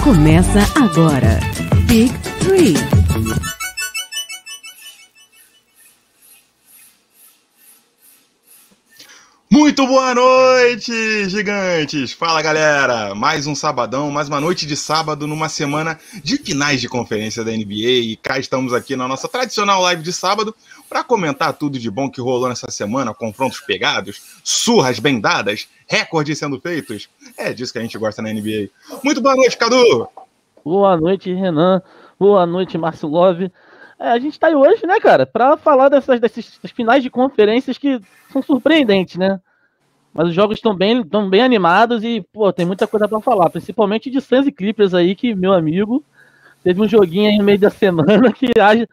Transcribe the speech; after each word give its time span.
Começa 0.00 0.60
agora. 0.76 1.38
Big 1.86 2.12
Three. 2.40 2.74
Muito 9.50 9.86
boa 9.86 10.14
noite, 10.14 11.28
gigantes! 11.28 12.12
Fala 12.12 12.40
galera! 12.40 13.14
Mais 13.14 13.46
um 13.46 13.54
sabadão, 13.54 14.10
mais 14.10 14.28
uma 14.28 14.40
noite 14.40 14.66
de 14.66 14.76
sábado 14.76 15.26
numa 15.26 15.48
semana 15.48 15.98
de 16.24 16.38
finais 16.38 16.80
de 16.80 16.88
conferência 16.88 17.44
da 17.44 17.52
NBA 17.52 18.00
e 18.02 18.16
cá 18.16 18.38
estamos 18.38 18.72
aqui 18.72 18.96
na 18.96 19.06
nossa 19.06 19.28
tradicional 19.28 19.82
live 19.82 20.02
de 20.02 20.12
sábado 20.12 20.54
para 20.92 21.02
comentar 21.02 21.54
tudo 21.54 21.78
de 21.78 21.90
bom 21.90 22.10
que 22.10 22.20
rolou 22.20 22.50
nessa 22.50 22.70
semana, 22.70 23.14
confrontos 23.14 23.60
pegados, 23.60 24.38
surras 24.44 24.98
bem 24.98 25.18
dadas, 25.18 25.66
recordes 25.88 26.38
sendo 26.38 26.60
feitos. 26.60 27.08
É 27.34 27.50
disso 27.54 27.72
que 27.72 27.78
a 27.78 27.82
gente 27.82 27.96
gosta 27.96 28.20
na 28.20 28.30
NBA. 28.30 28.68
Muito 29.02 29.22
boa 29.22 29.34
noite, 29.34 29.56
Cadu! 29.56 30.06
Boa 30.62 30.94
noite, 30.98 31.32
Renan. 31.32 31.80
Boa 32.20 32.44
noite, 32.44 32.76
Márcio 32.76 33.08
Love. 33.08 33.50
É, 33.98 34.10
a 34.10 34.18
gente 34.18 34.34
está 34.34 34.48
aí 34.48 34.54
hoje, 34.54 34.86
né, 34.86 35.00
cara, 35.00 35.24
para 35.24 35.56
falar 35.56 35.88
dessas, 35.88 36.20
desses 36.20 36.60
finais 36.74 37.02
de 37.02 37.08
conferências 37.08 37.78
que 37.78 37.98
são 38.30 38.42
surpreendentes, 38.42 39.16
né? 39.16 39.40
Mas 40.12 40.28
os 40.28 40.34
jogos 40.34 40.58
estão 40.58 40.76
bem, 40.76 41.02
bem 41.30 41.40
animados 41.40 42.04
e, 42.04 42.20
pô, 42.30 42.52
tem 42.52 42.66
muita 42.66 42.86
coisa 42.86 43.08
para 43.08 43.18
falar, 43.18 43.48
principalmente 43.48 44.10
de 44.10 44.20
Suns 44.20 44.46
e 44.46 44.52
Clippers 44.52 44.92
aí, 44.92 45.14
que, 45.14 45.34
meu 45.34 45.54
amigo, 45.54 46.04
teve 46.62 46.82
um 46.82 46.88
joguinho 46.88 47.30
aí 47.30 47.38
no 47.38 47.44
meio 47.44 47.58
da 47.58 47.70
semana 47.70 48.30
que 48.34 48.50
age, 48.60 48.86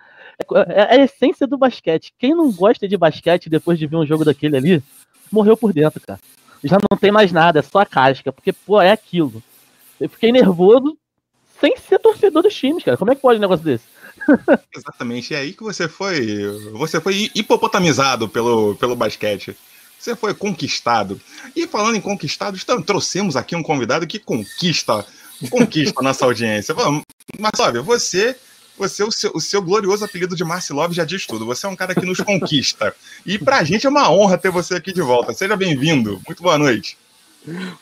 é, 0.56 0.96
é 0.96 1.02
a 1.02 1.04
essência 1.04 1.46
do 1.46 1.58
basquete. 1.58 2.14
Quem 2.18 2.34
não 2.34 2.52
gosta 2.52 2.88
de 2.88 2.98
basquete 2.98 3.50
depois 3.50 3.78
de 3.78 3.88
ver 3.88 3.98
um 3.98 4.06
jogo 4.06 4.26
daquele 4.26 4.58
ali, 4.58 4.84
morreu 5.32 5.58
por 5.58 5.74
dentro, 5.74 6.00
cara. 6.02 6.20
Já 6.64 6.78
não 6.90 6.98
tem 6.98 7.12
mais 7.12 7.32
nada, 7.32 7.60
é 7.60 7.62
só 7.62 7.80
a 7.80 7.86
casca, 7.86 8.32
porque, 8.32 8.52
pô, 8.52 8.82
é 8.82 8.92
aquilo. 8.92 9.42
Eu 10.00 10.10
fiquei 10.10 10.32
nervoso 10.32 10.98
sem 11.60 11.76
ser 11.78 12.00
torcedor 12.00 12.44
dos 12.44 12.54
times, 12.54 12.84
cara. 12.84 12.98
Como 12.98 13.12
é 13.12 13.16
que 13.16 13.22
pode 13.22 13.38
um 13.38 13.42
negócio 13.42 13.64
desse? 13.64 13.86
Exatamente, 14.76 15.34
é 15.34 15.40
aí 15.40 15.54
que 15.54 15.64
você 15.64 15.88
foi. 15.88 16.46
Você 16.74 17.00
foi 17.00 17.30
hipopotamizado 17.36 18.28
pelo, 18.28 18.76
pelo 18.76 18.96
basquete. 18.96 19.56
Você 19.98 20.16
foi 20.16 20.34
conquistado. 20.34 21.20
E 21.56 21.68
falando 21.68 21.96
em 21.96 22.02
conquistado, 22.02 22.58
então, 22.58 22.82
trouxemos 22.82 23.36
aqui 23.36 23.56
um 23.56 23.64
convidado 23.64 24.08
que 24.08 24.18
conquista, 24.18 25.06
conquista 25.50 26.02
nossa 26.02 26.24
audiência. 26.24 26.74
Mas, 27.38 27.52
sabe, 27.58 27.80
você, 27.80 28.38
você 28.80 29.04
o 29.04 29.12
seu, 29.12 29.32
o 29.36 29.42
seu 29.42 29.62
glorioso 29.62 30.06
apelido 30.06 30.36
de 30.36 30.44
Marcelov 30.44 30.94
já 30.94 31.04
diz 31.04 31.28
tudo. 31.28 31.46
Você 31.46 31.66
é 31.66 31.70
um 31.70 31.76
cara 31.76 31.94
que 31.94 32.06
nos 32.06 32.22
conquista. 32.22 32.96
E 33.26 33.38
pra 33.38 33.64
gente 33.64 33.86
é 33.86 33.90
uma 33.90 34.10
honra 34.10 34.38
ter 34.38 34.50
você 34.50 34.76
aqui 34.76 34.94
de 34.94 35.02
volta. 35.02 35.34
Seja 35.34 35.58
bem-vindo. 35.58 36.22
Muito 36.26 36.42
boa 36.42 36.58
noite. 36.58 36.98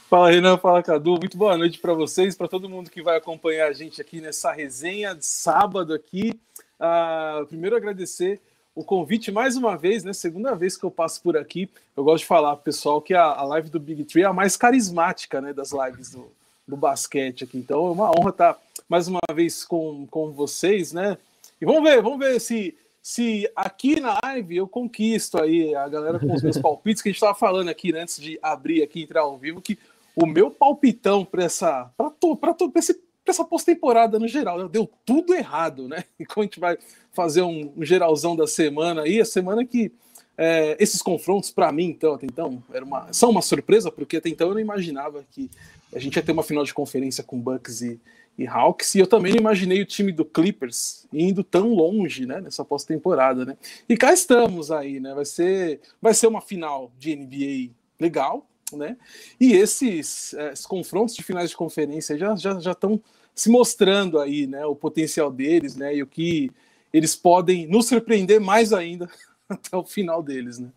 Fala 0.09 0.31
Renan, 0.31 0.57
fala 0.57 0.83
Cadu, 0.83 1.17
muito 1.19 1.37
boa 1.37 1.57
noite 1.57 1.79
para 1.79 1.93
vocês, 1.93 2.35
para 2.35 2.47
todo 2.47 2.69
mundo 2.69 2.89
que 2.89 3.01
vai 3.01 3.17
acompanhar 3.17 3.67
a 3.67 3.73
gente 3.73 3.99
aqui 4.01 4.21
nessa 4.21 4.51
resenha 4.51 5.13
de 5.13 5.25
sábado 5.25 5.93
aqui. 5.93 6.39
Uh, 6.79 7.45
primeiro 7.45 7.75
agradecer 7.75 8.39
o 8.75 8.83
convite 8.83 9.31
mais 9.31 9.55
uma 9.55 9.75
vez, 9.75 10.03
né? 10.03 10.13
Segunda 10.13 10.55
vez 10.55 10.77
que 10.77 10.83
eu 10.83 10.91
passo 10.91 11.21
por 11.21 11.35
aqui. 11.35 11.69
Eu 11.95 12.03
gosto 12.03 12.23
de 12.23 12.27
falar, 12.27 12.55
pessoal, 12.57 13.01
que 13.01 13.13
a, 13.13 13.23
a 13.23 13.43
live 13.43 13.69
do 13.69 13.79
Big 13.79 14.03
Tree 14.03 14.23
é 14.23 14.27
a 14.27 14.33
mais 14.33 14.55
carismática, 14.55 15.41
né, 15.41 15.53
das 15.53 15.71
lives 15.71 16.11
do, 16.11 16.31
do 16.67 16.75
basquete 16.75 17.43
aqui. 17.43 17.57
Então 17.57 17.87
é 17.87 17.91
uma 17.91 18.11
honra 18.11 18.29
estar 18.29 18.59
mais 18.89 19.07
uma 19.07 19.19
vez 19.33 19.63
com, 19.63 20.05
com 20.07 20.31
vocês, 20.31 20.91
né? 20.91 21.17
E 21.59 21.65
vamos 21.65 21.83
ver, 21.83 22.01
vamos 22.01 22.19
ver 22.19 22.39
se 22.39 22.75
se 23.07 23.49
aqui 23.55 24.01
na 24.01 24.19
live 24.21 24.57
eu 24.57 24.67
conquisto 24.67 25.41
aí 25.41 25.73
a 25.73 25.87
galera 25.87 26.19
com 26.19 26.33
os 26.33 26.43
meus 26.43 26.57
palpites 26.59 27.01
que 27.01 27.07
a 27.07 27.11
gente 27.11 27.15
estava 27.15 27.33
falando 27.33 27.69
aqui 27.69 27.93
né, 27.93 28.01
antes 28.01 28.19
de 28.19 28.37
abrir 28.41 28.83
aqui 28.83 29.03
entrar 29.03 29.21
ao 29.21 29.37
vivo 29.37 29.61
que 29.61 29.79
o 30.13 30.25
meu 30.25 30.51
palpitão 30.51 31.23
para 31.23 31.45
essa 31.45 31.89
para 31.95 32.11
para 32.11 32.83
essa 33.25 33.45
pós-temporada 33.45 34.19
no 34.19 34.27
geral 34.27 34.59
né, 34.59 34.67
deu 34.69 34.89
tudo 35.05 35.33
errado, 35.33 35.87
né? 35.87 36.03
E 36.19 36.25
a 36.29 36.41
gente 36.41 36.59
vai 36.59 36.77
fazer 37.13 37.43
um, 37.43 37.71
um 37.77 37.85
geralzão 37.85 38.35
da 38.35 38.45
semana 38.45 39.03
aí, 39.03 39.21
a 39.21 39.25
semana 39.25 39.63
que 39.63 39.89
é, 40.37 40.75
esses 40.77 41.01
confrontos 41.01 41.49
para 41.49 41.71
mim 41.71 41.85
então 41.85 42.13
até 42.13 42.25
então 42.25 42.61
era 42.73 42.83
uma 42.83 43.11
são 43.13 43.29
uma 43.29 43.41
surpresa 43.41 43.89
porque 43.89 44.17
até 44.17 44.27
então 44.27 44.49
eu 44.49 44.53
não 44.53 44.61
imaginava 44.61 45.23
que 45.31 45.49
a 45.93 45.99
gente 45.99 46.15
ia 46.15 46.23
ter 46.23 46.31
uma 46.31 46.43
final 46.43 46.63
de 46.63 46.73
conferência 46.73 47.23
com 47.23 47.39
Bucks 47.39 47.81
e, 47.81 47.99
e 48.37 48.47
Hawks, 48.47 48.95
e 48.95 48.99
eu 48.99 49.07
também 49.07 49.33
não 49.33 49.39
imaginei 49.39 49.81
o 49.81 49.85
time 49.85 50.11
do 50.11 50.25
Clippers 50.25 51.07
indo 51.11 51.43
tão 51.43 51.73
longe, 51.73 52.25
né, 52.25 52.41
nessa 52.41 52.63
pós-temporada, 52.63 53.45
né? 53.45 53.57
E 53.87 53.97
cá 53.97 54.13
estamos 54.13 54.71
aí, 54.71 54.99
né? 54.99 55.13
Vai 55.13 55.25
ser, 55.25 55.79
vai 56.01 56.13
ser 56.13 56.27
uma 56.27 56.41
final 56.41 56.91
de 56.99 57.15
NBA 57.15 57.73
legal, 57.99 58.45
né? 58.73 58.97
E 59.39 59.53
esses, 59.53 60.33
é, 60.33 60.53
esses 60.53 60.65
confrontos 60.65 61.15
de 61.15 61.23
finais 61.23 61.49
de 61.49 61.57
conferência 61.57 62.17
já 62.17 62.35
já 62.35 62.59
já 62.59 62.71
estão 62.73 63.01
se 63.33 63.49
mostrando 63.49 64.19
aí, 64.19 64.47
né, 64.47 64.65
o 64.65 64.75
potencial 64.75 65.31
deles, 65.31 65.75
né, 65.75 65.95
e 65.95 66.01
o 66.01 66.07
que 66.07 66.49
eles 66.91 67.15
podem 67.15 67.67
nos 67.67 67.85
surpreender 67.85 68.41
mais 68.41 68.73
ainda 68.73 69.07
até 69.47 69.77
o 69.77 69.83
final 69.83 70.23
deles, 70.23 70.57
né? 70.57 70.69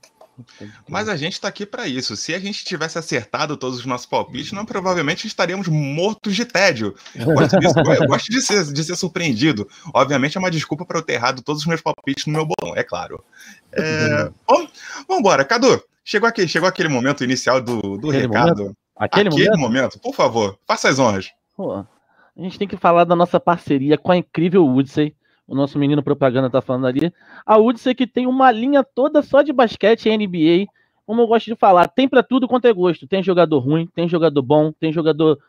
Mas 0.89 1.09
a 1.09 1.17
gente 1.17 1.35
está 1.35 1.49
aqui 1.49 1.65
para 1.65 1.87
isso. 1.87 2.17
Se 2.17 2.35
a 2.35 2.39
gente 2.39 2.65
tivesse 2.65 2.99
acertado 2.99 3.57
todos 3.57 3.79
os 3.79 3.87
nossos 3.87 4.07
palpites, 4.07 4.53
não 4.53 4.65
provavelmente 4.65 5.27
estaríamos 5.27 5.69
mortos 5.69 6.35
de 6.35 6.45
tédio. 6.45 6.95
Eu 7.15 7.27
gosto, 7.35 7.59
disso, 7.59 7.75
eu 7.79 8.07
gosto 8.07 8.31
de, 8.31 8.41
ser, 8.41 8.65
de 8.65 8.85
ser 8.85 8.97
surpreendido. 8.97 9.69
Obviamente 9.95 10.37
é 10.37 10.41
uma 10.41 10.51
desculpa 10.51 10.85
para 10.85 10.99
eu 10.99 11.03
ter 11.03 11.15
errado 11.15 11.43
todos 11.43 11.63
os 11.63 11.67
meus 11.67 11.81
palpites 11.81 12.27
no 12.27 12.33
meu 12.33 12.47
bolão, 12.47 12.77
é 12.77 12.83
claro. 12.83 13.23
É, 13.73 14.31
bom, 14.47 14.67
vamos 15.07 15.21
embora. 15.21 15.45
Cadu, 15.45 15.83
chegou, 16.05 16.29
aqui, 16.29 16.47
chegou 16.49 16.69
aquele 16.69 16.89
momento 16.89 17.25
inicial 17.25 17.61
do, 17.61 17.99
do 17.99 18.09
aquele 18.09 18.27
recado. 18.27 18.63
Momento? 18.63 18.77
Aquele, 18.97 19.29
aquele 19.29 19.51
momento? 19.51 19.61
momento? 19.61 19.99
por 20.01 20.15
favor, 20.15 20.59
faça 20.67 20.89
as 20.89 20.99
honras. 20.99 21.31
Pô, 21.57 21.75
a 21.75 21.87
gente 22.37 22.59
tem 22.59 22.69
que 22.69 22.77
falar 22.77 23.05
da 23.05 23.17
nossa 23.17 23.41
parceria 23.41 23.97
com 23.97 24.13
a 24.13 24.17
incrível 24.17 24.65
Woodsey 24.65 25.15
o 25.51 25.55
nosso 25.55 25.77
menino 25.81 26.01
propaganda 26.01 26.49
tá 26.49 26.63
falando 26.63 26.87
ali. 26.87 27.13
A 27.45 27.57
Woodson 27.57 27.93
que 27.93 28.07
tem 28.07 28.25
uma 28.25 28.53
linha 28.53 28.85
toda 28.85 29.21
só 29.21 29.43
de 29.43 29.53
basquete 29.53 30.09
e 30.09 30.17
NBA. 30.17 30.71
Como 31.05 31.23
eu 31.23 31.27
gosto 31.27 31.47
de 31.47 31.57
falar, 31.57 31.89
tem 31.89 32.09
para 32.09 32.23
tudo 32.23 32.47
quanto 32.47 32.69
é 32.69 32.73
gosto. 32.73 33.05
Tem 33.05 33.21
jogador 33.21 33.59
ruim, 33.59 33.89
tem 33.93 34.09
jogador 34.09 34.43
bom, 34.43 34.71
tem 34.71 34.93
jogador 34.93 35.41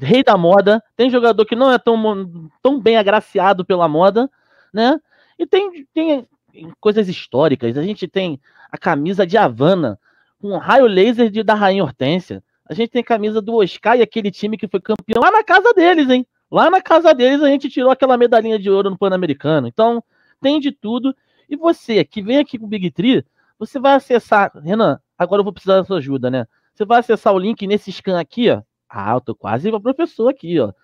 rei 0.00 0.24
da 0.24 0.36
moda, 0.36 0.82
tem 0.96 1.08
jogador 1.08 1.44
que 1.44 1.54
não 1.54 1.70
é 1.70 1.78
tão, 1.78 2.50
tão 2.60 2.80
bem 2.80 2.96
agraciado 2.96 3.64
pela 3.64 3.86
moda, 3.86 4.28
né? 4.74 4.98
E 5.38 5.46
tem, 5.46 5.86
tem 5.94 6.26
coisas 6.80 7.08
históricas. 7.08 7.78
A 7.78 7.84
gente 7.84 8.08
tem 8.08 8.40
a 8.68 8.76
camisa 8.76 9.24
de 9.24 9.36
Havana 9.36 9.96
com 10.40 10.48
um 10.48 10.58
raio 10.58 10.86
laser 10.86 11.30
de, 11.30 11.44
da 11.44 11.54
Rainha 11.54 11.84
Hortência. 11.84 12.42
A 12.68 12.74
gente 12.74 12.90
tem 12.90 13.00
a 13.02 13.04
camisa 13.04 13.40
do 13.40 13.54
Oscar 13.54 13.96
e 13.96 14.02
aquele 14.02 14.32
time 14.32 14.58
que 14.58 14.66
foi 14.66 14.80
campeão 14.80 15.22
lá 15.22 15.30
na 15.30 15.44
casa 15.44 15.72
deles, 15.72 16.10
hein? 16.10 16.26
Lá 16.52 16.68
na 16.68 16.82
casa 16.82 17.14
deles 17.14 17.42
a 17.42 17.48
gente 17.48 17.70
tirou 17.70 17.90
aquela 17.90 18.18
medalhinha 18.18 18.58
de 18.58 18.68
ouro 18.68 18.90
no 18.90 18.98
Pan-Americano. 18.98 19.66
Então, 19.66 20.04
tem 20.38 20.60
de 20.60 20.70
tudo. 20.70 21.16
E 21.48 21.56
você 21.56 22.04
que 22.04 22.20
vem 22.20 22.36
aqui 22.36 22.58
com 22.58 22.66
o 22.66 22.68
Big 22.68 22.90
Tree, 22.90 23.24
você 23.58 23.80
vai 23.80 23.94
acessar. 23.94 24.52
Renan, 24.62 25.00
agora 25.16 25.40
eu 25.40 25.44
vou 25.44 25.52
precisar 25.54 25.76
da 25.76 25.84
sua 25.84 25.96
ajuda, 25.96 26.30
né? 26.30 26.46
Você 26.74 26.84
vai 26.84 27.00
acessar 27.00 27.32
o 27.32 27.38
link 27.38 27.66
nesse 27.66 27.90
scan 27.90 28.20
aqui, 28.20 28.50
ó. 28.50 28.60
Ah, 28.86 29.14
eu 29.14 29.20
tô 29.22 29.34
quase 29.34 29.70
para 29.70 29.80
professor 29.80 30.28
aqui, 30.28 30.60
ó. 30.60 30.74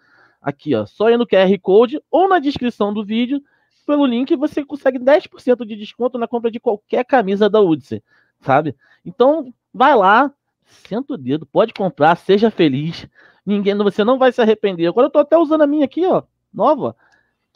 Aqui, 0.41 0.75
ó. 0.75 0.87
Só 0.87 1.11
ir 1.11 1.19
no 1.19 1.27
QR 1.27 1.55
Code 1.61 2.01
ou 2.11 2.27
na 2.27 2.39
descrição 2.39 2.95
do 2.95 3.05
vídeo. 3.05 3.39
Pelo 3.87 4.07
link 4.07 4.35
você 4.37 4.65
consegue 4.65 4.99
10% 4.99 5.67
de 5.67 5.77
desconto 5.77 6.17
na 6.17 6.27
compra 6.27 6.51
de 6.51 6.59
qualquer 6.59 7.05
camisa 7.05 7.49
da 7.49 7.61
Udse, 7.61 8.03
sabe? 8.41 8.75
Então, 9.05 9.53
vai 9.73 9.95
lá, 9.95 10.33
senta 10.69 11.15
o 11.15 11.17
dedo, 11.17 11.47
pode 11.47 11.73
comprar, 11.73 12.17
seja 12.17 12.51
feliz. 12.51 13.07
Ninguém, 13.45 13.77
você 13.79 14.05
não 14.05 14.19
vai 14.19 14.31
se 14.31 14.41
arrepender. 14.41 14.87
Agora 14.87 15.07
eu 15.07 15.11
tô 15.11 15.19
até 15.19 15.37
usando 15.37 15.63
a 15.63 15.67
minha 15.67 15.85
aqui, 15.85 16.07
ó, 16.07 16.23
nova. 16.53 16.95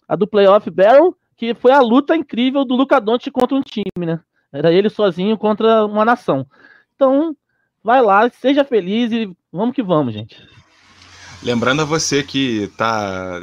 A 0.09 0.17
do 0.17 0.27
Playoff 0.27 0.69
Barrel, 0.71 1.17
que 1.37 1.55
foi 1.55 1.73
a 1.73 1.81
luta 1.81 2.17
incrível 2.17 2.65
do 2.65 2.75
Luca 2.75 3.01
Doncic 3.01 3.33
contra 3.33 3.57
um 3.57 3.63
time, 3.63 4.07
né? 4.07 4.21
Era 4.53 4.73
ele 4.73 4.91
sozinho 4.91 5.37
contra 5.39 5.85
uma 5.85 6.05
nação. 6.05 6.47
Então, 6.95 7.37
vai 7.83 8.03
lá, 8.03 8.29
seja 8.31 8.65
feliz 8.65 9.11
e 9.13 9.35
vamos 9.53 9.75
que 9.75 9.83
vamos, 9.83 10.15
gente. 10.15 10.37
Lembrando 11.43 11.83
a 11.83 11.85
você 11.85 12.23
que 12.23 12.71
tá, 12.77 13.41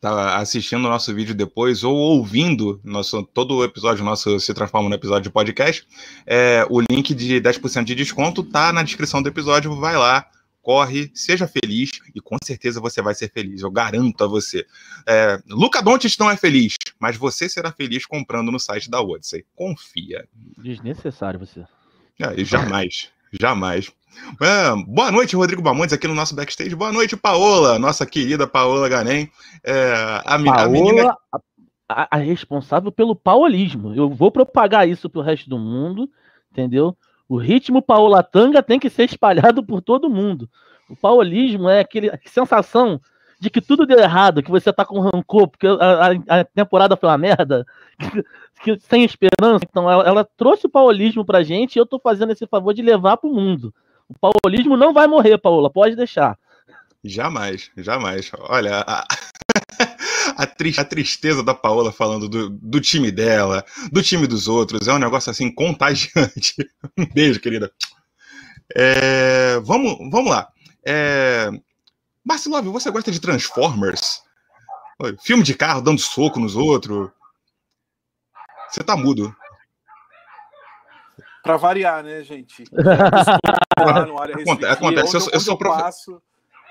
tá 0.00 0.36
assistindo 0.36 0.84
o 0.84 0.88
nosso 0.88 1.14
vídeo 1.14 1.34
depois 1.34 1.82
ou 1.82 1.96
ouvindo 1.96 2.80
nosso, 2.84 3.22
todo 3.22 3.56
o 3.56 3.64
episódio 3.64 4.04
nosso 4.04 4.38
se 4.38 4.52
transforma 4.52 4.88
no 4.88 4.94
episódio 4.94 5.24
de 5.24 5.30
podcast, 5.30 5.86
é, 6.26 6.66
o 6.68 6.80
link 6.80 7.14
de 7.14 7.40
10% 7.40 7.84
de 7.84 7.94
desconto 7.94 8.42
tá 8.42 8.72
na 8.72 8.82
descrição 8.82 9.22
do 9.22 9.28
episódio, 9.28 9.74
vai 9.76 9.96
lá, 9.96 10.26
corre, 10.60 11.10
seja 11.14 11.46
feliz 11.46 11.90
e 12.14 12.20
com 12.20 12.36
certeza 12.42 12.80
você 12.80 13.00
vai 13.00 13.14
ser 13.14 13.30
feliz, 13.30 13.62
eu 13.62 13.70
garanto 13.70 14.24
a 14.24 14.26
você. 14.26 14.66
É, 15.06 15.40
Luca 15.48 15.80
Doncic 15.80 16.18
não 16.18 16.30
é 16.30 16.36
feliz, 16.36 16.74
mas 16.98 17.16
você 17.16 17.48
será 17.48 17.70
feliz 17.70 18.04
comprando 18.04 18.50
no 18.50 18.58
site 18.58 18.90
da 18.90 19.00
Odyssey. 19.00 19.44
Confia. 19.54 20.26
Desnecessário 20.58 21.38
você. 21.38 21.64
É, 22.18 22.44
jamais, 22.44 23.10
jamais. 23.32 23.92
Boa 24.86 25.12
noite, 25.12 25.36
Rodrigo 25.36 25.62
Bamontes, 25.62 25.92
aqui 25.92 26.08
no 26.08 26.14
nosso 26.14 26.34
backstage. 26.34 26.74
Boa 26.74 26.92
noite, 26.92 27.16
Paola, 27.16 27.78
nossa 27.78 28.06
querida 28.06 28.46
Paola 28.46 28.88
Ganem. 28.88 29.30
É, 29.62 29.92
a, 30.24 30.38
Paola, 30.38 30.62
a 30.62 30.68
menina... 30.68 31.16
A, 31.88 32.16
a, 32.16 32.16
responsável 32.16 32.90
pelo 32.90 33.14
paulismo. 33.14 33.94
Eu 33.94 34.08
vou 34.10 34.32
propagar 34.32 34.88
isso 34.88 35.08
pro 35.08 35.20
resto 35.20 35.48
do 35.48 35.58
mundo, 35.58 36.10
entendeu? 36.50 36.96
O 37.28 37.36
ritmo 37.36 37.82
paulatanga 37.82 38.62
tem 38.62 38.78
que 38.78 38.90
ser 38.90 39.04
espalhado 39.04 39.64
por 39.64 39.80
todo 39.80 40.10
mundo. 40.10 40.48
O 40.88 40.96
paulismo 40.96 41.68
é 41.68 41.80
aquele, 41.80 42.10
sensação 42.26 43.00
de 43.38 43.50
que 43.50 43.60
tudo 43.60 43.86
deu 43.86 43.98
errado, 43.98 44.42
que 44.42 44.50
você 44.50 44.72
tá 44.72 44.84
com 44.84 45.00
rancor, 45.00 45.48
porque 45.48 45.66
a, 45.66 46.40
a, 46.40 46.44
temporada 46.44 46.96
foi 46.96 47.08
uma 47.08 47.18
merda, 47.18 47.66
que, 47.98 48.24
que, 48.76 48.80
sem 48.88 49.04
esperança. 49.04 49.64
Então 49.68 49.90
ela, 49.90 50.04
ela, 50.04 50.28
trouxe 50.36 50.66
o 50.66 50.70
paulismo 50.70 51.24
pra 51.24 51.42
gente 51.42 51.76
e 51.76 51.78
eu 51.78 51.86
tô 51.86 51.98
fazendo 51.98 52.32
esse 52.32 52.46
favor 52.46 52.72
de 52.72 52.82
levar 52.82 53.16
pro 53.16 53.32
mundo. 53.32 53.74
O 54.08 54.30
paulismo 54.42 54.76
não 54.76 54.92
vai 54.92 55.06
morrer, 55.06 55.38
Paola, 55.38 55.70
pode 55.70 55.96
deixar. 55.96 56.38
Jamais, 57.04 57.70
jamais. 57.76 58.30
Olha, 58.40 58.84
a, 58.86 59.04
a, 60.36 60.42
a 60.42 60.84
tristeza 60.84 61.42
da 61.42 61.54
Paola 61.54 61.92
falando 61.92 62.28
do, 62.28 62.50
do, 62.50 62.80
time 62.80 63.10
dela, 63.10 63.64
do 63.92 64.02
time 64.02 64.26
dos 64.26 64.48
outros, 64.48 64.88
é 64.88 64.92
um 64.92 64.98
negócio 64.98 65.30
assim 65.30 65.52
contagiante. 65.52 66.54
Um 66.98 67.06
beijo, 67.12 67.40
querida. 67.40 67.70
É, 68.74 69.60
vamos, 69.60 69.98
vamos 70.10 70.30
lá. 70.30 70.48
É, 70.84 71.50
Marcelov, 72.26 72.66
você 72.70 72.90
gosta 72.90 73.12
de 73.12 73.20
Transformers? 73.20 74.20
Filme 75.22 75.44
de 75.44 75.54
carro 75.54 75.80
dando 75.80 76.00
soco 76.00 76.40
nos 76.40 76.56
outros? 76.56 77.08
Você 78.68 78.82
tá 78.82 78.96
mudo. 78.96 79.32
Pra 81.40 81.56
variar, 81.56 82.02
né, 82.02 82.24
gente? 82.24 82.64
Acontece, 84.68 85.16
eu, 85.16 85.20
eu, 85.34 85.40
sou 85.40 85.56
prof... 85.56 85.80
passo, 85.80 86.20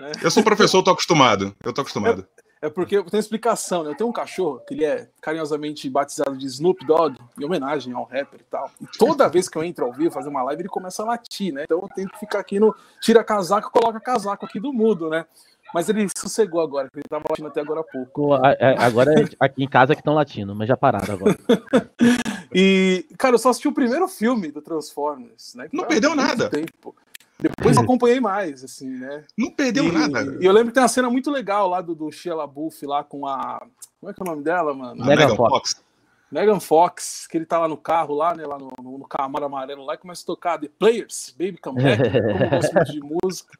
né? 0.01 0.11
eu 0.21 0.29
sou 0.29 0.43
professor, 0.43 0.83
tô 0.83 0.91
acostumado. 0.91 1.55
Eu 1.63 1.71
tô 1.71 1.79
acostumado. 1.79 2.27
É, 2.65 2.67
é 2.67 2.69
porque 2.69 3.01
tem 3.03 3.19
explicação, 3.19 3.83
né? 3.83 3.91
Eu 3.91 3.95
tenho 3.95 4.09
um 4.09 4.13
cachorro 4.13 4.59
que 4.67 4.73
ele 4.73 4.85
é 4.85 5.07
carinhosamente 5.21 5.89
batizado 5.89 6.37
de 6.37 6.45
Snoop 6.47 6.85
Dogg, 6.85 7.17
em 7.39 7.45
homenagem 7.45 7.93
ao 7.93 8.03
rapper 8.03 8.39
e 8.39 8.43
tal. 8.49 8.71
E 8.81 8.87
toda 8.97 9.29
vez 9.29 9.47
que 9.47 9.57
eu 9.57 9.63
entro 9.63 9.85
ao 9.85 9.93
vivo 9.93 10.11
fazer 10.11 10.29
uma 10.29 10.43
live, 10.43 10.63
ele 10.63 10.69
começa 10.69 11.03
a 11.03 11.05
latir, 11.05 11.53
né? 11.53 11.63
Então 11.63 11.79
eu 11.81 11.89
tenho 11.95 12.09
que 12.09 12.19
ficar 12.19 12.39
aqui 12.39 12.59
no 12.59 12.75
tira 13.01 13.23
casaco, 13.23 13.71
coloca 13.71 13.99
casaco 13.99 14.45
aqui 14.45 14.59
do 14.59 14.73
mudo, 14.73 15.09
né? 15.09 15.25
Mas 15.73 15.89
ele 15.89 16.07
sossegou 16.15 16.61
agora, 16.61 16.87
ele 16.93 17.03
tava 17.09 17.25
latindo 17.29 17.47
até 17.49 17.59
agora 17.59 17.81
há 17.81 17.83
pouco. 17.83 18.33
Agora 18.77 19.11
aqui 19.39 19.63
em 19.63 19.67
casa 19.67 19.93
que 19.93 19.99
estão 19.99 20.13
latindo, 20.13 20.55
mas 20.55 20.67
já 20.67 20.77
pararam 20.77 21.13
agora. 21.13 21.37
e, 22.53 23.05
cara, 23.17 23.35
eu 23.35 23.39
só 23.39 23.49
assisti 23.49 23.67
o 23.67 23.73
primeiro 23.73 24.07
filme 24.07 24.51
do 24.51 24.61
Transformers, 24.61 25.53
né? 25.55 25.67
Não 25.73 25.85
perdeu 25.85 26.15
nada. 26.15 26.49
Tempo. 26.49 26.95
Depois 27.37 27.75
eu 27.75 27.83
acompanhei 27.83 28.19
mais, 28.19 28.63
assim, 28.63 28.89
né? 28.89 29.23
Não 29.37 29.51
perdeu 29.51 29.85
e, 29.85 29.91
nada. 29.91 30.37
E 30.39 30.45
eu 30.45 30.53
lembro 30.53 30.69
que 30.69 30.75
tem 30.75 30.83
uma 30.83 30.89
cena 30.89 31.09
muito 31.09 31.29
legal 31.29 31.67
lá 31.69 31.81
do, 31.81 31.93
do 31.93 32.11
Shia 32.11 32.33
LaBeouf 32.33 32.85
lá 32.85 33.03
com 33.03 33.27
a. 33.27 33.65
Como 33.99 34.09
é 34.09 34.13
que 34.13 34.21
é 34.21 34.23
o 34.23 34.27
nome 34.27 34.43
dela, 34.43 34.73
mano? 34.73 35.05
Megan 35.05 35.35
Fox. 35.35 35.49
Fox. 35.49 35.85
Megan 36.31 36.59
Fox, 36.59 37.27
que 37.27 37.37
ele 37.37 37.45
tá 37.45 37.59
lá 37.59 37.67
no 37.67 37.77
carro, 37.77 38.15
lá, 38.15 38.33
né? 38.33 38.45
Lá 38.45 38.57
no, 38.57 38.71
no, 38.81 38.97
no 38.99 39.07
Camaro 39.07 39.45
amarelo 39.45 39.85
lá, 39.85 39.95
e 39.95 39.97
começa 39.97 40.23
a 40.23 40.25
tocar 40.25 40.57
The 40.57 40.69
Players, 40.79 41.35
Baby 41.37 41.57
Come 41.57 41.83
Back, 41.83 42.03
como 42.09 42.79
eu 42.79 42.83
de 42.85 42.99
música. 43.01 43.57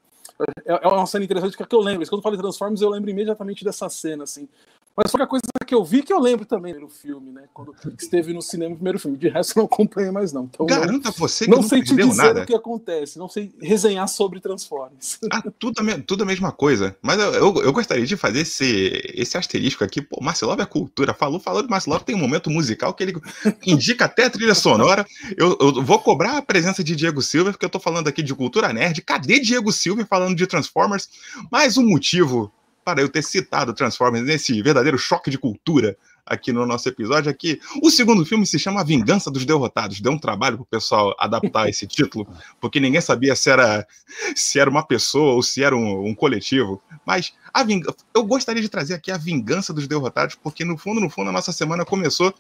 É, 0.66 0.84
é 0.84 0.88
uma 0.88 1.06
cena 1.06 1.24
interessante 1.24 1.56
que 1.56 1.76
eu 1.76 1.80
lembro. 1.80 2.08
Quando 2.08 2.20
eu 2.20 2.24
falo 2.24 2.36
de 2.36 2.42
Transformers, 2.42 2.82
eu 2.82 2.90
lembro 2.90 3.10
imediatamente 3.10 3.64
dessa 3.64 3.88
cena, 3.90 4.24
assim. 4.24 4.48
Mas 4.96 5.12
foi 5.12 5.22
a 5.22 5.28
coisa 5.28 5.44
que 5.66 5.76
eu 5.76 5.84
vi 5.84 6.02
que 6.02 6.14
eu 6.14 6.20
lembro 6.20 6.46
também 6.46 6.74
no 6.74 6.88
filme, 6.88 7.32
né? 7.32 7.44
Quando 7.54 7.76
esteve 8.00 8.32
no 8.32 8.42
cinema 8.42 8.74
o 8.74 8.76
primeiro 8.76 8.98
filme. 8.98 9.18
De 9.18 9.28
resto, 9.28 9.58
não 9.58 9.66
acompanhei 9.66 10.10
mais, 10.10 10.32
não. 10.32 10.46
Então, 10.46 10.66
Garanta 10.66 11.12
você 11.12 11.46
que 11.46 11.52
não, 11.52 11.58
não 11.58 11.68
sei 11.68 11.84
te 11.84 11.96
dizer 11.96 12.24
nada. 12.24 12.44
o 12.44 12.46
que 12.46 12.56
acontece, 12.56 13.20
não 13.20 13.28
sei 13.28 13.54
resenhar 13.62 14.08
sobre 14.08 14.40
Transformers. 14.40 15.20
Ah, 15.32 15.44
tudo, 15.60 15.80
a, 15.80 16.02
tudo 16.02 16.24
a 16.24 16.26
mesma 16.26 16.52
coisa. 16.52 16.96
Mas 17.02 17.20
eu, 17.20 17.34
eu, 17.34 17.64
eu, 17.64 17.74
gostaria 17.74 18.06
de 18.06 18.16
fazer 18.16 18.40
esse, 18.40 19.12
esse 19.14 19.38
asterisco 19.38 19.84
aqui. 19.84 20.02
Pô, 20.02 20.22
Marcelov 20.22 20.62
é 20.62 20.66
cultura. 20.66 21.14
Falou, 21.14 21.40
falou 21.40 21.62
de 21.62 21.70
Marcelov, 21.70 22.04
tem 22.04 22.16
um 22.16 22.20
momento 22.20 22.50
musical 22.50 22.94
que 22.94 23.04
ele 23.04 23.14
indica 23.66 24.06
até 24.06 24.26
a 24.26 24.30
trilha 24.30 24.56
sonora. 24.56 25.06
Eu, 25.36 25.58
eu 25.60 25.84
vou 25.84 26.00
cobrar 26.00 26.38
a 26.38 26.42
presença 26.42 26.84
de 26.84 26.96
Diego 26.96 27.22
Silva, 27.22 27.52
porque 27.52 27.66
eu 27.66 27.70
tô 27.70 27.80
falando 27.80 28.08
aqui 28.08 28.24
de 28.24 28.34
cultura 28.34 28.72
nerd. 28.72 29.02
Cadê 29.02 29.40
Diego 29.40 29.72
Silva 29.72 30.06
falando 30.06 30.36
de 30.36 30.48
Transformers? 30.48 31.10
Mais 31.52 31.78
um 31.78 31.86
motivo 31.86 32.52
para 32.86 33.02
eu 33.02 33.10
ter 33.10 33.24
citado 33.24 33.74
Transformers 33.74 34.24
nesse 34.24 34.62
verdadeiro 34.62 34.98
choque 34.98 35.32
de 35.32 35.40
cultura 35.40 35.98
aqui 36.24 36.54
no 36.54 36.66
nosso 36.68 36.88
episódio 36.88 37.32
aqui. 37.32 37.60
O 37.82 37.90
segundo 37.90 38.24
filme 38.24 38.46
se 38.46 38.60
chama 38.60 38.82
A 38.82 38.84
Vingança 38.84 39.32
dos 39.32 39.44
Derrotados. 39.44 40.00
Deu 40.00 40.12
um 40.12 40.20
trabalho 40.20 40.58
para 40.58 40.64
o 40.64 40.68
pessoal 40.68 41.16
adaptar 41.20 41.68
esse 41.70 41.88
título, 41.88 42.28
porque 42.62 42.80
ninguém 42.80 43.02
sabia 43.02 43.36
se 43.36 43.50
era, 43.50 43.88
se 44.36 44.60
era 44.60 44.70
uma 44.70 44.86
pessoa 44.86 45.34
ou 45.34 45.42
se 45.42 45.64
era 45.64 45.76
um, 45.76 46.08
um 46.08 46.14
coletivo. 46.14 46.80
Mas 47.04 47.34
a 47.52 47.64
ving... 47.64 47.82
eu 48.14 48.24
gostaria 48.24 48.62
de 48.62 48.70
trazer 48.70 48.94
aqui 48.94 49.12
A 49.12 49.18
Vingança 49.18 49.74
dos 49.74 49.88
Derrotados, 49.88 50.36
porque 50.36 50.64
no 50.64 50.78
fundo, 50.78 51.02
no 51.02 51.10
fundo, 51.10 51.32
a 51.32 51.34
nossa 51.34 51.52
semana 51.52 51.84
começou 51.84 52.34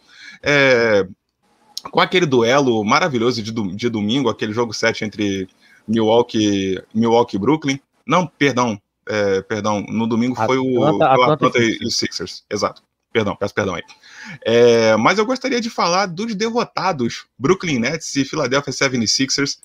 é, 0.43 1.07
com 1.89 1.99
aquele 1.99 2.27
duelo 2.27 2.83
maravilhoso 2.83 3.41
de, 3.41 3.51
de 3.51 3.89
domingo, 3.89 4.29
aquele 4.29 4.53
jogo 4.53 4.73
7 4.73 5.05
entre 5.05 5.47
Milwaukee, 5.87 6.79
Milwaukee 6.93 7.35
e 7.35 7.39
Brooklyn. 7.39 7.79
Não, 8.05 8.27
perdão, 8.27 8.79
é, 9.07 9.41
perdão, 9.41 9.81
no 9.81 10.07
domingo 10.07 10.35
foi 10.35 10.57
o, 10.57 10.83
Atlanta, 10.83 11.33
Atlanta 11.33 11.59
e, 11.59 11.77
e 11.81 11.91
Sixers. 11.91 12.43
Exato. 12.49 12.81
Perdão, 13.11 13.35
peço 13.35 13.53
perdão 13.53 13.75
aí. 13.75 13.83
É, 14.43 14.97
mas 14.97 15.17
eu 15.17 15.25
gostaria 15.25 15.61
de 15.61 15.69
falar 15.69 16.05
dos 16.07 16.35
derrotados 16.35 17.25
Brooklyn 17.39 17.79
Nets 17.79 18.13
e 18.17 18.25
Philadelphia 18.25 18.73
76ers, 18.73 19.59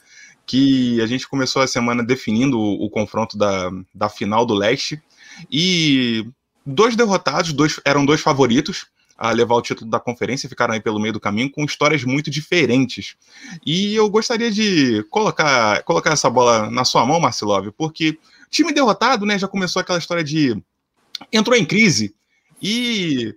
que 0.46 1.00
a 1.00 1.06
gente 1.06 1.28
começou 1.28 1.60
a 1.60 1.66
semana 1.66 2.04
definindo 2.04 2.58
o, 2.58 2.84
o 2.84 2.90
confronto 2.90 3.37
da, 3.37 3.70
da 3.92 4.08
final 4.08 4.46
do 4.46 4.54
leste. 4.54 5.02
E 5.50 6.25
dois 6.64 6.94
derrotados, 6.94 7.52
dois, 7.52 7.81
eram 7.84 8.04
dois 8.06 8.20
favoritos 8.20 8.86
a 9.20 9.32
levar 9.32 9.56
o 9.56 9.62
título 9.62 9.90
da 9.90 10.00
conferência, 10.00 10.48
ficaram 10.48 10.72
aí 10.72 10.81
pelo 10.81 10.98
meio 10.98 11.12
do 11.12 11.20
caminho 11.20 11.50
com 11.50 11.62
histórias 11.64 12.04
muito 12.04 12.31
diferentes. 12.31 13.16
E 13.66 13.94
eu 13.94 14.08
gostaria 14.08 14.50
de 14.50 15.04
colocar, 15.10 15.82
colocar 15.82 16.12
essa 16.12 16.31
bola 16.31 16.70
na 16.70 16.86
sua 16.86 17.04
mão, 17.04 17.20
Marcelov, 17.20 17.70
porque 17.76 18.19
Time 18.50 18.73
derrotado, 18.73 19.25
né? 19.25 19.38
Já 19.38 19.49
começou 19.49 19.81
aquela 19.81 19.99
história 19.99 20.25
de. 20.25 20.61
Entrou 21.32 21.56
em 21.56 21.64
crise 21.64 22.14
e 22.61 23.35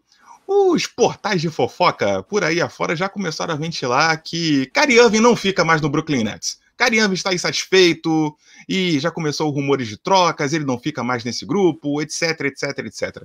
os 0.48 0.86
portais 0.88 1.42
de 1.42 1.50
fofoca 1.50 2.24
por 2.24 2.44
aí 2.44 2.62
afora 2.62 2.96
já 2.96 3.08
começaram 3.08 3.54
a 3.54 3.58
ventilar 3.58 4.22
que 4.22 4.68
Kyrie 4.68 5.00
Irving 5.00 5.20
não 5.20 5.36
fica 5.36 5.64
mais 5.64 5.82
no 5.82 5.90
Brooklyn 5.90 6.24
Nets. 6.24 6.60
Kyrie 6.78 7.00
Irving 7.00 7.14
está 7.14 7.34
insatisfeito 7.34 8.36
e 8.68 9.00
já 9.00 9.12
começou 9.12 9.50
rumores 9.52 9.88
de 9.88 9.98
trocas, 9.98 10.54
ele 10.54 10.66
não 10.66 10.80
fica 10.80 11.04
mais 11.04 11.24
nesse 11.24 11.46
grupo, 11.46 12.02
etc, 12.02 12.42
etc, 12.42 12.80
etc. 12.80 13.24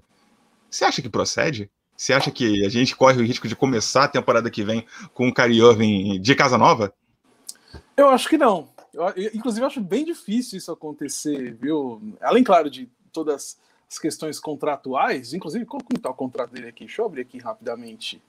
Você 0.71 0.85
acha 0.85 1.03
que 1.03 1.09
procede? 1.09 1.71
Você 1.97 2.13
acha 2.13 2.31
que 2.31 2.65
a 2.65 2.69
gente 2.69 2.95
corre 2.95 3.21
o 3.21 3.25
risco 3.25 3.49
de 3.49 3.57
começar 3.57 4.05
a 4.05 4.09
temporada 4.09 4.51
que 4.51 4.63
vem 4.63 4.87
com 5.13 5.29
o 5.29 5.35
Kyrie 5.35 5.61
Irving 5.61 6.21
de 6.21 6.35
casa 6.35 6.57
nova? 6.57 6.93
Eu 7.97 8.09
acho 8.11 8.29
que 8.29 8.39
não. 8.39 8.69
Eu, 8.93 9.07
inclusive, 9.35 9.65
acho 9.65 9.81
bem 9.81 10.05
difícil 10.05 10.59
isso 10.59 10.73
acontecer, 10.73 11.55
viu? 11.55 12.01
Além, 12.21 12.43
claro, 12.43 12.71
de 12.71 12.89
todas 13.13 13.59
as 13.89 13.99
questões 13.99 14.39
contratuais, 14.39 15.33
inclusive, 15.33 15.65
como 15.65 15.83
está 15.95 16.11
o 16.11 16.15
contrato 16.15 16.53
dele 16.53 16.69
aqui? 16.69 16.85
Deixa 16.85 17.03
eu 17.03 17.07
abrir 17.07 17.23
aqui 17.23 17.39
rapidamente. 17.39 18.21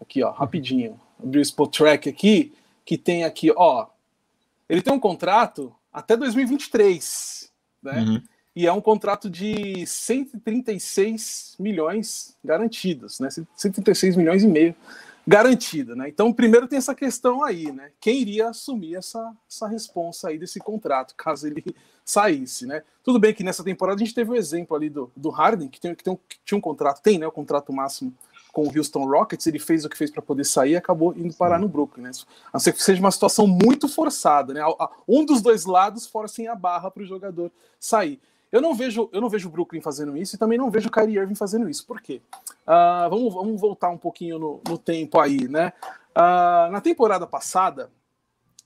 Aqui, 0.00 0.22
ó, 0.22 0.30
rapidinho. 0.30 1.00
Abrir 1.22 1.38
o 1.38 1.42
Spot 1.42 1.76
Track 1.76 2.08
aqui, 2.08 2.52
que 2.84 2.98
tem 2.98 3.24
aqui, 3.24 3.52
ó. 3.56 3.86
Ele 4.68 4.82
tem 4.82 4.92
um 4.92 5.00
contrato 5.00 5.74
até 5.92 6.16
2023, 6.16 7.52
né? 7.82 8.00
Uhum. 8.00 8.22
E 8.56 8.66
é 8.66 8.72
um 8.72 8.80
contrato 8.80 9.28
de 9.28 9.84
136 9.84 11.56
milhões 11.58 12.36
garantidos, 12.44 13.18
né? 13.18 13.28
136 13.56 14.16
milhões 14.16 14.44
e 14.44 14.48
meio 14.48 14.74
garantida, 15.26 15.96
né? 15.96 16.08
Então, 16.08 16.32
primeiro 16.32 16.68
tem 16.68 16.76
essa 16.76 16.94
questão 16.94 17.42
aí, 17.42 17.72
né? 17.72 17.90
Quem 18.00 18.20
iria 18.20 18.48
assumir 18.48 18.96
essa, 18.96 19.34
essa 19.50 19.66
responsa 19.66 20.28
aí 20.28 20.38
desse 20.38 20.58
contrato, 20.58 21.14
caso 21.16 21.46
ele 21.46 21.64
saísse, 22.04 22.66
né? 22.66 22.82
Tudo 23.02 23.18
bem 23.18 23.32
que 23.32 23.42
nessa 23.42 23.64
temporada 23.64 24.02
a 24.02 24.04
gente 24.04 24.14
teve 24.14 24.30
o 24.30 24.36
exemplo 24.36 24.76
ali 24.76 24.90
do, 24.90 25.10
do 25.16 25.30
Harden, 25.30 25.68
que, 25.68 25.80
tem, 25.80 25.94
que, 25.94 26.04
tem 26.04 26.12
um, 26.12 26.16
que 26.16 26.38
tinha 26.44 26.58
um 26.58 26.60
contrato, 26.60 27.02
tem, 27.02 27.18
né? 27.18 27.26
O 27.26 27.32
contrato 27.32 27.72
máximo 27.72 28.12
com 28.52 28.62
o 28.62 28.78
Houston 28.78 29.04
Rockets, 29.04 29.46
ele 29.48 29.58
fez 29.58 29.84
o 29.84 29.88
que 29.88 29.98
fez 29.98 30.12
para 30.12 30.22
poder 30.22 30.44
sair 30.44 30.72
e 30.72 30.76
acabou 30.76 31.12
indo 31.16 31.34
parar 31.34 31.58
no 31.58 31.68
Brooklyn, 31.68 32.04
né? 32.04 32.10
A 32.46 32.50
não 32.54 32.60
ser 32.60 32.72
que 32.72 32.80
seja 32.80 33.00
uma 33.00 33.10
situação 33.10 33.48
muito 33.48 33.88
forçada, 33.88 34.54
né? 34.54 34.60
Um 35.08 35.24
dos 35.24 35.42
dois 35.42 35.64
lados 35.64 36.06
forcem 36.06 36.46
a 36.46 36.54
barra 36.54 36.88
para 36.90 37.02
o 37.02 37.06
jogador 37.06 37.50
sair. 37.80 38.20
Eu 38.54 38.62
não 38.62 38.72
vejo, 38.72 39.10
eu 39.12 39.20
não 39.20 39.28
vejo 39.28 39.48
o 39.48 39.50
Brooklyn 39.50 39.80
fazendo 39.80 40.16
isso 40.16 40.36
e 40.36 40.38
também 40.38 40.56
não 40.56 40.70
vejo 40.70 40.86
o 40.86 40.90
Kyrie 40.92 41.18
Irving 41.18 41.34
fazendo 41.34 41.68
isso. 41.68 41.84
Por 41.84 42.00
quê? 42.00 42.22
Uh, 42.62 43.10
vamos, 43.10 43.34
vamos 43.34 43.60
voltar 43.60 43.90
um 43.90 43.98
pouquinho 43.98 44.38
no, 44.38 44.60
no 44.68 44.78
tempo 44.78 45.18
aí, 45.18 45.48
né? 45.48 45.72
Uh, 46.16 46.70
na 46.70 46.80
temporada 46.80 47.26
passada, 47.26 47.90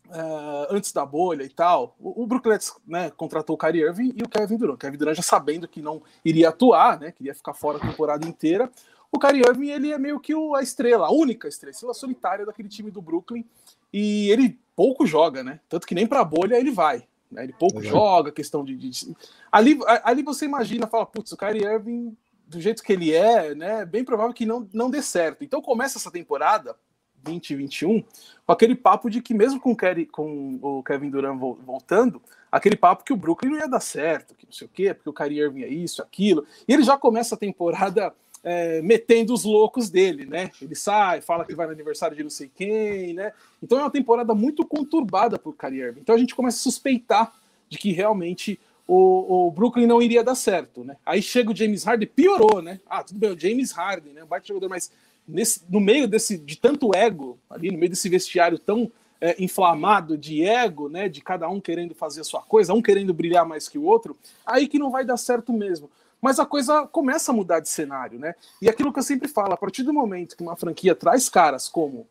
uh, 0.08 0.66
antes 0.68 0.92
da 0.92 1.06
bolha 1.06 1.42
e 1.42 1.48
tal, 1.48 1.96
o, 1.98 2.22
o 2.22 2.26
Brooklyn 2.26 2.58
né, 2.86 3.10
contratou 3.12 3.56
o 3.56 3.58
Kyrie 3.58 3.80
Irving 3.80 4.12
e 4.14 4.22
o 4.22 4.28
Kevin 4.28 4.58
Durant. 4.58 4.74
O 4.74 4.78
Kevin 4.78 4.98
Durant 4.98 5.16
já 5.16 5.22
sabendo 5.22 5.66
que 5.66 5.80
não 5.80 6.02
iria 6.22 6.50
atuar, 6.50 7.00
né? 7.00 7.10
Que 7.10 7.24
ia 7.24 7.34
ficar 7.34 7.54
fora 7.54 7.78
a 7.78 7.80
temporada 7.80 8.28
inteira. 8.28 8.70
O 9.10 9.18
Kyrie 9.18 9.40
Irving 9.48 9.70
ele 9.70 9.90
é 9.90 9.96
meio 9.96 10.20
que 10.20 10.34
o, 10.34 10.54
a 10.54 10.62
estrela, 10.62 11.06
a 11.06 11.10
única 11.10 11.48
estrela, 11.48 11.70
a 11.70 11.72
estrela 11.72 11.94
solitária 11.94 12.44
daquele 12.44 12.68
time 12.68 12.90
do 12.90 13.00
Brooklyn 13.00 13.42
e 13.90 14.30
ele 14.30 14.58
pouco 14.76 15.06
joga, 15.06 15.42
né? 15.42 15.60
Tanto 15.66 15.86
que 15.86 15.94
nem 15.94 16.06
para 16.06 16.20
a 16.20 16.24
bolha 16.24 16.56
ele 16.56 16.72
vai. 16.72 17.08
Né? 17.30 17.44
Ele 17.44 17.52
pouco 17.52 17.82
joga, 17.82 18.32
questão 18.32 18.64
de, 18.64 18.76
de, 18.76 19.14
Ali, 19.50 19.78
ali 20.02 20.22
você 20.22 20.44
imagina, 20.44 20.86
fala, 20.86 21.06
putz, 21.06 21.32
o 21.32 21.36
Kyrie 21.36 21.64
Irving, 21.64 22.16
do 22.46 22.60
jeito 22.60 22.82
que 22.82 22.92
ele 22.92 23.14
é, 23.14 23.54
né? 23.54 23.84
Bem 23.84 24.04
provável 24.04 24.32
que 24.32 24.46
não, 24.46 24.68
não 24.72 24.90
dê 24.90 25.02
certo. 25.02 25.44
Então 25.44 25.60
começa 25.60 25.98
essa 25.98 26.10
temporada 26.10 26.74
2021 27.22 28.02
com 28.46 28.52
aquele 28.52 28.74
papo 28.74 29.10
de 29.10 29.20
que 29.20 29.34
mesmo 29.34 29.60
com 29.60 29.72
o, 29.72 29.76
Kerry, 29.76 30.06
com 30.06 30.58
o 30.62 30.82
Kevin 30.82 31.10
Durant 31.10 31.38
voltando, 31.38 32.22
aquele 32.50 32.76
papo 32.76 33.04
que 33.04 33.12
o 33.12 33.16
Brooklyn 33.16 33.50
não 33.50 33.58
ia 33.58 33.68
dar 33.68 33.80
certo, 33.80 34.34
que 34.34 34.46
não 34.46 34.52
sei 34.52 34.66
o 34.66 34.70
quê, 34.70 34.94
porque 34.94 35.10
o 35.10 35.12
Kyrie 35.12 35.40
Irving 35.40 35.62
é 35.62 35.68
isso, 35.68 36.02
aquilo. 36.02 36.46
E 36.66 36.72
ele 36.72 36.82
já 36.82 36.96
começa 36.96 37.34
a 37.34 37.38
temporada 37.38 38.14
é, 38.42 38.80
metendo 38.82 39.32
os 39.32 39.44
loucos 39.44 39.90
dele, 39.90 40.24
né? 40.24 40.50
Ele 40.60 40.74
sai, 40.74 41.20
fala 41.20 41.44
que 41.44 41.54
vai 41.54 41.66
no 41.66 41.72
aniversário 41.72 42.16
de 42.16 42.22
não 42.22 42.30
sei 42.30 42.50
quem, 42.54 43.14
né? 43.14 43.32
Então 43.62 43.78
é 43.78 43.82
uma 43.82 43.90
temporada 43.90 44.34
muito 44.34 44.64
conturbada 44.64 45.40
o 45.44 45.52
Kyrie. 45.52 45.94
Então 45.98 46.14
a 46.14 46.18
gente 46.18 46.34
começa 46.34 46.56
a 46.56 46.60
suspeitar 46.60 47.32
de 47.68 47.78
que 47.78 47.92
realmente 47.92 48.58
o, 48.86 49.48
o, 49.48 49.50
Brooklyn 49.50 49.86
não 49.86 50.00
iria 50.00 50.24
dar 50.24 50.34
certo, 50.34 50.82
né? 50.82 50.96
Aí 51.04 51.20
chega 51.20 51.50
o 51.50 51.56
James 51.56 51.84
Harden, 51.84 52.08
piorou, 52.08 52.62
né? 52.62 52.80
Ah, 52.88 53.02
tudo 53.02 53.18
bem, 53.18 53.30
o 53.30 53.38
James 53.38 53.70
Harden, 53.72 54.14
né? 54.14 54.24
Um 54.24 54.26
baita 54.26 54.46
jogador, 54.46 54.70
mas 54.70 54.90
nesse, 55.26 55.62
no 55.68 55.80
meio 55.80 56.08
desse 56.08 56.38
de 56.38 56.56
tanto 56.56 56.94
ego, 56.94 57.38
ali 57.50 57.70
no 57.70 57.76
meio 57.76 57.90
desse 57.90 58.08
vestiário 58.08 58.58
tão 58.58 58.90
é, 59.20 59.36
inflamado 59.42 60.16
de 60.16 60.42
ego, 60.42 60.88
né? 60.88 61.06
De 61.06 61.20
cada 61.20 61.48
um 61.50 61.60
querendo 61.60 61.94
fazer 61.94 62.22
a 62.22 62.24
sua 62.24 62.40
coisa, 62.40 62.72
um 62.72 62.80
querendo 62.80 63.12
brilhar 63.12 63.44
mais 63.44 63.68
que 63.68 63.76
o 63.76 63.84
outro, 63.84 64.16
aí 64.46 64.66
que 64.66 64.78
não 64.78 64.90
vai 64.90 65.04
dar 65.04 65.18
certo 65.18 65.52
mesmo. 65.52 65.90
Mas 66.20 66.38
a 66.38 66.46
coisa 66.46 66.86
começa 66.86 67.30
a 67.30 67.34
mudar 67.34 67.60
de 67.60 67.68
cenário, 67.68 68.18
né? 68.18 68.34
E 68.60 68.68
aquilo 68.68 68.92
que 68.92 68.98
eu 68.98 69.04
sempre 69.04 69.28
falo, 69.28 69.52
a 69.52 69.56
partir 69.56 69.82
do 69.82 69.92
momento 69.92 70.36
que 70.36 70.42
uma 70.42 70.56
franquia 70.56 70.94
traz 70.94 71.28
caras 71.28 71.68
como 71.68 72.06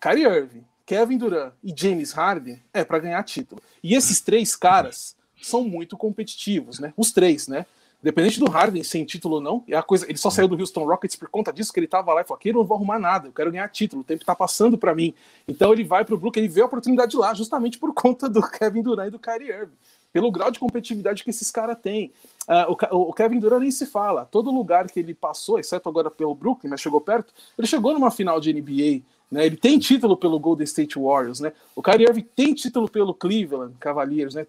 Kyrie 0.00 0.26
Irving, 0.26 0.64
Kevin 0.84 1.16
Durant 1.16 1.52
e 1.62 1.74
James 1.74 2.12
Harden, 2.12 2.62
é 2.72 2.84
para 2.84 2.98
ganhar 2.98 3.22
título. 3.22 3.62
E 3.82 3.94
esses 3.94 4.20
três 4.20 4.54
caras 4.54 5.16
são 5.40 5.64
muito 5.64 5.96
competitivos, 5.96 6.78
né? 6.78 6.92
Os 6.96 7.12
três, 7.12 7.48
né? 7.48 7.66
Independente 8.04 8.38
do 8.38 8.50
Harden 8.50 8.84
sem 8.84 9.02
título 9.02 9.36
ou 9.36 9.40
não, 9.40 9.64
é 9.66 9.74
a 9.74 9.82
coisa, 9.82 10.04
ele 10.06 10.18
só 10.18 10.28
saiu 10.28 10.46
do 10.46 10.60
Houston 10.60 10.84
Rockets 10.84 11.16
por 11.16 11.26
conta 11.30 11.50
disso, 11.50 11.72
que 11.72 11.80
ele 11.80 11.86
tava 11.86 12.12
lá 12.12 12.20
e 12.20 12.24
falou: 12.24 12.36
aqui 12.36 12.50
eu 12.50 12.52
não 12.52 12.62
vou 12.62 12.76
arrumar 12.76 12.98
nada, 12.98 13.28
eu 13.28 13.32
quero 13.32 13.50
ganhar 13.50 13.66
título, 13.70 14.02
o 14.02 14.04
tempo 14.04 14.26
tá 14.26 14.34
passando 14.34 14.76
para 14.76 14.94
mim. 14.94 15.14
Então 15.48 15.72
ele 15.72 15.84
vai 15.84 16.04
pro 16.04 16.18
Brooklyn, 16.18 16.44
ele 16.44 16.52
vê 16.52 16.60
a 16.60 16.66
oportunidade 16.66 17.16
lá, 17.16 17.32
justamente 17.32 17.78
por 17.78 17.94
conta 17.94 18.28
do 18.28 18.42
Kevin 18.58 18.82
Durant 18.82 19.08
e 19.08 19.10
do 19.10 19.18
Kyrie 19.18 19.48
Irving, 19.48 19.72
pelo 20.14 20.30
grau 20.30 20.48
de 20.48 20.60
competitividade 20.60 21.24
que 21.24 21.30
esses 21.30 21.50
caras 21.50 21.76
têm. 21.82 22.12
Uh, 22.48 22.72
o, 22.92 23.10
o, 23.10 23.12
Kevin 23.12 23.40
Durant 23.40 23.60
nem 23.60 23.70
se 23.72 23.84
fala, 23.84 24.24
todo 24.24 24.48
lugar 24.52 24.88
que 24.88 25.00
ele 25.00 25.12
passou, 25.12 25.58
exceto 25.58 25.88
agora 25.88 26.08
pelo 26.08 26.32
Brooklyn, 26.36 26.70
mas 26.70 26.80
chegou 26.80 27.00
perto, 27.00 27.34
ele 27.58 27.66
chegou 27.66 27.92
numa 27.92 28.12
final 28.12 28.38
de 28.38 28.52
NBA, 28.52 29.02
né? 29.28 29.44
Ele 29.44 29.56
tem 29.56 29.76
título 29.76 30.16
pelo 30.16 30.38
Golden 30.38 30.62
State 30.62 30.96
Warriors, 30.96 31.40
né? 31.40 31.52
O 31.74 31.82
Kyrie 31.82 32.06
Irving 32.06 32.26
tem 32.36 32.54
título 32.54 32.88
pelo 32.88 33.12
Cleveland 33.12 33.74
Cavaliers, 33.80 34.36
né? 34.36 34.46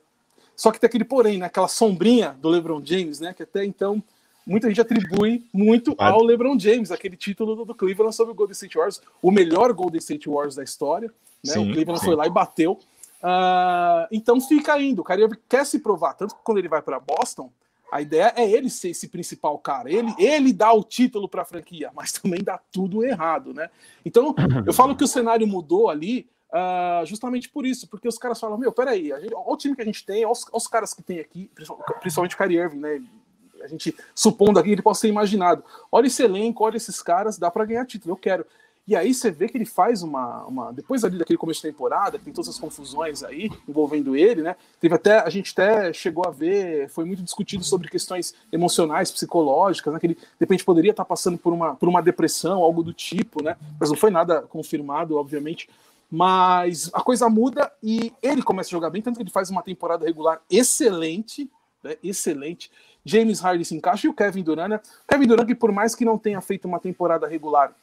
Só 0.56 0.72
que 0.72 0.80
tem 0.80 0.88
aquele 0.88 1.04
porém, 1.04 1.40
né? 1.40 1.48
Aquela 1.48 1.68
sombrinha 1.68 2.38
do 2.40 2.48
LeBron 2.48 2.80
James, 2.86 3.20
né? 3.20 3.34
Que 3.34 3.42
até 3.42 3.66
então 3.66 4.04
muita 4.46 4.68
gente 4.68 4.82
atribui 4.82 5.44
muito 5.52 5.96
ao 5.98 6.22
LeBron 6.22 6.60
James, 6.60 6.92
aquele 6.92 7.18
título 7.18 7.56
do, 7.56 7.66
do 7.66 7.74
Cleveland 7.74 8.16
sobre 8.16 8.34
o 8.34 8.36
Golden 8.36 8.54
State 8.54 8.76
Warriors, 8.76 9.02
o 9.20 9.32
melhor 9.32 9.74
Golden 9.74 9.98
State 9.98 10.30
Warriors 10.30 10.56
da 10.56 10.64
história. 10.64 11.12
Né? 11.44 11.54
Sim, 11.54 11.72
o 11.72 11.74
Cleveland 11.74 12.00
sim. 12.02 12.06
foi 12.06 12.16
lá 12.16 12.28
e 12.28 12.30
bateu. 12.30 12.80
Uh, 13.26 14.06
então 14.12 14.40
fica 14.40 14.80
indo. 14.80 15.02
O 15.02 15.04
cara 15.04 15.28
quer 15.50 15.66
se 15.66 15.80
provar, 15.80 16.14
tanto 16.14 16.36
que 16.36 16.44
quando 16.44 16.60
ele 16.60 16.70
vai 16.70 16.84
para 16.84 17.00
Boston, 17.00 17.52
a 17.92 18.00
ideia 18.00 18.32
é 18.36 18.48
ele 18.48 18.70
ser 18.70 18.90
esse 18.90 19.08
principal 19.08 19.58
cara. 19.58 19.92
Ele, 19.92 20.14
ele 20.20 20.54
dá 20.54 20.72
o 20.72 20.84
título 20.84 21.28
para 21.28 21.42
a 21.42 21.46
franquia, 21.46 21.90
mas 21.96 22.12
também 22.12 22.44
dá 22.44 22.60
tudo 22.72 23.04
errado, 23.04 23.52
né? 23.52 23.70
Então 24.06 24.36
eu 24.66 24.74
falo 24.74 24.96
que 24.96 25.04
o 25.04 25.08
cenário 25.08 25.48
mudou 25.48 25.90
ali 25.90 26.30
Uh, 26.56 27.06
justamente 27.06 27.50
por 27.50 27.66
isso, 27.66 27.86
porque 27.86 28.08
os 28.08 28.18
caras 28.18 28.40
falam, 28.40 28.58
meu, 28.58 28.72
peraí, 28.72 29.12
a 29.12 29.20
gente, 29.20 29.34
olha 29.34 29.46
o 29.46 29.58
time 29.58 29.76
que 29.76 29.82
a 29.82 29.86
gente 29.86 30.06
tem, 30.06 30.24
olha 30.24 30.32
os, 30.32 30.46
olha 30.46 30.56
os 30.56 30.68
caras 30.68 30.94
que 30.94 31.04
tem 31.04 31.20
aqui, 31.20 31.52
principalmente 32.00 32.34
o 32.34 32.38
Kyrie 32.38 32.60
Irving, 32.60 32.78
né? 32.78 33.04
A 33.62 33.68
gente 33.68 33.94
supondo 34.14 34.58
aqui 34.58 34.72
ele 34.72 34.82
possa 34.82 35.02
ser 35.02 35.10
imaginado. 35.10 35.66
Olha 35.92 36.08
esse 36.08 36.24
elenco, 36.24 36.64
olha 36.64 36.78
esses 36.78 37.02
caras, 37.02 37.38
dá 37.38 37.52
para 37.52 37.66
ganhar 37.66 37.86
título, 37.86 38.14
eu 38.14 38.18
quero. 38.18 38.46
E 38.88 38.96
aí 38.96 39.16
você 39.16 39.32
vê 39.32 39.48
que 39.48 39.58
ele 39.58 39.66
faz 39.66 40.04
uma, 40.04 40.46
uma. 40.46 40.72
Depois 40.72 41.04
ali 41.04 41.18
daquele 41.18 41.40
começo 41.40 41.60
de 41.60 41.72
temporada, 41.72 42.20
tem 42.20 42.32
todas 42.32 42.50
as 42.50 42.60
confusões 42.60 43.24
aí 43.24 43.50
envolvendo 43.68 44.16
ele, 44.16 44.44
né? 44.44 44.56
Teve 44.80 44.94
até. 44.94 45.20
A 45.20 45.30
gente 45.30 45.54
até 45.54 45.92
chegou 45.92 46.24
a 46.28 46.30
ver, 46.30 46.88
foi 46.90 47.04
muito 47.04 47.24
discutido 47.24 47.64
sobre 47.64 47.90
questões 47.90 48.36
emocionais, 48.52 49.12
psicológicas, 49.12 49.92
né? 49.92 50.00
Que 50.00 50.06
ele 50.06 50.14
de 50.14 50.22
repente 50.40 50.64
poderia 50.64 50.92
estar 50.92 51.04
passando 51.04 51.36
por 51.36 51.52
uma, 51.52 51.76
por 51.76 51.90
uma 51.90 52.02
depressão, 52.02 52.62
algo 52.62 52.84
do 52.84 52.94
tipo, 52.94 53.44
né? 53.44 53.58
Mas 53.80 53.90
não 53.90 53.98
foi 53.98 54.12
nada 54.12 54.44
confirmado, 54.44 55.18
obviamente. 55.18 55.68
Mas 56.12 56.92
a 56.94 57.02
coisa 57.02 57.28
muda 57.28 57.72
e 57.82 58.14
ele 58.22 58.44
começa 58.44 58.70
a 58.70 58.72
jogar 58.72 58.92
bem, 58.92 59.02
tanto 59.02 59.16
que 59.16 59.24
ele 59.24 59.32
faz 59.32 59.50
uma 59.50 59.64
temporada 59.64 60.06
regular 60.06 60.40
excelente, 60.48 61.50
né, 61.84 61.98
excelente. 62.04 62.72
James 63.04 63.40
Harden 63.40 63.64
se 63.64 63.76
encaixa 63.76 64.06
e 64.06 64.10
o 64.10 64.14
Kevin 64.14 64.44
Durant, 64.44 64.70
né? 64.70 64.80
Kevin 65.08 65.28
Durant, 65.28 65.48
que 65.48 65.56
por 65.56 65.72
mais 65.72 65.96
que 65.96 66.06
não 66.06 66.20
tenha 66.20 66.40
feito 66.40 66.68
uma 66.68 66.80
temporada 66.80 67.28
regular 67.28 67.76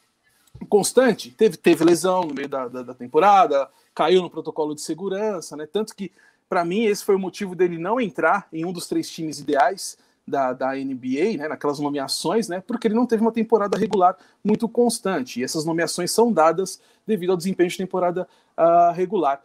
constante, 0.68 1.30
teve, 1.30 1.56
teve 1.56 1.84
lesão 1.84 2.22
no 2.22 2.34
meio 2.34 2.48
da, 2.48 2.68
da, 2.68 2.82
da 2.82 2.94
temporada, 2.94 3.68
caiu 3.94 4.22
no 4.22 4.30
protocolo 4.30 4.74
de 4.74 4.80
segurança, 4.80 5.56
né? 5.56 5.66
Tanto 5.66 5.94
que, 5.94 6.12
para 6.48 6.64
mim, 6.64 6.84
esse 6.84 7.04
foi 7.04 7.14
o 7.14 7.18
motivo 7.18 7.54
dele 7.54 7.78
não 7.78 8.00
entrar 8.00 8.48
em 8.52 8.64
um 8.64 8.72
dos 8.72 8.86
três 8.86 9.10
times 9.10 9.38
ideais 9.38 9.98
da, 10.26 10.52
da 10.52 10.74
NBA, 10.74 11.36
né, 11.36 11.48
naquelas 11.48 11.80
nomeações, 11.80 12.48
né, 12.48 12.62
porque 12.64 12.86
ele 12.86 12.94
não 12.94 13.06
teve 13.06 13.22
uma 13.22 13.32
temporada 13.32 13.76
regular 13.76 14.16
muito 14.42 14.68
constante. 14.68 15.40
E 15.40 15.44
essas 15.44 15.64
nomeações 15.64 16.10
são 16.10 16.32
dadas 16.32 16.80
devido 17.06 17.30
ao 17.30 17.36
desempenho 17.36 17.68
de 17.68 17.76
temporada 17.76 18.28
uh, 18.56 18.92
regular. 18.92 19.42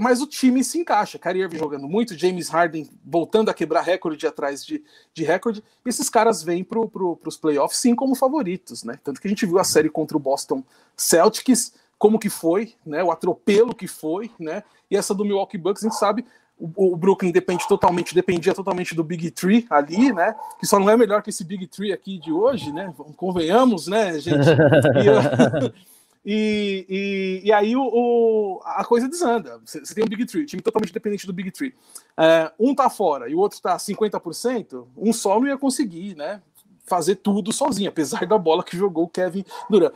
Mas 0.00 0.20
o 0.20 0.26
time 0.26 0.62
se 0.64 0.78
encaixa. 0.78 1.18
Kyrie 1.18 1.42
Irving 1.42 1.58
jogando 1.58 1.88
muito, 1.88 2.18
James 2.18 2.48
Harden 2.48 2.90
voltando 3.04 3.48
a 3.48 3.54
quebrar 3.54 3.82
recorde 3.82 4.26
atrás 4.26 4.64
de, 4.64 4.82
de 5.14 5.24
recorde. 5.24 5.62
E 5.84 5.88
esses 5.88 6.10
caras 6.10 6.42
vêm 6.42 6.64
para 6.64 6.84
pro, 6.86 7.18
os 7.24 7.36
playoffs 7.36 7.78
sim 7.78 7.94
como 7.94 8.14
favoritos, 8.14 8.82
né? 8.82 8.98
Tanto 9.02 9.20
que 9.20 9.26
a 9.26 9.30
gente 9.30 9.46
viu 9.46 9.58
a 9.58 9.64
série 9.64 9.88
contra 9.88 10.16
o 10.16 10.20
Boston 10.20 10.64
Celtics, 10.96 11.72
como 11.96 12.18
que 12.18 12.28
foi, 12.28 12.74
né? 12.84 13.02
O 13.02 13.10
atropelo 13.10 13.74
que 13.74 13.86
foi, 13.86 14.30
né? 14.38 14.62
E 14.90 14.96
essa 14.96 15.14
do 15.14 15.24
Milwaukee 15.24 15.58
Bucks, 15.58 15.82
a 15.84 15.88
gente 15.88 15.98
sabe, 15.98 16.26
o, 16.58 16.92
o, 16.92 16.96
Brooklyn 16.96 17.30
depende 17.30 17.66
totalmente, 17.68 18.14
dependia 18.14 18.52
totalmente 18.52 18.94
do 18.94 19.04
Big 19.04 19.30
Tree 19.30 19.66
ali, 19.70 20.12
né? 20.12 20.34
Que 20.58 20.66
só 20.66 20.78
não 20.78 20.90
é 20.90 20.96
melhor 20.96 21.22
que 21.22 21.30
esse 21.30 21.44
Big 21.44 21.66
Tree 21.68 21.92
aqui 21.92 22.18
de 22.18 22.32
hoje, 22.32 22.72
né? 22.72 22.92
Convenhamos, 23.16 23.86
né, 23.86 24.18
gente? 24.18 24.48
E, 24.98 25.88
e, 26.24 27.40
e, 27.44 27.52
aí 27.52 27.74
o, 27.74 27.82
o, 27.82 28.60
a 28.64 28.84
coisa 28.84 29.08
desanda. 29.08 29.60
Você, 29.64 29.80
tem 29.94 30.04
um 30.04 30.08
Big 30.08 30.26
Tree, 30.26 30.44
time 30.44 30.62
totalmente 30.62 30.92
dependente 30.92 31.26
do 31.26 31.32
Big 31.32 31.50
Tree. 31.50 31.74
É, 32.16 32.52
um 32.58 32.74
tá 32.74 32.90
fora 32.90 33.28
e 33.28 33.34
o 33.34 33.38
outro 33.38 33.60
tá 33.60 33.76
50%, 33.76 34.86
um 34.96 35.12
só 35.12 35.38
não 35.38 35.46
ia 35.46 35.56
conseguir, 35.56 36.16
né? 36.16 36.42
Fazer 36.84 37.16
tudo 37.16 37.52
sozinho, 37.52 37.88
apesar 37.88 38.26
da 38.26 38.38
bola 38.38 38.64
que 38.64 38.76
jogou 38.76 39.04
o 39.04 39.08
Kevin 39.08 39.44
Durant. 39.70 39.92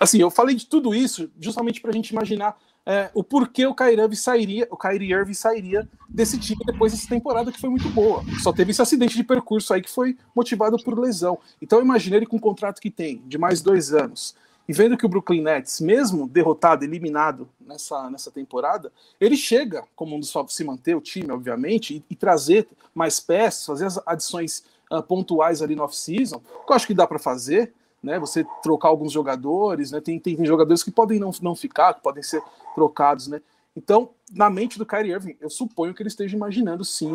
Assim, 0.00 0.18
eu 0.18 0.30
falei 0.30 0.54
de 0.54 0.66
tudo 0.66 0.94
isso 0.94 1.30
justamente 1.38 1.80
para 1.80 1.90
a 1.90 1.94
gente 1.94 2.10
imaginar 2.10 2.56
é, 2.84 3.10
o 3.14 3.22
porquê 3.22 3.64
o 3.66 3.74
Kyrie 3.74 4.00
Irving 4.00 4.16
sairia, 4.16 4.68
o 4.70 4.76
Kyrie 4.76 5.12
Irving 5.12 5.34
sairia 5.34 5.88
desse 6.08 6.38
time 6.38 6.64
depois 6.66 6.92
dessa 6.92 7.08
temporada 7.08 7.52
que 7.52 7.60
foi 7.60 7.70
muito 7.70 7.88
boa. 7.90 8.24
Só 8.42 8.52
teve 8.52 8.72
esse 8.72 8.82
acidente 8.82 9.14
de 9.14 9.22
percurso 9.22 9.72
aí 9.72 9.80
que 9.80 9.90
foi 9.90 10.16
motivado 10.34 10.76
por 10.82 10.98
lesão. 10.98 11.38
Então 11.60 11.80
imagine 11.80 12.16
ele 12.16 12.26
com 12.26 12.36
o 12.36 12.40
contrato 12.40 12.80
que 12.80 12.90
tem 12.90 13.22
de 13.26 13.38
mais 13.38 13.62
dois 13.62 13.92
anos. 13.92 14.34
E 14.68 14.72
vendo 14.72 14.96
que 14.96 15.04
o 15.04 15.08
Brooklyn 15.08 15.42
Nets, 15.42 15.80
mesmo 15.80 16.28
derrotado, 16.28 16.84
eliminado 16.84 17.48
nessa, 17.60 18.08
nessa 18.10 18.30
temporada, 18.30 18.92
ele 19.20 19.36
chega 19.36 19.84
como 19.96 20.14
um 20.14 20.20
dos 20.20 20.30
favoritos 20.30 20.56
se 20.56 20.64
manter 20.64 20.96
o 20.96 21.00
time, 21.00 21.30
obviamente, 21.32 21.96
e, 21.96 22.04
e 22.10 22.16
trazer 22.16 22.68
mais 22.94 23.18
peças, 23.18 23.66
fazer 23.66 23.86
as 23.86 24.00
adições 24.06 24.64
uh, 24.90 25.02
pontuais 25.02 25.62
ali 25.62 25.74
no 25.74 25.82
off-season, 25.82 26.38
que 26.38 26.72
eu 26.72 26.76
acho 26.76 26.86
que 26.86 26.94
dá 26.94 27.06
para 27.06 27.18
fazer 27.18 27.72
né? 28.02 28.18
Você 28.18 28.44
trocar 28.62 28.88
alguns 28.88 29.12
jogadores, 29.12 29.92
né? 29.92 30.00
Tem, 30.00 30.18
tem, 30.18 30.36
tem, 30.36 30.44
jogadores 30.44 30.82
que 30.82 30.90
podem 30.90 31.20
não, 31.20 31.30
não 31.40 31.54
ficar, 31.54 31.94
que 31.94 32.02
podem 32.02 32.22
ser 32.22 32.42
trocados, 32.74 33.28
né? 33.28 33.40
Então, 33.74 34.10
na 34.30 34.50
mente 34.50 34.78
do 34.78 34.84
Kyrie 34.84 35.12
Irving, 35.12 35.36
eu 35.40 35.48
suponho 35.48 35.94
que 35.94 36.02
ele 36.02 36.08
esteja 36.08 36.36
imaginando 36.36 36.84
sim 36.84 37.10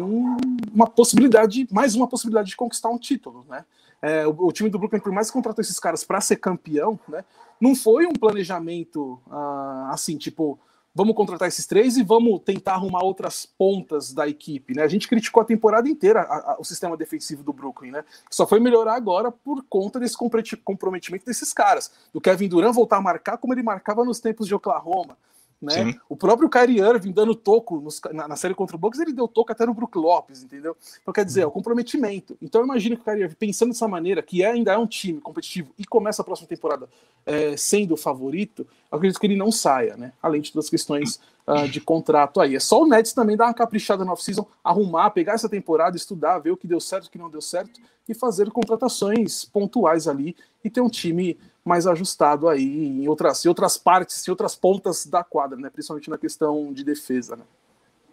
uma 0.74 0.88
possibilidade, 0.88 1.68
mais 1.72 1.94
uma 1.94 2.08
possibilidade 2.08 2.50
de 2.50 2.56
conquistar 2.56 2.90
um 2.90 2.98
título, 2.98 3.46
né? 3.48 3.66
É, 4.02 4.28
o, 4.28 4.48
o, 4.48 4.52
time 4.52 4.70
do 4.70 4.78
Brooklyn, 4.78 5.00
por 5.00 5.12
mais 5.12 5.28
que 5.28 5.34
contratou 5.34 5.62
esses 5.62 5.80
caras 5.80 6.04
para 6.04 6.22
ser 6.22 6.38
campeão, 6.38 7.00
né? 7.08 7.24
Não 7.60 7.76
foi 7.76 8.06
um 8.06 8.14
planejamento 8.14 9.20
uh, 9.28 9.92
assim, 9.92 10.18
tipo, 10.18 10.60
vamos 10.94 11.16
contratar 11.16 11.48
esses 11.48 11.66
três 11.66 11.98
e 11.98 12.04
vamos 12.04 12.42
tentar 12.44 12.74
arrumar 12.74 13.04
outras 13.04 13.46
pontas 13.46 14.14
da 14.14 14.28
equipe, 14.28 14.76
né? 14.76 14.84
A 14.84 14.88
gente 14.88 15.08
criticou 15.08 15.42
a 15.42 15.46
temporada 15.46 15.88
inteira 15.88 16.22
a, 16.22 16.54
a, 16.54 16.58
o 16.60 16.64
sistema 16.64 16.98
defensivo 16.98 17.44
do 17.44 17.54
Brooklyn, 17.54 17.92
né? 17.92 18.04
Só 18.30 18.48
foi 18.48 18.60
melhorar 18.60 18.96
agora 18.96 19.32
por 19.32 19.64
conta 19.70 20.00
desse 20.00 20.16
comprometimento 20.64 21.26
desses 21.26 21.54
caras, 21.54 21.92
do 22.14 22.22
Kevin 22.22 22.48
Durant 22.48 22.74
voltar 22.74 22.98
a 22.98 23.02
marcar 23.02 23.38
como 23.38 23.54
ele 23.54 23.62
marcava 23.62 24.04
nos 24.04 24.20
tempos 24.20 24.48
de 24.48 24.56
Oklahoma, 24.56 25.18
né? 25.62 25.96
O 26.08 26.16
próprio 26.16 26.50
Kyrie 26.50 26.80
Irving 26.80 27.12
dando 27.12 27.34
toco 27.34 27.80
nos, 27.80 28.00
na, 28.14 28.28
na, 28.28 28.36
série 28.36 28.54
contra 28.54 28.76
o 28.76 28.80
Bucks, 28.80 29.00
ele 29.00 29.12
deu 29.12 29.28
toco 29.28 29.52
até 29.52 29.66
no 29.66 29.74
Brook 29.74 29.98
Lopes, 29.98 30.44
entendeu? 30.44 30.78
Então 31.02 31.14
quer 31.14 31.26
dizer, 31.26 31.42
é 31.42 31.46
o 31.48 31.52
comprometimento. 31.52 32.38
Então 32.42 32.64
imagina 32.64 32.96
que 32.96 33.02
o 33.02 33.06
Kyrie 33.06 33.24
Irving, 33.24 33.36
pensando 33.36 33.70
dessa 33.70 33.88
maneira, 33.88 34.22
que 34.22 34.44
é, 34.44 34.52
ainda 34.52 34.74
é 34.74 34.78
um 34.78 34.86
time 34.86 35.20
competitivo 35.20 35.72
e 35.78 35.86
começa 35.86 36.22
a 36.22 36.26
próxima 36.26 36.48
temporada 36.48 36.88
é, 37.26 37.58
sendo 37.58 37.96
o 37.96 37.98
favorito, 37.98 38.68
acredito 38.92 39.20
que 39.20 39.26
ele 39.26 39.36
não 39.36 39.52
saia, 39.52 39.98
né? 39.98 40.14
Além 40.22 40.42
de 40.42 40.52
todas 40.52 40.66
as 40.66 40.70
questões 40.70 41.20
uh, 41.48 41.68
de 41.68 41.80
contrato 41.80 42.42
aí. 42.42 42.56
É 42.56 42.60
só 42.60 42.82
o 42.82 42.88
Nets 42.88 43.14
também 43.14 43.38
dar 43.38 43.46
uma 43.46 43.54
caprichada 43.54 44.04
no 44.04 44.12
off-season, 44.12 44.46
arrumar, 44.64 45.12
pegar 45.12 45.34
essa 45.34 45.48
temporada, 45.48 45.96
estudar, 45.96 46.40
ver 46.40 46.52
o 46.52 46.58
que 46.58 46.68
deu 46.68 46.80
certo, 46.80 47.06
o 47.06 47.12
que 47.12 47.18
não 47.18 47.30
deu 47.30 47.42
certo 47.42 47.80
e 48.08 48.14
fazer 48.14 48.50
contratações 48.52 49.46
pontuais 49.46 50.08
ali 50.08 50.36
e 50.64 50.70
ter 50.70 50.82
um 50.82 50.90
time 50.90 51.38
mais 51.64 51.86
ajustado 51.86 52.48
aí 52.48 52.88
em 52.88 53.08
outras, 53.08 53.46
em 53.46 53.50
outras 53.50 53.78
partes, 53.78 54.26
em 54.28 54.32
outras 54.32 54.56
pontas 54.56 55.06
da 55.06 55.24
quadra, 55.24 55.58
né? 55.58 55.70
Principalmente 55.70 56.10
na 56.10 56.18
questão 56.18 56.72
de 56.72 56.84
defesa, 56.84 57.36
né? 57.36 57.44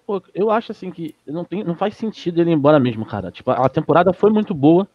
Pô, 0.07 0.21
eu 0.35 0.51
acho 0.51 0.73
assim 0.73 0.91
que 0.91 1.15
não, 1.27 1.45
tem, 1.45 1.65
não 1.65 1.75
faz 1.77 1.97
sentido 1.97 2.41
ele 2.41 2.51
ir 2.51 2.55
embora 2.55 2.79
mesmo, 2.79 3.07
cara. 3.07 3.31
Tipo, 3.31 3.53
a 3.53 3.69
temporada 3.69 4.13
foi 4.13 4.31
muito 4.31 4.53
boa. 4.53 4.87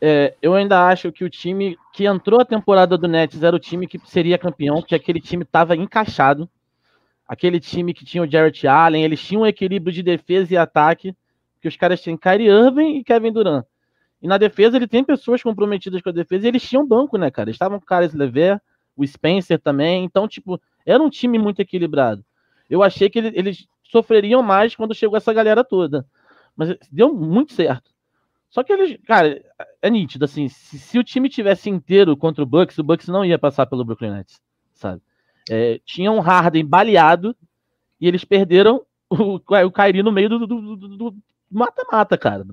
É, 0.00 0.34
eu 0.40 0.54
ainda 0.54 0.88
acho 0.88 1.12
que 1.12 1.24
o 1.24 1.28
time 1.28 1.76
que 1.92 2.06
entrou 2.06 2.40
a 2.40 2.44
temporada 2.44 2.96
do 2.96 3.06
Nets 3.06 3.42
era 3.42 3.54
o 3.54 3.58
time 3.60 3.86
que 3.86 4.00
seria 4.06 4.38
campeão, 4.38 4.80
que 4.80 4.94
aquele 4.94 5.20
time 5.20 5.42
estava 5.42 5.76
encaixado. 5.76 6.48
Aquele 7.30 7.60
time 7.60 7.94
que 7.94 8.04
tinha 8.04 8.24
o 8.24 8.28
Jarrett 8.28 8.66
Allen, 8.66 9.04
eles 9.04 9.24
tinham 9.24 9.42
um 9.42 9.46
equilíbrio 9.46 9.92
de 9.92 10.02
defesa 10.02 10.52
e 10.52 10.56
ataque, 10.56 11.14
que 11.62 11.68
os 11.68 11.76
caras 11.76 12.02
tinham 12.02 12.18
Kyrie 12.18 12.48
Irving 12.48 12.96
e 12.96 13.04
Kevin 13.04 13.32
Durant. 13.32 13.64
E 14.20 14.26
na 14.26 14.36
defesa 14.36 14.76
ele 14.76 14.88
tem 14.88 15.04
pessoas 15.04 15.40
comprometidas 15.40 16.02
com 16.02 16.08
a 16.08 16.12
defesa 16.12 16.44
e 16.44 16.48
eles 16.48 16.68
tinham 16.68 16.84
banco, 16.84 17.16
né, 17.16 17.30
cara? 17.30 17.48
Eles 17.48 17.54
estavam 17.54 17.78
com 17.78 17.84
o 17.84 17.86
Caris 17.86 18.12
Lever, 18.14 18.60
o 18.96 19.06
Spencer 19.06 19.60
também. 19.60 20.04
Então, 20.04 20.26
tipo, 20.26 20.60
era 20.84 21.00
um 21.00 21.08
time 21.08 21.38
muito 21.38 21.60
equilibrado. 21.60 22.24
Eu 22.68 22.82
achei 22.82 23.08
que 23.08 23.20
ele, 23.20 23.30
eles 23.38 23.68
sofreriam 23.84 24.42
mais 24.42 24.74
quando 24.74 24.92
chegou 24.92 25.16
essa 25.16 25.32
galera 25.32 25.62
toda. 25.62 26.04
Mas 26.56 26.76
deu 26.90 27.14
muito 27.14 27.52
certo. 27.52 27.92
Só 28.50 28.64
que 28.64 28.72
eles, 28.72 28.98
cara, 29.06 29.40
é 29.80 29.88
nítido, 29.88 30.24
assim, 30.24 30.48
se, 30.48 30.80
se, 30.80 30.98
o 30.98 31.04
time 31.04 31.28
tivesse 31.28 31.70
inteiro 31.70 32.16
contra 32.16 32.42
o 32.42 32.46
Bucks, 32.46 32.76
o 32.76 32.82
Bucks 32.82 33.06
não 33.06 33.24
ia 33.24 33.38
passar 33.38 33.66
pelo 33.66 33.84
Brooklyn 33.84 34.10
Nets, 34.10 34.40
sabe? 34.74 35.00
É, 35.48 35.80
tinha 35.84 36.10
um 36.10 36.20
Harden 36.20 36.64
baleado 36.64 37.34
e 38.00 38.06
eles 38.06 38.24
perderam 38.24 38.82
o, 39.08 39.36
o 39.36 39.72
Kyrie 39.72 40.02
no 40.02 40.12
meio 40.12 40.28
do 40.28 41.14
mata-mata, 41.50 42.16
cara. 42.16 42.46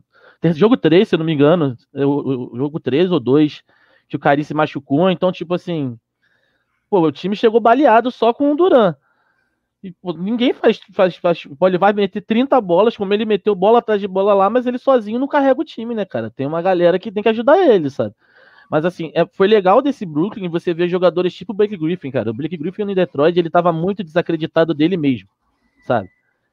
Jogo 0.53 0.77
3, 0.77 1.08
se 1.08 1.15
eu 1.15 1.20
não 1.20 1.25
me 1.25 1.34
engano, 1.34 1.75
é 1.94 2.06
o, 2.06 2.51
o 2.53 2.58
jogo 2.58 2.79
3 2.79 3.12
ou 3.12 3.20
2, 3.20 3.63
que 4.08 4.15
o 4.15 4.20
Kyrie 4.20 4.44
se 4.44 4.53
machucou, 4.53 5.10
então, 5.10 5.32
tipo 5.32 5.53
assim, 5.53 5.98
pô, 6.89 7.01
o 7.01 7.12
time 7.12 7.36
chegou 7.36 7.60
baleado 7.60 8.12
só 8.12 8.34
com 8.34 8.51
o 8.51 8.56
Duran. 8.56 8.96
E, 9.84 9.91
pô, 9.91 10.13
ninguém 10.13 10.53
faz, 10.53 10.79
faz, 10.91 11.15
faz. 11.15 11.44
Ele 11.62 11.77
vai 11.77 11.94
meter 11.94 12.22
30 12.22 12.60
bolas, 12.60 12.98
como 12.98 13.13
ele 13.13 13.25
meteu 13.25 13.53
bola 13.53 13.79
atrás 13.79 14.01
de 14.01 14.08
bola 14.08 14.34
lá, 14.34 14.50
mas 14.50 14.65
ele 14.65 14.77
sozinho 14.79 15.20
não 15.20 15.27
carrega 15.27 15.62
o 15.62 15.65
time, 15.65 15.94
né, 15.94 16.06
cara? 16.06 16.32
Tem 16.32 16.48
uma 16.48 16.62
galera 16.62 16.98
que 16.98 17.12
tem 17.12 17.22
que 17.22 17.29
ajudar 17.29 17.58
ele, 17.60 17.89
sabe? 17.89 18.15
Mas 18.70 18.86
assim, 18.86 19.12
é, 19.14 19.26
foi 19.26 19.48
legal 19.48 19.82
desse 19.82 20.06
Brooklyn 20.06 20.50
você 20.50 20.74
ver 20.74 20.90
jogadores 20.90 21.34
tipo 21.34 21.54
o 21.54 21.56
Blake 21.56 21.78
Griffin, 21.78 22.12
cara. 22.12 22.32
O 22.32 22.34
Blake 22.34 22.58
Griffin 22.58 22.84
no 22.84 22.96
Detroit, 22.96 23.38
ele 23.38 23.50
tava 23.50 23.72
muito 23.72 24.04
desacreditado 24.04 24.74
dele 24.74 24.98
mesmo, 24.98 25.30
sabe? 25.86 26.10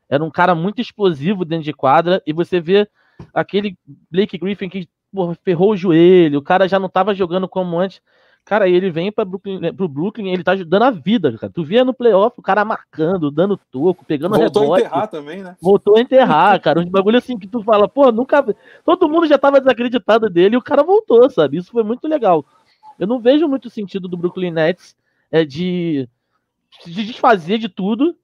Era 0.09 0.23
um 0.23 0.31
cara 0.31 0.55
muito 0.55 0.81
explosivo 0.81 1.45
dentro 1.45 1.65
de 1.65 1.73
quadra, 1.73 2.23
e 2.27 2.33
você 2.33 2.61
vê 2.61 2.89
aquele 3.33 3.77
Blake 4.11 4.39
Griffin 4.39 4.69
que 4.69 4.89
porra, 5.13 5.35
ferrou 5.45 5.73
o 5.73 5.77
joelho, 5.77 6.41
o 6.41 6.43
cara 6.43 6.69
já 6.69 6.79
não 6.79 6.89
tava 6.89 7.15
jogando 7.15 7.49
como 7.49 7.79
antes. 7.79 8.01
Cara, 8.45 8.69
ele 8.69 8.91
vem 8.91 9.11
para 9.11 9.25
Brooklyn, 9.25 9.59
né, 9.59 9.73
pro 9.73 9.89
Brooklyn, 9.89 10.31
ele 10.31 10.45
tá 10.45 10.53
ajudando 10.53 10.83
a 10.83 10.91
vida, 10.91 11.33
cara. 11.39 11.51
Tu 11.51 11.65
via 11.65 11.83
no 11.83 11.95
playoff 11.95 12.39
o 12.39 12.43
cara 12.43 12.63
marcando, 12.63 13.31
dando 13.31 13.57
toco, 13.57 14.05
pegando 14.05 14.37
Voltou 14.37 14.63
rebote. 14.63 14.63
Voltou 14.63 14.75
a 14.75 14.81
enterrar 14.81 15.09
também, 15.09 15.43
né? 15.43 15.57
Voltou 15.63 15.97
a 15.97 16.01
enterrar, 16.01 16.61
cara. 16.61 16.81
Uns 16.81 16.89
bagulho 16.91 17.17
assim 17.17 17.39
que 17.39 17.47
tu 17.47 17.63
fala, 17.63 17.89
pô, 17.89 18.13
nunca. 18.13 18.45
Todo 18.85 19.09
mundo 19.09 19.27
já 19.27 19.39
tava 19.39 19.61
desacreditado 19.61 20.29
dele 20.29 20.57
e 20.57 20.59
o 20.59 20.63
cara 20.63 20.83
voltou, 20.83 21.29
sabe? 21.31 21.57
Isso 21.57 21.73
foi 21.73 21.83
muito 21.83 22.07
legal. 22.07 22.45
Eu 22.99 23.07
não 23.07 23.19
vejo 23.19 23.49
muito 23.49 23.71
sentido 23.71 24.09
do 24.09 24.17
Brooklyn 24.17 24.51
Nets 24.51 24.95
é, 25.33 25.43
de, 25.43 26.07
de 26.85 27.05
desfazer 27.07 27.57
de 27.57 27.71
tudo, 27.71 28.15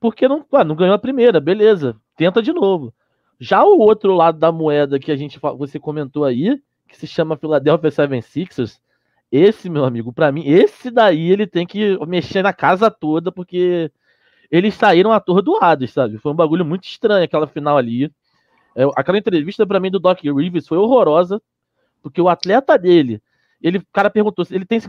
porque 0.00 0.28
não, 0.28 0.44
ah, 0.52 0.64
não 0.64 0.76
ganhou 0.76 0.94
a 0.94 0.98
primeira, 0.98 1.40
beleza. 1.40 1.96
Tenta 2.16 2.40
de 2.40 2.52
novo. 2.52 2.94
Já 3.38 3.64
o 3.64 3.80
outro 3.80 4.14
lado 4.14 4.38
da 4.38 4.52
moeda 4.52 4.98
que 4.98 5.10
a 5.10 5.16
gente 5.16 5.40
você 5.58 5.80
comentou 5.80 6.24
aí, 6.24 6.62
que 6.88 6.96
se 6.96 7.06
chama 7.06 7.36
Philadelphia 7.36 7.90
76ers, 7.90 8.78
esse, 9.36 9.68
meu 9.68 9.84
amigo, 9.84 10.12
para 10.12 10.30
mim, 10.32 10.42
esse 10.46 10.90
daí 10.90 11.30
ele 11.30 11.46
tem 11.46 11.66
que 11.66 11.98
mexer 12.06 12.42
na 12.42 12.52
casa 12.52 12.90
toda, 12.90 13.30
porque 13.30 13.90
eles 14.50 14.74
saíram 14.74 15.12
atordoados, 15.12 15.92
sabe? 15.92 16.18
Foi 16.18 16.32
um 16.32 16.36
bagulho 16.36 16.64
muito 16.64 16.84
estranho 16.84 17.24
aquela 17.24 17.46
final 17.46 17.76
ali. 17.76 18.12
É, 18.74 18.84
aquela 18.96 19.18
entrevista 19.18 19.66
para 19.66 19.80
mim 19.80 19.90
do 19.90 19.98
Doc 19.98 20.20
Rivers 20.22 20.68
foi 20.68 20.78
horrorosa, 20.78 21.40
porque 22.02 22.20
o 22.20 22.28
atleta 22.28 22.78
dele, 22.78 23.20
ele, 23.60 23.78
o 23.78 23.86
cara 23.92 24.10
perguntou 24.10 24.44
se 24.44 24.54
ele 24.54 24.64
tem 24.64 24.80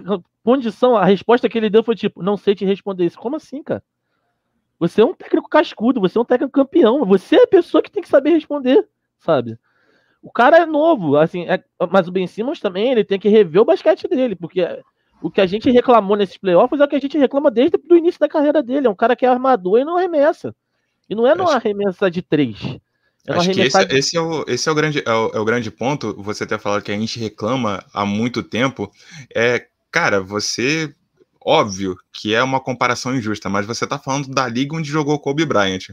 condição, 0.44 0.96
a 0.96 1.06
resposta 1.06 1.50
que 1.50 1.58
ele 1.58 1.70
deu 1.70 1.84
foi 1.84 1.96
tipo, 1.96 2.22
não 2.22 2.38
sei 2.38 2.54
te 2.54 2.66
responder 2.66 3.06
isso. 3.06 3.18
Como 3.18 3.36
assim, 3.36 3.64
cara? 3.64 3.84
Você 4.80 5.02
é 5.02 5.06
um 5.06 5.14
técnico 5.14 5.50
cascudo, 5.50 6.00
você 6.00 6.18
é 6.18 6.22
um 6.22 6.26
técnico 6.26 6.52
campeão, 6.52 7.04
você 7.04 7.38
é 7.38 7.44
a 7.44 7.48
pessoa 7.48 7.82
que 7.82 7.90
tem 7.90 8.04
que 8.04 8.10
saber 8.10 8.30
responder, 8.32 8.88
sabe? 9.18 9.58
O 10.22 10.32
cara 10.32 10.58
é 10.58 10.66
novo, 10.66 11.18
assim, 11.18 11.48
é, 11.48 11.64
mas 11.92 12.08
o 12.08 12.12
Ben 12.12 12.28
Simmons 12.28 12.60
também 12.60 12.92
ele 12.92 13.04
tem 13.04 13.20
que 13.20 13.30
rever 13.30 13.62
o 13.62 13.66
basquete 13.66 14.08
dele, 14.08 14.36
porque 14.36 14.62
o 15.22 15.32
que 15.32 15.42
a 15.42 15.46
gente 15.46 15.70
reclamou 15.70 16.18
nesses 16.18 16.38
playoffs 16.38 16.80
é 16.80 16.84
o 16.84 16.88
que 16.88 16.96
a 16.96 17.00
gente 17.00 17.18
reclama 17.18 17.50
desde 17.50 17.78
o 17.90 17.96
início 17.96 18.20
da 18.20 18.28
carreira 18.28 18.62
dele. 18.62 18.88
É 18.88 18.90
um 18.90 18.96
cara 18.96 19.16
que 19.16 19.26
é 19.26 19.30
armador 19.30 19.80
e 19.80 19.86
não 19.86 19.98
arremessa. 19.98 20.56
E 21.10 21.16
não 21.16 21.26
é 21.26 21.34
numa 21.34 21.56
arremessa 21.56 22.12
de 22.12 22.22
três. 22.22 22.58
É 23.26 23.34
Acho 23.34 23.52
que 23.52 23.62
esse, 23.62 23.86
de... 23.86 23.96
esse, 23.98 24.18
é 24.18 24.22
o, 24.22 24.46
esse 24.48 24.70
é, 24.70 24.72
o 24.72 24.76
grande, 24.76 25.04
é 25.06 25.12
o, 25.12 25.32
é 25.34 25.40
o 25.40 25.46
grande 25.46 25.72
ponto. 25.72 26.14
Você 26.22 26.46
ter 26.46 26.60
falado 26.60 26.82
que 26.82 26.92
a 26.92 26.98
gente 26.98 27.20
reclama 27.20 27.84
há 27.94 28.06
muito 28.06 28.44
tempo. 28.44 28.92
É, 29.34 29.68
cara, 29.92 30.22
você 30.22 30.94
óbvio 31.44 31.98
que 32.12 32.36
é 32.36 32.44
uma 32.44 32.60
comparação 32.60 33.16
injusta, 33.16 33.50
mas 33.50 33.66
você 33.66 33.86
está 33.86 33.98
falando 33.98 34.28
da 34.28 34.48
liga 34.48 34.76
onde 34.76 34.90
jogou 34.90 35.20
Kobe 35.20 35.46
Bryant. 35.46 35.88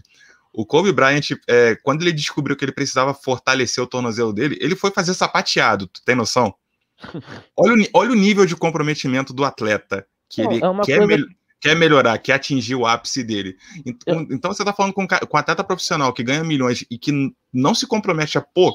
O 0.56 0.64
Kobe 0.64 0.92
Bryant, 0.92 1.30
é, 1.48 1.74
quando 1.82 2.02
ele 2.02 2.12
descobriu 2.12 2.56
que 2.56 2.64
ele 2.64 2.70
precisava 2.70 3.12
fortalecer 3.12 3.82
o 3.82 3.88
tornozelo 3.88 4.32
dele, 4.32 4.56
ele 4.60 4.76
foi 4.76 4.92
fazer 4.92 5.12
sapateado, 5.12 5.88
tu 5.88 6.00
tem 6.04 6.14
noção? 6.14 6.54
Olha 7.58 7.74
o, 7.74 7.86
olha 7.92 8.12
o 8.12 8.14
nível 8.14 8.46
de 8.46 8.54
comprometimento 8.54 9.32
do 9.32 9.44
atleta 9.44 10.06
que 10.28 10.40
ele 10.40 10.58
é 10.58 10.60
quer, 10.84 10.98
coisa... 11.06 11.26
quer, 11.60 11.76
melhorar, 11.76 12.16
quer 12.18 12.34
atingir 12.34 12.76
o 12.76 12.86
ápice 12.86 13.24
dele. 13.24 13.56
Então, 13.84 14.14
Eu... 14.14 14.20
então 14.30 14.52
você 14.52 14.62
está 14.62 14.72
falando 14.72 14.92
com, 14.92 15.06
com 15.06 15.36
um 15.36 15.40
atleta 15.40 15.64
profissional 15.64 16.12
que 16.12 16.22
ganha 16.22 16.44
milhões 16.44 16.84
e 16.88 16.96
que 16.96 17.12
não 17.52 17.74
se 17.74 17.86
compromete 17.86 18.38
a, 18.38 18.40
pô, 18.40 18.72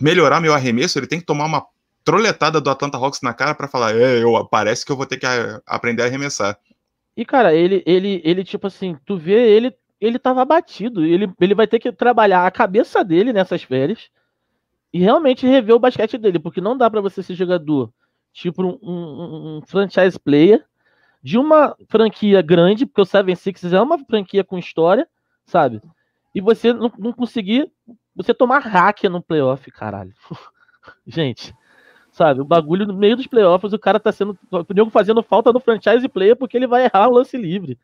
melhorar 0.00 0.40
meu 0.40 0.54
arremesso, 0.54 0.98
ele 0.98 1.08
tem 1.08 1.18
que 1.18 1.26
tomar 1.26 1.46
uma 1.46 1.66
troletada 2.04 2.60
do 2.60 2.70
Atlanta 2.70 2.98
Hawks 2.98 3.20
na 3.20 3.34
cara 3.34 3.54
para 3.54 3.66
falar, 3.66 3.96
é, 3.96 4.22
eu, 4.22 4.44
parece 4.46 4.86
que 4.86 4.92
eu 4.92 4.96
vou 4.96 5.06
ter 5.06 5.16
que 5.16 5.26
aprender 5.66 6.02
a 6.02 6.06
arremessar. 6.06 6.56
E, 7.16 7.24
cara, 7.24 7.54
ele, 7.54 7.82
ele, 7.86 8.20
ele, 8.24 8.44
tipo 8.44 8.66
assim, 8.66 8.96
tu 9.04 9.16
vê 9.16 9.50
ele 9.50 9.74
ele 10.06 10.16
estava 10.16 10.42
abatido. 10.42 11.04
Ele, 11.04 11.32
ele 11.40 11.54
vai 11.54 11.66
ter 11.66 11.78
que 11.78 11.90
trabalhar 11.92 12.46
a 12.46 12.50
cabeça 12.50 13.04
dele 13.04 13.32
nessas 13.32 13.62
férias 13.62 14.10
e 14.92 14.98
realmente 14.98 15.46
rever 15.46 15.74
o 15.74 15.78
basquete 15.78 16.18
dele, 16.18 16.38
porque 16.38 16.60
não 16.60 16.76
dá 16.76 16.90
para 16.90 17.00
você 17.00 17.22
ser 17.22 17.34
jogador 17.34 17.92
tipo 18.32 18.62
um, 18.62 18.78
um, 18.82 19.56
um, 19.58 19.62
franchise 19.62 20.18
player 20.18 20.64
de 21.22 21.38
uma 21.38 21.74
franquia 21.88 22.42
grande, 22.42 22.84
porque 22.84 23.00
o 23.00 23.04
Seven 23.04 23.34
Sixes 23.34 23.72
é 23.72 23.80
uma 23.80 23.98
franquia 24.04 24.44
com 24.44 24.58
história, 24.58 25.08
sabe? 25.46 25.80
E 26.34 26.40
você 26.40 26.72
não, 26.72 26.92
não 26.98 27.12
conseguir 27.12 27.70
você 28.14 28.34
tomar 28.34 28.58
hack 28.58 29.04
no 29.04 29.22
playoff, 29.22 29.70
caralho. 29.70 30.12
Gente, 31.06 31.54
sabe? 32.10 32.40
O 32.40 32.44
bagulho 32.44 32.86
no 32.86 32.94
meio 32.94 33.16
dos 33.16 33.26
playoffs, 33.26 33.72
o 33.72 33.78
cara 33.78 33.98
tá 33.98 34.12
sendo. 34.12 34.38
O 34.50 34.90
fazendo 34.90 35.22
falta 35.22 35.52
no 35.52 35.60
franchise 35.60 36.08
player 36.08 36.36
porque 36.36 36.56
ele 36.56 36.66
vai 36.66 36.84
errar 36.84 37.08
o 37.08 37.14
lance 37.14 37.36
livre. 37.36 37.78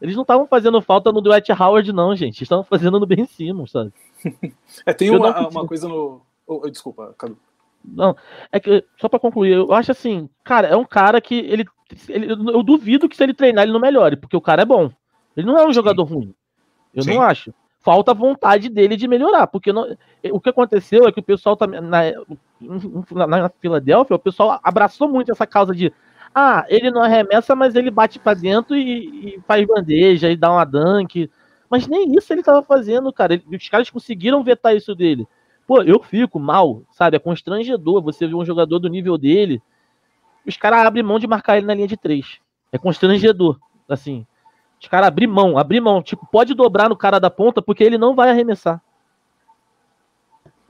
Eles 0.00 0.14
não 0.14 0.22
estavam 0.22 0.46
fazendo 0.46 0.80
falta 0.82 1.10
no 1.10 1.20
Dwight 1.20 1.50
Howard, 1.52 1.92
não, 1.92 2.14
gente. 2.14 2.42
Estavam 2.42 2.64
fazendo 2.64 3.00
no 3.00 3.06
Ben 3.06 3.24
Simmons, 3.26 3.70
sabe? 3.70 3.92
é, 4.84 4.92
tem 4.92 5.10
uma, 5.10 5.48
uma 5.48 5.66
coisa 5.66 5.88
no. 5.88 6.20
Oh, 6.46 6.68
desculpa, 6.68 7.14
Cadu. 7.16 7.36
Não, 7.84 8.16
é 8.50 8.58
que, 8.58 8.84
só 8.98 9.08
para 9.08 9.20
concluir, 9.20 9.52
eu 9.52 9.72
acho 9.72 9.92
assim, 9.92 10.28
cara, 10.42 10.66
é 10.66 10.76
um 10.76 10.84
cara 10.84 11.20
que 11.20 11.36
ele, 11.36 11.64
ele, 12.08 12.32
Eu 12.32 12.62
duvido 12.62 13.08
que 13.08 13.16
se 13.16 13.22
ele 13.22 13.32
treinar 13.32 13.62
ele 13.62 13.72
não 13.72 13.78
melhore, 13.78 14.16
porque 14.16 14.36
o 14.36 14.40
cara 14.40 14.62
é 14.62 14.64
bom. 14.64 14.90
Ele 15.36 15.46
não 15.46 15.56
é 15.56 15.62
um 15.62 15.68
Sim. 15.68 15.74
jogador 15.74 16.02
ruim. 16.04 16.34
Eu 16.92 17.04
Sim. 17.04 17.14
não 17.14 17.22
acho. 17.22 17.54
Falta 17.80 18.12
vontade 18.12 18.68
dele 18.68 18.96
de 18.96 19.06
melhorar, 19.06 19.46
porque 19.46 19.72
não, 19.72 19.96
o 20.32 20.40
que 20.40 20.48
aconteceu 20.48 21.06
é 21.06 21.12
que 21.12 21.20
o 21.20 21.22
pessoal 21.22 21.56
tá, 21.56 21.68
na, 21.68 21.80
na, 21.80 23.26
na 23.26 23.48
Filadélfia, 23.60 24.16
o 24.16 24.18
pessoal 24.18 24.58
abraçou 24.64 25.08
muito 25.08 25.30
essa 25.30 25.46
causa 25.46 25.72
de 25.72 25.92
ah, 26.38 26.66
ele 26.68 26.90
não 26.90 27.00
arremessa, 27.00 27.56
mas 27.56 27.74
ele 27.74 27.90
bate 27.90 28.18
para 28.18 28.34
dentro 28.34 28.76
e, 28.76 29.36
e, 29.36 29.40
faz 29.46 29.66
bandeja 29.66 30.30
e 30.30 30.36
dá 30.36 30.52
uma 30.52 30.66
dunk. 30.66 31.30
Mas 31.70 31.86
nem 31.86 32.14
isso 32.14 32.30
ele 32.30 32.42
tava 32.42 32.62
fazendo, 32.62 33.10
cara. 33.10 33.32
Ele, 33.32 33.56
os 33.56 33.68
caras 33.70 33.88
conseguiram 33.88 34.44
vetar 34.44 34.76
isso 34.76 34.94
dele. 34.94 35.26
Pô, 35.66 35.80
eu 35.82 35.98
fico 36.02 36.38
mal, 36.38 36.82
sabe? 36.92 37.16
É 37.16 37.18
constrangedor 37.18 38.02
você 38.02 38.26
ver 38.26 38.34
um 38.34 38.44
jogador 38.44 38.78
do 38.78 38.86
nível 38.90 39.16
dele. 39.16 39.62
Os 40.46 40.58
caras 40.58 40.86
abrem 40.86 41.02
mão 41.02 41.18
de 41.18 41.26
marcar 41.26 41.56
ele 41.56 41.66
na 41.66 41.72
linha 41.72 41.88
de 41.88 41.96
três. 41.96 42.38
É 42.70 42.76
constrangedor, 42.76 43.58
assim. 43.88 44.26
Os 44.78 44.88
caras 44.88 45.08
abrem 45.08 45.26
mão, 45.26 45.56
abrir 45.56 45.80
mão. 45.80 46.02
Tipo, 46.02 46.26
pode 46.26 46.52
dobrar 46.52 46.90
no 46.90 46.96
cara 46.98 47.18
da 47.18 47.30
ponta 47.30 47.62
porque 47.62 47.82
ele 47.82 47.96
não 47.96 48.14
vai 48.14 48.28
arremessar. 48.28 48.82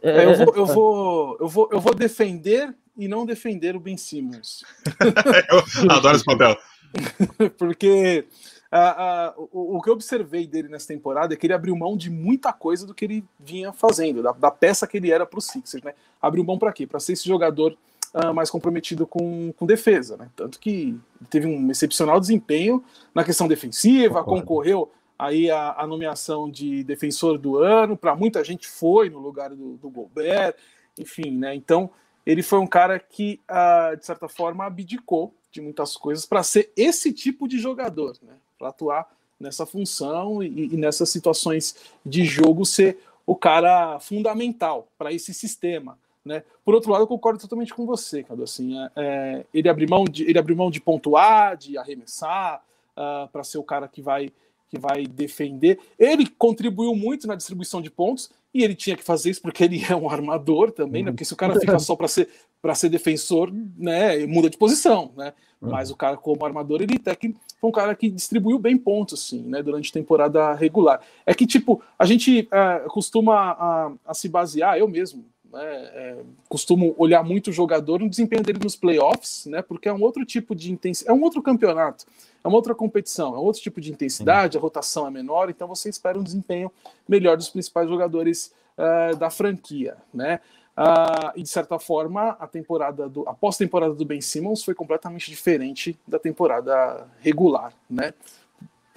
É, 0.00 0.26
eu, 0.26 0.34
vou, 0.36 0.54
eu, 0.54 0.66
vou, 0.66 1.36
eu, 1.40 1.48
vou, 1.48 1.68
eu 1.72 1.80
vou 1.80 1.92
defender 1.92 2.72
e 2.96 3.08
não 3.08 3.26
defender 3.26 3.76
o 3.76 3.80
Ben 3.80 3.96
Simmons. 3.96 4.64
eu 5.50 5.90
adoro 5.90 6.16
esse 6.16 6.24
papel. 6.24 6.56
Porque 7.58 8.26
uh, 8.72 9.40
uh, 9.42 9.48
o, 9.52 9.76
o, 9.76 9.82
que 9.82 9.90
eu 9.90 9.94
observei 9.94 10.46
dele 10.46 10.68
nessa 10.68 10.88
temporada 10.88 11.34
é 11.34 11.36
que 11.36 11.46
ele 11.46 11.52
abriu 11.52 11.76
mão 11.76 11.96
de 11.96 12.10
muita 12.10 12.52
coisa 12.52 12.86
do 12.86 12.94
que 12.94 13.04
ele 13.04 13.24
vinha 13.38 13.72
fazendo, 13.72 14.22
da, 14.22 14.32
da 14.32 14.50
peça 14.50 14.86
que 14.86 14.96
ele 14.96 15.10
era 15.10 15.26
para 15.26 15.38
o 15.38 15.42
Sixers, 15.42 15.82
né? 15.82 15.94
Abriu 16.20 16.44
mão 16.44 16.58
para 16.58 16.72
quê? 16.72 16.86
Para 16.86 17.00
ser 17.00 17.12
esse 17.12 17.26
jogador 17.26 17.76
uh, 18.14 18.32
mais 18.32 18.50
comprometido 18.50 19.06
com, 19.06 19.52
com 19.52 19.66
defesa, 19.66 20.16
né? 20.16 20.28
Tanto 20.34 20.58
que 20.58 20.98
teve 21.28 21.46
um 21.46 21.70
excepcional 21.70 22.18
desempenho 22.18 22.82
na 23.14 23.24
questão 23.24 23.48
defensiva, 23.48 24.20
Concordo. 24.22 24.40
concorreu 24.42 24.92
aí 25.18 25.50
a, 25.50 25.74
a, 25.78 25.86
nomeação 25.86 26.50
de 26.50 26.84
defensor 26.84 27.38
do 27.38 27.56
ano, 27.56 27.96
para 27.96 28.14
muita 28.14 28.44
gente 28.44 28.68
foi 28.68 29.08
no 29.08 29.18
lugar 29.18 29.50
do, 29.50 29.76
do 29.76 29.88
Gobert, 29.88 30.54
enfim, 30.98 31.30
né? 31.30 31.54
Então 31.54 31.90
ele 32.26 32.42
foi 32.42 32.58
um 32.58 32.66
cara 32.66 32.98
que, 32.98 33.40
uh, 33.48 33.96
de 33.96 34.04
certa 34.04 34.28
forma, 34.28 34.66
abdicou 34.66 35.32
de 35.52 35.60
muitas 35.60 35.96
coisas 35.96 36.26
para 36.26 36.42
ser 36.42 36.72
esse 36.76 37.12
tipo 37.12 37.46
de 37.46 37.58
jogador, 37.58 38.16
né? 38.20 38.34
Para 38.58 38.68
atuar 38.68 39.08
nessa 39.38 39.64
função 39.64 40.42
e, 40.42 40.74
e, 40.74 40.76
nessas 40.76 41.08
situações 41.08 41.76
de 42.04 42.24
jogo 42.24 42.64
ser 42.64 42.98
o 43.24 43.36
cara 43.36 43.98
fundamental 44.00 44.88
para 44.98 45.12
esse 45.12 45.32
sistema. 45.32 45.98
Né? 46.24 46.42
Por 46.64 46.74
outro 46.74 46.90
lado, 46.90 47.02
eu 47.02 47.06
concordo 47.06 47.38
totalmente 47.38 47.72
com 47.72 47.86
você, 47.86 48.22
Cadu. 48.22 48.42
Assim, 48.42 48.76
é, 48.78 48.90
é, 48.96 49.46
ele 49.54 49.68
abriu 49.68 49.88
mão 49.88 50.04
de 50.04 50.24
ele 50.24 50.38
abriu 50.38 50.56
mão 50.56 50.70
de 50.70 50.80
pontuar, 50.80 51.56
de 51.56 51.78
arremessar, 51.78 52.58
uh, 52.96 53.00
ah, 53.00 53.28
para 53.30 53.44
ser 53.44 53.58
o 53.58 53.62
cara 53.62 53.86
que 53.86 54.02
vai 54.02 54.32
que 54.68 54.78
vai 54.78 55.06
defender. 55.06 55.78
Ele 55.96 56.26
contribuiu 56.26 56.94
muito 56.96 57.28
na 57.28 57.36
distribuição 57.36 57.80
de 57.80 57.90
pontos 57.90 58.30
e 58.56 58.64
ele 58.64 58.74
tinha 58.74 58.96
que 58.96 59.04
fazer 59.04 59.30
isso 59.30 59.42
porque 59.42 59.64
ele 59.64 59.82
é 59.88 59.94
um 59.94 60.08
armador 60.08 60.70
também, 60.70 61.02
né? 61.02 61.10
Porque 61.10 61.24
se 61.24 61.32
o 61.32 61.36
cara 61.36 61.58
fica 61.58 61.78
só 61.78 61.94
para 61.94 62.08
ser 62.08 62.28
para 62.60 62.74
ser 62.74 62.88
defensor, 62.88 63.52
né, 63.76 64.26
muda 64.26 64.50
de 64.50 64.56
posição, 64.56 65.12
né? 65.16 65.32
Uhum. 65.60 65.70
Mas 65.70 65.90
o 65.90 65.96
cara 65.96 66.16
como 66.16 66.44
armador, 66.44 66.82
ele 66.82 66.96
até 66.96 67.14
que 67.14 67.34
foi 67.60 67.70
um 67.70 67.72
cara 67.72 67.94
que 67.94 68.10
distribuiu 68.10 68.58
bem 68.58 68.76
pontos, 68.76 69.20
assim, 69.20 69.42
né, 69.42 69.62
durante 69.62 69.90
a 69.90 69.92
temporada 69.92 70.54
regular. 70.54 71.00
É 71.24 71.32
que 71.32 71.46
tipo 71.46 71.82
a 71.98 72.04
gente 72.04 72.48
é, 72.50 72.78
costuma 72.88 73.34
a, 73.34 73.92
a, 74.06 74.14
se 74.14 74.28
basear, 74.28 74.78
eu 74.78 74.88
mesmo, 74.88 75.24
né, 75.56 75.90
é, 75.94 76.16
costumo 76.48 76.94
olhar 76.98 77.22
muito 77.22 77.48
o 77.50 77.52
jogador 77.52 78.00
no 78.00 78.08
desempenho 78.08 78.42
dele 78.42 78.60
nos 78.62 78.76
playoffs, 78.76 79.46
né? 79.46 79.62
Porque 79.62 79.88
é 79.88 79.92
um 79.92 80.02
outro 80.02 80.24
tipo 80.24 80.54
de 80.54 80.72
intensidade, 80.72 81.10
é 81.10 81.20
um 81.20 81.22
outro 81.22 81.42
campeonato 81.42 82.06
é 82.46 82.48
uma 82.48 82.56
outra 82.56 82.74
competição, 82.74 83.34
é 83.34 83.38
um 83.38 83.42
outro 83.42 83.60
tipo 83.60 83.80
de 83.80 83.90
intensidade, 83.90 84.52
Sim. 84.52 84.58
a 84.58 84.60
rotação 84.60 85.06
é 85.06 85.10
menor, 85.10 85.50
então 85.50 85.66
você 85.66 85.88
espera 85.88 86.16
um 86.16 86.22
desempenho 86.22 86.70
melhor 87.08 87.36
dos 87.36 87.48
principais 87.48 87.88
jogadores 87.88 88.54
uh, 88.78 89.16
da 89.16 89.28
franquia, 89.30 89.96
né? 90.14 90.40
Uh, 90.78 91.32
e 91.34 91.42
de 91.42 91.48
certa 91.48 91.78
forma, 91.78 92.36
a 92.38 92.46
temporada 92.46 93.08
do, 93.08 93.28
a 93.28 93.34
pós-temporada 93.34 93.94
do 93.94 94.04
Ben 94.04 94.20
Simmons 94.20 94.62
foi 94.62 94.74
completamente 94.74 95.28
diferente 95.28 95.98
da 96.06 96.18
temporada 96.18 97.08
regular, 97.20 97.72
né? 97.90 98.14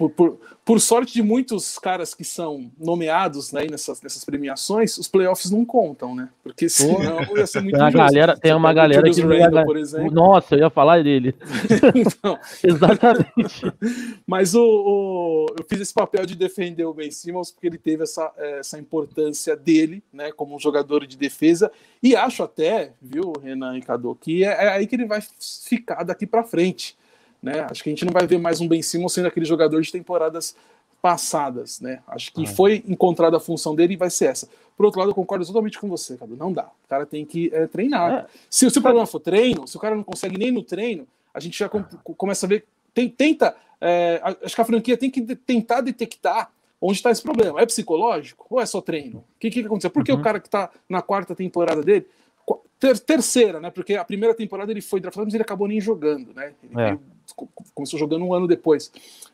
Por, 0.00 0.10
por, 0.10 0.38
por, 0.64 0.80
sorte 0.80 1.12
de 1.12 1.22
muitos 1.22 1.78
caras 1.78 2.14
que 2.14 2.24
são 2.24 2.70
nomeados 2.78 3.52
né, 3.52 3.66
nessas, 3.70 4.00
nessas 4.00 4.24
premiações, 4.24 4.96
os 4.96 5.06
playoffs 5.06 5.50
não 5.50 5.62
contam, 5.62 6.14
né? 6.14 6.30
Porque 6.42 6.70
senão 6.70 7.20
ia 7.36 7.46
ser 7.46 7.60
muito 7.60 7.78
tem 7.78 7.92
galera 7.92 8.34
Tem 8.34 8.54
uma 8.54 8.72
galera 8.72 9.10
que 9.10 9.20
Randall, 9.20 9.66
por 9.66 9.76
exemplo. 9.76 10.10
Nossa, 10.10 10.54
eu 10.54 10.60
ia 10.60 10.70
falar 10.70 11.02
dele. 11.02 11.34
então, 11.94 12.38
Exatamente. 12.64 13.72
Mas 14.26 14.54
o, 14.54 14.62
o, 14.62 15.46
eu 15.58 15.64
fiz 15.68 15.82
esse 15.82 15.92
papel 15.92 16.24
de 16.24 16.34
defender 16.34 16.86
o 16.86 16.94
Ben 16.94 17.10
Simmons 17.10 17.50
porque 17.50 17.66
ele 17.66 17.78
teve 17.78 18.04
essa, 18.04 18.32
essa 18.38 18.78
importância 18.78 19.54
dele, 19.54 20.02
né, 20.10 20.32
como 20.32 20.56
um 20.56 20.58
jogador 20.58 21.06
de 21.06 21.18
defesa. 21.18 21.70
E 22.02 22.16
acho 22.16 22.42
até, 22.42 22.94
viu, 23.02 23.34
Renan 23.42 23.76
e 23.76 23.82
Cadu, 23.82 24.14
que 24.14 24.44
é, 24.44 24.48
é 24.48 24.68
aí 24.70 24.86
que 24.86 24.96
ele 24.96 25.04
vai 25.04 25.20
ficar 25.38 26.04
daqui 26.04 26.26
para 26.26 26.42
frente 26.42 26.98
né? 27.42 27.66
Acho 27.70 27.82
que 27.82 27.88
a 27.88 27.92
gente 27.92 28.04
não 28.04 28.12
vai 28.12 28.26
ver 28.26 28.38
mais 28.38 28.60
um 28.60 28.68
Ben 28.68 28.82
Simmons 28.82 29.12
sendo 29.12 29.28
aquele 29.28 29.46
jogador 29.46 29.80
de 29.80 29.90
temporadas 29.90 30.54
passadas, 31.00 31.80
né? 31.80 32.00
Acho 32.06 32.32
que 32.32 32.44
ah. 32.44 32.46
foi 32.46 32.84
encontrada 32.86 33.36
a 33.36 33.40
função 33.40 33.74
dele 33.74 33.94
e 33.94 33.96
vai 33.96 34.10
ser 34.10 34.26
essa. 34.26 34.48
Por 34.76 34.86
outro 34.86 35.00
lado, 35.00 35.10
eu 35.10 35.14
concordo 35.14 35.44
totalmente 35.46 35.78
com 35.78 35.88
você, 35.88 36.16
cara. 36.16 36.30
Não 36.36 36.52
dá. 36.52 36.64
O 36.84 36.88
cara 36.88 37.06
tem 37.06 37.24
que 37.24 37.50
é, 37.52 37.66
treinar. 37.66 38.12
É. 38.12 38.26
Se, 38.48 38.68
se, 38.70 38.78
o 38.78 38.82
problema 38.82 39.06
for 39.06 39.20
treino, 39.20 39.66
se 39.66 39.76
o 39.76 39.80
cara 39.80 39.94
não 39.94 40.02
consegue 40.02 40.38
nem 40.38 40.50
no 40.50 40.62
treino, 40.62 41.06
a 41.32 41.40
gente 41.40 41.58
já 41.58 41.68
com, 41.68 41.82
começa 42.16 42.46
a 42.46 42.48
ver. 42.48 42.64
Tem, 42.92 43.08
tenta. 43.08 43.56
É, 43.80 44.20
acho 44.42 44.54
que 44.54 44.60
a 44.60 44.64
franquia 44.64 44.96
tem 44.96 45.10
que 45.10 45.22
tentar 45.36 45.80
detectar 45.80 46.50
onde 46.80 46.96
está 46.98 47.10
esse 47.10 47.22
problema. 47.22 47.60
É 47.60 47.66
psicológico 47.66 48.46
ou 48.50 48.60
é 48.60 48.66
só 48.66 48.80
treino? 48.80 49.18
O 49.18 49.38
que, 49.38 49.50
que 49.50 49.60
aconteceu? 49.60 49.90
Por 49.90 50.04
que 50.04 50.12
uhum. 50.12 50.20
o 50.20 50.22
cara 50.22 50.40
que 50.40 50.48
está 50.48 50.70
na 50.88 51.02
quarta 51.02 51.34
temporada 51.34 51.82
dele 51.82 52.06
ter, 52.78 52.98
terceira, 53.00 53.60
né? 53.60 53.70
Porque 53.70 53.94
a 53.94 54.04
primeira 54.04 54.34
temporada 54.34 54.72
ele 54.72 54.80
foi 54.80 55.00
draftado, 55.00 55.26
mas 55.26 55.34
ele 55.34 55.42
acabou 55.42 55.68
nem 55.68 55.80
jogando, 55.80 56.32
né? 56.34 56.54
Ele 56.62 56.80
é. 56.80 56.98
Começou 57.74 57.98
jogando 57.98 58.24
um 58.24 58.34
ano 58.34 58.46
depois. 58.46 58.92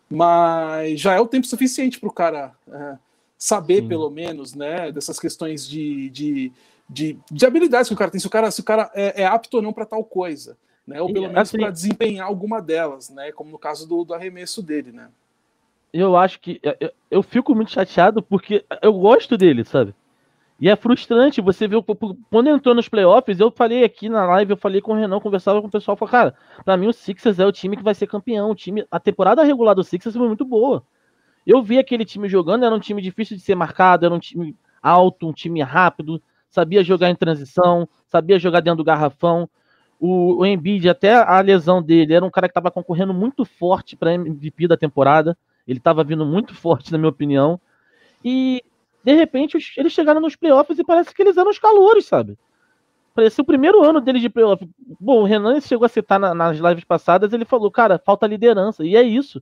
Mas 0.09 1.01
já 1.01 1.15
é 1.15 1.21
o 1.21 1.27
tempo 1.27 1.47
suficiente 1.47 1.99
para 1.99 2.09
o 2.09 2.13
cara 2.13 2.53
é, 2.71 2.97
saber, 3.37 3.83
Sim. 3.83 3.89
pelo 3.89 4.11
menos, 4.11 4.55
né? 4.55 4.93
Dessas 4.93 5.19
questões 5.19 5.69
de, 5.69 6.11
de, 6.11 6.53
de, 6.89 7.19
de, 7.31 7.47
habilidades 7.47 7.89
que 7.89 7.95
o 7.95 7.97
cara 7.97 8.11
tem, 8.11 8.21
se 8.21 8.27
o 8.27 8.31
cara, 8.31 8.51
se 8.51 8.61
o 8.61 8.65
cara 8.65 8.91
é, 8.95 9.23
é 9.23 9.27
apto 9.27 9.57
ou 9.57 9.63
não 9.63 9.73
para 9.73 9.85
tal 9.85 10.05
coisa, 10.05 10.57
né? 10.87 11.01
Ou 11.01 11.13
pelo 11.13 11.27
menos 11.27 11.39
assim, 11.39 11.59
para 11.59 11.71
desempenhar 11.71 12.27
alguma 12.27 12.61
delas, 12.63 13.11
né? 13.11 13.33
Como 13.33 13.51
no 13.51 13.59
caso 13.59 13.89
do, 13.89 14.05
do 14.05 14.15
arremesso 14.15 14.63
dele, 14.63 14.93
né? 14.93 15.09
Eu 15.93 16.17
acho 16.17 16.41
que 16.41 16.61
eu, 16.63 16.91
eu 17.11 17.23
fico 17.23 17.55
muito 17.55 17.71
chateado 17.71 18.23
porque 18.23 18.65
eu 18.83 18.93
gosto 18.93 19.37
dele, 19.37 19.65
sabe? 19.65 19.95
E 20.59 20.69
é 20.69 20.77
frustrante 20.77 21.41
você 21.41 21.69
ver. 21.69 21.83
Quando 22.31 22.49
entrou 22.49 22.75
nos 22.75 22.89
playoffs, 22.89 23.39
eu 23.39 23.51
falei 23.51 23.85
aqui 23.85 24.09
na 24.09 24.25
live, 24.25 24.53
eu 24.53 24.57
falei 24.57 24.81
com 24.81 24.93
o 24.93 24.97
Renan, 24.97 25.21
conversava 25.21 25.61
com 25.61 25.69
o 25.69 25.71
pessoal, 25.71 25.97
falei, 25.97 26.13
cara, 26.13 26.35
pra 26.65 26.77
mim 26.77 26.87
o 26.87 26.93
Sixers 26.93 27.39
é 27.39 27.47
o 27.47 27.53
time 27.53 27.77
que 27.77 27.83
vai 27.83 27.95
ser 27.95 28.07
campeão. 28.07 28.51
O 28.51 28.55
time, 28.55 28.87
a 28.91 28.99
temporada 28.99 29.43
regular 29.43 29.75
do 29.75 29.85
Sixers 29.85 30.17
foi 30.17 30.27
muito 30.27 30.45
boa. 30.45 30.83
Eu 31.47 31.63
vi 31.63 31.79
aquele 31.79 32.05
time 32.05 32.29
jogando, 32.29 32.65
era 32.65 32.75
um 32.75 32.81
time 32.81 33.03
difícil 33.03 33.37
de 33.37 33.43
ser 33.43 33.55
marcado, 33.55 34.07
era 34.07 34.15
um 34.15 34.19
time 34.19 34.57
alto, 34.83 35.29
um 35.29 35.33
time 35.33 35.63
rápido, 35.63 36.21
sabia 36.49 36.83
jogar 36.83 37.11
em 37.11 37.15
transição, 37.15 37.89
sabia 38.07 38.39
jogar 38.39 38.61
dentro 38.61 38.79
do 38.79 38.85
garrafão. 38.85 39.49
O, 40.01 40.41
o 40.41 40.47
Embiid, 40.47 40.89
até 40.89 41.15
a 41.15 41.41
lesão 41.41 41.83
dele, 41.83 42.15
era 42.15 42.25
um 42.25 42.31
cara 42.31 42.49
que 42.49 42.53
estava 42.53 42.71
concorrendo 42.71 43.15
muito 43.15 43.45
forte 43.45 43.95
para 43.95 44.15
MVP 44.15 44.69
da 44.69 44.77
temporada. 44.77 45.37
Ele 45.69 45.79
estava 45.79 46.03
vindo 46.03 46.25
muito 46.25 46.55
forte, 46.55 46.93
na 46.93 46.99
minha 46.99 47.11
opinião. 47.11 47.61
E 48.25 48.63
de 49.07 49.13
repente 49.13 49.57
eles 49.77 49.93
chegaram 49.93 50.21
nos 50.21 50.35
playoffs 50.35 50.77
e 50.77 50.85
parece 50.85 51.15
que 51.15 51.23
eles 51.23 51.37
eram 51.37 51.49
os 51.49 51.61
calores, 51.61 52.07
sabe? 52.07 52.37
Parece 53.15 53.41
o 53.41 53.45
primeiro 53.45 53.85
ano 53.85 54.01
deles 54.01 54.21
de 54.21 54.29
playoff. 54.29 54.69
Bom, 55.01 55.23
o 55.23 55.25
Renan 55.25 55.61
chegou 55.61 55.87
a 55.87 55.89
citar 55.89 56.19
na, 56.19 56.35
nas 56.35 56.59
lives 56.59 56.83
passadas, 56.83 57.33
ele 57.33 57.45
falou, 57.45 57.71
cara, 57.71 58.03
falta 58.05 58.27
liderança. 58.27 58.85
E 58.85 58.97
é 58.97 59.03
isso. 59.03 59.41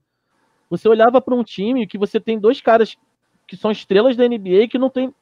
Você 0.69 0.87
olhava 0.87 1.19
para 1.19 1.35
um 1.35 1.43
time 1.43 1.87
que 1.87 1.97
você 1.97 2.21
tem 2.21 2.39
dois 2.39 2.61
caras 2.61 2.95
que 3.49 3.57
são 3.57 3.71
estrelas 3.71 4.17
da 4.17 4.29
NBA 4.29 4.69
que 4.71 4.79
não 4.79 4.91
tem 4.91 5.13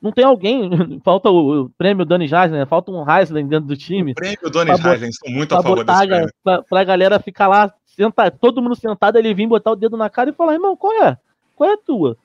não 0.00 0.10
tem 0.10 0.24
alguém, 0.24 0.70
falta 1.04 1.30
o, 1.30 1.70
prêmio 1.76 2.06
Dani 2.06 2.24
Haslem, 2.24 2.60
né? 2.60 2.66
falta 2.66 2.90
um 2.90 3.08
Haslem 3.08 3.46
dentro 3.46 3.68
do 3.68 3.76
time. 3.76 4.12
O 4.12 4.14
prêmio 4.14 4.50
Dani 4.50 4.70
Haslem, 4.70 5.12
sou 5.12 5.30
muito 5.30 5.54
a 5.54 5.62
favor 5.62 5.84
desse 5.84 6.34
pra, 6.42 6.62
pra 6.62 6.82
galera 6.82 7.20
ficar 7.20 7.46
lá, 7.46 7.72
sentar, 7.84 8.30
todo 8.32 8.62
mundo 8.62 8.74
sentado, 8.74 9.16
ele 9.16 9.34
vir 9.34 9.46
botar 9.46 9.70
o 9.70 9.76
dedo 9.76 9.98
na 9.98 10.08
cara 10.08 10.30
e 10.30 10.32
falar, 10.32 10.54
irmão, 10.54 10.76
qual 10.76 11.04
é? 11.04 11.16
Qual 11.54 11.70
é 11.70 11.74
a 11.74 11.78
tua? 11.78 12.16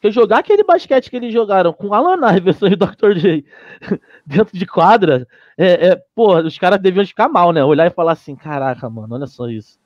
Porque 0.00 0.10
jogar 0.10 0.38
aquele 0.38 0.64
basquete 0.64 1.10
que 1.10 1.16
eles 1.16 1.30
jogaram 1.30 1.74
com 1.74 1.92
Alan 1.92 2.34
Iverson 2.34 2.68
e 2.68 2.76
Dr. 2.76 3.12
J 3.16 3.44
dentro 4.24 4.58
de 4.58 4.64
quadra, 4.64 5.28
é, 5.58 5.88
é, 5.88 6.02
pô, 6.14 6.38
os 6.38 6.58
caras 6.58 6.80
deviam 6.80 7.04
ficar 7.04 7.28
mal, 7.28 7.52
né? 7.52 7.62
Olhar 7.62 7.86
e 7.86 7.90
falar 7.90 8.12
assim, 8.12 8.34
caraca, 8.34 8.88
mano, 8.88 9.14
olha 9.14 9.26
só 9.26 9.46
isso. 9.46 9.78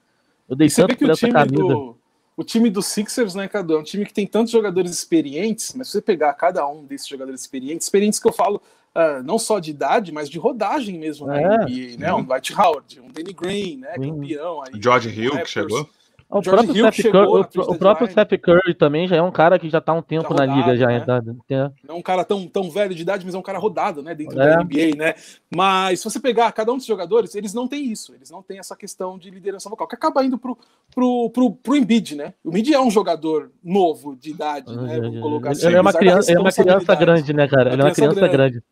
Eu 0.49 0.55
dei 0.55 0.69
tanto 0.69 0.97
por 0.97 1.11
essa 1.11 1.29
camisa. 1.29 1.57
Do, 1.57 1.99
o 2.37 2.45
time 2.45 2.71
do 2.71 2.81
Sixers, 2.81 3.35
né, 3.35 3.49
Cadu, 3.49 3.75
é 3.75 3.79
um 3.81 3.83
time 3.83 4.07
que 4.07 4.15
tem 4.15 4.25
tantos 4.25 4.53
jogadores 4.53 4.93
experientes, 4.93 5.75
mas 5.75 5.89
se 5.89 5.95
você 5.95 6.03
pegar 6.03 6.33
cada 6.35 6.65
um 6.69 6.85
desses 6.85 7.09
jogadores 7.09 7.41
experientes, 7.41 7.87
experientes 7.87 8.21
que 8.21 8.29
eu 8.29 8.33
falo 8.33 8.63
uh, 8.95 9.21
não 9.25 9.37
só 9.37 9.59
de 9.59 9.73
idade, 9.73 10.13
mas 10.13 10.31
de 10.31 10.39
rodagem 10.39 10.97
mesmo 10.97 11.29
é, 11.29 11.41
na 11.41 11.65
NBA, 11.65 11.97
né? 11.99 12.15
Um 12.15 12.23
Dwight 12.23 12.55
Howard, 12.55 13.01
um 13.01 13.09
Danny 13.09 13.33
Green, 13.33 13.79
né, 13.79 13.95
campeão 13.95 14.63
aí. 14.63 14.81
George 14.81 15.09
Hill, 15.09 15.33
que 15.39 15.47
chegou. 15.47 15.89
O 16.29 16.43
próprio, 16.43 16.75
Steph 16.75 17.13
Curry, 17.13 17.27
o, 17.27 17.73
o 17.73 17.79
próprio 17.79 18.09
Curry 18.41 18.75
também 18.75 19.07
já 19.07 19.17
é 19.17 19.23
um 19.23 19.31
cara 19.31 19.59
que 19.59 19.69
já 19.69 19.81
tá 19.81 19.93
um 19.93 20.03
tempo 20.03 20.29
rodado, 20.29 20.51
na 20.51 20.57
liga 20.57 20.77
já. 20.77 20.87
Né? 20.87 21.37
É. 21.49 21.71
Não 21.87 21.95
é 21.95 21.99
um 21.99 22.03
cara 22.03 22.25
tão, 22.25 22.49
tão 22.49 22.71
velho 22.71 22.95
de 22.95 23.03
idade, 23.03 23.25
mas 23.25 23.35
é 23.35 23.39
um 23.39 23.43
cara 23.43 23.59
rodado, 23.59 24.03
né, 24.03 24.15
dentro 24.15 24.41
é. 24.41 24.57
da 24.57 24.65
NBA, 24.65 24.97
né? 24.97 25.15
Mas 25.55 26.01
se 26.01 26.05
você 26.05 26.19
pegar 26.19 26.51
cada 26.53 26.73
um 26.73 26.77
dos 26.77 26.87
jogadores, 26.87 27.35
eles 27.35 27.55
não 27.55 27.69
têm 27.69 27.85
isso, 27.85 28.15
eles 28.15 28.31
não 28.31 28.43
têm 28.43 28.59
essa 28.59 28.75
questão 28.75 29.19
de 29.19 29.31
liderança 29.31 29.69
vocal, 29.69 29.87
que 29.87 29.95
acaba 29.95 30.25
indo 30.25 30.39
pro, 30.39 30.59
pro, 30.95 31.31
pro, 31.31 31.51
pro 31.53 31.77
Embiid, 31.77 32.17
né? 32.17 32.35
O 32.43 32.49
Embiid 32.49 32.75
é 32.75 32.81
um 32.81 32.91
jogador 32.91 33.51
novo 33.63 34.17
de 34.17 34.31
idade, 34.31 34.75
né? 34.75 35.01
Vou 35.01 35.21
colocar 35.21 35.51
assim. 35.51 35.67
Ele 35.67 35.77
é 35.77 35.81
uma 35.81 35.93
criança, 35.93 36.33
é 36.33 36.39
uma 36.39 36.53
criança 36.53 36.95
grande, 36.95 37.33
né, 37.33 37.47
cara? 37.47 37.73
Ele 37.73 37.83
é 37.83 37.85
uma 37.85 37.95
criança 37.95 38.15
grande. 38.15 38.37
grande 38.37 38.63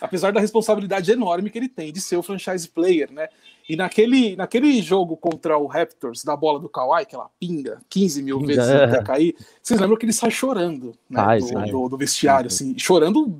apesar 0.00 0.32
da 0.32 0.40
responsabilidade 0.40 1.12
enorme 1.12 1.50
que 1.50 1.58
ele 1.58 1.68
tem 1.68 1.92
de 1.92 2.00
ser 2.00 2.16
o 2.16 2.22
franchise 2.22 2.66
player, 2.66 3.12
né? 3.12 3.28
E 3.70 3.76
naquele, 3.76 4.34
naquele 4.34 4.82
jogo 4.82 5.16
contra 5.16 5.56
o 5.56 5.68
Raptors, 5.68 6.24
da 6.24 6.34
bola 6.34 6.58
do 6.58 6.68
Kawhi, 6.68 7.06
que 7.06 7.14
ela 7.14 7.30
pinga 7.38 7.80
15 7.88 8.20
mil 8.20 8.40
vezes 8.40 8.66
é. 8.68 8.84
até 8.84 9.00
cair, 9.00 9.36
vocês 9.62 9.78
lembram 9.78 9.96
que 9.96 10.04
ele 10.04 10.12
sai 10.12 10.28
chorando 10.28 10.92
né, 11.08 11.38
do, 11.38 11.70
do, 11.70 11.88
do, 11.90 11.96
vestiário, 11.96 12.48
assim, 12.48 12.76
chorando 12.76 13.32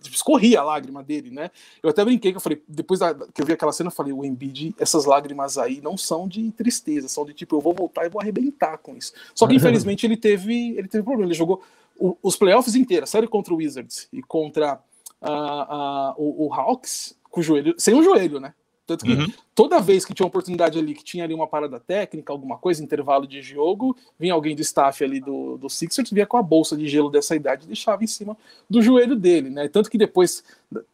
escorria 0.00 0.60
a 0.60 0.62
lágrima 0.62 1.02
dele, 1.02 1.28
né? 1.28 1.50
Eu 1.82 1.90
até 1.90 2.04
brinquei 2.04 2.30
que 2.30 2.36
eu 2.36 2.40
falei, 2.40 2.62
depois 2.68 3.00
da, 3.00 3.12
que 3.12 3.42
eu 3.42 3.46
vi 3.46 3.52
aquela 3.52 3.72
cena, 3.72 3.88
eu 3.88 3.92
falei, 3.92 4.12
o 4.12 4.24
Embiid, 4.24 4.76
essas 4.78 5.06
lágrimas 5.06 5.58
aí 5.58 5.80
não 5.80 5.96
são 5.96 6.28
de 6.28 6.52
tristeza, 6.52 7.08
são 7.08 7.24
de 7.24 7.34
tipo, 7.34 7.56
eu 7.56 7.60
vou 7.60 7.74
voltar 7.74 8.06
e 8.06 8.08
vou 8.08 8.20
arrebentar 8.20 8.78
com 8.78 8.96
isso. 8.96 9.12
Só 9.34 9.44
que 9.48 9.56
infelizmente 9.56 10.06
ele 10.06 10.16
teve, 10.16 10.76
ele 10.78 10.86
teve 10.86 11.02
problema, 11.02 11.26
ele 11.26 11.34
jogou 11.34 11.64
o, 11.98 12.16
os 12.22 12.36
playoffs 12.36 12.76
inteiros, 12.76 13.10
série 13.10 13.26
contra 13.26 13.52
o 13.52 13.56
Wizards 13.56 14.06
e 14.12 14.22
contra 14.22 14.80
uh, 15.20 15.26
uh, 15.26 16.14
o, 16.16 16.46
o 16.46 16.54
Hawks, 16.54 17.18
com 17.28 17.40
o 17.40 17.42
joelho, 17.42 17.74
sem 17.76 17.92
o 17.92 18.02
joelho, 18.04 18.38
né? 18.38 18.54
Tanto 18.86 19.04
que 19.04 19.12
uhum. 19.12 19.32
toda 19.54 19.80
vez 19.80 20.04
que 20.04 20.12
tinha 20.12 20.24
uma 20.24 20.28
oportunidade 20.28 20.78
ali, 20.78 20.94
que 20.94 21.02
tinha 21.02 21.24
ali 21.24 21.32
uma 21.32 21.46
parada 21.46 21.80
técnica, 21.80 22.32
alguma 22.32 22.58
coisa, 22.58 22.84
intervalo 22.84 23.26
de 23.26 23.40
jogo, 23.40 23.96
vinha 24.18 24.34
alguém 24.34 24.54
do 24.54 24.60
staff 24.60 25.02
ali 25.02 25.20
do, 25.20 25.56
do 25.56 25.70
Sixers, 25.70 26.10
via 26.10 26.26
com 26.26 26.36
a 26.36 26.42
bolsa 26.42 26.76
de 26.76 26.86
gelo 26.86 27.10
dessa 27.10 27.34
idade 27.34 27.64
e 27.64 27.68
deixava 27.68 28.04
em 28.04 28.06
cima 28.06 28.36
do 28.68 28.82
joelho 28.82 29.16
dele, 29.16 29.48
né? 29.48 29.68
Tanto 29.68 29.90
que 29.90 29.96
depois 29.96 30.44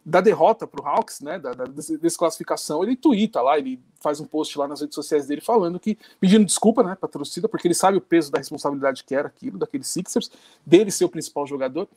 da 0.04 0.20
derrota 0.20 0.66
para 0.66 0.82
o 0.82 0.86
Hawks, 0.86 1.20
né, 1.20 1.38
da, 1.38 1.52
da 1.52 1.64
desclassificação, 2.00 2.82
ele 2.82 2.96
twitta 2.96 3.40
lá, 3.40 3.58
ele 3.58 3.80
faz 4.00 4.20
um 4.20 4.26
post 4.26 4.58
lá 4.58 4.68
nas 4.68 4.80
redes 4.80 4.94
sociais 4.94 5.26
dele 5.26 5.40
falando 5.40 5.80
que, 5.80 5.96
pedindo 6.18 6.44
desculpa, 6.44 6.82
né, 6.82 6.94
para 6.94 7.08
a 7.08 7.12
torcida, 7.12 7.48
porque 7.48 7.66
ele 7.66 7.74
sabe 7.74 7.96
o 7.98 8.00
peso 8.00 8.30
da 8.30 8.38
responsabilidade 8.38 9.04
que 9.04 9.14
era 9.14 9.28
aquilo, 9.28 9.58
daqueles 9.58 9.88
Sixers, 9.88 10.30
dele 10.64 10.90
ser 10.90 11.04
o 11.04 11.08
principal 11.08 11.46
jogador. 11.46 11.88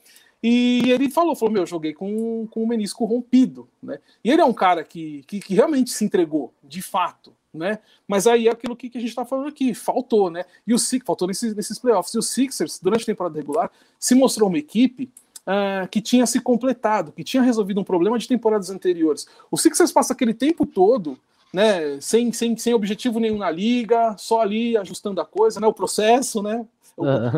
E 0.46 0.90
ele 0.90 1.08
falou, 1.08 1.34
falou, 1.34 1.54
meu, 1.54 1.62
eu 1.62 1.66
joguei 1.66 1.94
com, 1.94 2.46
com 2.50 2.62
o 2.62 2.68
menisco 2.68 3.06
rompido, 3.06 3.66
né? 3.82 3.98
E 4.22 4.30
ele 4.30 4.42
é 4.42 4.44
um 4.44 4.52
cara 4.52 4.84
que, 4.84 5.24
que, 5.26 5.40
que 5.40 5.54
realmente 5.54 5.90
se 5.90 6.04
entregou, 6.04 6.52
de 6.62 6.82
fato, 6.82 7.32
né? 7.50 7.78
Mas 8.06 8.26
aí 8.26 8.46
é 8.46 8.50
aquilo 8.50 8.76
que, 8.76 8.90
que 8.90 8.98
a 8.98 9.00
gente 9.00 9.08
está 9.08 9.24
falando 9.24 9.48
aqui, 9.48 9.72
faltou, 9.72 10.28
né? 10.28 10.44
E 10.66 10.74
o 10.74 10.78
Sixers, 10.78 11.06
faltou 11.06 11.26
nesses, 11.26 11.54
nesses 11.54 11.78
playoffs. 11.78 12.12
E 12.12 12.18
o 12.18 12.22
Sixers, 12.22 12.78
durante 12.78 13.04
a 13.04 13.06
temporada 13.06 13.38
regular, 13.38 13.70
se 13.98 14.14
mostrou 14.14 14.50
uma 14.50 14.58
equipe 14.58 15.10
uh, 15.46 15.88
que 15.88 16.02
tinha 16.02 16.26
se 16.26 16.38
completado, 16.38 17.10
que 17.10 17.24
tinha 17.24 17.42
resolvido 17.42 17.80
um 17.80 17.84
problema 17.84 18.18
de 18.18 18.28
temporadas 18.28 18.68
anteriores. 18.68 19.26
O 19.50 19.56
Sixers 19.56 19.92
passa 19.92 20.12
aquele 20.12 20.34
tempo 20.34 20.66
todo 20.66 21.18
né, 21.54 21.98
sem, 22.02 22.30
sem, 22.32 22.54
sem 22.54 22.74
objetivo 22.74 23.18
nenhum 23.18 23.38
na 23.38 23.50
liga, 23.50 24.14
só 24.18 24.42
ali 24.42 24.76
ajustando 24.76 25.22
a 25.22 25.24
coisa, 25.24 25.58
né, 25.58 25.66
o 25.66 25.72
processo, 25.72 26.42
né, 26.42 26.66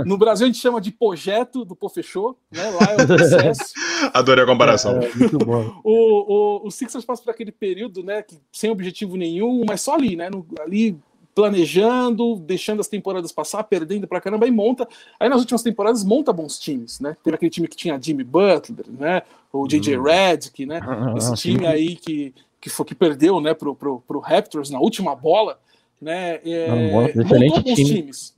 no 0.04 0.18
Brasil 0.18 0.44
a 0.46 0.48
gente 0.48 0.60
chama 0.60 0.80
de 0.80 0.90
projeto 0.90 1.64
do 1.64 1.74
Pô 1.74 1.88
Fechou, 1.88 2.36
né? 2.50 2.70
Lá 2.70 2.92
é 2.92 3.02
o 3.02 3.06
processo. 3.06 3.72
Adorei 4.12 4.44
a 4.44 4.46
comparação. 4.46 5.00
É, 5.00 5.14
muito 5.14 5.38
bom. 5.38 5.80
o, 5.82 6.62
o, 6.62 6.66
o 6.66 6.70
Sixers 6.70 7.04
passa 7.04 7.22
por 7.22 7.30
aquele 7.30 7.52
período, 7.52 8.02
né? 8.02 8.22
Que, 8.22 8.38
sem 8.52 8.70
objetivo 8.70 9.16
nenhum, 9.16 9.64
mas 9.66 9.80
só 9.80 9.94
ali, 9.94 10.16
né? 10.16 10.28
No, 10.28 10.46
ali 10.60 10.98
planejando, 11.36 12.36
deixando 12.36 12.80
as 12.80 12.88
temporadas 12.88 13.30
passar, 13.30 13.62
perdendo 13.64 14.08
pra 14.08 14.22
caramba, 14.22 14.46
e 14.46 14.50
monta. 14.50 14.88
Aí 15.20 15.28
nas 15.28 15.40
últimas 15.40 15.62
temporadas 15.62 16.02
monta 16.02 16.32
bons 16.32 16.58
times, 16.58 16.98
né? 16.98 17.14
Teve 17.22 17.36
aquele 17.36 17.50
time 17.50 17.68
que 17.68 17.76
tinha 17.76 18.00
Jimmy 18.00 18.24
Butler, 18.24 18.86
né? 18.88 19.22
O 19.52 19.68
JJ 19.68 19.98
hum. 19.98 20.02
Redick, 20.02 20.64
né? 20.64 20.80
Esse 21.16 21.34
time 21.34 21.66
aí 21.66 21.94
que, 21.96 22.34
que, 22.58 22.70
foi, 22.70 22.86
que 22.86 22.94
perdeu, 22.94 23.38
né, 23.38 23.52
pro, 23.52 23.74
pro, 23.74 24.00
pro 24.08 24.18
Raptors 24.18 24.70
na 24.70 24.80
última 24.80 25.14
bola, 25.14 25.58
né? 26.00 26.40
É, 26.42 26.68
Não, 26.68 27.02
montou 27.02 27.62
bons 27.62 27.74
time. 27.74 27.84
times. 27.84 28.35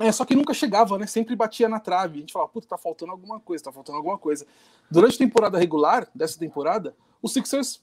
É, 0.00 0.10
só 0.10 0.24
que 0.24 0.34
nunca 0.34 0.54
chegava, 0.54 0.96
né? 0.96 1.06
Sempre 1.06 1.36
batia 1.36 1.68
na 1.68 1.78
trave. 1.78 2.16
A 2.16 2.20
gente 2.20 2.32
falava, 2.32 2.50
puta, 2.50 2.66
tá 2.66 2.78
faltando 2.78 3.12
alguma 3.12 3.38
coisa, 3.38 3.64
tá 3.64 3.70
faltando 3.70 3.98
alguma 3.98 4.16
coisa. 4.16 4.46
Durante 4.90 5.16
a 5.16 5.18
temporada 5.18 5.58
regular, 5.58 6.08
dessa 6.14 6.38
temporada, 6.38 6.96
o 7.20 7.28
Sixers 7.28 7.82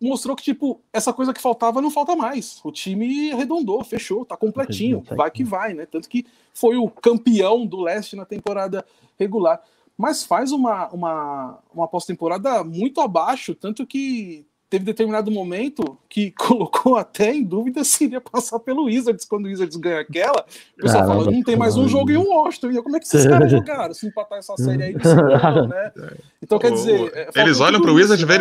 mostrou 0.00 0.36
que, 0.36 0.44
tipo, 0.44 0.80
essa 0.92 1.12
coisa 1.12 1.32
que 1.32 1.40
faltava 1.40 1.82
não 1.82 1.90
falta 1.90 2.14
mais. 2.14 2.60
O 2.64 2.70
time 2.70 3.32
arredondou, 3.32 3.82
fechou, 3.82 4.24
tá 4.24 4.36
completinho, 4.36 5.02
vai 5.16 5.28
que 5.28 5.42
vai, 5.42 5.74
né? 5.74 5.86
Tanto 5.86 6.08
que 6.08 6.24
foi 6.54 6.76
o 6.76 6.88
campeão 6.88 7.66
do 7.66 7.80
leste 7.80 8.14
na 8.14 8.24
temporada 8.24 8.86
regular. 9.18 9.60
Mas 9.98 10.22
faz 10.22 10.52
uma, 10.52 10.88
uma, 10.90 11.58
uma 11.74 11.88
pós-temporada 11.88 12.62
muito 12.62 13.00
abaixo, 13.00 13.56
tanto 13.56 13.84
que 13.84 14.46
teve 14.68 14.84
determinado 14.84 15.30
momento 15.30 15.98
que 16.08 16.30
colocou 16.36 16.96
até 16.96 17.34
em 17.34 17.42
dúvida 17.42 17.84
se 17.84 18.04
iria 18.04 18.20
passar 18.20 18.58
pelo 18.60 18.84
Wizards 18.84 19.24
quando 19.24 19.46
o 19.46 19.48
Wizards 19.48 19.76
ganha 19.76 20.00
aquela. 20.00 20.44
O 20.78 20.82
pessoal 20.82 21.02
Caramba, 21.02 21.24
fala, 21.24 21.30
não 21.30 21.42
tem 21.42 21.56
mais 21.56 21.76
um 21.76 21.88
jogo 21.88 22.10
em 22.10 22.16
um 22.16 22.28
Washington. 22.28 22.70
E 22.70 22.82
como 22.82 22.96
é 22.96 23.00
que 23.00 23.06
esses 23.06 23.26
caras 23.26 23.50
jogaram 23.52 23.94
se 23.94 24.06
empatar 24.06 24.38
essa 24.38 24.56
série 24.56 24.82
aí? 24.82 24.94
né? 24.94 25.92
Então, 26.42 26.60
quer 26.60 26.70
dizer. 26.70 27.10
É, 27.12 27.40
eles 27.40 27.58
olham 27.58 27.80
para 27.80 27.90
o 27.90 27.94
Wizards, 27.94 28.24
né? 28.24 28.36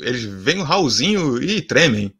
eles 0.00 0.24
veem 0.24 0.60
o 0.60 0.64
Raulzinho 0.64 1.42
e 1.42 1.60
tremem. 1.60 2.14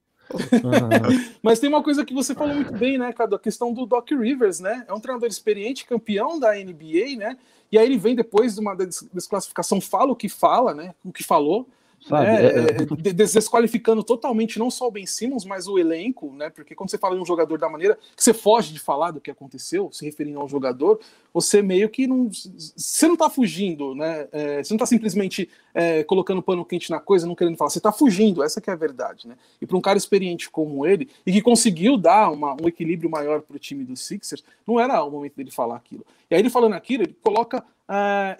Mas 1.42 1.58
tem 1.58 1.68
uma 1.68 1.82
coisa 1.82 2.04
que 2.04 2.12
você 2.12 2.34
falou 2.34 2.54
muito 2.54 2.72
bem, 2.72 2.98
né, 2.98 3.12
Cadu? 3.12 3.36
A 3.36 3.38
questão 3.38 3.72
do 3.72 3.86
Doc 3.86 4.10
Rivers, 4.10 4.60
né? 4.60 4.84
É 4.86 4.92
um 4.92 5.00
treinador 5.00 5.28
experiente, 5.28 5.86
campeão 5.86 6.38
da 6.38 6.54
NBA, 6.54 7.16
né? 7.16 7.36
E 7.70 7.78
aí 7.78 7.86
ele 7.86 7.98
vem 7.98 8.14
depois 8.14 8.54
de 8.54 8.60
uma 8.60 8.74
desclassificação, 8.74 9.80
fala 9.80 10.12
o 10.12 10.16
que 10.16 10.28
fala, 10.28 10.74
né? 10.74 10.94
O 11.04 11.12
que 11.12 11.22
falou. 11.22 11.68
Sabe? 12.06 12.26
É, 12.26 12.32
é, 12.32 13.08
é, 13.08 13.12
desqualificando 13.12 14.04
totalmente 14.04 14.58
não 14.58 14.70
só 14.70 14.88
o 14.88 14.90
Ben 14.90 15.06
Simmons, 15.06 15.44
mas 15.46 15.66
o 15.66 15.78
elenco, 15.78 16.30
né? 16.34 16.50
Porque 16.50 16.74
quando 16.74 16.90
você 16.90 16.98
fala 16.98 17.14
de 17.14 17.22
um 17.22 17.24
jogador 17.24 17.58
da 17.58 17.68
maneira 17.68 17.98
que 18.14 18.22
você 18.22 18.34
foge 18.34 18.74
de 18.74 18.78
falar 18.78 19.10
do 19.10 19.20
que 19.20 19.30
aconteceu, 19.30 19.90
se 19.90 20.04
referindo 20.04 20.38
ao 20.38 20.48
jogador, 20.48 21.00
você 21.32 21.62
meio 21.62 21.88
que 21.88 22.06
não. 22.06 22.30
Você 22.30 23.08
não 23.08 23.16
tá 23.16 23.30
fugindo, 23.30 23.94
né? 23.94 24.28
É, 24.32 24.62
você 24.62 24.74
não 24.74 24.78
tá 24.78 24.84
simplesmente 24.84 25.48
é, 25.72 26.04
colocando 26.04 26.42
pano 26.42 26.64
quente 26.64 26.90
na 26.90 27.00
coisa, 27.00 27.26
não 27.26 27.34
querendo 27.34 27.56
falar, 27.56 27.70
você 27.70 27.80
tá 27.80 27.90
fugindo, 27.90 28.42
essa 28.42 28.60
que 28.60 28.68
é 28.68 28.74
a 28.74 28.76
verdade, 28.76 29.26
né? 29.26 29.36
E 29.60 29.66
para 29.66 29.76
um 29.76 29.80
cara 29.80 29.96
experiente 29.96 30.50
como 30.50 30.86
ele, 30.86 31.08
e 31.24 31.32
que 31.32 31.40
conseguiu 31.40 31.96
dar 31.96 32.30
uma, 32.30 32.54
um 32.60 32.68
equilíbrio 32.68 33.08
maior 33.08 33.40
para 33.40 33.56
o 33.56 33.58
time 33.58 33.82
dos 33.82 34.06
Sixers, 34.06 34.44
não 34.66 34.78
era 34.78 35.02
o 35.02 35.10
momento 35.10 35.36
dele 35.36 35.50
falar 35.50 35.76
aquilo. 35.76 36.04
E 36.30 36.34
aí 36.34 36.40
ele 36.40 36.50
falando 36.50 36.74
aquilo, 36.74 37.02
ele 37.02 37.16
coloca 37.22 37.64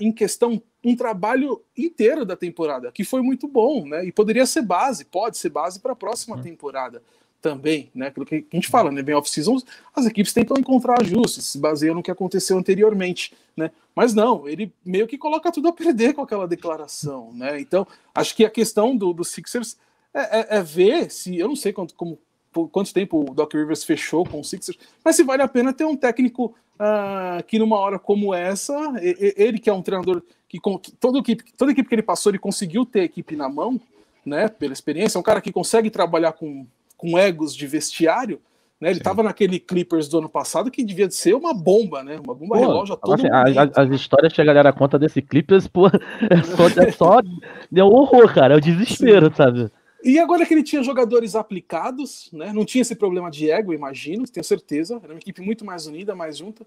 em 0.01 0.13
questão 0.13 0.63
um 0.85 0.95
trabalho 0.95 1.63
inteiro 1.77 2.25
da 2.25 2.37
temporada, 2.37 2.93
que 2.93 3.05
foi 3.05 3.23
muito 3.23 3.49
bom, 3.49 3.87
né? 3.87 4.05
E 4.05 4.13
poderia 4.13 4.45
ser 4.45 4.63
base, 4.63 5.05
pode 5.05 5.39
ser 5.39 5.49
base 5.49 5.81
para 5.81 5.93
a 5.93 5.97
próxima 5.97 6.37
uhum. 6.37 6.43
temporada 6.43 7.03
também, 7.41 7.91
né? 7.95 8.09
Aquilo 8.09 8.27
que 8.27 8.47
a 8.51 8.57
gente 8.57 8.69
fala, 8.69 8.91
né? 8.91 9.03
Bem 9.03 9.15
off-season, 9.15 9.59
as 9.95 10.07
equipes 10.07 10.33
tentam 10.33 10.57
encontrar 10.59 11.01
ajustes, 11.01 11.45
se 11.45 11.59
baseiam 11.59 11.95
no 11.95 12.03
que 12.03 12.11
aconteceu 12.11 12.59
anteriormente, 12.59 13.35
né? 13.57 13.71
Mas 13.95 14.15
não, 14.15 14.47
ele 14.49 14.73
meio 14.85 15.07
que 15.07 15.17
coloca 15.17 15.51
tudo 15.51 15.69
a 15.69 15.73
perder 15.73 16.15
com 16.15 16.23
aquela 16.23 16.47
declaração, 16.47 17.33
né? 17.33 17.61
Então, 17.61 17.87
acho 18.15 18.35
que 18.37 18.45
a 18.45 18.51
questão 18.51 18.97
do, 18.97 19.13
do 19.13 19.25
Sixers 19.25 19.77
é, 20.13 20.41
é, 20.41 20.59
é 20.59 20.63
ver 20.63 21.11
se, 21.11 21.39
eu 21.39 21.49
não 21.49 21.57
sei 21.57 21.73
quanto, 21.73 21.95
como, 21.95 22.19
quanto 22.71 22.93
tempo 22.93 23.31
o 23.31 23.35
Doc 23.35 23.53
Rivers 23.55 23.85
fechou 23.85 24.25
com 24.25 24.41
o 24.41 24.45
Sixers, 24.45 24.79
mas 25.05 25.17
se 25.17 25.23
vale 25.23 25.43
a 25.43 25.49
pena 25.49 25.73
ter 25.73 25.85
um 25.85 25.97
técnico 25.97 26.55
uh, 26.79 27.43
que 27.45 27.59
numa 27.59 27.79
hora 27.79 27.99
como 27.99 28.35
essa, 28.35 28.75
ele 29.01 29.59
que 29.59 29.71
é 29.71 29.73
um 29.73 29.83
treinador 29.83 30.23
que 30.49 30.59
toda 31.01 31.19
equipe, 31.19 31.45
toda 31.57 31.73
equipe 31.73 31.89
que 31.89 31.95
ele 31.95 32.03
passou, 32.03 32.31
ele 32.31 32.39
conseguiu 32.39 32.87
ter 32.87 33.01
a 33.01 33.05
equipe 33.05 33.35
na 33.37 33.49
mão, 33.49 33.81
né, 34.25 34.49
pela 34.49 34.73
experiência, 34.73 35.19
é 35.19 35.21
um 35.21 35.25
cara 35.25 35.41
que 35.41 35.53
consegue 35.53 35.91
trabalhar 35.91 36.33
com, 36.33 36.67
com 36.97 37.19
egos 37.19 37.55
de 37.55 37.67
vestiário, 37.67 38.41
né, 38.81 38.91
ele 38.91 38.99
estava 38.99 39.23
naquele 39.23 39.59
Clippers 39.59 40.09
do 40.09 40.19
ano 40.19 40.29
passado 40.29 40.71
que 40.71 40.85
devia 40.85 41.11
ser 41.11 41.35
uma 41.35 41.55
bomba, 41.55 42.03
né? 42.03 42.21
Uma 42.23 42.35
bomba 42.35 42.57
pô, 42.57 42.61
relógio 42.61 42.97
todo 42.97 43.15
assim, 43.15 43.29
a, 43.29 43.83
As 43.83 43.91
histórias 43.91 44.33
que 44.33 44.41
a 44.41 44.45
galera 44.45 44.73
conta 44.73 44.99
desse 44.99 45.23
Clippers, 45.23 45.67
pô, 45.69 45.87
é 46.29 46.43
só, 46.43 46.83
é 46.83 46.91
só 46.91 47.21
deu 47.71 47.87
horror, 47.87 48.35
cara. 48.35 48.55
É 48.55 48.57
o 48.57 48.61
desespero, 48.61 49.29
Sim. 49.29 49.37
sabe? 49.37 49.71
E 50.05 50.19
agora 50.19 50.45
que 50.45 50.53
ele 50.53 50.63
tinha 50.63 50.83
jogadores 50.83 51.35
aplicados, 51.35 52.29
né? 52.31 52.53
Não 52.53 52.65
tinha 52.65 52.83
esse 52.83 52.95
problema 52.95 53.31
de 53.31 53.51
ego, 53.51 53.73
imagino, 53.73 54.29
tenho 54.29 54.45
certeza. 54.45 55.01
Era 55.03 55.15
uma 55.15 55.19
equipe 55.19 55.41
muito 55.41 55.65
mais 55.65 55.87
unida, 55.87 56.15
mais 56.15 56.37
junta. 56.37 56.67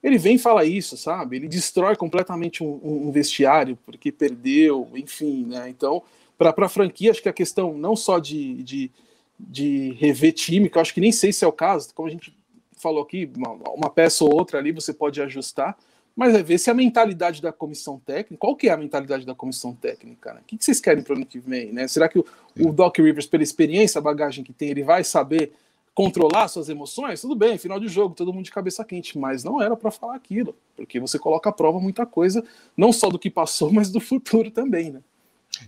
Ele 0.00 0.16
vem 0.16 0.36
e 0.36 0.38
fala 0.38 0.64
isso, 0.64 0.96
sabe? 0.96 1.34
Ele 1.34 1.48
destrói 1.48 1.96
completamente 1.96 2.62
um, 2.62 3.08
um 3.08 3.10
vestiário 3.10 3.76
porque 3.84 4.12
perdeu, 4.12 4.88
enfim, 4.94 5.46
né? 5.46 5.68
Então, 5.68 6.00
para 6.38 6.54
a 6.56 6.68
franquia, 6.68 7.10
acho 7.10 7.20
que 7.20 7.28
a 7.28 7.32
questão 7.32 7.76
não 7.76 7.96
só 7.96 8.20
de, 8.20 8.62
de, 8.62 8.90
de 9.36 9.90
rever 9.98 10.32
time, 10.32 10.70
que 10.70 10.78
eu 10.78 10.82
acho 10.82 10.94
que 10.94 11.00
nem 11.00 11.10
sei 11.10 11.32
se 11.32 11.44
é 11.44 11.48
o 11.48 11.52
caso, 11.52 11.92
como 11.92 12.06
a 12.06 12.10
gente 12.10 12.32
falou 12.76 13.02
aqui, 13.02 13.28
uma, 13.36 13.50
uma 13.70 13.90
peça 13.90 14.22
ou 14.22 14.32
outra 14.32 14.60
ali 14.60 14.70
você 14.70 14.94
pode 14.94 15.20
ajustar, 15.20 15.76
mas 16.16 16.34
é 16.34 16.42
ver 16.42 16.56
se 16.56 16.70
a 16.70 16.74
mentalidade 16.74 17.42
da 17.42 17.52
comissão 17.52 18.00
técnica, 18.00 18.38
qual 18.38 18.56
que 18.56 18.68
é 18.70 18.72
a 18.72 18.76
mentalidade 18.76 19.26
da 19.26 19.34
comissão 19.34 19.74
técnica, 19.74 20.32
né? 20.32 20.40
O 20.40 20.44
que, 20.44 20.56
vocês 20.58 20.80
querem 20.80 21.04
para 21.04 21.12
o 21.12 21.16
ano 21.16 21.26
que 21.26 21.38
vem, 21.38 21.70
né? 21.70 21.86
Será 21.86 22.08
que 22.08 22.18
o, 22.18 22.24
o, 22.58 22.72
Doc 22.72 22.96
Rivers, 22.96 23.26
pela 23.26 23.42
experiência, 23.42 23.98
a 23.98 24.02
bagagem 24.02 24.42
que 24.42 24.52
tem, 24.52 24.70
ele 24.70 24.82
vai 24.82 25.04
saber 25.04 25.52
controlar 25.94 26.48
suas 26.48 26.70
emoções? 26.70 27.20
Tudo 27.20 27.36
bem, 27.36 27.58
final 27.58 27.78
de 27.78 27.86
jogo, 27.86 28.14
todo 28.14 28.32
mundo 28.32 28.46
de 28.46 28.50
cabeça 28.50 28.82
quente, 28.82 29.18
mas 29.18 29.44
não 29.44 29.60
era 29.60 29.76
para 29.76 29.90
falar 29.90 30.16
aquilo, 30.16 30.56
porque 30.74 30.98
você 30.98 31.18
coloca 31.18 31.50
à 31.50 31.52
prova 31.52 31.78
muita 31.78 32.06
coisa, 32.06 32.42
não 32.74 32.94
só 32.94 33.10
do 33.10 33.18
que 33.18 33.28
passou, 33.28 33.70
mas 33.72 33.90
do 33.90 34.00
futuro 34.00 34.50
também, 34.50 34.90
né? 34.90 35.00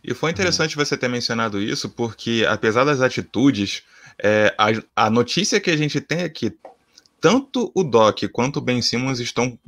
E 0.02 0.14
foi 0.14 0.30
interessante 0.30 0.76
você 0.76 0.96
ter 0.96 1.08
mencionado 1.08 1.60
isso, 1.60 1.90
porque 1.90 2.44
apesar 2.48 2.84
das 2.84 3.00
atitudes, 3.02 3.82
é, 4.22 4.54
a, 4.56 5.04
a 5.04 5.10
notícia 5.10 5.60
que 5.60 5.70
a 5.70 5.76
gente 5.76 6.00
tem 6.00 6.20
é 6.20 6.28
que 6.28 6.54
tanto 7.20 7.70
o 7.74 7.82
Doc 7.82 8.22
quanto 8.32 8.58
o 8.58 8.60
Ben 8.60 8.80
Simmons 8.80 9.18
estão 9.18 9.58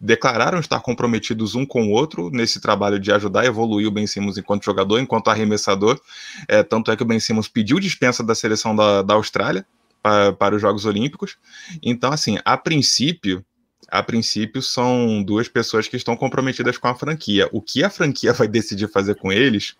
declararam 0.00 0.60
estar 0.60 0.80
comprometidos 0.80 1.54
um 1.54 1.66
com 1.66 1.88
o 1.88 1.90
outro 1.90 2.30
nesse 2.30 2.60
trabalho 2.60 2.98
de 2.98 3.10
ajudar 3.12 3.40
a 3.40 3.46
evoluir 3.46 3.88
o 3.88 3.90
Ben 3.90 4.06
Simmons 4.06 4.38
enquanto 4.38 4.64
jogador, 4.64 5.00
enquanto 5.00 5.28
arremessador. 5.28 6.00
É, 6.46 6.62
tanto 6.62 6.90
é 6.90 6.96
que 6.96 7.02
o 7.02 7.06
Ben 7.06 7.18
Simmons 7.18 7.48
pediu 7.48 7.80
dispensa 7.80 8.22
da 8.22 8.34
seleção 8.34 8.76
da, 8.76 9.02
da 9.02 9.14
Austrália 9.14 9.66
para, 10.02 10.32
para 10.32 10.54
os 10.54 10.62
Jogos 10.62 10.84
Olímpicos. 10.84 11.36
Então, 11.82 12.12
assim, 12.12 12.38
a 12.44 12.56
princípio, 12.56 13.44
a 13.90 14.02
princípio, 14.02 14.62
são 14.62 15.22
duas 15.22 15.48
pessoas 15.48 15.88
que 15.88 15.96
estão 15.96 16.16
comprometidas 16.16 16.78
com 16.78 16.86
a 16.86 16.94
franquia. 16.94 17.48
O 17.52 17.60
que 17.60 17.82
a 17.82 17.90
franquia 17.90 18.32
vai 18.34 18.46
decidir 18.46 18.88
fazer 18.88 19.16
com 19.16 19.32
eles, 19.32 19.76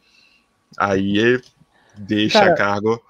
aí 0.77 1.41
deixa 1.97 2.41
Cara, 2.41 2.53
a 2.53 2.57
cargo 2.57 3.03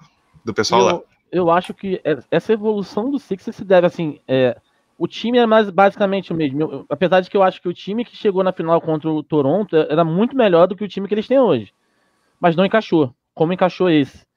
do 0.45 0.53
pessoal 0.53 0.81
eu, 0.81 0.85
lá. 0.85 1.01
Eu 1.31 1.51
acho 1.51 1.73
que 1.73 2.01
essa 2.29 2.53
evolução 2.53 3.09
do 3.09 3.17
Sixers 3.17 3.55
se 3.55 3.65
deve, 3.65 3.87
assim, 3.87 4.19
é, 4.27 4.55
o 4.99 5.07
time 5.07 5.37
é 5.37 5.45
mais 5.45 5.69
basicamente 5.69 6.33
o 6.33 6.35
mesmo. 6.35 6.61
Eu, 6.61 6.85
apesar 6.89 7.21
de 7.21 7.29
que 7.29 7.37
eu 7.37 7.41
acho 7.41 7.61
que 7.61 7.69
o 7.69 7.73
time 7.73 8.03
que 8.03 8.17
chegou 8.17 8.43
na 8.43 8.51
final 8.51 8.81
contra 8.81 9.09
o 9.09 9.23
Toronto 9.23 9.73
era 9.73 10.03
muito 10.03 10.35
melhor 10.35 10.67
do 10.67 10.75
que 10.75 10.83
o 10.83 10.87
time 10.89 11.07
que 11.07 11.13
eles 11.13 11.27
têm 11.27 11.39
hoje. 11.39 11.73
Mas 12.37 12.53
não 12.53 12.65
encaixou, 12.65 13.15
como 13.33 13.53
encaixou 13.53 13.89
esse. 13.89 14.27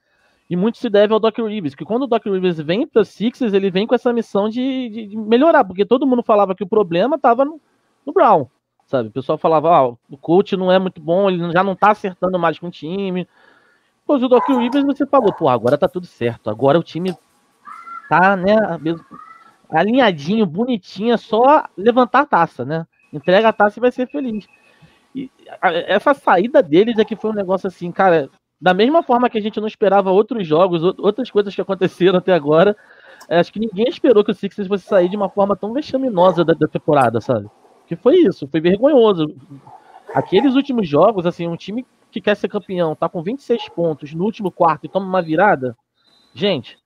E 0.48 0.54
muito 0.54 0.78
se 0.78 0.88
deve 0.88 1.12
ao 1.12 1.18
Doc 1.18 1.36
Rivers, 1.36 1.74
que 1.74 1.84
quando 1.84 2.04
o 2.04 2.06
Doc 2.06 2.24
Rivers 2.24 2.60
vem 2.60 2.86
para 2.86 3.04
Sixers, 3.04 3.52
ele 3.52 3.70
vem 3.72 3.88
com 3.88 3.94
essa 3.94 4.12
missão 4.12 4.48
de, 4.48 5.08
de, 5.08 5.16
melhorar, 5.16 5.64
porque 5.64 5.84
todo 5.84 6.06
mundo 6.06 6.22
falava 6.22 6.54
que 6.54 6.62
o 6.62 6.68
problema 6.68 7.16
estava 7.16 7.44
no, 7.44 7.60
no, 8.06 8.12
Brown, 8.12 8.46
sabe? 8.86 9.08
O 9.08 9.12
pessoal 9.12 9.38
falava, 9.38 9.74
ah, 9.74 9.88
o 9.88 10.16
coach 10.20 10.56
não 10.56 10.70
é 10.70 10.78
muito 10.78 11.00
bom, 11.00 11.28
ele 11.28 11.50
já 11.50 11.64
não 11.64 11.74
tá 11.74 11.90
acertando 11.90 12.38
mais 12.38 12.58
com 12.58 12.68
o 12.68 12.70
time. 12.70 13.26
Pois 14.06 14.22
o 14.22 14.28
Doc 14.28 14.46
Rivers, 14.48 14.84
você 14.84 15.06
falou, 15.06 15.32
pô, 15.32 15.48
agora 15.48 15.78
tá 15.78 15.88
tudo 15.88 16.06
certo, 16.06 16.50
agora 16.50 16.78
o 16.78 16.82
time 16.82 17.16
tá, 18.08 18.36
né, 18.36 18.54
alinhadinho, 19.72 20.46
bonitinho, 20.46 21.14
é 21.14 21.16
só 21.16 21.64
levantar 21.76 22.20
a 22.20 22.26
taça, 22.26 22.64
né? 22.64 22.86
Entrega 23.12 23.48
a 23.48 23.52
taça 23.52 23.78
e 23.78 23.80
vai 23.80 23.90
ser 23.90 24.08
feliz. 24.08 24.46
E 25.14 25.30
essa 25.60 26.14
saída 26.14 26.62
deles 26.62 26.98
é 26.98 27.04
que 27.04 27.16
foi 27.16 27.30
um 27.30 27.34
negócio 27.34 27.66
assim, 27.66 27.90
cara, 27.90 28.30
da 28.60 28.72
mesma 28.72 29.02
forma 29.02 29.28
que 29.28 29.38
a 29.38 29.42
gente 29.42 29.60
não 29.60 29.66
esperava 29.66 30.10
outros 30.10 30.46
jogos, 30.46 30.82
outras 30.98 31.30
coisas 31.30 31.54
que 31.54 31.60
aconteceram 31.60 32.18
até 32.18 32.32
agora, 32.32 32.76
é, 33.28 33.38
acho 33.38 33.52
que 33.52 33.60
ninguém 33.60 33.88
esperou 33.88 34.24
que 34.24 34.30
o 34.30 34.34
Sixers 34.34 34.68
fosse 34.68 34.86
sair 34.86 35.08
de 35.08 35.16
uma 35.16 35.28
forma 35.28 35.56
tão 35.56 35.72
vexaminosa 35.72 36.44
da 36.44 36.54
temporada, 36.68 37.20
sabe? 37.20 37.48
Que 37.86 37.96
foi 37.96 38.16
isso, 38.16 38.48
foi 38.48 38.60
vergonhoso. 38.60 39.34
Aqueles 40.14 40.54
últimos 40.54 40.88
jogos, 40.88 41.26
assim, 41.26 41.46
um 41.46 41.56
time 41.56 41.86
que 42.10 42.20
quer 42.20 42.36
ser 42.36 42.48
campeão, 42.48 42.94
tá 42.94 43.08
com 43.08 43.22
26 43.22 43.68
pontos 43.70 44.12
no 44.14 44.24
último 44.24 44.50
quarto 44.50 44.84
e 44.84 44.88
toma 44.88 45.06
uma 45.06 45.22
virada. 45.22 45.76
Gente, 46.34 46.78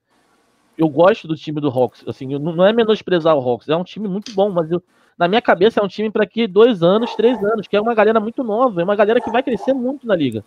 eu 0.77 0.87
gosto 0.89 1.27
do 1.27 1.35
time 1.35 1.59
do 1.59 1.69
Hawks, 1.69 2.03
assim, 2.07 2.27
não 2.37 2.65
é 2.65 2.71
menosprezar 2.71 3.35
o 3.35 3.39
Hawks, 3.39 3.69
é 3.69 3.75
um 3.75 3.83
time 3.83 4.07
muito 4.07 4.33
bom, 4.33 4.49
mas 4.49 4.71
eu, 4.71 4.81
na 5.17 5.27
minha 5.27 5.41
cabeça 5.41 5.79
é 5.79 5.83
um 5.83 5.87
time 5.87 6.11
para 6.11 6.25
que 6.25 6.47
dois 6.47 6.83
anos, 6.83 7.15
três 7.15 7.43
anos, 7.43 7.67
que 7.67 7.75
é 7.75 7.81
uma 7.81 7.95
galera 7.95 8.19
muito 8.19 8.43
nova, 8.43 8.81
é 8.81 8.83
uma 8.83 8.95
galera 8.95 9.19
que 9.19 9.31
vai 9.31 9.41
crescer 9.41 9.73
muito 9.73 10.05
na 10.05 10.15
liga 10.15 10.43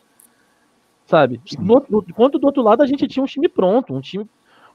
sabe? 1.10 1.40
enquanto 2.08 2.38
do 2.38 2.46
outro 2.46 2.62
lado 2.62 2.82
a 2.82 2.86
gente 2.86 3.08
tinha 3.08 3.22
um 3.22 3.26
time 3.26 3.48
pronto, 3.48 3.92
um 3.92 4.00
time, 4.00 4.24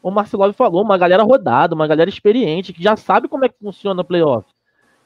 o 0.04 0.12
Marcelov 0.12 0.54
falou, 0.54 0.84
uma 0.84 0.98
galera 0.98 1.24
rodada, 1.24 1.74
uma 1.74 1.88
galera 1.88 2.10
experiente, 2.10 2.74
que 2.74 2.84
já 2.84 2.98
sabe 2.98 3.30
como 3.30 3.46
é 3.46 3.50
que 3.50 3.58
funciona 3.58 4.02
o 4.02 4.06
playoff. 4.06 4.46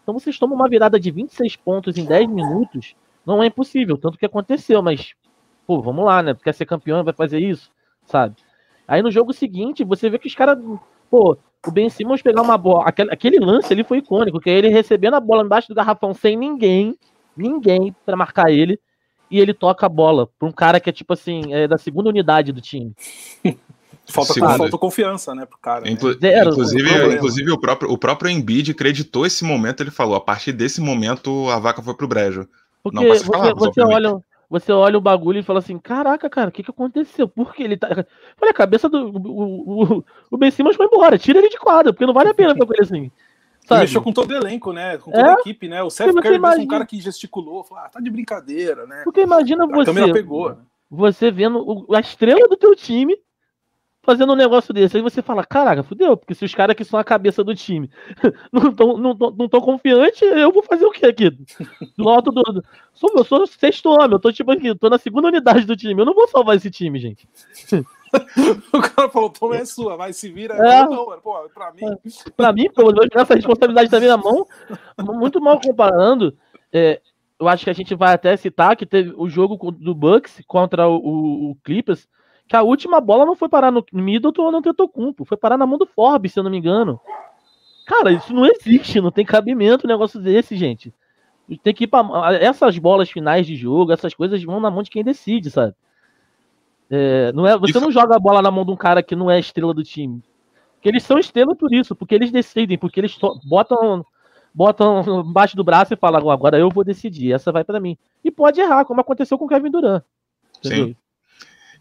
Então 0.01 0.17
vocês 0.17 0.39
tomam 0.39 0.55
uma 0.55 0.67
virada 0.67 0.99
de 0.99 1.11
26 1.11 1.55
pontos 1.57 1.97
em 1.97 2.03
10 2.03 2.27
minutos, 2.27 2.95
não 3.23 3.43
é 3.43 3.45
impossível, 3.45 3.95
tanto 3.95 4.17
que 4.17 4.25
aconteceu, 4.25 4.81
mas, 4.81 5.13
pô, 5.67 5.79
vamos 5.81 6.03
lá, 6.03 6.23
né? 6.23 6.33
Quer 6.33 6.53
ser 6.53 6.65
campeão, 6.65 7.03
vai 7.03 7.13
fazer 7.13 7.39
isso, 7.39 7.69
sabe? 8.05 8.35
Aí 8.89 9.03
no 9.03 9.11
jogo 9.11 9.31
seguinte, 9.31 9.83
você 9.83 10.09
vê 10.09 10.17
que 10.17 10.27
os 10.27 10.33
caras, 10.33 10.57
pô, 11.11 11.37
o 11.65 11.71
Ben 11.71 11.89
Simmons 11.91 12.23
pegar 12.23 12.41
uma 12.41 12.57
bola, 12.57 12.85
aquele, 12.87 13.11
aquele 13.11 13.39
lance 13.39 13.71
ali 13.71 13.83
foi 13.83 13.99
icônico, 13.99 14.39
que 14.39 14.49
é 14.49 14.53
ele 14.53 14.69
recebendo 14.69 15.13
a 15.13 15.19
bola 15.19 15.43
embaixo 15.43 15.67
do 15.67 15.75
garrafão 15.75 16.11
sem 16.11 16.35
ninguém, 16.35 16.97
ninguém 17.37 17.95
para 18.03 18.17
marcar 18.17 18.49
ele, 18.51 18.79
e 19.29 19.39
ele 19.39 19.53
toca 19.53 19.85
a 19.85 19.89
bola 19.89 20.27
pra 20.39 20.49
um 20.49 20.51
cara 20.51 20.79
que 20.79 20.89
é 20.89 20.93
tipo 20.93 21.13
assim, 21.13 21.53
é 21.53 21.67
da 21.67 21.77
segunda 21.77 22.09
unidade 22.09 22.51
do 22.51 22.59
time. 22.59 22.93
Falta, 24.11 24.33
falta 24.33 24.75
confiança, 24.75 25.35
né, 25.35 25.45
pro 25.45 25.59
cara. 25.59 25.81
Né? 25.81 25.91
Inclu 25.91 26.17
Zero, 26.19 26.49
inclusive, 26.49 27.13
inclusive 27.13 27.51
o, 27.51 27.59
próprio, 27.59 27.91
o 27.91 27.95
próprio 27.97 28.31
Embiid 28.31 28.71
acreditou 28.71 29.23
esse 29.23 29.45
momento, 29.45 29.83
ele 29.83 29.91
falou, 29.91 30.15
a 30.15 30.19
partir 30.19 30.51
desse 30.51 30.81
momento 30.81 31.47
a 31.47 31.59
vaca 31.59 31.79
foi 31.79 31.93
pro 31.93 32.07
brejo. 32.07 32.47
Porque 32.81 32.95
Não, 32.95 33.07
você, 33.07 33.23
falar, 33.23 33.53
você 33.53 33.81
olha, 33.81 34.19
você 34.49 34.71
olha 34.71 34.97
o 34.97 35.01
bagulho 35.01 35.39
e 35.39 35.43
fala 35.43 35.59
assim, 35.59 35.77
caraca, 35.77 36.29
cara, 36.29 36.49
o 36.49 36.51
que 36.51 36.63
que 36.63 36.71
aconteceu? 36.71 37.27
Por 37.27 37.53
que 37.53 37.63
ele 37.63 37.77
tá... 37.77 37.87
Olha, 38.41 38.51
a 38.51 38.53
cabeça 38.53 38.89
do... 38.89 39.09
O, 39.09 39.97
o, 39.97 40.05
o 40.31 40.37
Ben 40.37 40.49
Simmons 40.49 40.75
foi 40.75 40.87
embora, 40.87 41.19
tira 41.19 41.37
ele 41.37 41.49
de 41.49 41.57
quadra, 41.57 41.93
porque 41.93 42.05
não 42.05 42.13
vale 42.13 42.29
a 42.29 42.33
pena 42.33 42.55
pra 42.55 42.65
ele 42.71 42.81
assim. 42.81 43.11
Sabe? 43.67 43.81
mexeu 43.81 44.01
com 44.01 44.11
todo 44.11 44.31
o 44.31 44.35
elenco, 44.35 44.73
né? 44.73 44.97
Com 44.97 45.11
toda 45.11 45.23
é? 45.23 45.29
a 45.29 45.33
equipe, 45.33 45.67
né? 45.67 45.83
O 45.83 45.91
Seth 45.91 46.11
Curry 46.11 46.35
imagina... 46.35 46.63
um 46.63 46.67
cara 46.67 46.85
que 46.85 46.99
gesticulou, 46.99 47.63
falou, 47.63 47.83
ah, 47.83 47.89
tá 47.89 47.99
de 47.99 48.09
brincadeira, 48.09 48.87
né? 48.87 49.01
Porque 49.03 49.21
imagina 49.21 49.65
a 49.65 49.67
você. 49.67 50.11
Pegou, 50.11 50.49
né? 50.49 50.57
Você 50.89 51.29
vendo 51.29 51.85
a 51.93 51.99
estrela 51.99 52.47
do 52.47 52.57
teu 52.57 52.75
time 52.75 53.15
fazendo 54.01 54.33
um 54.33 54.35
negócio 54.35 54.73
desse. 54.73 54.97
Aí 54.97 55.03
você 55.03 55.21
fala, 55.21 55.45
caraca, 55.45 55.83
fudeu, 55.83 56.15
porque 56.15 56.33
se 56.33 56.45
os 56.45 56.53
caras 56.53 56.75
que 56.75 56.83
são 56.83 56.99
a 56.99 57.03
cabeça 57.03 57.43
do 57.43 57.55
time 57.55 57.89
não 58.51 58.69
estão 58.69 58.97
não 58.97 59.15
tão, 59.15 59.31
não 59.31 59.49
tão 59.49 59.61
confiantes, 59.61 60.21
eu 60.21 60.51
vou 60.51 60.63
fazer 60.63 60.85
o 60.85 60.91
quê 60.91 61.05
aqui? 61.05 61.31
Loto 61.97 62.31
do. 62.31 62.63
Sou, 62.93 63.11
eu 63.15 63.23
sou 63.23 63.47
sexto 63.47 63.89
homem, 63.89 64.11
eu 64.11 64.19
tô 64.19 64.31
tipo 64.31 64.51
aqui, 64.51 64.73
tô 64.75 64.89
na 64.89 64.97
segunda 64.97 65.27
unidade 65.27 65.65
do 65.65 65.75
time. 65.75 66.01
Eu 66.01 66.05
não 66.05 66.13
vou 66.13 66.27
salvar 66.27 66.55
esse 66.55 66.69
time, 66.69 66.99
gente. 66.99 67.27
o 68.73 68.81
cara 68.81 69.09
falou, 69.09 69.29
toma 69.29 69.57
é 69.57 69.65
sua, 69.65 69.95
vai 69.95 70.13
se 70.13 70.31
vira. 70.31 70.55
É. 70.55 70.83
Não, 70.83 71.05
mano, 71.05 71.21
pô, 71.21 71.49
pra 71.53 71.71
mim. 71.71 71.81
É. 71.83 72.31
Pra 72.35 72.53
mim, 72.53 72.69
pô, 72.73 72.91
essa 73.13 73.35
responsabilidade 73.35 73.89
também 73.89 74.09
na 74.09 74.17
mão. 74.17 74.45
Muito 74.97 75.39
mal 75.39 75.59
comparando. 75.61 76.35
É, 76.71 77.01
eu 77.39 77.47
acho 77.47 77.63
que 77.63 77.69
a 77.69 77.73
gente 77.73 77.95
vai 77.95 78.13
até 78.13 78.35
citar 78.35 78.75
que 78.75 78.85
teve 78.85 79.13
o 79.15 79.29
jogo 79.29 79.71
do 79.71 79.95
Bucks 79.95 80.41
contra 80.45 80.87
o, 80.87 80.97
o, 80.97 81.51
o 81.51 81.55
Clippers, 81.63 82.07
que 82.49 82.55
a 82.55 82.63
última 82.63 82.99
bola 82.99 83.27
não 83.27 83.35
foi 83.35 83.47
parar 83.47 83.71
no 83.71 83.85
Middleton 83.93 84.41
ou 84.41 84.51
no 84.51 84.61
Tetocumpo, 84.61 85.23
foi 85.23 85.37
parar 85.37 85.55
na 85.55 85.67
mão 85.67 85.77
do 85.77 85.85
Forbes, 85.85 86.33
se 86.33 86.39
eu 86.39 86.43
não 86.43 86.49
me 86.49 86.57
engano. 86.57 86.99
Cara, 87.85 88.11
isso 88.11 88.33
não 88.33 88.43
existe, 88.43 88.99
não 88.99 89.11
tem 89.11 89.23
cabimento 89.23 89.85
um 89.85 89.87
negócio 89.87 90.19
desse, 90.19 90.57
gente. 90.57 90.91
Tem 91.63 91.73
que 91.73 91.83
ir 91.83 91.87
pra... 91.87 92.03
Essas 92.41 92.75
bolas 92.79 93.09
finais 93.09 93.45
de 93.45 93.55
jogo, 93.55 93.91
essas 93.91 94.15
coisas 94.15 94.43
vão 94.43 94.59
na 94.59 94.71
mão 94.71 94.81
de 94.81 94.89
quem 94.89 95.03
decide, 95.03 95.51
sabe? 95.51 95.75
É, 96.89 97.31
não 97.33 97.45
é, 97.45 97.55
você 97.55 97.69
isso... 97.69 97.81
não 97.81 97.91
joga 97.91 98.15
a 98.15 98.19
bola 98.19 98.41
na 98.41 98.49
mão 98.49 98.65
de 98.65 98.71
um 98.71 98.75
cara 98.75 99.03
que 99.03 99.15
não 99.15 99.29
é 99.29 99.39
estrela 99.39 99.73
do 99.73 99.83
time. 99.83 100.23
Porque 100.73 100.89
eles 100.89 101.03
são 101.03 101.19
estrela 101.19 101.55
por 101.55 101.71
isso, 101.71 101.95
porque 101.95 102.15
eles 102.15 102.31
decidem, 102.31 102.79
porque 102.79 102.99
eles 102.99 103.15
botam 103.45 104.03
botam 104.51 105.21
embaixo 105.21 105.55
do 105.55 105.63
braço 105.63 105.93
e 105.93 105.97
falam, 105.97 106.31
agora 106.31 106.57
eu 106.57 106.69
vou 106.71 106.83
decidir, 106.83 107.31
essa 107.31 107.51
vai 107.51 107.63
para 107.63 107.79
mim. 107.79 107.95
E 108.23 108.31
pode 108.31 108.59
errar, 108.59 108.85
como 108.85 109.01
aconteceu 109.01 109.37
com 109.37 109.45
o 109.45 109.47
Kevin 109.47 109.69
Durant. 109.69 110.03
Entendeu? 110.57 110.87
Sim. 110.87 110.95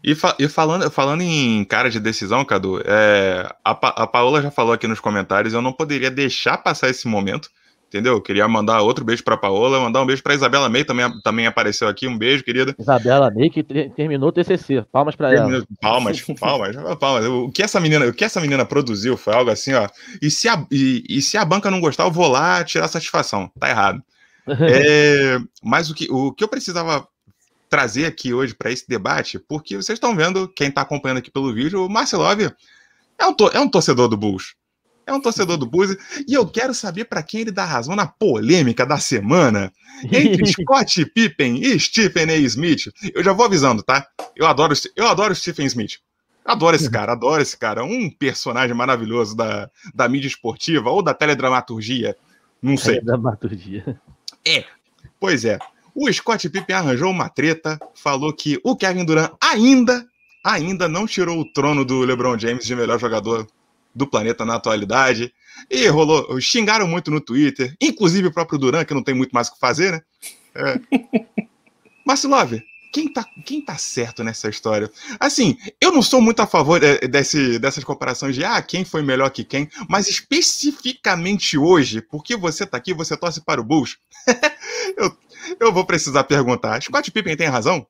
E, 0.03 0.15
fa 0.15 0.35
e, 0.39 0.47
falando, 0.47 0.89
falando 0.89 1.21
em 1.21 1.63
cara 1.65 1.89
de 1.89 1.99
decisão, 1.99 2.45
Cadu, 2.45 2.81
é, 2.85 3.53
a, 3.63 3.75
pa 3.75 3.89
a 3.89 4.07
Paola 4.07 4.41
já 4.41 4.49
falou 4.49 4.73
aqui 4.73 4.87
nos 4.87 4.99
comentários, 4.99 5.53
eu 5.53 5.61
não 5.61 5.73
poderia 5.73 6.09
deixar 6.09 6.57
passar 6.57 6.89
esse 6.89 7.07
momento 7.07 7.49
entendeu? 7.89 8.21
Queria 8.21 8.47
mandar 8.47 8.81
outro 8.81 9.03
beijo 9.03 9.23
para 9.23 9.35
Paola, 9.35 9.79
mandar 9.79 10.01
um 10.01 10.05
beijo 10.05 10.21
para 10.23 10.35
Isabela 10.35 10.69
May, 10.69 10.85
também, 10.85 11.11
também 11.21 11.47
apareceu 11.47 11.87
aqui, 11.87 12.07
um 12.07 12.17
beijo, 12.17 12.43
querida. 12.43 12.75
Isabela 12.79 13.31
May 13.31 13.49
que 13.49 13.63
terminou 13.63 14.29
o 14.29 14.31
TCC, 14.31 14.85
palmas 14.91 15.15
para 15.15 15.33
ela. 15.33 15.65
Palmas, 15.81 16.21
palmas, 16.39 16.75
palmas. 16.99 17.25
O 17.25 17.49
que 17.49 17.63
essa 17.63 17.79
menina, 17.79 18.05
o 18.05 18.13
que 18.13 18.23
essa 18.23 18.39
menina 18.39 18.63
produziu 18.63 19.17
foi 19.17 19.33
algo 19.33 19.49
assim, 19.49 19.73
ó. 19.73 19.89
E 20.21 20.29
se 20.29 20.47
a, 20.47 20.63
e, 20.71 21.03
e 21.09 21.21
se 21.21 21.35
a 21.35 21.43
banca 21.43 21.71
não 21.71 21.81
gostar, 21.81 22.03
eu 22.03 22.11
vou 22.11 22.27
lá 22.27 22.63
tirar 22.63 22.87
satisfação. 22.87 23.51
Tá 23.59 23.69
errado. 23.69 24.01
é, 24.47 25.39
mas 25.63 25.89
o 25.89 25.95
que, 25.95 26.07
o 26.09 26.31
que 26.31 26.43
eu 26.43 26.47
precisava 26.47 27.07
trazer 27.69 28.05
aqui 28.05 28.33
hoje 28.33 28.55
para 28.55 28.71
esse 28.71 28.87
debate, 28.87 29.39
porque 29.39 29.75
vocês 29.75 29.97
estão 29.97 30.15
vendo, 30.15 30.47
quem 30.47 30.69
está 30.69 30.81
acompanhando 30.81 31.19
aqui 31.19 31.31
pelo 31.31 31.53
vídeo, 31.53 31.85
o 31.85 31.89
Marcelov 31.89 32.41
é 32.41 33.27
um, 33.27 33.35
é 33.53 33.59
um 33.59 33.69
torcedor 33.69 34.07
do 34.07 34.17
Bulls 34.17 34.55
é 35.09 35.13
um 35.13 35.19
torcedor 35.19 35.57
do 35.57 35.65
Bulls 35.65 35.97
e 36.27 36.33
eu 36.33 36.45
quero 36.47 36.73
saber 36.73 37.05
para 37.05 37.23
quem 37.23 37.41
ele 37.41 37.51
dá 37.51 37.65
razão 37.65 37.95
na 37.95 38.05
polêmica 38.05 38.85
da 38.85 38.97
semana 38.97 39.73
entre 40.03 40.45
Scott 40.53 41.05
Pippen 41.07 41.61
e 41.61 41.79
Stephen 41.79 42.29
A. 42.29 42.37
Smith. 42.37 42.91
Eu 43.13 43.23
já 43.23 43.33
vou 43.33 43.45
avisando, 43.45 43.81
tá? 43.81 44.07
Eu 44.35 44.45
adoro, 44.45 44.73
eu 44.95 45.07
adoro 45.07 45.35
Stephen 45.35 45.65
Smith. 45.65 45.97
Adoro 46.45 46.75
esse 46.75 46.89
cara, 46.89 47.11
adoro 47.11 47.41
esse 47.41 47.57
cara. 47.57 47.83
Um 47.83 48.09
personagem 48.09 48.75
maravilhoso 48.75 49.35
da, 49.35 49.69
da 49.93 50.07
mídia 50.07 50.27
esportiva 50.27 50.89
ou 50.89 51.03
da 51.03 51.13
teledramaturgia. 51.13 52.15
Não 52.61 52.77
sei. 52.77 52.95
Teledramaturgia. 52.95 53.99
É, 54.45 54.63
pois 55.19 55.43
é. 55.43 55.59
O 55.95 56.11
Scott 56.11 56.49
Pippen 56.49 56.75
arranjou 56.75 57.11
uma 57.11 57.29
treta, 57.29 57.79
falou 57.95 58.33
que 58.33 58.59
o 58.63 58.75
Kevin 58.75 59.05
Durant 59.05 59.31
ainda, 59.41 60.05
ainda 60.43 60.87
não 60.87 61.05
tirou 61.05 61.39
o 61.39 61.53
trono 61.53 61.83
do 61.83 61.99
LeBron 62.01 62.37
James 62.37 62.65
de 62.65 62.75
melhor 62.75 62.99
jogador 62.99 63.47
do 63.93 64.07
planeta 64.07 64.45
na 64.45 64.55
atualidade. 64.55 65.33
E 65.69 65.87
rolou, 65.87 66.39
xingaram 66.39 66.87
muito 66.87 67.11
no 67.11 67.19
Twitter, 67.19 67.75
inclusive 67.81 68.27
o 68.27 68.33
próprio 68.33 68.59
Duran, 68.59 68.85
que 68.85 68.93
não 68.93 69.03
tem 69.03 69.13
muito 69.13 69.31
mais 69.31 69.47
o 69.47 69.53
que 69.53 69.59
fazer, 69.59 69.91
né? 69.91 70.01
É. 70.55 70.79
Quem 72.91 73.07
tá, 73.07 73.23
quem 73.45 73.61
tá 73.61 73.77
certo 73.77 74.23
nessa 74.23 74.49
história? 74.49 74.91
Assim, 75.19 75.55
eu 75.79 75.91
não 75.91 76.01
sou 76.01 76.19
muito 76.19 76.39
a 76.39 76.47
favor 76.47 76.83
é, 76.83 77.07
desse, 77.07 77.59
dessas 77.59 77.83
comparações 77.83 78.33
de 78.33 78.43
ah, 78.43 78.59
quem 78.63 78.83
foi 78.83 79.03
melhor 79.03 79.29
que 79.29 79.43
quem, 79.43 79.69
mas 79.87 80.07
especificamente 80.07 81.55
hoje, 81.55 82.01
porque 82.01 82.35
você 82.35 82.65
tá 82.65 82.77
aqui, 82.77 82.91
você 82.91 83.15
torce 83.15 83.41
para 83.41 83.61
o 83.61 83.63
Bulls, 83.63 83.97
eu, 84.97 85.15
eu 85.59 85.71
vou 85.71 85.85
precisar 85.85 86.23
perguntar: 86.23 86.81
Scott 86.81 87.11
Pippen 87.11 87.37
tem 87.37 87.47
razão? 87.47 87.85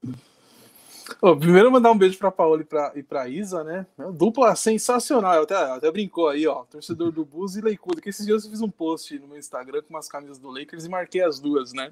Ô, 1.21 1.35
primeiro 1.35 1.71
mandar 1.71 1.91
um 1.91 1.97
beijo 1.97 2.17
para 2.17 2.31
Paola 2.31 2.61
e 2.61 2.63
para 2.63 2.91
e 2.95 3.03
pra 3.03 3.27
Isa, 3.27 3.63
né? 3.63 3.85
Dupla 4.13 4.55
sensacional. 4.55 5.41
Até, 5.41 5.55
até 5.55 5.91
brincou 5.91 6.29
aí, 6.29 6.45
ó. 6.47 6.63
Torcedor 6.65 7.11
do 7.11 7.25
Bulls 7.25 7.55
e 7.55 7.61
Leicuda. 7.61 8.01
Que 8.01 8.09
esses 8.09 8.25
dias 8.25 8.43
eu 8.43 8.51
fiz 8.51 8.61
um 8.61 8.69
post 8.69 9.17
no 9.19 9.27
meu 9.27 9.37
Instagram 9.37 9.81
com 9.81 9.93
umas 9.93 10.07
camisas 10.07 10.37
do 10.37 10.49
Lakers 10.49 10.85
e 10.85 10.89
marquei 10.89 11.21
as 11.23 11.39
duas, 11.39 11.73
né? 11.73 11.91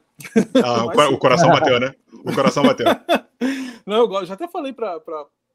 Ah, 0.63 0.85
Mas, 0.95 1.11
o 1.11 1.17
coração 1.17 1.49
bateu, 1.49 1.79
né? 1.79 1.95
O 2.23 2.33
coração 2.33 2.63
bateu. 2.63 2.85
Não, 3.85 3.97
eu 3.97 4.07
gosto. 4.07 4.27
Já 4.27 4.35
até 4.35 4.47
falei 4.47 4.73
para 4.73 4.99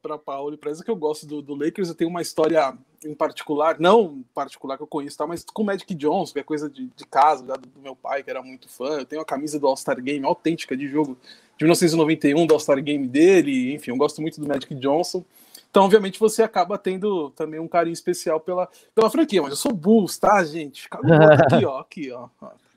para 0.03 0.19
Paola 0.19 0.55
e 0.55 0.57
para 0.59 0.75
que 0.75 0.91
eu 0.91 0.97
gosto 0.97 1.25
do, 1.25 1.41
do, 1.41 1.55
Lakers. 1.55 1.89
Eu 1.89 1.95
tenho 1.95 2.11
uma 2.11 2.21
história 2.21 2.77
em 3.05 3.15
particular, 3.15 3.79
não 3.79 4.25
particular 4.35 4.77
que 4.77 4.83
eu 4.83 4.87
conheço, 4.87 5.17
tá, 5.17 5.27
mas 5.27 5.45
com 5.45 5.63
o 5.63 5.65
Magic 5.65 5.95
Johnson, 5.95 6.33
que 6.33 6.41
é 6.41 6.43
coisa 6.43 6.69
de, 6.69 6.89
de 6.89 7.07
casa, 7.07 7.45
do, 7.45 7.69
do 7.69 7.81
meu 7.81 7.95
pai, 7.95 8.23
que 8.23 8.31
era 8.31 8.43
muito 8.43 8.69
fã. 8.69 8.99
Eu 8.99 9.07
tenho 9.07 9.23
a 9.23 9.25
camisa 9.25 9.59
do 9.59 9.67
All-Star 9.67 10.01
Game 10.03 10.25
autêntica 10.27 10.77
de 10.77 10.89
jogo 10.89 11.17
de 11.57 11.65
1991, 11.65 12.47
do 12.47 12.55
All-Star 12.55 12.83
Game 12.83 13.07
dele. 13.07 13.75
Enfim, 13.75 13.93
eu 13.93 13.97
gosto 13.97 14.21
muito 14.21 14.41
do 14.41 14.47
Magic 14.47 14.75
Johnson. 14.75 15.25
Então, 15.71 15.85
obviamente, 15.85 16.21
você 16.21 16.43
acaba 16.43 16.77
tendo 16.77 17.31
também 17.31 17.59
um 17.59 17.69
carinho 17.69 17.95
especial 17.95 18.39
pela, 18.39 18.69
pela 18.95 19.09
franquia. 19.09 19.41
Mas 19.41 19.53
eu 19.53 19.57
sou 19.57 19.73
Bulls, 19.73 20.19
tá, 20.19 20.45
gente? 20.45 20.87
Aqui, 20.93 21.65
ó, 21.65 21.79
aqui, 21.79 22.13
ó. 22.13 22.29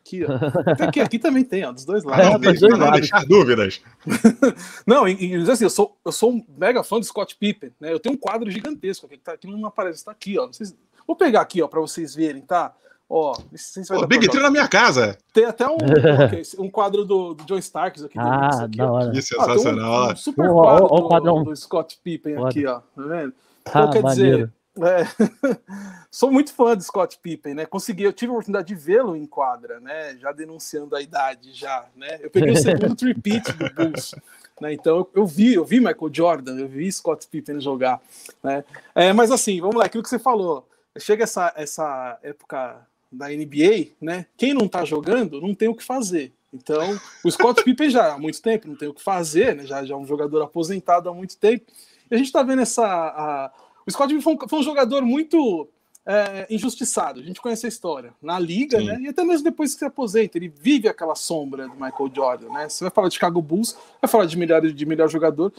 Aqui, 0.05 0.23
ó. 0.23 0.85
Aqui, 0.87 1.01
aqui 1.01 1.19
também 1.19 1.43
tem, 1.43 1.65
ó, 1.65 1.71
dos 1.71 1.83
dois 1.83 2.03
lados. 2.03 2.29
Não, 2.29 2.39
deixa, 2.39 2.67
não 2.67 2.91
deixar 2.91 3.25
dúvidas. 3.25 3.81
não, 4.85 5.07
e, 5.07 5.33
e, 5.33 5.51
assim, 5.51 5.63
eu 5.63 5.69
sou, 5.69 5.97
eu 6.05 6.11
sou 6.11 6.31
um 6.31 6.45
mega 6.55 6.83
fã 6.83 6.99
do 6.99 7.05
Scott 7.05 7.35
Pippen, 7.35 7.71
né? 7.79 7.91
Eu 7.91 7.99
tenho 7.99 8.13
um 8.13 8.17
quadro 8.17 8.49
gigantesco 8.51 9.07
aqui, 9.07 9.17
que 9.17 9.23
tá 9.23 9.33
aqui 9.33 9.47
não 9.47 9.65
aparece, 9.65 9.97
está 9.97 10.11
aqui, 10.11 10.37
ó. 10.37 10.45
Vocês, 10.45 10.75
vou 11.07 11.15
pegar 11.15 11.41
aqui, 11.41 11.59
ó, 11.59 11.67
para 11.67 11.81
vocês 11.81 12.13
verem, 12.13 12.43
tá? 12.43 12.71
Ó, 13.09 13.33
oh, 13.33 14.07
Big 14.07 14.27
Tree 14.29 14.41
na 14.41 14.51
minha 14.51 14.67
casa. 14.67 15.17
Tem 15.33 15.45
até 15.45 15.67
um, 15.67 15.77
um 16.59 16.69
quadro 16.69 17.03
do, 17.03 17.33
do 17.33 17.43
John 17.45 17.57
Starks 17.57 18.03
aqui. 18.03 18.17
Ah, 18.17 18.65
aqui, 18.65 18.77
da 18.77 18.91
hora. 18.91 19.11
Que 19.11 19.21
sensacional. 19.23 19.93
Ah, 19.93 20.07
um, 20.07 20.11
um 20.11 20.15
super 20.15 20.49
quadro 20.49 20.87
oh, 20.91 21.19
do, 21.19 21.43
do, 21.45 21.55
Scott 21.55 21.99
Pippen 22.03 22.35
Foda. 22.35 22.49
aqui, 22.49 22.65
ó. 22.65 22.79
Tá 22.79 23.01
vendo? 23.03 23.33
Então, 23.61 23.83
ah, 23.83 23.89
quer 23.91 24.03
maneiro. 24.03 24.37
dizer, 24.37 24.53
é, 24.84 25.59
sou 26.11 26.32
muito 26.32 26.53
fã 26.53 26.76
do 26.76 26.84
Scott 26.84 27.17
Pippen, 27.21 27.53
né? 27.53 27.65
Consegui, 27.65 28.03
eu 28.03 28.13
tive 28.13 28.32
a 28.32 28.34
oportunidade 28.34 28.67
de 28.67 28.76
vê-lo 28.76 29.15
em 29.15 29.26
quadra, 29.26 29.80
né? 29.80 30.17
Já 30.17 30.32
denunciando 30.32 30.95
a 30.95 31.01
idade, 31.01 31.53
já, 31.53 31.86
né? 31.95 32.19
Eu 32.21 32.30
peguei 32.30 32.51
o 32.51 32.57
segundo 32.57 32.99
repeat 33.01 33.51
do 33.53 33.73
Bulls, 33.73 34.15
né? 34.59 34.73
Então 34.73 34.97
eu, 34.97 35.11
eu, 35.15 35.26
vi, 35.26 35.53
eu 35.53 35.63
vi 35.63 35.80
Michael 35.80 36.09
Jordan, 36.11 36.59
eu 36.59 36.67
vi 36.67 36.91
Scott 36.91 37.28
Pippen 37.28 37.61
jogar, 37.61 38.01
né? 38.43 38.63
É, 38.93 39.13
mas 39.13 39.32
assim, 39.32 39.61
vamos 39.61 39.78
lá, 39.78 39.86
aquilo 39.86 40.03
que 40.03 40.09
você 40.09 40.19
falou, 40.19 40.67
chega 40.97 41.23
essa 41.23 41.53
essa 41.55 42.19
época 42.21 42.86
da 43.11 43.30
NBA, 43.30 43.91
né? 44.01 44.26
Quem 44.38 44.53
não 44.53 44.67
tá 44.67 44.84
jogando 44.84 45.39
não 45.39 45.55
tem 45.55 45.69
o 45.69 45.76
que 45.76 45.84
fazer. 45.84 46.34
Então, 46.53 46.99
o 47.23 47.32
Scott 47.32 47.63
Pippen 47.63 47.89
já 47.89 48.13
há 48.13 48.17
muito 48.17 48.41
tempo 48.41 48.67
não 48.67 48.76
tem 48.76 48.88
o 48.88 48.93
que 48.93 49.03
fazer, 49.03 49.55
né? 49.55 49.65
Já 49.65 49.84
já 49.86 49.93
é 49.93 49.97
um 49.97 50.05
jogador 50.05 50.41
aposentado 50.41 51.09
há 51.09 51.13
muito 51.13 51.38
tempo. 51.38 51.65
E 52.09 52.15
a 52.15 52.17
gente 52.17 52.32
tá 52.32 52.43
vendo 52.43 52.61
essa 52.61 52.86
a, 52.86 53.51
o 53.86 53.91
Scott 53.91 54.21
foi 54.21 54.33
um, 54.33 54.47
foi 54.47 54.59
um 54.59 54.63
jogador 54.63 55.03
muito 55.03 55.67
é, 56.05 56.45
injustiçado. 56.49 57.19
A 57.19 57.23
gente 57.23 57.41
conhece 57.41 57.65
a 57.65 57.69
história 57.69 58.13
na 58.21 58.38
liga, 58.39 58.79
Sim. 58.79 58.86
né? 58.86 58.99
E 59.01 59.07
até 59.07 59.23
mesmo 59.23 59.43
depois 59.43 59.73
que 59.73 59.79
se 59.79 59.86
aposenta, 59.86 60.38
ele 60.38 60.47
vive 60.47 60.88
aquela 60.88 61.15
sombra 61.15 61.67
do 61.67 61.73
Michael 61.73 62.11
Jordan, 62.13 62.49
né? 62.49 62.69
Você 62.69 62.83
vai 62.83 62.91
falar 62.91 63.07
de 63.07 63.15
Chicago 63.15 63.41
Bulls, 63.41 63.75
vai 64.01 64.09
falar 64.09 64.25
de 64.25 64.38
melhor, 64.38 64.61
de 64.61 64.86
melhor 64.86 65.09
jogador. 65.09 65.51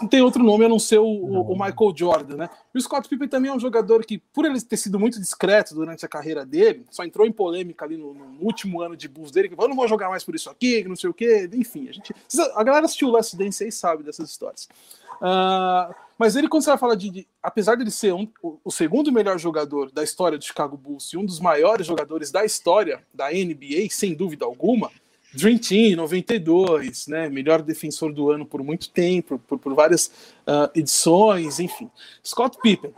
Não 0.00 0.08
tem 0.08 0.20
outro 0.20 0.42
nome 0.42 0.64
a 0.64 0.68
não 0.68 0.80
ser 0.80 0.98
o, 0.98 1.06
o, 1.06 1.52
Michael 1.52 1.94
Jordan, 1.94 2.36
né? 2.36 2.50
E 2.74 2.78
o 2.78 2.80
Scott 2.80 3.08
Pippen 3.08 3.28
também 3.28 3.50
é 3.50 3.54
um 3.54 3.60
jogador 3.60 4.04
que, 4.04 4.18
por 4.18 4.44
ele 4.44 4.60
ter 4.60 4.76
sido 4.76 4.98
muito 4.98 5.20
discreto 5.20 5.74
durante 5.74 6.04
a 6.04 6.08
carreira 6.08 6.44
dele, 6.44 6.84
só 6.90 7.04
entrou 7.04 7.24
em 7.24 7.30
polêmica 7.30 7.84
ali 7.84 7.96
no, 7.96 8.12
no 8.12 8.42
último 8.42 8.80
ano 8.80 8.96
de 8.96 9.06
Bulls 9.06 9.30
dele, 9.30 9.48
que 9.48 9.54
falou, 9.54 9.68
não 9.68 9.76
vou 9.76 9.86
jogar 9.86 10.08
mais 10.08 10.24
por 10.24 10.34
isso 10.34 10.50
aqui, 10.50 10.82
que 10.82 10.88
não 10.88 10.96
sei 10.96 11.08
o 11.08 11.14
quê. 11.14 11.48
Enfim, 11.52 11.88
a 11.88 11.92
gente. 11.92 12.12
A 12.54 12.64
galera 12.64 12.84
assistiu 12.84 13.08
o 13.08 13.12
Last 13.12 13.36
Dance 13.36 13.62
aí 13.62 13.70
sabe 13.70 14.02
dessas 14.02 14.28
histórias. 14.28 14.68
Uh, 15.16 15.94
mas 16.18 16.34
ele, 16.34 16.48
quando 16.48 16.64
você 16.64 16.70
vai 16.70 16.78
falar 16.78 16.94
de, 16.94 17.10
de 17.10 17.28
apesar 17.42 17.76
de 17.76 17.82
ele 17.82 17.90
ser 17.90 18.12
um, 18.12 18.28
o, 18.42 18.58
o, 18.64 18.70
segundo 18.70 19.12
melhor 19.12 19.38
jogador 19.38 19.90
da 19.90 20.02
história 20.02 20.36
do 20.36 20.44
Chicago 20.44 20.76
Bulls 20.76 21.12
e 21.12 21.16
um 21.16 21.24
dos 21.24 21.40
maiores 21.40 21.86
jogadores 21.86 22.30
da 22.30 22.44
história 22.44 23.02
da 23.14 23.30
NBA, 23.30 23.88
sem 23.90 24.14
dúvida 24.14 24.44
alguma, 24.44 24.90
Dream 25.36 25.58
Team 25.58 25.96
92, 25.96 27.06
né, 27.06 27.28
melhor 27.28 27.62
defensor 27.62 28.12
do 28.12 28.30
ano 28.30 28.46
por 28.46 28.62
muito 28.62 28.90
tempo, 28.90 29.38
por, 29.46 29.58
por 29.58 29.74
várias 29.74 30.06
uh, 30.46 30.70
edições, 30.74 31.60
enfim. 31.60 31.90
Scott 32.24 32.58
Pippen, 32.62 32.92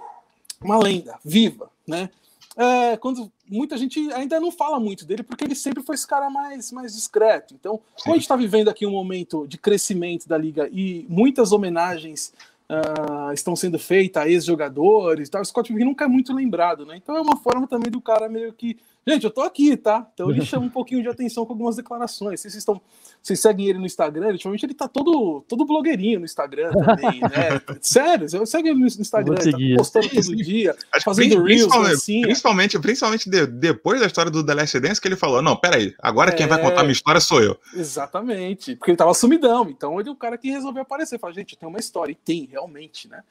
uma 0.60 0.78
lenda 0.78 1.18
viva, 1.24 1.70
né? 1.86 2.10
É, 2.56 2.96
quando 2.96 3.30
muita 3.48 3.76
gente 3.76 4.12
ainda 4.12 4.40
não 4.40 4.50
fala 4.50 4.80
muito 4.80 5.06
dele, 5.06 5.22
porque 5.22 5.44
ele 5.44 5.54
sempre 5.54 5.80
foi 5.80 5.94
esse 5.94 6.06
cara 6.06 6.28
mais, 6.28 6.72
mais 6.72 6.92
discreto. 6.92 7.54
Então, 7.54 7.80
como 8.02 8.14
a 8.14 8.16
gente 8.16 8.24
está 8.24 8.34
vivendo 8.34 8.68
aqui 8.68 8.84
um 8.84 8.90
momento 8.90 9.46
de 9.46 9.56
crescimento 9.56 10.28
da 10.28 10.36
liga 10.36 10.68
e 10.72 11.06
muitas 11.08 11.52
homenagens 11.52 12.32
uh, 12.68 13.32
estão 13.32 13.54
sendo 13.54 13.78
feitas 13.78 14.24
a 14.24 14.28
ex-jogadores, 14.28 15.28
tal, 15.28 15.40
o 15.40 15.44
Scott 15.44 15.68
Pippen 15.68 15.86
nunca 15.86 16.04
é 16.04 16.08
muito 16.08 16.34
lembrado, 16.34 16.84
né? 16.84 16.96
Então 16.96 17.16
é 17.16 17.20
uma 17.20 17.36
forma 17.36 17.68
também 17.68 17.92
do 17.92 18.00
cara 18.00 18.28
meio 18.28 18.52
que 18.52 18.76
Gente, 19.08 19.24
eu 19.24 19.30
tô 19.30 19.40
aqui, 19.40 19.74
tá? 19.74 20.06
Então 20.12 20.30
ele 20.30 20.44
chama 20.44 20.66
um 20.66 20.70
pouquinho 20.70 21.02
de 21.02 21.08
atenção 21.08 21.46
com 21.46 21.54
algumas 21.54 21.76
declarações. 21.76 22.40
Vocês 22.40 22.54
estão, 22.54 22.78
vocês 23.22 23.40
seguem 23.40 23.68
ele 23.68 23.78
no 23.78 23.86
Instagram, 23.86 24.32
ultimamente 24.32 24.66
ele 24.66 24.74
tá 24.74 24.86
todo, 24.86 25.42
todo 25.48 25.64
blogueirinho 25.64 26.18
no 26.18 26.26
Instagram 26.26 26.72
também, 26.72 27.20
né? 27.24 27.60
Sério, 27.80 28.26
eu 28.30 28.44
segue 28.44 28.68
ele 28.68 28.78
no 28.78 28.86
Instagram, 28.86 29.36
ele 29.40 29.76
tá 29.76 29.76
postando 29.78 30.08
todo 30.10 30.36
dia, 30.36 30.76
Acho 30.92 31.04
fazendo 31.04 31.42
reels, 31.42 31.72
assim. 31.72 32.20
Principalmente, 32.20 32.78
principalmente 32.78 33.30
de, 33.30 33.46
depois 33.46 34.00
da 34.00 34.06
história 34.06 34.30
do 34.30 34.44
The 34.44 34.54
Last 34.54 34.78
Dance, 34.78 35.00
que 35.00 35.08
ele 35.08 35.16
falou: 35.16 35.40
não, 35.40 35.56
peraí, 35.56 35.94
agora 35.98 36.30
é... 36.30 36.34
quem 36.34 36.46
vai 36.46 36.60
contar 36.60 36.80
a 36.80 36.84
minha 36.84 36.92
história 36.92 37.20
sou 37.20 37.42
eu. 37.42 37.58
Exatamente, 37.74 38.76
porque 38.76 38.90
ele 38.90 38.98
tava 38.98 39.14
sumidão, 39.14 39.70
então 39.70 39.98
ele 39.98 40.10
é 40.10 40.12
o 40.12 40.16
cara 40.16 40.36
que 40.36 40.50
resolveu 40.50 40.82
aparecer. 40.82 41.18
Fala, 41.18 41.32
gente, 41.32 41.56
tem 41.56 41.68
uma 41.68 41.78
história, 41.78 42.12
e 42.12 42.14
tem, 42.14 42.46
realmente, 42.50 43.08
né? 43.08 43.22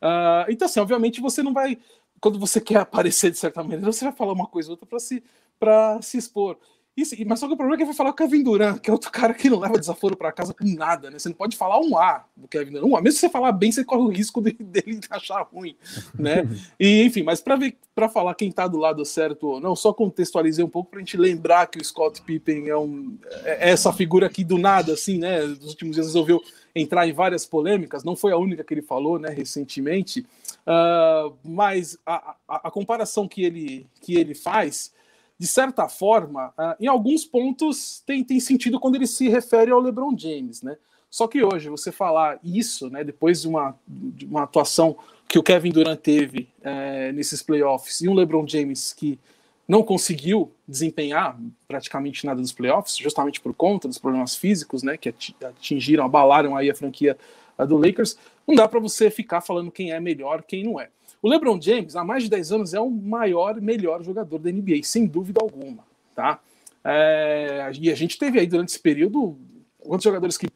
Uh, 0.00 0.50
então, 0.50 0.66
assim, 0.66 0.80
obviamente 0.80 1.20
você 1.20 1.42
não 1.42 1.52
vai 1.52 1.78
quando 2.20 2.38
você 2.38 2.60
quer 2.60 2.78
aparecer 2.78 3.30
de 3.30 3.38
certa 3.38 3.62
maneira, 3.62 3.84
você 3.84 4.04
vai 4.04 4.12
falar 4.12 4.32
uma 4.32 4.46
coisa 4.46 4.68
ou 4.68 4.72
outra 4.72 4.86
para 4.86 4.98
se, 4.98 5.22
se 6.02 6.18
expor. 6.18 6.58
Isso, 6.96 7.14
mas 7.26 7.38
só 7.38 7.46
que 7.46 7.52
o 7.52 7.56
problema 7.58 7.76
é 7.76 7.78
que 7.80 7.84
vai 7.84 7.94
falar 7.94 8.10
com 8.14 8.24
o 8.24 8.26
Kevin 8.26 8.42
Durant, 8.42 8.78
que 8.78 8.88
é 8.88 8.92
outro 8.92 9.12
cara 9.12 9.34
que 9.34 9.50
não 9.50 9.58
leva 9.58 9.78
desaforo 9.78 10.16
para 10.16 10.32
casa 10.32 10.54
com 10.54 10.64
nada, 10.64 11.10
né? 11.10 11.18
Você 11.18 11.28
não 11.28 11.36
pode 11.36 11.54
falar 11.54 11.78
um 11.78 11.98
A 11.98 12.24
do 12.34 12.48
Kevin 12.48 12.72
Durant. 12.72 12.88
Um 12.88 12.96
A. 12.96 13.02
Mesmo 13.02 13.16
se 13.16 13.20
você 13.20 13.28
falar 13.28 13.52
bem, 13.52 13.70
você 13.70 13.84
corre 13.84 14.00
o 14.00 14.08
risco 14.08 14.40
de, 14.40 14.52
dele 14.58 14.98
achar 15.10 15.42
ruim, 15.42 15.76
né? 16.18 16.48
E, 16.80 17.02
enfim, 17.02 17.22
mas 17.22 17.42
para 17.42 18.08
falar 18.08 18.34
quem 18.34 18.50
tá 18.50 18.66
do 18.66 18.78
lado 18.78 19.04
certo 19.04 19.46
ou 19.46 19.60
não, 19.60 19.76
só 19.76 19.92
contextualizei 19.92 20.64
um 20.64 20.68
pouco 20.68 20.90
para 20.90 20.98
a 20.98 21.02
gente 21.02 21.18
lembrar 21.18 21.66
que 21.66 21.78
o 21.78 21.84
Scott 21.84 22.22
Pippen 22.22 22.68
é, 22.68 22.76
um, 22.76 23.18
é 23.44 23.70
essa 23.70 23.92
figura 23.92 24.26
aqui 24.26 24.42
do 24.42 24.56
nada, 24.56 24.94
assim, 24.94 25.18
né? 25.18 25.42
Nos 25.42 25.68
últimos 25.68 25.96
dias 25.96 26.06
resolveu 26.06 26.42
entrar 26.74 27.06
em 27.06 27.12
várias 27.12 27.44
polêmicas, 27.44 28.04
não 28.04 28.16
foi 28.16 28.32
a 28.32 28.36
única 28.36 28.62
que 28.62 28.72
ele 28.74 28.82
falou, 28.82 29.18
né, 29.18 29.30
recentemente, 29.30 30.26
uh, 30.66 31.36
mas 31.44 31.98
a, 32.04 32.36
a, 32.48 32.68
a, 32.68 32.70
comparação 32.70 33.26
que 33.28 33.44
ele, 33.44 33.86
que 34.00 34.14
ele 34.14 34.34
faz, 34.34 34.92
de 35.38 35.46
certa 35.46 35.88
forma, 35.88 36.48
uh, 36.58 36.74
em 36.80 36.86
alguns 36.86 37.24
pontos 37.24 38.02
tem, 38.06 38.24
tem 38.24 38.40
sentido 38.40 38.80
quando 38.80 38.96
ele 38.96 39.06
se 39.06 39.28
refere 39.28 39.70
ao 39.70 39.80
LeBron 39.80 40.16
James, 40.16 40.62
né? 40.62 40.76
Só 41.10 41.26
que 41.26 41.42
hoje 41.42 41.68
você 41.68 41.90
falar 41.90 42.38
isso, 42.44 42.90
né, 42.90 43.02
depois 43.02 43.42
de 43.42 43.48
uma, 43.48 43.74
de 43.86 44.26
uma 44.26 44.42
atuação 44.42 44.96
que 45.28 45.38
o 45.38 45.42
Kevin 45.42 45.70
Durant 45.70 45.98
teve 45.98 46.48
é, 46.62 47.10
nesses 47.12 47.42
playoffs 47.42 48.00
e 48.00 48.08
um 48.08 48.14
LeBron 48.14 48.46
James 48.46 48.92
que 48.92 49.18
não 49.66 49.82
conseguiu 49.82 50.52
desempenhar 50.66 51.36
praticamente 51.66 52.24
nada 52.24 52.40
dos 52.40 52.52
playoffs, 52.52 52.96
justamente 52.96 53.40
por 53.40 53.54
conta 53.54 53.88
dos 53.88 53.98
problemas 53.98 54.36
físicos, 54.36 54.82
né, 54.82 54.96
que 54.96 55.12
atingiram, 55.42 56.04
abalaram 56.04 56.56
aí 56.56 56.70
a 56.70 56.74
franquia 56.74 57.16
do 57.64 57.76
Lakers. 57.76 58.16
Não 58.46 58.54
dá 58.54 58.68
para 58.68 58.80
você 58.80 59.10
ficar 59.10 59.40
falando 59.40 59.70
quem 59.70 59.92
é 59.92 60.00
melhor, 60.00 60.42
quem 60.42 60.64
não 60.64 60.80
é. 60.80 60.90
O 61.22 61.28
LeBron 61.28 61.60
James, 61.60 61.96
há 61.96 62.04
mais 62.04 62.24
de 62.24 62.30
10 62.30 62.52
anos, 62.52 62.74
é 62.74 62.80
o 62.80 62.90
maior, 62.90 63.60
melhor 63.60 64.02
jogador 64.02 64.38
da 64.38 64.50
NBA, 64.50 64.82
sem 64.82 65.06
dúvida 65.06 65.40
alguma, 65.42 65.84
tá? 66.14 66.40
É, 66.84 67.70
e 67.80 67.90
a 67.90 67.94
gente 67.94 68.18
teve 68.18 68.38
aí 68.38 68.46
durante 68.46 68.68
esse 68.68 68.78
período 68.78 69.36
quantos 69.78 70.04
jogadores 70.04 70.36
que 70.36 70.46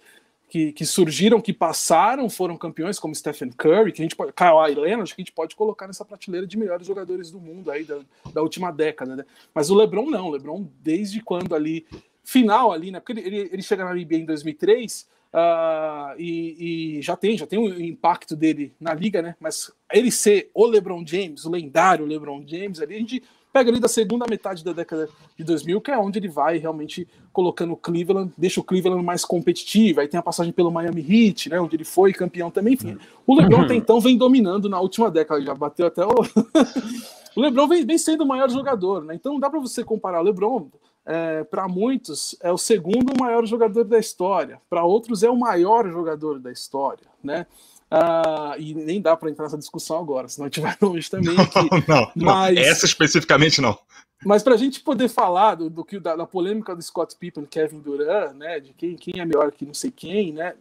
que, 0.50 0.72
que, 0.72 0.84
surgiram, 0.84 1.40
que 1.40 1.52
passaram, 1.52 2.28
foram 2.28 2.56
campeões, 2.56 2.98
como 2.98 3.14
Stephen 3.14 3.52
Curry, 3.52 3.92
que 3.92 4.02
a 4.02 4.04
gente 4.04 4.16
pode, 4.16 4.32
Kawhi 4.32 4.74
Leonard, 4.74 5.14
que 5.14 5.20
a 5.20 5.24
gente 5.24 5.32
pode 5.32 5.54
colocar 5.54 5.86
nessa 5.86 6.04
prateleira 6.04 6.44
de 6.44 6.58
melhores 6.58 6.84
jogadores 6.84 7.30
do 7.30 7.38
mundo 7.40 7.70
aí 7.70 7.84
da, 7.84 8.00
da 8.34 8.42
última 8.42 8.72
década, 8.72 9.14
né? 9.14 9.24
Mas 9.54 9.70
o 9.70 9.76
LeBron 9.76 10.10
não, 10.10 10.26
o 10.26 10.30
LeBron 10.32 10.66
desde 10.82 11.20
quando 11.20 11.54
ali 11.54 11.86
final 12.24 12.72
ali, 12.72 12.90
né? 12.90 12.98
Porque 12.98 13.20
ele, 13.20 13.48
ele 13.52 13.62
chega 13.62 13.84
na 13.84 13.94
NBA 13.94 14.16
em 14.16 14.24
2003 14.24 15.08
uh, 15.34 16.14
e, 16.18 16.98
e, 16.98 17.02
já 17.02 17.16
tem, 17.16 17.36
já 17.36 17.46
tem 17.46 17.58
o 17.58 17.64
um 17.64 17.80
impacto 17.80 18.36
dele 18.36 18.72
na 18.80 18.94
liga, 18.94 19.22
né? 19.22 19.34
Mas 19.40 19.72
ele 19.92 20.10
ser 20.10 20.50
o 20.54 20.66
LeBron 20.66 21.04
James, 21.06 21.44
o 21.44 21.50
lendário 21.50 22.06
LeBron 22.06 22.42
James 22.46 22.80
ali, 22.80 22.94
a 22.94 22.98
gente 22.98 23.22
pega 23.52 23.70
ali 23.70 23.80
da 23.80 23.88
segunda 23.88 24.26
metade 24.28 24.64
da 24.64 24.72
década 24.72 25.08
de 25.36 25.44
2000, 25.44 25.80
que 25.80 25.90
é 25.90 25.98
onde 25.98 26.18
ele 26.18 26.28
vai 26.28 26.58
realmente 26.58 27.06
colocando 27.32 27.72
o 27.72 27.76
Cleveland, 27.76 28.32
deixa 28.36 28.60
o 28.60 28.64
Cleveland 28.64 29.04
mais 29.04 29.24
competitivo, 29.24 30.00
aí 30.00 30.08
tem 30.08 30.18
a 30.18 30.22
passagem 30.22 30.52
pelo 30.52 30.70
Miami 30.70 31.04
Heat, 31.08 31.48
né, 31.48 31.60
onde 31.60 31.76
ele 31.76 31.84
foi 31.84 32.12
campeão 32.12 32.50
também, 32.50 32.74
enfim. 32.74 32.96
O 33.26 33.34
LeBron 33.34 33.62
até 33.62 33.74
então 33.74 34.00
vem 34.00 34.16
dominando 34.16 34.68
na 34.68 34.80
última 34.80 35.10
década, 35.10 35.42
já 35.42 35.54
bateu 35.54 35.86
até 35.86 36.04
o... 36.04 36.10
o 37.36 37.40
LeBron 37.40 37.66
vem, 37.66 37.84
vem 37.84 37.98
sendo 37.98 38.22
o 38.22 38.26
maior 38.26 38.48
jogador, 38.48 39.04
né, 39.04 39.14
então 39.14 39.32
não 39.32 39.40
dá 39.40 39.50
para 39.50 39.60
você 39.60 39.82
comparar 39.82 40.20
o 40.20 40.24
LeBron, 40.24 40.68
é, 41.10 41.42
para 41.42 41.66
muitos 41.66 42.36
é 42.40 42.52
o 42.52 42.56
segundo 42.56 43.12
maior 43.18 43.44
jogador 43.44 43.82
da 43.82 43.98
história, 43.98 44.60
para 44.70 44.84
outros 44.84 45.24
é 45.24 45.28
o 45.28 45.36
maior 45.36 45.90
jogador 45.90 46.38
da 46.38 46.52
história, 46.52 47.06
né? 47.22 47.46
Ah, 47.90 48.54
e 48.56 48.72
nem 48.72 49.02
dá 49.02 49.16
para 49.16 49.28
entrar 49.28 49.46
nessa 49.46 49.58
discussão 49.58 49.98
agora, 49.98 50.28
senão 50.28 50.46
a 50.46 50.48
gente 50.48 50.60
vai 50.60 50.76
longe 50.80 51.10
também. 51.10 51.34
Não, 51.34 51.42
aqui. 51.42 51.68
não, 51.88 52.12
Mas- 52.14 52.54
não. 52.54 52.62
Essa 52.62 52.86
especificamente 52.86 53.60
não. 53.60 53.76
Mas 54.24 54.44
para 54.44 54.54
a 54.54 54.56
gente 54.56 54.80
poder 54.80 55.08
falar 55.08 55.56
do, 55.56 55.68
do 55.68 55.84
que 55.84 55.98
da, 55.98 56.14
da 56.14 56.26
polêmica 56.26 56.76
do 56.76 56.82
Scott 56.82 57.16
Pippen 57.16 57.44
Kevin 57.44 57.80
Durant, 57.80 58.34
né, 58.34 58.60
de 58.60 58.72
quem, 58.74 58.94
quem 58.94 59.20
é 59.20 59.24
melhor 59.24 59.50
que 59.50 59.66
não 59.66 59.74
sei 59.74 59.90
quem, 59.90 60.32
né, 60.32 60.54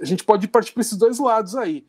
a 0.00 0.04
gente 0.04 0.24
pode 0.24 0.48
partir 0.48 0.72
para 0.72 0.80
esses 0.80 0.98
dois 0.98 1.20
lados 1.20 1.54
aí. 1.54 1.84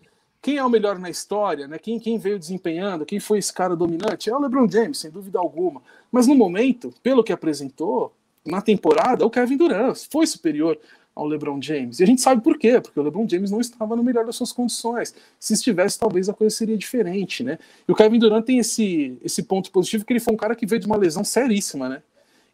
Quem 0.45 0.57
é 0.57 0.63
o 0.63 0.69
melhor 0.69 0.99
na 0.99 1.09
história, 1.09 1.67
né? 1.67 1.79
Quem, 1.79 1.97
quem 1.97 2.19
veio 2.19 2.37
desempenhando, 2.37 3.03
quem 3.03 3.19
foi 3.19 3.39
esse 3.39 3.51
cara 3.51 3.75
dominante? 3.75 4.29
É 4.29 4.35
o 4.35 4.39
LeBron 4.39 4.69
James, 4.69 4.99
sem 4.99 5.09
dúvida 5.09 5.39
alguma. 5.39 5.81
Mas 6.11 6.27
no 6.27 6.35
momento, 6.35 6.93
pelo 7.01 7.23
que 7.23 7.33
apresentou 7.33 8.13
na 8.45 8.61
temporada, 8.61 9.25
o 9.25 9.29
Kevin 9.31 9.57
Durant 9.57 9.97
foi 10.07 10.27
superior 10.27 10.77
ao 11.15 11.25
LeBron 11.25 11.59
James. 11.59 11.99
E 11.99 12.03
a 12.03 12.05
gente 12.05 12.21
sabe 12.21 12.43
por 12.43 12.59
quê, 12.59 12.79
porque 12.79 12.99
o 12.99 13.01
LeBron 13.01 13.27
James 13.27 13.49
não 13.49 13.59
estava 13.59 13.95
no 13.95 14.03
melhor 14.03 14.23
das 14.23 14.35
suas 14.35 14.51
condições. 14.51 15.15
Se 15.39 15.55
estivesse, 15.55 15.97
talvez 15.97 16.29
a 16.29 16.33
coisa 16.35 16.55
seria 16.55 16.77
diferente, 16.77 17.43
né? 17.43 17.57
E 17.87 17.91
o 17.91 17.95
Kevin 17.95 18.19
Durant 18.19 18.45
tem 18.45 18.59
esse, 18.59 19.17
esse 19.23 19.41
ponto 19.41 19.71
positivo 19.71 20.05
que 20.05 20.13
ele 20.13 20.19
foi 20.19 20.31
um 20.31 20.37
cara 20.37 20.55
que 20.55 20.67
veio 20.67 20.79
de 20.79 20.85
uma 20.85 20.95
lesão 20.95 21.23
seríssima, 21.23 21.89
né? 21.89 22.03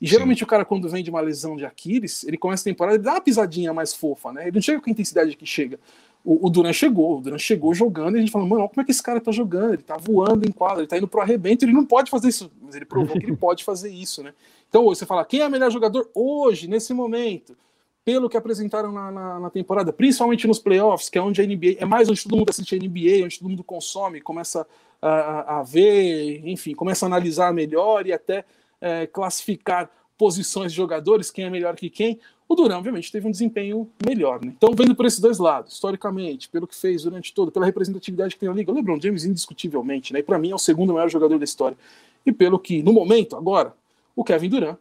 E 0.01 0.07
geralmente 0.07 0.45
o 0.45 0.47
cara, 0.47 0.63
quando 0.63 0.87
vem 0.87 1.03
de 1.03 1.09
uma 1.09 1.19
lesão 1.19 1.57
de 1.57 1.65
Aquiles, 1.65 2.23
ele 2.23 2.37
começa 2.37 2.63
a 2.63 2.71
temporada, 2.71 2.95
ele 2.95 3.03
dá 3.03 3.11
uma 3.11 3.21
pisadinha 3.21 3.73
mais 3.73 3.93
fofa, 3.93 4.31
né? 4.31 4.43
Ele 4.43 4.55
não 4.55 4.61
chega 4.61 4.79
com 4.79 4.89
a 4.89 4.93
intensidade 4.93 5.35
que 5.35 5.45
chega. 5.45 5.77
O, 6.23 6.47
o 6.47 6.49
Durant 6.49 6.73
chegou, 6.73 7.17
o 7.17 7.21
Durant 7.21 7.41
chegou 7.41 7.73
jogando 7.73 8.15
e 8.15 8.17
a 8.17 8.19
gente 8.21 8.31
fala, 8.31 8.45
mano, 8.45 8.69
como 8.69 8.81
é 8.81 8.85
que 8.85 8.91
esse 8.91 9.01
cara 9.01 9.19
tá 9.19 9.31
jogando, 9.31 9.73
ele 9.73 9.81
tá 9.81 9.97
voando 9.97 10.47
em 10.47 10.51
quadra, 10.51 10.81
ele 10.81 10.87
tá 10.87 10.97
indo 10.97 11.07
pro 11.07 11.21
arrebento, 11.21 11.65
ele 11.65 11.73
não 11.73 11.85
pode 11.85 12.11
fazer 12.11 12.27
isso, 12.27 12.51
mas 12.61 12.75
ele 12.75 12.85
provou 12.85 13.19
que 13.19 13.25
ele 13.25 13.35
pode 13.37 13.63
fazer 13.63 13.89
isso, 13.89 14.21
né? 14.21 14.33
Então 14.69 14.85
hoje 14.85 14.99
você 14.99 15.05
fala, 15.05 15.25
quem 15.25 15.41
é 15.41 15.47
o 15.47 15.51
melhor 15.51 15.71
jogador 15.71 16.09
hoje, 16.13 16.67
nesse 16.67 16.93
momento? 16.93 17.57
Pelo 18.05 18.29
que 18.29 18.37
apresentaram 18.37 18.91
na, 18.91 19.11
na, 19.11 19.39
na 19.39 19.49
temporada, 19.49 19.91
principalmente 19.91 20.47
nos 20.47 20.59
playoffs, 20.59 21.09
que 21.09 21.17
é 21.17 21.21
onde 21.21 21.41
a 21.41 21.45
NBA, 21.45 21.77
é 21.77 21.85
mais 21.85 22.09
onde 22.09 22.23
todo 22.23 22.37
mundo 22.37 22.49
assiste 22.49 22.75
a 22.75 22.77
NBA, 22.77 23.25
onde 23.25 23.39
todo 23.39 23.49
mundo 23.49 23.63
consome, 23.63 24.21
começa 24.21 24.65
a, 25.01 25.09
a, 25.09 25.59
a 25.59 25.63
ver, 25.63 26.41
enfim, 26.47 26.73
começa 26.73 27.05
a 27.05 27.07
analisar 27.07 27.53
melhor 27.53 28.07
e 28.07 28.13
até 28.13 28.45
é, 28.79 29.05
classificar 29.05 29.89
posições 30.21 30.71
de 30.71 30.77
jogadores, 30.77 31.31
quem 31.31 31.45
é 31.45 31.49
melhor 31.49 31.75
que 31.75 31.89
quem. 31.89 32.19
O 32.47 32.53
Durant, 32.53 32.77
obviamente, 32.77 33.11
teve 33.11 33.27
um 33.27 33.31
desempenho 33.31 33.89
melhor. 34.05 34.39
Né? 34.39 34.53
Então, 34.55 34.69
vendo 34.75 34.93
por 34.93 35.07
esses 35.07 35.19
dois 35.19 35.39
lados, 35.39 35.73
historicamente, 35.73 36.47
pelo 36.47 36.67
que 36.67 36.75
fez 36.75 37.01
durante 37.01 37.33
todo, 37.33 37.51
pela 37.51 37.65
representatividade 37.65 38.35
que 38.35 38.39
tem 38.39 38.47
na 38.47 38.53
liga, 38.53 38.71
o 38.71 38.75
LeBron 38.75 39.01
James, 39.01 39.25
indiscutivelmente, 39.25 40.13
né? 40.13 40.19
e 40.19 40.23
para 40.23 40.37
mim 40.37 40.51
é 40.51 40.53
o 40.53 40.59
segundo 40.59 40.93
maior 40.93 41.09
jogador 41.09 41.39
da 41.39 41.43
história. 41.43 41.75
E 42.23 42.31
pelo 42.31 42.59
que, 42.59 42.83
no 42.83 42.93
momento, 42.93 43.35
agora, 43.35 43.73
o 44.15 44.23
Kevin 44.23 44.49
Durant 44.49 44.77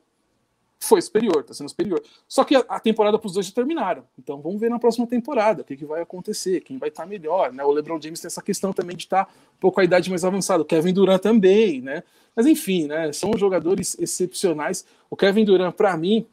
foi 0.82 1.00
superior, 1.02 1.40
está 1.40 1.52
sendo 1.52 1.68
superior. 1.68 2.02
Só 2.26 2.42
que 2.42 2.56
a, 2.56 2.80
temporada 2.80 3.18
para 3.18 3.26
os 3.26 3.34
dois 3.34 3.46
já 3.46 3.52
terminaram. 3.52 4.02
Então 4.18 4.40
vamos 4.40 4.58
ver 4.58 4.70
na 4.70 4.78
próxima 4.78 5.06
temporada 5.06 5.60
o 5.60 5.64
que, 5.64 5.76
que 5.76 5.84
vai 5.84 6.00
acontecer, 6.00 6.62
quem 6.62 6.78
vai 6.78 6.88
estar 6.88 7.04
melhor. 7.04 7.52
Né? 7.52 7.62
O 7.62 7.70
LeBron 7.70 8.00
James 8.00 8.20
tem 8.20 8.28
essa 8.28 8.42
questão 8.42 8.72
também 8.72 8.96
de 8.96 9.04
estar 9.04 9.28
um 9.56 9.60
pouco 9.60 9.78
a 9.78 9.84
idade 9.84 10.08
mais 10.08 10.24
avançada. 10.24 10.62
O 10.62 10.64
Kevin 10.64 10.94
Durant 10.94 11.20
também, 11.20 11.82
né? 11.82 12.02
Mas 12.34 12.46
enfim, 12.46 12.86
né? 12.86 13.12
São 13.12 13.32
jogadores 13.36 13.96
excepcionais. 14.00 14.86
O 15.10 15.16
Kevin 15.16 15.44
Durant, 15.44 15.74
para 15.74 15.94
mim, 15.96 16.26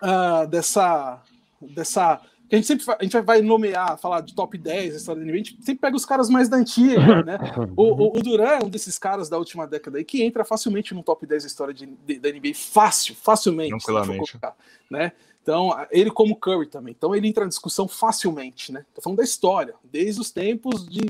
ah, 0.00 0.44
dessa, 0.44 1.22
dessa 1.60 2.20
a 2.50 2.56
gente 2.56 2.66
sempre 2.66 2.84
a 2.98 3.02
gente 3.02 3.20
vai 3.20 3.40
nomear, 3.42 3.98
falar 3.98 4.20
de 4.22 4.34
top 4.34 4.58
10 4.58 4.90
da 4.92 4.96
história 4.98 5.20
da 5.20 5.26
NBA, 5.26 5.34
a 5.34 5.38
gente 5.38 5.56
sempre 5.62 5.80
pega 5.80 5.96
os 5.96 6.04
caras 6.04 6.28
mais 6.28 6.48
da 6.48 6.56
antiga, 6.56 7.22
né? 7.22 7.38
O, 7.76 7.82
o, 7.84 8.18
o 8.18 8.22
Duran 8.22 8.44
é 8.48 8.64
um 8.64 8.68
desses 8.68 8.98
caras 8.98 9.28
da 9.28 9.38
última 9.38 9.66
década 9.66 9.98
aí 9.98 10.04
que 10.04 10.22
entra 10.22 10.44
facilmente 10.44 10.94
no 10.94 11.02
top 11.02 11.26
10 11.26 11.42
da 11.42 11.46
história 11.46 11.72
de, 11.74 11.86
de- 11.86 12.18
da 12.18 12.30
NBA, 12.30 12.54
fácil, 12.54 13.14
facilmente. 13.14 13.70
Tranquilamente. 13.70 14.32
colocar, 14.32 14.56
né? 14.90 15.12
Então, 15.42 15.74
ele 15.90 16.10
como 16.10 16.36
Curry 16.36 16.66
também. 16.66 16.94
Então, 16.96 17.14
ele 17.14 17.26
entra 17.26 17.44
na 17.44 17.48
discussão 17.48 17.88
facilmente, 17.88 18.72
né? 18.72 18.84
Tô 18.94 19.00
falando 19.00 19.18
da 19.18 19.24
história, 19.24 19.74
desde 19.90 20.20
os 20.20 20.30
tempos 20.30 20.86
de, 20.86 21.00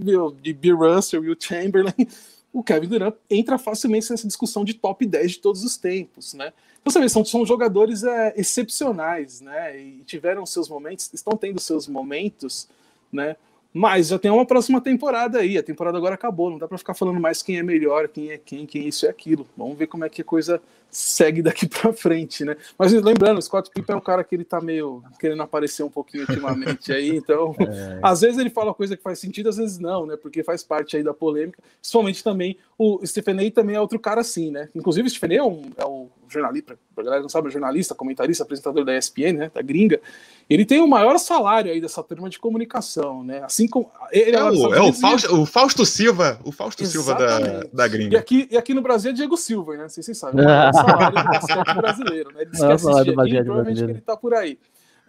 de 0.40 0.52
Bill 0.52 0.76
Russell 0.76 1.24
e 1.24 1.30
o 1.30 1.36
Chamberlain, 1.38 1.92
o 2.52 2.62
Kevin 2.62 2.86
Durant 2.88 3.14
entra 3.28 3.58
facilmente 3.58 4.10
nessa 4.10 4.26
discussão 4.26 4.64
de 4.64 4.74
top 4.74 5.04
10 5.04 5.32
de 5.32 5.38
todos 5.38 5.64
os 5.64 5.76
tempos, 5.76 6.34
né? 6.34 6.52
Você 6.84 6.98
vê, 6.98 7.08
são, 7.08 7.24
são 7.24 7.44
jogadores 7.44 8.02
é, 8.04 8.34
excepcionais, 8.36 9.40
né? 9.40 9.78
E 9.78 10.02
tiveram 10.04 10.46
seus 10.46 10.68
momentos, 10.68 11.10
estão 11.12 11.36
tendo 11.36 11.60
seus 11.60 11.86
momentos, 11.86 12.68
né? 13.12 13.36
Mas 13.72 14.08
já 14.08 14.18
tem 14.18 14.30
uma 14.30 14.44
próxima 14.44 14.80
temporada 14.80 15.38
aí. 15.38 15.56
A 15.56 15.62
temporada 15.62 15.96
agora 15.96 16.14
acabou, 16.14 16.50
não 16.50 16.58
dá 16.58 16.66
pra 16.66 16.78
ficar 16.78 16.94
falando 16.94 17.20
mais 17.20 17.42
quem 17.42 17.58
é 17.58 17.62
melhor, 17.62 18.08
quem 18.08 18.30
é 18.30 18.38
quem, 18.38 18.66
quem 18.66 18.82
é 18.82 18.88
isso 18.88 19.06
e 19.06 19.08
aquilo. 19.08 19.46
Vamos 19.56 19.78
ver 19.78 19.86
como 19.86 20.04
é 20.04 20.08
que 20.08 20.22
a 20.22 20.24
coisa 20.24 20.60
segue 20.90 21.40
daqui 21.40 21.68
pra 21.68 21.92
frente, 21.92 22.44
né? 22.44 22.56
Mas 22.76 22.92
lembrando, 22.92 23.38
o 23.38 23.42
Scott 23.42 23.70
Pippen 23.70 23.94
é 23.94 23.98
um 23.98 24.02
cara 24.02 24.24
que 24.24 24.34
ele 24.34 24.44
tá 24.44 24.60
meio 24.60 25.04
querendo 25.20 25.42
aparecer 25.42 25.84
um 25.84 25.88
pouquinho 25.88 26.24
ultimamente 26.28 26.92
aí, 26.92 27.10
então 27.16 27.54
às 28.02 28.22
vezes 28.22 28.38
ele 28.38 28.50
fala 28.50 28.74
coisa 28.74 28.96
que 28.96 29.02
faz 29.02 29.20
sentido, 29.20 29.48
às 29.48 29.56
vezes 29.56 29.78
não, 29.78 30.04
né? 30.04 30.16
Porque 30.16 30.42
faz 30.42 30.64
parte 30.64 30.96
aí 30.96 31.04
da 31.04 31.14
polêmica. 31.14 31.62
Principalmente 31.80 32.24
também 32.24 32.56
o 32.76 33.00
Stephen 33.06 33.46
A. 33.46 33.50
também 33.52 33.76
é 33.76 33.80
outro 33.80 34.00
cara 34.00 34.20
assim, 34.20 34.50
né? 34.50 34.68
Inclusive 34.74 35.06
o 35.06 35.10
Stephen 35.10 35.38
A. 35.38 35.42
é, 35.42 35.44
um, 35.44 35.62
é 35.76 35.84
o 35.84 36.08
jornalista, 36.32 36.78
pra 36.94 37.04
galera 37.04 37.20
que 37.20 37.24
não 37.24 37.28
sabe, 37.28 37.48
é 37.48 37.50
jornalista, 37.50 37.94
comentarista, 37.94 38.42
apresentador 38.44 38.84
da 38.84 38.96
ESPN, 38.96 39.32
né? 39.36 39.50
Da 39.54 39.60
gringa. 39.62 40.00
Ele 40.48 40.64
tem 40.64 40.80
o 40.80 40.86
maior 40.88 41.18
salário 41.18 41.70
aí 41.70 41.80
dessa 41.80 42.02
turma 42.02 42.28
de 42.30 42.38
comunicação, 42.38 43.22
né? 43.22 43.42
Assim 43.44 43.68
como 43.68 43.90
ele 44.12 44.36
É 44.36 44.42
nos 44.42 44.58
o, 44.60 44.74
é 44.74 44.80
o, 44.80 44.88
e- 44.88 44.92
Fausto, 44.92 45.34
o 45.40 45.46
Fausto 45.46 45.86
Silva, 45.86 46.40
o 46.44 46.50
Fausto 46.52 46.84
Silva 46.86 47.14
da, 47.14 47.24
Exatamente. 47.40 47.74
da 47.76 47.86
E 47.86 47.88
gringa. 47.88 48.18
aqui, 48.18 48.48
e 48.50 48.56
aqui 48.56 48.72
no 48.74 48.82
Brasil 48.82 49.10
é 49.10 49.14
Diego 49.14 49.36
Silva, 49.36 49.72
né? 49.76 49.82
Não 49.82 49.88
sei 49.88 50.02
se 50.02 50.06
vocês 50.14 50.18
sabem. 50.18 50.40
É 50.40 50.44
o 50.44 50.48
maior 50.48 50.72
salário 50.74 51.16
do 51.18 51.24
basquete 51.24 51.74
brasileiro, 51.76 52.32
né? 52.32 52.42
Ele 52.42 52.50
esquece 52.52 52.84
de 52.84 53.00
aqui, 53.00 53.12
basquete 53.12 53.44
provavelmente 53.44 53.44
que 53.44 53.46
brasileiro. 53.46 53.90
ele 53.92 54.00
tá 54.00 54.16
por 54.16 54.34
aí. 54.34 54.58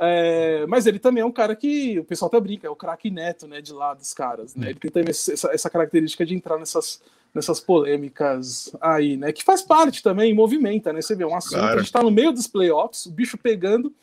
É, 0.04 0.66
mas 0.68 0.88
ele 0.88 0.98
também 0.98 1.22
é 1.22 1.26
um 1.26 1.32
cara 1.32 1.56
que 1.56 2.00
o 2.00 2.04
pessoal 2.04 2.28
até 2.28 2.40
brinca, 2.40 2.66
é 2.66 2.70
o 2.70 2.76
craque 2.76 3.12
neto, 3.12 3.48
né? 3.48 3.62
De 3.62 3.72
lá 3.72 3.94
dos 3.94 4.14
caras, 4.16 4.56
né? 4.56 4.70
Ele 4.72 4.80
tem 4.80 4.90
também 4.90 5.10
essa, 5.12 5.52
essa 5.54 5.70
característica 5.70 6.26
de 6.26 6.34
entrar 6.34 6.58
nessas, 6.58 7.00
nessas 7.34 7.60
polêmicas 7.60 8.72
aí, 8.82 9.16
né? 9.18 9.32
Que 9.32 9.44
faz 9.44 9.62
parte 9.62 10.04
também, 10.04 10.34
movimenta, 10.34 10.92
né? 10.92 11.02
Você 11.02 11.16
vê 11.16 11.26
um 11.26 11.36
assunto, 11.36 11.60
Claro. 11.60 11.80
a 11.80 11.82
gente 11.82 11.92
tá 11.92 12.04
no 12.04 12.12
meio 12.12 12.32
dos 12.32 12.48
playoffs, 12.48 13.06
o 13.06 13.12
bicho 13.12 13.38
pegando. 13.38 13.94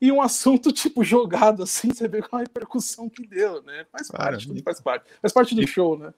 E 0.00 0.12
um 0.12 0.20
assunto, 0.20 0.70
tipo, 0.72 1.02
jogado 1.02 1.62
assim, 1.62 1.88
você 1.92 2.06
vê 2.06 2.20
qual 2.22 2.40
a 2.40 2.42
repercussão 2.42 3.08
que 3.08 3.26
deu, 3.26 3.62
né? 3.62 3.86
Faz 3.90 4.08
Claro. 4.08 4.30
parte, 4.32 4.46
tudo 4.48 4.62
faz 4.62 4.80
parte. 4.80 5.04
Faz 5.20 5.32
parte 5.32 5.54
do 5.54 5.66
show, 5.66 5.98
né? 5.98 6.12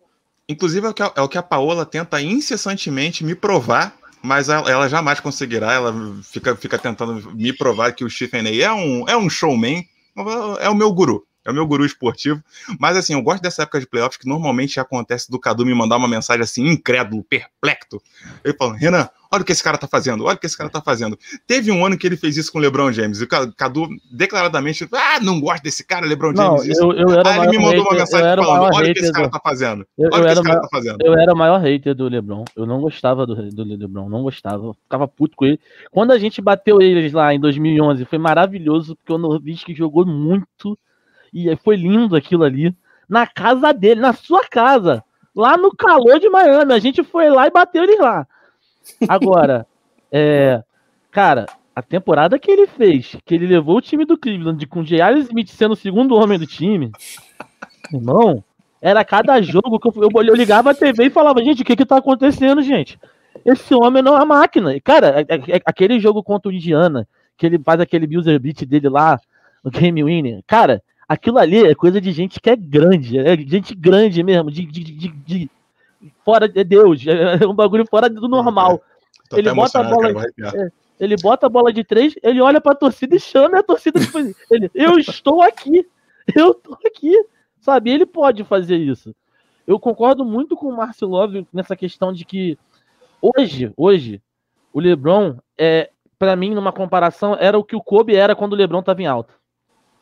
Inclusive, 0.48 0.86
é 0.86 0.90
o, 0.90 0.94
que 0.94 1.02
a, 1.02 1.12
é 1.16 1.20
o 1.20 1.28
que 1.28 1.38
a 1.38 1.42
Paola 1.42 1.84
tenta 1.84 2.20
incessantemente 2.22 3.22
me 3.22 3.34
provar, 3.34 3.94
mas 4.22 4.48
ela, 4.48 4.68
ela 4.70 4.88
jamais 4.88 5.20
conseguirá. 5.20 5.72
Ela 5.74 5.94
fica, 6.24 6.56
fica 6.56 6.78
tentando 6.78 7.34
me 7.34 7.52
provar 7.52 7.92
que 7.92 8.02
o 8.04 8.10
Stephen 8.10 8.46
A. 8.46 8.64
é 8.64 8.72
um, 8.72 9.08
é 9.08 9.16
um 9.16 9.28
showman, 9.28 9.86
é 10.60 10.68
o 10.70 10.74
meu 10.74 10.90
guru. 10.92 11.24
É 11.48 11.50
o 11.50 11.54
meu 11.54 11.66
guru 11.66 11.84
esportivo. 11.84 12.42
Mas 12.78 12.96
assim, 12.96 13.14
eu 13.14 13.22
gosto 13.22 13.42
dessa 13.42 13.62
época 13.62 13.80
de 13.80 13.86
playoffs 13.86 14.16
que 14.18 14.28
normalmente 14.28 14.78
acontece 14.78 15.30
do 15.30 15.38
Cadu 15.38 15.64
me 15.64 15.74
mandar 15.74 15.96
uma 15.96 16.06
mensagem 16.08 16.42
assim, 16.42 16.66
incrédulo, 16.68 17.24
perplexo. 17.24 18.00
Ele 18.44 18.54
fala, 18.54 18.76
Renan, 18.76 19.08
olha 19.32 19.42
o 19.42 19.44
que 19.44 19.52
esse 19.52 19.62
cara 19.62 19.76
tá 19.78 19.86
fazendo, 19.88 20.24
olha 20.24 20.36
o 20.36 20.38
que 20.38 20.46
esse 20.46 20.56
cara 20.56 20.68
tá 20.70 20.80
fazendo. 20.80 21.18
Teve 21.46 21.70
um 21.72 21.84
ano 21.84 21.96
que 21.98 22.06
ele 22.06 22.16
fez 22.16 22.36
isso 22.36 22.52
com 22.52 22.58
o 22.58 22.60
LeBron 22.60 22.92
James. 22.92 23.20
E 23.20 23.24
o 23.24 23.28
Ca- 23.28 23.50
Cadu 23.52 23.88
declaradamente, 24.10 24.86
ah, 24.92 25.20
não 25.20 25.40
gosto 25.40 25.62
desse 25.62 25.84
cara, 25.84 26.06
LeBron 26.06 26.32
Não, 26.32 26.58
James. 26.58 26.66
isso. 26.68 26.82
eu, 26.82 26.92
eu 26.92 27.10
era 27.18 27.28
Aí 27.30 27.38
o 27.38 27.42
ele 27.44 27.50
me 27.52 27.58
maior 27.58 27.76
mandou 27.76 27.82
uma 27.84 27.90
hater, 27.90 27.94
eu 27.94 27.98
mensagem 28.00 28.44
falando, 28.44 28.74
olha 28.74 28.90
o 28.90 28.94
que 28.94 29.00
esse 29.00 29.12
cara 29.12 29.26
do- 29.26 29.30
tá 29.32 29.40
fazendo. 29.42 29.86
Eu, 29.98 30.08
Olha 30.08 30.08
o 30.08 30.10
que 30.10 30.16
era 30.18 30.32
esse 30.32 30.40
o 30.40 30.42
cara 30.44 30.54
maior, 30.56 30.60
tá 30.62 30.68
fazendo. 30.70 30.96
eu 31.00 31.14
era 31.18 31.32
o 31.32 31.36
maior 31.36 31.58
hater 31.60 31.94
do 31.94 32.08
LeBron. 32.08 32.44
Eu 32.56 32.66
não 32.66 32.80
gostava 32.80 33.26
do, 33.26 33.34
do 33.50 33.64
LeBron, 33.64 34.08
não 34.08 34.22
gostava. 34.22 34.66
Eu 34.66 34.74
ficava 34.74 35.06
puto 35.08 35.36
com 35.36 35.44
ele. 35.46 35.60
Quando 35.90 36.10
a 36.12 36.18
gente 36.18 36.40
bateu 36.42 36.80
eles 36.82 37.12
lá 37.12 37.32
em 37.34 37.40
2011, 37.40 38.04
foi 38.04 38.18
maravilhoso, 38.18 38.96
porque 38.96 39.12
o 39.12 39.18
Nowitzki 39.18 39.74
jogou 39.74 40.04
muito. 40.06 40.78
E 41.32 41.54
foi 41.56 41.76
lindo 41.76 42.16
aquilo 42.16 42.44
ali. 42.44 42.74
Na 43.08 43.26
casa 43.26 43.72
dele, 43.72 44.00
na 44.00 44.12
sua 44.12 44.44
casa. 44.46 45.02
Lá 45.34 45.56
no 45.56 45.74
calor 45.74 46.18
de 46.18 46.28
Miami. 46.28 46.72
A 46.72 46.78
gente 46.78 47.02
foi 47.02 47.30
lá 47.30 47.46
e 47.46 47.50
bateu 47.50 47.84
eles 47.84 47.98
lá. 47.98 48.26
Agora, 49.08 49.66
é, 50.10 50.62
cara, 51.10 51.46
a 51.74 51.82
temporada 51.82 52.38
que 52.38 52.50
ele 52.50 52.66
fez, 52.66 53.16
que 53.24 53.34
ele 53.34 53.46
levou 53.46 53.76
o 53.76 53.80
time 53.80 54.04
do 54.04 54.18
Cleveland 54.18 54.66
com 54.66 54.82
J.R. 54.82 55.20
Smith 55.20 55.48
sendo 55.48 55.72
o 55.72 55.76
segundo 55.76 56.16
homem 56.16 56.38
do 56.38 56.46
time, 56.46 56.90
irmão, 57.92 58.42
era 58.80 59.04
cada 59.04 59.40
jogo 59.40 59.78
que 59.78 59.88
eu, 59.88 59.94
eu, 60.02 60.22
eu 60.26 60.34
ligava 60.34 60.70
a 60.70 60.74
TV 60.74 61.04
e 61.06 61.10
falava, 61.10 61.42
gente, 61.42 61.62
o 61.62 61.64
que 61.64 61.76
que 61.76 61.86
tá 61.86 61.98
acontecendo, 61.98 62.62
gente? 62.62 62.98
Esse 63.44 63.74
homem 63.74 64.02
não 64.02 64.20
é 64.20 64.24
máquina. 64.24 64.74
E, 64.74 64.80
Cara, 64.80 65.20
é- 65.20 65.56
é- 65.56 65.62
aquele 65.64 66.00
jogo 66.00 66.22
contra 66.22 66.50
o 66.50 66.52
Indiana, 66.52 67.06
que 67.36 67.46
ele 67.46 67.58
faz 67.58 67.80
aquele 67.80 68.16
user 68.16 68.38
beat 68.40 68.64
dele 68.64 68.88
lá, 68.88 69.20
no 69.62 69.70
Game 69.70 70.02
Winner, 70.02 70.42
cara, 70.46 70.82
aquilo 71.08 71.38
ali 71.38 71.64
é 71.66 71.74
coisa 71.74 72.00
de 72.00 72.12
gente 72.12 72.38
que 72.38 72.50
é 72.50 72.56
grande, 72.56 73.18
é 73.18 73.36
gente 73.36 73.74
grande 73.74 74.22
mesmo, 74.22 74.50
de, 74.50 74.64
de, 74.66 74.84
de, 74.84 75.08
de- 75.08 75.50
fora 76.24 76.48
de 76.48 76.62
Deus, 76.62 77.02
é 77.06 77.46
um 77.46 77.54
bagulho 77.54 77.86
fora 77.86 78.08
do 78.08 78.28
normal. 78.28 78.82
Tô 79.28 79.38
Ele 79.38 79.52
bota 79.52 79.80
a 79.80 79.82
bola- 79.84 80.12
cara, 80.12 80.18
arrepiar. 80.20 80.72
Ele 81.00 81.16
bota 81.16 81.46
a 81.46 81.48
bola 81.48 81.72
de 81.72 81.84
três, 81.84 82.14
ele 82.22 82.40
olha 82.40 82.60
pra 82.60 82.74
torcida 82.74 83.16
e 83.16 83.20
chama 83.20 83.60
a 83.60 83.62
torcida 83.62 84.00
tipo, 84.00 84.18
ele, 84.50 84.70
eu 84.74 84.98
estou 84.98 85.42
aqui, 85.42 85.86
eu 86.34 86.52
tô 86.52 86.76
aqui, 86.84 87.14
sabe? 87.60 87.90
Ele 87.90 88.04
pode 88.04 88.42
fazer 88.44 88.76
isso. 88.76 89.14
Eu 89.66 89.78
concordo 89.78 90.24
muito 90.24 90.56
com 90.56 90.66
o 90.68 90.76
Márcio 90.76 91.06
Love 91.06 91.46
nessa 91.52 91.76
questão 91.76 92.12
de 92.12 92.24
que 92.24 92.58
hoje, 93.22 93.72
hoje, 93.76 94.20
o 94.72 94.80
LeBron 94.80 95.36
é 95.56 95.90
para 96.18 96.34
mim, 96.34 96.52
numa 96.52 96.72
comparação, 96.72 97.36
era 97.38 97.56
o 97.56 97.62
que 97.62 97.76
o 97.76 97.82
Kobe 97.82 98.16
era 98.16 98.34
quando 98.34 98.54
o 98.54 98.56
LeBron 98.56 98.80
estava 98.80 99.00
em 99.00 99.06
alta, 99.06 99.32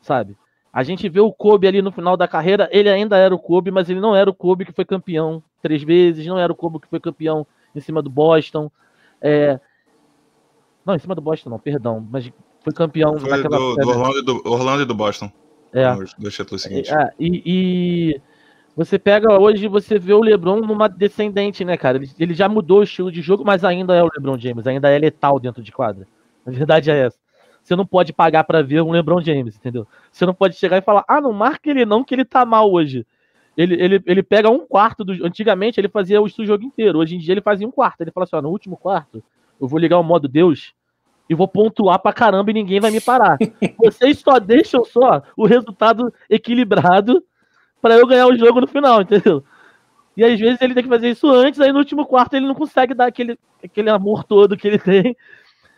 sabe? 0.01 0.35
A 0.77 0.83
gente 0.83 1.09
vê 1.09 1.19
o 1.19 1.33
Kobe 1.33 1.67
ali 1.67 1.81
no 1.81 1.91
final 1.91 2.15
da 2.15 2.27
carreira, 2.27 2.69
ele 2.71 2.87
ainda 2.87 3.17
era 3.17 3.33
o 3.33 3.39
Kobe, 3.39 3.71
mas 3.71 3.89
ele 3.89 3.99
não 3.99 4.15
era 4.15 4.29
o 4.29 4.33
Kobe 4.33 4.63
que 4.63 4.71
foi 4.71 4.85
campeão 4.85 5.41
três 5.59 5.81
vezes, 5.81 6.23
não 6.27 6.37
era 6.37 6.53
o 6.53 6.55
Kobe 6.55 6.79
que 6.79 6.87
foi 6.87 6.99
campeão 6.99 7.47
em 7.75 7.79
cima 7.79 7.99
do 7.99 8.11
Boston. 8.11 8.69
É... 9.19 9.59
Não, 10.85 10.93
em 10.93 10.99
cima 10.99 11.15
do 11.15 11.21
Boston, 11.21 11.49
não, 11.49 11.57
perdão, 11.57 12.07
mas 12.11 12.31
foi 12.63 12.71
campeão 12.73 13.17
foi 13.17 13.27
naquela 13.27 13.57
do, 13.57 13.75
do, 13.75 13.89
Orlando, 13.89 14.23
do 14.23 14.41
Orlando 14.45 14.83
e 14.83 14.85
do 14.85 14.93
Boston. 14.93 15.31
É. 15.73 15.91
Dos 16.19 16.35
títulos 16.35 16.61
seguintes. 16.61 16.91
É, 16.91 17.11
e, 17.19 17.41
e, 17.43 18.21
você 18.75 18.99
pega 18.99 19.33
hoje, 19.33 19.67
você 19.67 19.97
vê 19.97 20.13
o 20.13 20.21
LeBron 20.21 20.57
numa 20.57 20.87
descendente, 20.87 21.65
né, 21.65 21.75
cara? 21.75 21.97
Ele, 21.97 22.11
ele 22.19 22.33
já 22.35 22.47
mudou 22.47 22.81
o 22.81 22.83
estilo 22.83 23.11
de 23.11 23.23
jogo, 23.23 23.43
mas 23.43 23.63
ainda 23.63 23.95
é 23.95 24.03
o 24.03 24.09
LeBron 24.13 24.37
James, 24.37 24.67
ainda 24.67 24.91
é 24.91 24.99
letal 24.99 25.39
dentro 25.39 25.63
de 25.63 25.71
quadra. 25.71 26.07
A 26.45 26.51
verdade 26.51 26.91
é 26.91 27.07
essa. 27.07 27.17
Você 27.67 27.75
não 27.75 27.85
pode 27.85 28.13
pagar 28.13 28.45
para 28.45 28.63
ver 28.63 28.81
um 28.81 28.91
LeBron 28.91 29.21
James, 29.21 29.57
entendeu? 29.57 29.85
Você 30.09 30.25
não 30.25 30.33
pode 30.33 30.55
chegar 30.55 30.77
e 30.77 30.81
falar, 30.81 31.03
ah, 31.05 31.19
não 31.19 31.33
marca 31.33 31.69
ele 31.69 31.85
não, 31.85 32.01
que 32.01 32.15
ele 32.15 32.23
tá 32.23 32.45
mal 32.45 32.71
hoje. 32.71 33.05
Ele, 33.57 33.75
ele, 33.75 34.01
ele 34.05 34.23
pega 34.23 34.49
um 34.49 34.65
quarto 34.65 35.03
do. 35.03 35.25
Antigamente 35.25 35.77
ele 35.77 35.89
fazia 35.89 36.21
o 36.21 36.29
jogo 36.29 36.63
inteiro. 36.63 36.97
Hoje 36.97 37.17
em 37.17 37.19
dia 37.19 37.33
ele 37.33 37.41
fazia 37.41 37.67
um 37.67 37.71
quarto. 37.71 37.99
Ele 37.99 38.11
fala 38.11 38.23
assim: 38.23 38.37
ó, 38.37 38.41
no 38.41 38.51
último 38.51 38.77
quarto, 38.77 39.21
eu 39.59 39.67
vou 39.67 39.77
ligar 39.77 39.99
o 39.99 40.03
modo 40.03 40.29
Deus 40.29 40.73
e 41.29 41.35
vou 41.35 41.45
pontuar 41.45 41.99
pra 41.99 42.13
caramba 42.13 42.51
e 42.51 42.53
ninguém 42.53 42.79
vai 42.79 42.89
me 42.89 43.01
parar. 43.01 43.37
Vocês 43.77 44.19
só 44.19 44.39
deixam 44.39 44.85
só 44.85 45.21
o 45.35 45.45
resultado 45.45 46.13
equilibrado 46.29 47.21
para 47.81 47.95
eu 47.95 48.07
ganhar 48.07 48.27
o 48.27 48.37
jogo 48.37 48.61
no 48.61 48.67
final, 48.67 49.01
entendeu? 49.01 49.43
E 50.15 50.23
às 50.23 50.39
vezes 50.39 50.61
ele 50.61 50.73
tem 50.73 50.83
que 50.83 50.89
fazer 50.89 51.09
isso 51.09 51.29
antes, 51.29 51.59
aí 51.59 51.73
no 51.73 51.79
último 51.79 52.05
quarto 52.05 52.33
ele 52.33 52.47
não 52.47 52.55
consegue 52.55 52.93
dar 52.93 53.07
aquele, 53.07 53.37
aquele 53.61 53.89
amor 53.89 54.23
todo 54.23 54.55
que 54.55 54.69
ele 54.69 54.79
tem. 54.79 55.17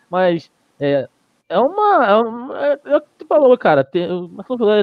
Mas 0.08 0.52
é, 0.80 1.10
é 1.50 1.60
uma. 1.60 2.06
É, 2.06 2.16
uma, 2.16 2.66
é, 2.68 2.80
é 2.86 2.98
o 2.98 3.02
que 3.02 3.08
tu 3.18 3.26
falou, 3.26 3.58
cara. 3.58 3.84
Tem, 3.84 4.08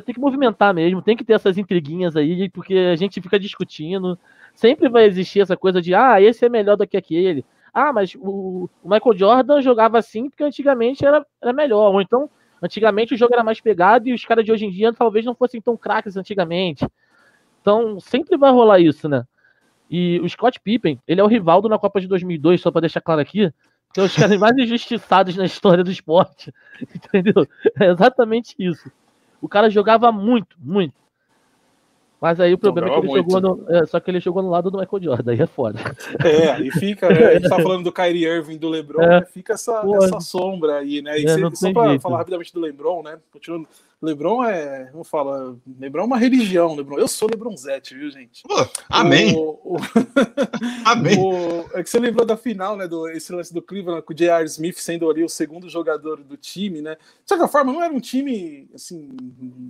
tem 0.04 0.14
que 0.14 0.20
movimentar 0.20 0.74
mesmo, 0.74 1.00
tem 1.00 1.16
que 1.16 1.24
ter 1.24 1.34
essas 1.34 1.56
intriguinhas 1.56 2.16
aí, 2.16 2.50
porque 2.50 2.74
a 2.74 2.96
gente 2.96 3.20
fica 3.20 3.38
discutindo. 3.38 4.18
Sempre 4.54 4.88
vai 4.88 5.04
existir 5.04 5.40
essa 5.40 5.56
coisa 5.56 5.80
de, 5.80 5.94
ah, 5.94 6.20
esse 6.20 6.44
é 6.44 6.48
melhor 6.48 6.76
do 6.76 6.86
que 6.86 6.96
aquele. 6.96 7.44
Ah, 7.72 7.92
mas 7.92 8.14
o, 8.16 8.68
o 8.82 8.88
Michael 8.88 9.16
Jordan 9.16 9.62
jogava 9.62 9.98
assim 9.98 10.28
porque 10.28 10.42
antigamente 10.42 11.04
era, 11.06 11.24
era 11.40 11.52
melhor. 11.52 11.92
Ou 11.92 12.00
então, 12.00 12.28
antigamente 12.60 13.14
o 13.14 13.16
jogo 13.16 13.34
era 13.34 13.44
mais 13.44 13.60
pegado 13.60 14.08
e 14.08 14.14
os 14.14 14.24
caras 14.24 14.44
de 14.44 14.50
hoje 14.50 14.66
em 14.66 14.70
dia 14.70 14.92
talvez 14.92 15.24
não 15.24 15.34
fossem 15.34 15.60
tão 15.60 15.76
craques 15.76 16.16
antigamente. 16.16 16.86
Então, 17.60 18.00
sempre 18.00 18.36
vai 18.36 18.50
rolar 18.50 18.80
isso, 18.80 19.08
né? 19.08 19.24
E 19.90 20.20
o 20.20 20.28
Scott 20.28 20.58
Pippen, 20.60 21.00
ele 21.06 21.20
é 21.20 21.24
o 21.24 21.28
Rivaldo 21.28 21.68
na 21.68 21.78
Copa 21.78 22.00
de 22.00 22.08
2002, 22.08 22.60
só 22.60 22.70
para 22.70 22.82
deixar 22.82 23.00
claro 23.00 23.20
aqui. 23.20 23.52
São 23.94 24.04
os 24.04 24.14
caras 24.14 24.38
mais 24.38 24.56
injustiçados 24.56 25.36
na 25.36 25.44
história 25.44 25.82
do 25.82 25.90
esporte. 25.90 26.52
Entendeu? 26.94 27.46
É 27.80 27.86
exatamente 27.90 28.54
isso. 28.58 28.90
O 29.40 29.48
cara 29.48 29.70
jogava 29.70 30.10
muito, 30.12 30.56
muito. 30.58 30.94
Mas 32.20 32.40
aí 32.40 32.54
o 32.54 32.58
problema 32.58 32.88
é 32.88 32.90
que 32.92 32.98
ele 32.98 33.08
muito. 33.08 33.30
jogou 33.30 33.56
no. 33.56 33.70
É, 33.70 33.86
só 33.86 34.00
que 34.00 34.10
ele 34.10 34.20
jogou 34.20 34.42
no 34.42 34.48
lado 34.48 34.70
do 34.70 34.78
Michael 34.78 35.02
Jordan, 35.02 35.32
aí 35.32 35.40
é 35.40 35.46
foda. 35.46 35.78
É, 36.24 36.50
aí 36.50 36.70
fica, 36.70 37.10
né? 37.10 37.26
A 37.26 37.32
gente 37.34 37.48
tá 37.48 37.56
falando 37.56 37.84
do 37.84 37.92
Kyrie 37.92 38.24
Irving 38.24 38.56
do 38.56 38.68
Lebron, 38.68 39.02
é. 39.02 39.20
né? 39.20 39.26
fica 39.26 39.52
essa, 39.52 39.84
essa 40.02 40.20
sombra 40.20 40.78
aí, 40.78 41.02
né? 41.02 41.20
E 41.20 41.26
é, 41.26 41.38
só 41.54 41.72
pra 41.72 41.88
jeito. 41.88 42.00
falar 42.00 42.18
rapidamente 42.18 42.52
do 42.52 42.60
Lebron, 42.60 43.02
né? 43.02 43.18
Continuando. 43.30 43.68
Lebron 44.00 44.44
é, 44.44 44.90
como 44.92 45.04
fala, 45.04 45.56
Lebron 45.78 46.02
é 46.02 46.06
uma 46.06 46.18
religião, 46.18 46.74
Lebron. 46.74 46.98
Eu 46.98 47.08
sou 47.08 47.28
Lebronzete, 47.30 47.94
viu, 47.94 48.10
gente? 48.10 48.42
Amém. 48.90 49.34
O, 49.34 49.58
o, 49.64 49.76
amém. 50.84 51.18
O, 51.18 51.64
é 51.72 51.82
que 51.82 51.88
você 51.88 51.98
lembrou 51.98 52.26
da 52.26 52.36
final, 52.36 52.76
né, 52.76 52.86
do 52.86 53.08
esse 53.08 53.32
lance 53.32 53.54
do 53.54 53.62
Cleveland 53.62 54.02
com 54.02 54.12
o 54.12 54.16
J.R. 54.16 54.44
Smith 54.44 54.76
sendo 54.76 55.10
ali 55.10 55.24
o 55.24 55.28
segundo 55.28 55.68
jogador 55.68 56.22
do 56.22 56.36
time, 56.36 56.82
né? 56.82 56.96
De 56.96 57.28
certa 57.28 57.48
forma, 57.48 57.72
não 57.72 57.82
era 57.82 57.92
um 57.92 58.00
time 58.00 58.68
assim 58.74 59.08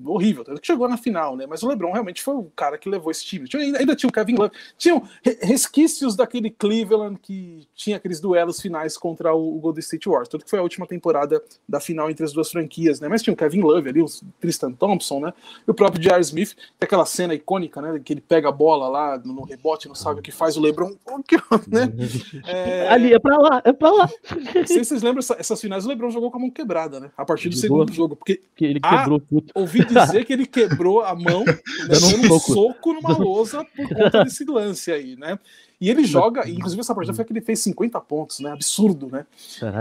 horrível, 0.04 0.42
tanto 0.42 0.60
que 0.60 0.66
chegou 0.66 0.88
na 0.88 0.96
final, 0.96 1.36
né? 1.36 1.46
Mas 1.46 1.62
o 1.62 1.68
LeBron 1.68 1.92
realmente 1.92 2.22
foi 2.22 2.34
o 2.34 2.50
cara 2.56 2.76
que 2.78 2.88
levou 2.88 3.12
esse 3.12 3.24
time. 3.24 3.46
Tinha, 3.46 3.62
ainda 3.62 3.94
tinha 3.94 4.10
o 4.10 4.12
Kevin 4.12 4.34
Love, 4.34 4.52
tinham 4.76 5.02
resquícios 5.40 6.16
daquele 6.16 6.50
Cleveland 6.50 7.18
que 7.22 7.68
tinha 7.74 7.96
aqueles 7.96 8.20
duelos 8.20 8.60
finais 8.60 8.98
contra 8.98 9.32
o, 9.32 9.56
o 9.56 9.60
Golden 9.60 9.80
State 9.80 10.08
Warriors, 10.08 10.28
tanto 10.28 10.44
que 10.44 10.50
foi 10.50 10.58
a 10.58 10.62
última 10.62 10.86
temporada 10.86 11.40
da 11.68 11.78
final 11.78 12.10
entre 12.10 12.24
as 12.24 12.32
duas 12.32 12.50
franquias, 12.50 12.98
né? 12.98 13.08
Mas 13.08 13.22
tinha 13.22 13.32
o 13.32 13.36
Kevin 13.36 13.60
Love 13.60 13.88
ali, 13.88 14.02
Tristan 14.40 14.72
Thompson, 14.72 15.20
né? 15.20 15.32
E 15.66 15.70
o 15.70 15.74
próprio 15.74 16.02
J.R. 16.02 16.20
Smith, 16.20 16.54
tem 16.54 16.86
aquela 16.86 17.06
cena 17.06 17.34
icônica, 17.34 17.80
né? 17.80 18.00
Que 18.04 18.12
ele 18.12 18.20
pega 18.20 18.48
a 18.48 18.52
bola 18.52 18.88
lá 18.88 19.18
no 19.18 19.44
rebote, 19.44 19.88
não 19.88 19.94
sabe 19.94 20.20
o 20.20 20.22
que 20.22 20.32
faz 20.32 20.56
o 20.56 20.60
LeBron, 20.60 20.94
né? 21.68 21.92
É... 22.46 22.88
Ali, 22.88 23.12
é 23.12 23.18
pra 23.18 23.38
lá, 23.38 23.62
é 23.64 23.72
pra 23.72 23.90
lá. 23.90 24.10
Não 24.54 24.66
sei 24.66 24.84
se 24.84 24.84
vocês 24.84 25.02
lembram, 25.02 25.20
essas 25.38 25.60
finais 25.60 25.84
o 25.84 25.88
LeBron 25.88 26.10
jogou 26.10 26.30
com 26.30 26.38
a 26.38 26.40
mão 26.40 26.50
quebrada, 26.50 27.00
né? 27.00 27.10
A 27.16 27.24
partir 27.24 27.48
do 27.48 27.56
segundo 27.56 27.92
jogo, 27.92 28.14
porque 28.14 28.40
que 28.54 28.64
ele 28.64 28.80
quebrou 28.80 29.22
ah, 29.32 29.60
ouvi 29.60 29.84
dizer 29.84 30.24
que 30.24 30.32
ele 30.32 30.46
quebrou 30.46 31.02
a 31.02 31.14
mão 31.14 31.44
dando 31.88 32.34
um 32.34 32.38
soco 32.38 32.92
numa 32.92 33.16
lousa 33.16 33.64
por 33.64 33.88
conta 33.88 34.24
desse 34.24 34.44
lance 34.44 34.92
aí, 34.92 35.16
né? 35.16 35.38
E 35.78 35.90
ele 35.90 36.04
joga, 36.04 36.48
inclusive 36.48 36.80
essa 36.80 36.94
partida 36.94 37.14
foi 37.14 37.22
que 37.22 37.32
ele 37.34 37.42
fez 37.42 37.60
50 37.60 38.00
pontos, 38.00 38.40
né? 38.40 38.50
Absurdo, 38.50 39.08
né? 39.12 39.26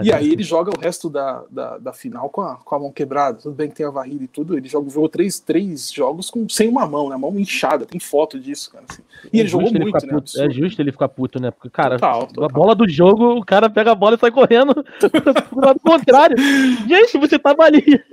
E 0.04 0.12
aí 0.12 0.30
ele 0.30 0.44
joga 0.44 0.70
o 0.70 0.80
resto 0.80 1.10
da, 1.10 1.46
da, 1.50 1.78
da, 1.78 1.94
final 1.94 2.30
com 2.30 2.42
a, 2.42 2.58
com 2.58 2.76
a 2.76 2.80
mão 2.80 2.92
quebrada. 2.92 3.38
Tudo 3.38 3.56
bem 3.56 3.70
que 3.70 3.76
tem 3.76 3.86
a 3.86 3.90
varrida 3.90 4.26
e 4.26 4.28
tudo. 4.28 4.58
Ele 4.58 4.68
joga, 4.68 4.90
jogou 4.90 5.08
três, 5.08 5.40
três 5.40 5.90
jogos 5.90 6.30
com, 6.30 6.50
sem 6.50 6.68
uma 6.68 6.86
mão, 6.86 7.10
né? 7.10 7.16
Mão 7.16 7.40
inchada, 7.40 7.86
tem 7.86 7.98
foto 7.98 8.38
disso, 8.38 8.72
cara. 8.72 8.84
Assim. 8.90 9.02
E 9.32 9.38
é 9.38 9.40
ele 9.42 9.50
jogou 9.50 9.70
ele 9.70 9.80
muito, 9.80 10.06
né? 10.06 10.14
Puto, 10.14 10.42
é 10.42 10.50
justo 10.50 10.82
ele 10.82 10.92
ficar 10.92 11.08
puto, 11.08 11.40
né? 11.40 11.50
Porque, 11.50 11.70
cara, 11.70 11.98
total, 11.98 12.28
total. 12.28 12.44
a 12.44 12.50
bola 12.50 12.76
do 12.76 12.90
jogo, 12.90 13.38
o 13.38 13.46
cara 13.46 13.70
pega 13.70 13.94
a 13.94 13.96
bola 13.96 14.16
e 14.16 14.20
sai 14.20 14.32
correndo 14.32 14.74
pro 15.50 15.66
lado 15.66 15.80
contrário. 15.80 16.36
Gente, 16.90 17.18
você 17.18 17.40
tava 17.40 17.64
ali. 17.64 18.04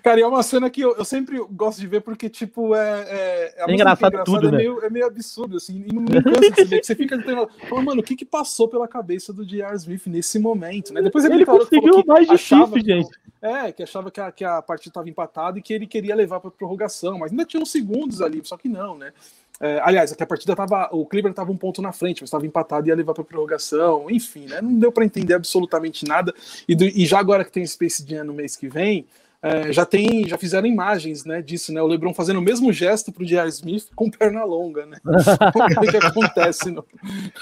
Cara, 0.00 0.20
e 0.20 0.22
é 0.22 0.26
uma 0.26 0.44
cena 0.44 0.70
que 0.70 0.80
eu, 0.80 0.94
eu 0.96 1.04
sempre 1.04 1.38
gosto 1.50 1.80
de 1.80 1.88
ver 1.88 2.02
porque, 2.02 2.28
tipo, 2.28 2.72
é. 2.74 3.04
É, 3.08 3.54
é, 3.68 3.72
engraçado, 3.72 4.16
é 4.16 4.22
tudo, 4.22 4.46
é, 4.46 4.50
né? 4.52 4.58
meio, 4.58 4.84
é 4.84 4.88
meio 4.88 5.06
absurdo, 5.06 5.56
assim, 5.56 5.84
e 5.88 5.92
não 5.92 6.02
me 6.02 6.22
cansa 6.22 6.50
de 6.52 6.64
ver, 6.64 6.80
que 6.80 6.86
você 6.86 6.94
fica 6.94 7.20
falando, 7.20 7.84
mano, 7.84 8.00
o 8.00 8.04
que 8.04 8.14
que 8.14 8.24
passou 8.24 8.68
pela 8.68 8.86
cabeça 8.86 9.32
do 9.32 9.44
J.R. 9.44 9.74
Smith 9.74 10.06
nesse 10.06 10.38
momento, 10.38 10.94
né? 10.94 11.02
Depois 11.02 11.24
ele, 11.24 11.34
ele 11.34 11.44
falou, 11.44 11.66
conseguiu 11.66 12.04
mais 12.06 12.30
achava, 12.30 12.66
difícil, 12.66 12.96
gente. 12.96 13.10
É, 13.42 13.72
que 13.72 13.82
achava 13.82 14.08
que 14.08 14.20
a, 14.20 14.30
que 14.30 14.44
a 14.44 14.62
partida 14.62 14.90
estava 14.90 15.08
empatada 15.08 15.58
e 15.58 15.62
que 15.62 15.74
ele 15.74 15.88
queria 15.88 16.14
levar 16.14 16.38
para 16.38 16.52
prorrogação, 16.52 17.18
mas 17.18 17.32
ainda 17.32 17.44
tinha 17.44 17.60
uns 17.60 17.72
segundos 17.72 18.22
ali, 18.22 18.40
só 18.44 18.56
que 18.56 18.68
não, 18.68 18.96
né? 18.96 19.12
É, 19.58 19.80
aliás, 19.80 20.12
que 20.12 20.22
a 20.22 20.26
partida 20.26 20.56
tava. 20.56 20.88
O 20.92 21.06
Cleveland 21.06 21.32
estava 21.32 21.52
um 21.52 21.56
ponto 21.56 21.80
na 21.82 21.92
frente, 21.92 22.20
mas 22.20 22.28
estava 22.28 22.46
empatado 22.46 22.86
e 22.86 22.90
ia 22.90 22.96
levar 22.96 23.14
para 23.14 23.22
prorrogação. 23.22 24.10
Enfim, 24.10 24.46
né? 24.46 24.60
Não 24.60 24.74
deu 24.74 24.90
para 24.90 25.04
entender 25.04 25.34
absolutamente 25.34 26.04
nada. 26.04 26.34
E, 26.66 26.74
do, 26.74 26.84
e 26.84 27.06
já 27.06 27.20
agora 27.20 27.44
que 27.44 27.52
tem 27.52 27.64
Space 27.64 28.04
Jam 28.04 28.24
no 28.24 28.32
mês 28.32 28.56
que 28.56 28.68
vem, 28.68 29.06
é, 29.42 29.72
já 29.72 29.84
tem, 29.84 30.28
já 30.28 30.38
fizeram 30.38 30.68
imagens, 30.68 31.24
né, 31.24 31.42
disso, 31.42 31.72
né, 31.72 31.82
o 31.82 31.86
LeBron 31.86 32.14
fazendo 32.14 32.38
o 32.38 32.42
mesmo 32.42 32.72
gesto 32.72 33.10
para 33.10 33.24
o 33.24 33.26
J.R. 33.26 33.48
Smith 33.48 33.88
com 33.94 34.08
perna 34.08 34.44
longa, 34.44 34.86
né, 34.86 34.98
o 35.04 35.90
que 35.90 35.96
acontece 35.96 36.70
no, 36.70 36.84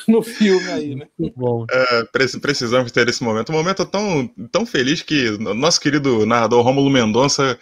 no 0.09 0.23
filme 0.23 0.69
aí, 0.71 0.95
né. 0.95 1.07
Bom. 1.37 1.67
É, 1.71 2.05
precisamos 2.41 2.91
ter 2.91 3.07
esse 3.09 3.23
momento, 3.23 3.53
um 3.53 3.57
momento 3.57 3.85
tão, 3.85 4.27
tão 4.51 4.65
feliz 4.65 5.03
que 5.03 5.31
nosso 5.39 5.79
querido 5.79 6.25
narrador 6.25 6.65
Rômulo 6.65 6.89
Mendonça 6.89 7.59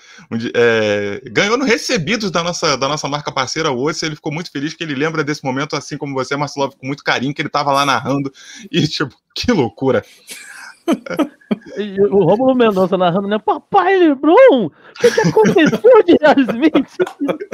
é, 0.55 1.21
ganhou 1.33 1.59
no 1.59 1.65
recebidos 1.65 2.31
da 2.31 2.43
nossa, 2.43 2.77
da 2.77 2.87
nossa 2.89 3.09
marca 3.09 3.33
parceira 3.33 3.73
hoje, 3.73 4.07
ele 4.07 4.15
ficou 4.15 4.33
muito 4.33 4.53
feliz 4.53 4.73
que 4.73 4.85
ele 4.85 4.95
lembra 4.95 5.25
desse 5.25 5.45
momento, 5.45 5.75
assim 5.75 5.99
como 5.99 6.15
você, 6.15 6.37
Marcelo, 6.37 6.71
com 6.71 6.87
muito 6.87 7.03
carinho, 7.03 7.35
que 7.35 7.43
ele 7.43 7.49
estava 7.49 7.73
lá 7.73 7.85
narrando, 7.85 8.33
e 8.71 8.87
tipo, 8.87 9.15
que 9.35 9.51
loucura 9.51 10.05
o 12.11 12.25
Romulo 12.25 12.55
Mendonça 12.55 12.97
narrando, 12.97 13.29
né? 13.29 13.39
Papai 13.39 13.97
Lebron, 13.97 14.67
o 14.67 14.71
que, 15.01 15.11
que 15.11 15.21
aconteceu 15.21 16.03
de 16.05 16.17
Smith? 16.43 16.97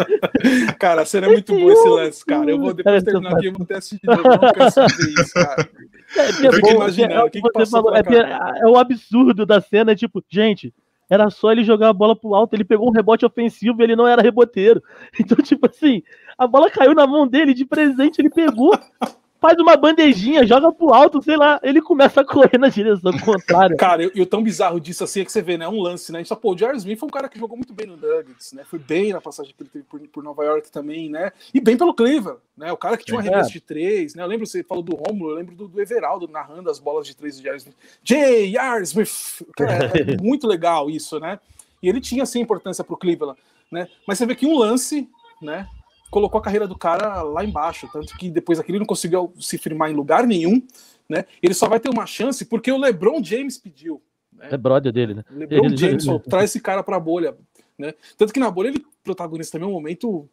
Cara, 0.79 1.05
será 1.05 1.29
muito 1.29 1.53
bom 1.53 1.71
esse 1.71 1.89
lance, 1.89 2.25
cara. 2.25 2.51
Eu 2.51 2.61
vou 2.61 2.75
depois 2.75 3.03
de 3.03 3.11
terminar 3.11 3.37
aqui, 3.37 3.47
eu 3.47 3.53
vou 3.53 3.65
até 3.65 3.77
assistir 3.77 4.01
de 4.01 4.07
novo, 4.07 4.29
não 4.29 4.53
quero 4.53 4.71
saber 4.71 5.15
isso, 5.19 5.35
cara. 5.35 5.69
É, 6.17 6.21
é, 6.21 6.47
é 6.47 6.61
bom, 6.61 6.71
imaginando, 6.71 7.15
é, 7.15 7.25
o 7.25 7.31
que, 7.31 7.41
que 7.41 7.53
passou 7.53 7.83
falou, 7.83 7.97
é, 7.97 8.61
é, 8.61 8.67
o 8.67 8.77
absurdo 8.77 9.45
da 9.45 9.61
cena, 9.61 9.93
é 9.93 9.95
tipo, 9.97 10.23
gente, 10.29 10.73
era 11.09 11.29
só 11.31 11.53
ele 11.53 11.65
jogar 11.65 11.91
a 11.91 11.93
bola 11.93 12.17
pro 12.17 12.35
alto, 12.35 12.55
ele 12.55 12.65
pegou 12.65 12.89
um 12.89 12.93
rebote 12.93 13.27
ofensivo 13.27 13.81
e 13.81 13.85
ele 13.85 13.97
não 13.97 14.07
era 14.07 14.23
reboteiro. 14.23 14.83
Então, 15.19 15.37
tipo 15.39 15.69
assim, 15.69 16.03
a 16.37 16.47
bola 16.47 16.71
caiu 16.71 16.95
na 16.95 17.07
mão 17.07 17.27
dele 17.27 17.55
de 17.55 17.65
presente, 17.65 18.21
ele 18.21 18.31
pegou, 18.31 18.79
faz 19.45 19.59
uma 19.59 19.77
bandejinha, 19.77 20.47
joga 20.47 20.73
pro 20.73 20.95
alto, 20.95 21.23
sei 21.23 21.37
lá, 21.37 21.61
ele 21.63 21.83
começa 21.83 22.23
a 22.23 22.25
correr 22.25 22.57
na 22.57 22.71
direção 22.71 23.13
contrária. 23.21 23.77
Cara, 23.77 24.11
e 24.15 24.23
o 24.23 24.25
tão 24.25 24.43
bizarro 24.43 24.81
disso 24.81 25.05
assim 25.05 25.21
é 25.21 25.25
que 25.27 25.31
você 25.31 25.43
vê, 25.43 25.59
né? 25.59 25.69
Um 25.69 25.83
lance, 25.83 26.11
né? 26.11 26.19
A 26.19 26.21
gente 26.23 26.29
só, 26.29 26.35
pô, 26.35 26.55
o 26.55 26.59
Jared 26.59 26.79
Smith 26.79 26.99
foi 26.99 27.07
um 27.07 27.13
cara 27.13 27.29
que 27.29 27.39
jogou 27.39 27.55
muito 27.55 27.75
bem 27.75 27.87
no 27.87 27.95
Nuggets, 27.95 28.55
né? 28.55 28.65
Foi 28.65 28.79
bem 28.79 29.13
na 29.13 29.21
passagem 29.21 29.53
que 29.55 29.63
ele 29.63 29.69
teve 29.69 29.85
por, 29.85 30.01
por 30.09 30.25
Nova 30.25 30.43
York 30.45 30.73
também, 30.73 31.11
né? 31.11 31.31
E 31.53 31.61
bem 31.61 31.77
pelo 31.77 31.93
Cleveland, 31.93 32.41
né? 32.57 32.73
O 32.73 32.77
cara 32.79 32.97
que 32.97 33.05
tinha 33.05 33.21
uma 33.21 33.39
é. 33.39 33.43
de 33.43 33.61
três, 33.61 34.15
né? 34.15 34.23
Eu 34.23 34.29
lembro, 34.29 34.47
você 34.47 34.63
falou 34.63 34.83
do 34.83 34.97
Romulo, 34.97 35.33
eu 35.33 35.37
lembro 35.37 35.55
do, 35.55 35.69
do 35.69 35.83
Everaldo 35.83 36.27
narrando 36.27 36.71
as 36.71 36.79
bolas 36.79 37.07
de 37.07 37.15
três 37.15 37.37
do 37.37 37.43
Jared 37.43 37.61
Smith. 37.61 37.77
J.R. 38.03 38.83
Smith! 38.83 39.43
Cara, 39.59 39.93
é, 39.95 40.13
é 40.13 40.17
muito 40.23 40.47
legal 40.47 40.89
isso, 40.89 41.21
né? 41.21 41.39
E 41.83 41.89
ele 41.91 42.01
tinha, 42.01 42.23
assim, 42.23 42.41
importância 42.41 42.83
pro 42.83 42.97
Cleveland, 42.97 43.39
né? 43.71 43.89
Mas 44.07 44.17
você 44.17 44.25
vê 44.25 44.35
que 44.35 44.47
um 44.47 44.57
lance, 44.57 45.07
né? 45.43 45.69
Colocou 46.11 46.39
a 46.39 46.43
carreira 46.43 46.67
do 46.67 46.77
cara 46.77 47.23
lá 47.23 47.45
embaixo, 47.45 47.89
tanto 47.93 48.17
que 48.17 48.31
depois 48.31 48.59
aquele 48.59 48.79
não 48.79 48.87
conseguiu 48.87 49.33
se 49.41 49.59
firmar 49.59 49.91
em 49.91 49.95
lugar 49.95 50.27
nenhum, 50.27 50.63
né? 51.09 51.25
Ele 51.43 51.55
só 51.55 51.69
vai 51.69 51.81
ter 51.81 51.89
uma 51.89 52.07
chance 52.07 52.45
porque 52.45 52.71
o 52.71 52.79
LeBron 52.79 53.23
James 53.23 53.59
pediu, 53.59 54.01
Né? 54.33 54.49
É 54.51 54.57
brother 54.57 54.93
dele, 54.93 55.15
né? 55.15 55.25
LeBron 55.31 55.67
ele, 55.67 55.77
James 55.77 56.07
ele... 56.07 56.19
traz 56.21 56.51
esse 56.51 56.61
cara 56.61 56.83
pra 56.83 57.01
bolha. 57.01 57.37
Né? 57.79 57.93
Tanto 58.17 58.33
que 58.33 58.41
na 58.41 58.51
bolha 58.51 58.69
ele 58.69 58.85
protagoniza 59.03 59.53
também 59.53 59.69
um 59.69 59.73
momento 59.73 60.29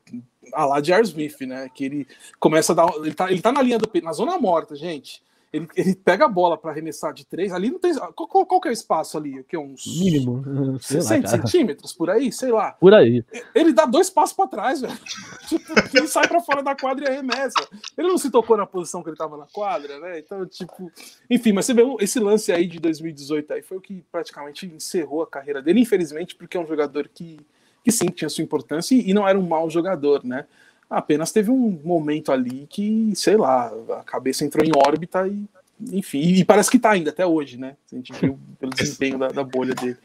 a 0.53 0.65
lá 0.65 0.79
de 0.79 0.91
Smith, 1.01 1.41
né? 1.41 1.69
Que 1.73 1.85
ele 1.85 2.07
começa 2.39 2.71
a 2.71 2.75
dar. 2.75 2.93
Ele 2.97 3.13
tá, 3.13 3.31
ele 3.31 3.41
tá 3.41 3.51
na 3.51 3.61
linha 3.61 3.79
do 3.79 3.89
na 4.01 4.13
zona 4.13 4.37
morta, 4.37 4.75
gente. 4.75 5.23
Ele, 5.53 5.67
ele 5.75 5.95
pega 5.95 6.25
a 6.25 6.29
bola 6.29 6.57
para 6.57 6.71
arremessar 6.71 7.13
de 7.13 7.25
três. 7.25 7.51
Ali 7.51 7.69
não 7.69 7.77
tem. 7.77 7.93
Qual, 7.93 8.27
qual, 8.27 8.45
qual 8.45 8.61
que 8.61 8.69
é 8.69 8.71
o 8.71 8.73
espaço 8.73 9.17
ali? 9.17 9.43
Que 9.43 9.57
é 9.57 9.59
uns. 9.59 9.85
Mínimo. 9.85 10.41
60 10.79 11.27
centímetros 11.27 11.91
por 11.91 12.09
aí, 12.09 12.31
sei 12.31 12.51
lá. 12.51 12.71
Por 12.73 12.93
aí. 12.93 13.23
Ele 13.53 13.73
dá 13.73 13.85
dois 13.85 14.09
passos 14.09 14.35
para 14.35 14.47
trás, 14.47 14.79
velho. 14.79 14.97
tipo, 15.49 15.73
ele 15.93 16.07
sai 16.07 16.27
para 16.27 16.39
fora 16.39 16.63
da 16.63 16.73
quadra 16.73 17.05
e 17.05 17.09
arremessa. 17.09 17.67
Ele 17.97 18.07
não 18.07 18.17
se 18.17 18.31
tocou 18.31 18.55
na 18.55 18.65
posição 18.65 19.03
que 19.03 19.09
ele 19.09 19.17
tava 19.17 19.35
na 19.35 19.45
quadra, 19.45 19.99
né? 19.99 20.19
Então, 20.19 20.45
tipo. 20.45 20.89
Enfim, 21.29 21.51
mas 21.51 21.65
você 21.65 21.73
vê 21.73 21.83
esse 21.99 22.19
lance 22.19 22.51
aí 22.51 22.65
de 22.65 22.79
2018 22.79 23.53
aí 23.53 23.61
foi 23.61 23.77
o 23.77 23.81
que 23.81 24.05
praticamente 24.09 24.65
encerrou 24.65 25.21
a 25.21 25.27
carreira 25.27 25.61
dele, 25.61 25.81
infelizmente, 25.81 26.33
porque 26.33 26.55
é 26.55 26.59
um 26.59 26.67
jogador 26.67 27.09
que, 27.13 27.39
que 27.83 27.91
sim, 27.91 28.05
tinha 28.05 28.29
sua 28.29 28.43
importância 28.43 28.95
e, 28.95 29.09
e 29.09 29.13
não 29.13 29.27
era 29.27 29.37
um 29.37 29.45
mau 29.45 29.69
jogador, 29.69 30.23
né? 30.23 30.45
Apenas 30.91 31.31
teve 31.31 31.49
um 31.49 31.79
momento 31.85 32.33
ali 32.33 32.67
que, 32.69 33.13
sei 33.15 33.37
lá, 33.37 33.71
a 33.97 34.03
cabeça 34.03 34.43
entrou 34.43 34.65
em 34.65 34.71
órbita 34.75 35.25
e, 35.25 35.45
enfim, 35.89 36.19
e 36.19 36.43
parece 36.43 36.69
que 36.69 36.77
tá 36.77 36.91
ainda 36.91 37.11
até 37.11 37.25
hoje, 37.25 37.57
né? 37.57 37.77
A 37.89 37.95
gente 37.95 38.11
viu 38.11 38.37
pelo 38.59 38.73
desempenho 38.75 39.17
da, 39.17 39.29
da 39.29 39.41
bolha 39.41 39.73
dele. 39.73 39.97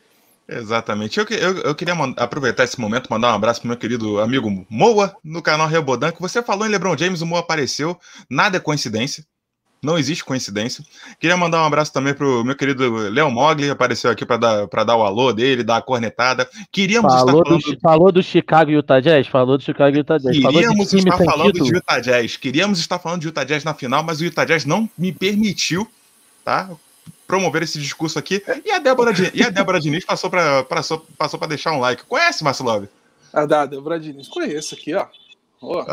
Exatamente. 0.49 1.18
Eu, 1.18 1.26
eu, 1.28 1.59
eu 1.59 1.74
queria 1.74 1.95
aproveitar 2.16 2.62
esse 2.62 2.80
momento, 2.80 3.11
mandar 3.11 3.32
um 3.32 3.34
abraço 3.34 3.61
pro 3.61 3.68
meu 3.68 3.76
querido 3.76 4.20
amigo 4.20 4.64
Moa, 4.70 5.16
no 5.24 5.43
canal 5.43 5.66
Rebodan, 5.66 6.12
que 6.12 6.22
você 6.22 6.41
falou 6.41 6.64
em 6.64 6.70
LeBron 6.70 6.97
James, 6.97 7.20
o 7.20 7.26
Moa 7.26 7.41
apareceu, 7.41 7.99
nada 8.30 8.59
é 8.59 8.61
coincidência. 8.61 9.24
Não 9.83 9.99
existe 9.99 10.24
coincidência. 10.24 10.85
Queria 11.20 11.37
mandar 11.37 11.62
um 11.62 11.66
abraço 11.66 11.93
também 11.93 12.14
pro 12.14 12.45
meu 12.45 12.57
querido 12.57 13.09
Léo 13.11 13.31
Mogli, 13.31 13.70
apareceu 13.70 14.11
aqui 14.11 14.24
para 14.24 14.37
dar, 14.37 14.68
pra 14.68 14.85
dar 14.85 14.97
o 14.97 15.03
alô 15.03 15.33
dele, 15.33 15.62
dar 15.62 15.77
a 15.77 15.83
cornetada. 15.83 16.49
Queríamos 16.72 17.12
falou 17.12 17.29
estar 17.29 17.45
falando... 17.45 17.62
Do, 17.62 17.81
falou 17.81 18.12
do 18.12 18.22
Chicago 18.22 18.70
Utah 18.70 19.01
Jazz? 19.01 19.27
Falou 19.29 19.59
do 19.59 19.62
Chicago 19.62 19.97
Utah 19.97 20.18
Jazz. 20.18 20.37
Queríamos 20.37 20.93
estar 20.93 21.18
falando 21.18 21.53
título. 21.53 21.70
de 21.70 21.77
Utah 21.77 22.01
Jazz. 22.01 22.37
Queríamos 22.37 22.79
estar 22.79 22.99
falando 22.99 23.20
de 23.20 23.29
Utah 23.29 23.45
Jazz 23.45 23.64
na 23.64 23.74
final, 23.74 24.03
mas 24.03 24.20
o 24.20 24.24
Utah 24.24 24.45
Jazz 24.45 24.64
não 24.64 24.89
me 24.97 25.12
permitiu, 25.12 25.87
tá? 26.45 26.70
Promover 27.27 27.62
esse 27.62 27.79
discurso 27.79 28.18
aqui. 28.18 28.43
E 28.64 28.70
a 28.70 28.79
Débora, 28.79 29.12
e 29.35 29.43
a 29.43 29.51
Débora 29.51 29.81
Diniz 29.81 30.05
passou 30.05 30.31
para 30.31 30.64
passou, 30.64 31.07
passou 31.18 31.41
deixar 31.47 31.72
um 31.72 31.81
like. 31.81 32.05
Conhece, 32.05 32.43
Marcelo? 32.43 32.89
A 33.33 33.45
da 33.45 33.66
Débora 33.66 34.01
Diniz, 34.01 34.27
conheço 34.29 34.74
aqui, 34.74 34.95
ó. 34.95 35.07
Oh. 35.61 35.78
Uhum. 35.78 35.84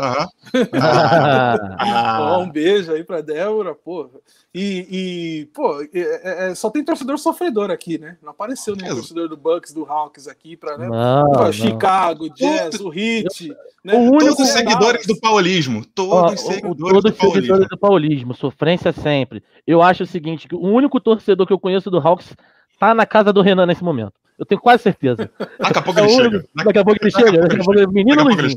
um 2.42 2.50
beijo 2.50 2.92
aí 2.92 3.02
pra 3.02 3.20
Débora, 3.20 3.74
pô. 3.74 4.10
E, 4.54 4.86
e 4.90 5.46
pô, 5.54 5.80
é, 5.82 5.88
é, 5.94 6.50
é, 6.50 6.54
só 6.54 6.70
tem 6.70 6.84
torcedor 6.84 7.18
sofredor 7.18 7.70
aqui, 7.70 7.98
né? 7.98 8.16
Não 8.22 8.30
apareceu 8.30 8.76
nenhum 8.76 8.94
torcedor 8.94 9.28
do 9.28 9.36
Bucks, 9.36 9.72
do 9.72 9.84
Hawks 9.84 10.28
aqui 10.28 10.56
pra, 10.56 10.76
né? 10.76 10.86
Não, 10.86 11.32
pra 11.32 11.50
Chicago, 11.50 12.28
Jazz, 12.30 12.78
o 12.80 12.88
Hit. 12.88 13.54
Né? 13.82 13.94
O 13.94 13.98
único 13.98 14.36
todos 14.36 14.38
os 14.40 14.48
seguidores 14.48 15.06
do 15.06 15.18
paulismo. 15.18 15.84
Todos 15.94 16.34
os 16.34 16.40
seguidores, 16.40 16.92
todos 16.92 17.02
do, 17.02 17.12
paulismo. 17.12 17.34
seguidores 17.34 17.68
do 17.68 17.78
paulismo. 17.78 18.34
Sofrência 18.34 18.92
sempre. 18.92 19.42
Eu 19.66 19.82
acho 19.82 20.04
o 20.04 20.06
seguinte: 20.06 20.46
que 20.46 20.54
o 20.54 20.60
único 20.60 21.00
torcedor 21.00 21.46
que 21.46 21.52
eu 21.52 21.58
conheço 21.58 21.90
do 21.90 21.98
Hawks 21.98 22.34
tá 22.78 22.94
na 22.94 23.06
casa 23.06 23.32
do 23.32 23.42
Renan 23.42 23.66
nesse 23.66 23.82
momento. 23.82 24.12
Eu 24.38 24.44
tenho 24.44 24.60
quase 24.60 24.82
certeza. 24.82 25.30
Daqui 25.58 25.78
a 25.78 25.82
pouco 25.82 26.00
ele 26.00 26.08
chega. 26.08 26.44
Daqui 26.54 26.78
a 26.78 26.84
pouco 26.84 27.00
ele 27.02 27.10
chega. 27.10 27.40
Daqui 27.40 27.54
a 27.54 27.58
pouco 27.58 27.74
ele 27.74 27.86
Menino 27.86 28.24
Luizinho. 28.24 28.56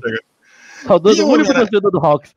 Saudoso, 0.85 1.25
o 1.25 1.29
único 1.29 1.53
torcedor 1.53 1.91
do 1.91 1.97
Hawks. 1.99 2.33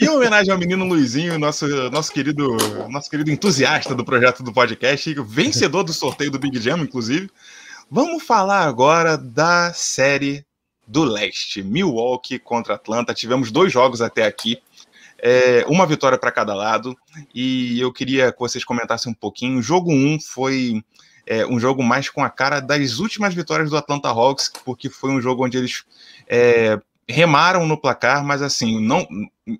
E 0.00 0.04
em 0.06 0.08
homenagem 0.08 0.50
ao 0.50 0.58
menino 0.58 0.84
Luizinho, 0.86 1.38
nosso, 1.38 1.66
nosso, 1.90 2.10
querido, 2.12 2.56
nosso 2.88 3.10
querido 3.10 3.30
entusiasta 3.30 3.94
do 3.94 4.04
projeto 4.04 4.42
do 4.42 4.52
podcast, 4.52 5.14
vencedor 5.26 5.82
do 5.82 5.92
sorteio 5.92 6.30
do 6.30 6.38
Big 6.38 6.58
Jam, 6.58 6.78
inclusive, 6.78 7.30
vamos 7.90 8.22
falar 8.22 8.64
agora 8.64 9.18
da 9.18 9.72
série 9.74 10.44
do 10.86 11.04
leste. 11.04 11.62
Milwaukee 11.62 12.38
contra 12.38 12.74
Atlanta. 12.74 13.14
Tivemos 13.14 13.50
dois 13.50 13.72
jogos 13.72 14.00
até 14.00 14.24
aqui. 14.24 14.60
É, 15.22 15.64
uma 15.68 15.86
vitória 15.86 16.18
para 16.18 16.32
cada 16.32 16.54
lado. 16.54 16.96
E 17.34 17.78
eu 17.78 17.92
queria 17.92 18.32
que 18.32 18.38
vocês 18.40 18.64
comentassem 18.64 19.12
um 19.12 19.14
pouquinho. 19.14 19.58
O 19.58 19.62
jogo 19.62 19.92
1 19.92 19.94
um 19.94 20.18
foi 20.18 20.82
é, 21.26 21.46
um 21.46 21.60
jogo 21.60 21.82
mais 21.82 22.08
com 22.08 22.24
a 22.24 22.30
cara 22.30 22.58
das 22.58 22.98
últimas 22.98 23.34
vitórias 23.34 23.70
do 23.70 23.76
Atlanta 23.76 24.08
Hawks, 24.08 24.50
porque 24.64 24.88
foi 24.90 25.10
um 25.10 25.20
jogo 25.20 25.44
onde 25.44 25.58
eles 25.58 25.84
é, 26.26 26.80
remaram 27.10 27.66
no 27.66 27.76
placar, 27.76 28.24
mas 28.24 28.40
assim, 28.40 28.80
não, 28.80 29.06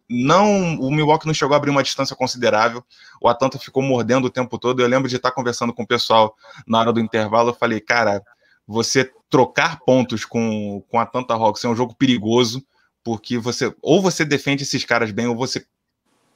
não, 0.09 0.77
o 0.77 0.91
Milwaukee 0.91 1.27
não 1.27 1.35
chegou 1.35 1.55
a 1.55 1.57
abrir 1.57 1.71
uma 1.71 1.83
distância 1.83 2.15
considerável. 2.15 2.85
O 3.21 3.29
Atlanta 3.29 3.59
ficou 3.59 3.83
mordendo 3.83 4.27
o 4.27 4.31
tempo 4.31 4.59
todo. 4.59 4.81
Eu 4.81 4.89
lembro 4.89 5.09
de 5.09 5.17
estar 5.17 5.33
conversando 5.33 5.73
com 5.73 5.83
o 5.83 5.87
pessoal 5.87 6.35
na 6.67 6.79
hora 6.79 6.93
do 6.93 7.01
intervalo. 7.01 7.51
Eu 7.51 7.55
falei, 7.55 7.81
cara, 7.81 8.23
você 8.67 9.11
trocar 9.29 9.81
pontos 9.81 10.25
com, 10.25 10.83
com 10.89 10.99
a 10.99 11.03
Atlanta 11.03 11.35
Hawks 11.35 11.65
é 11.65 11.69
um 11.69 11.77
jogo 11.77 11.95
perigoso, 11.95 12.65
porque 13.03 13.39
você 13.39 13.75
ou 13.83 14.01
você 14.01 14.25
defende 14.25 14.63
esses 14.63 14.85
caras 14.85 15.11
bem, 15.11 15.27
ou 15.27 15.37
você 15.37 15.65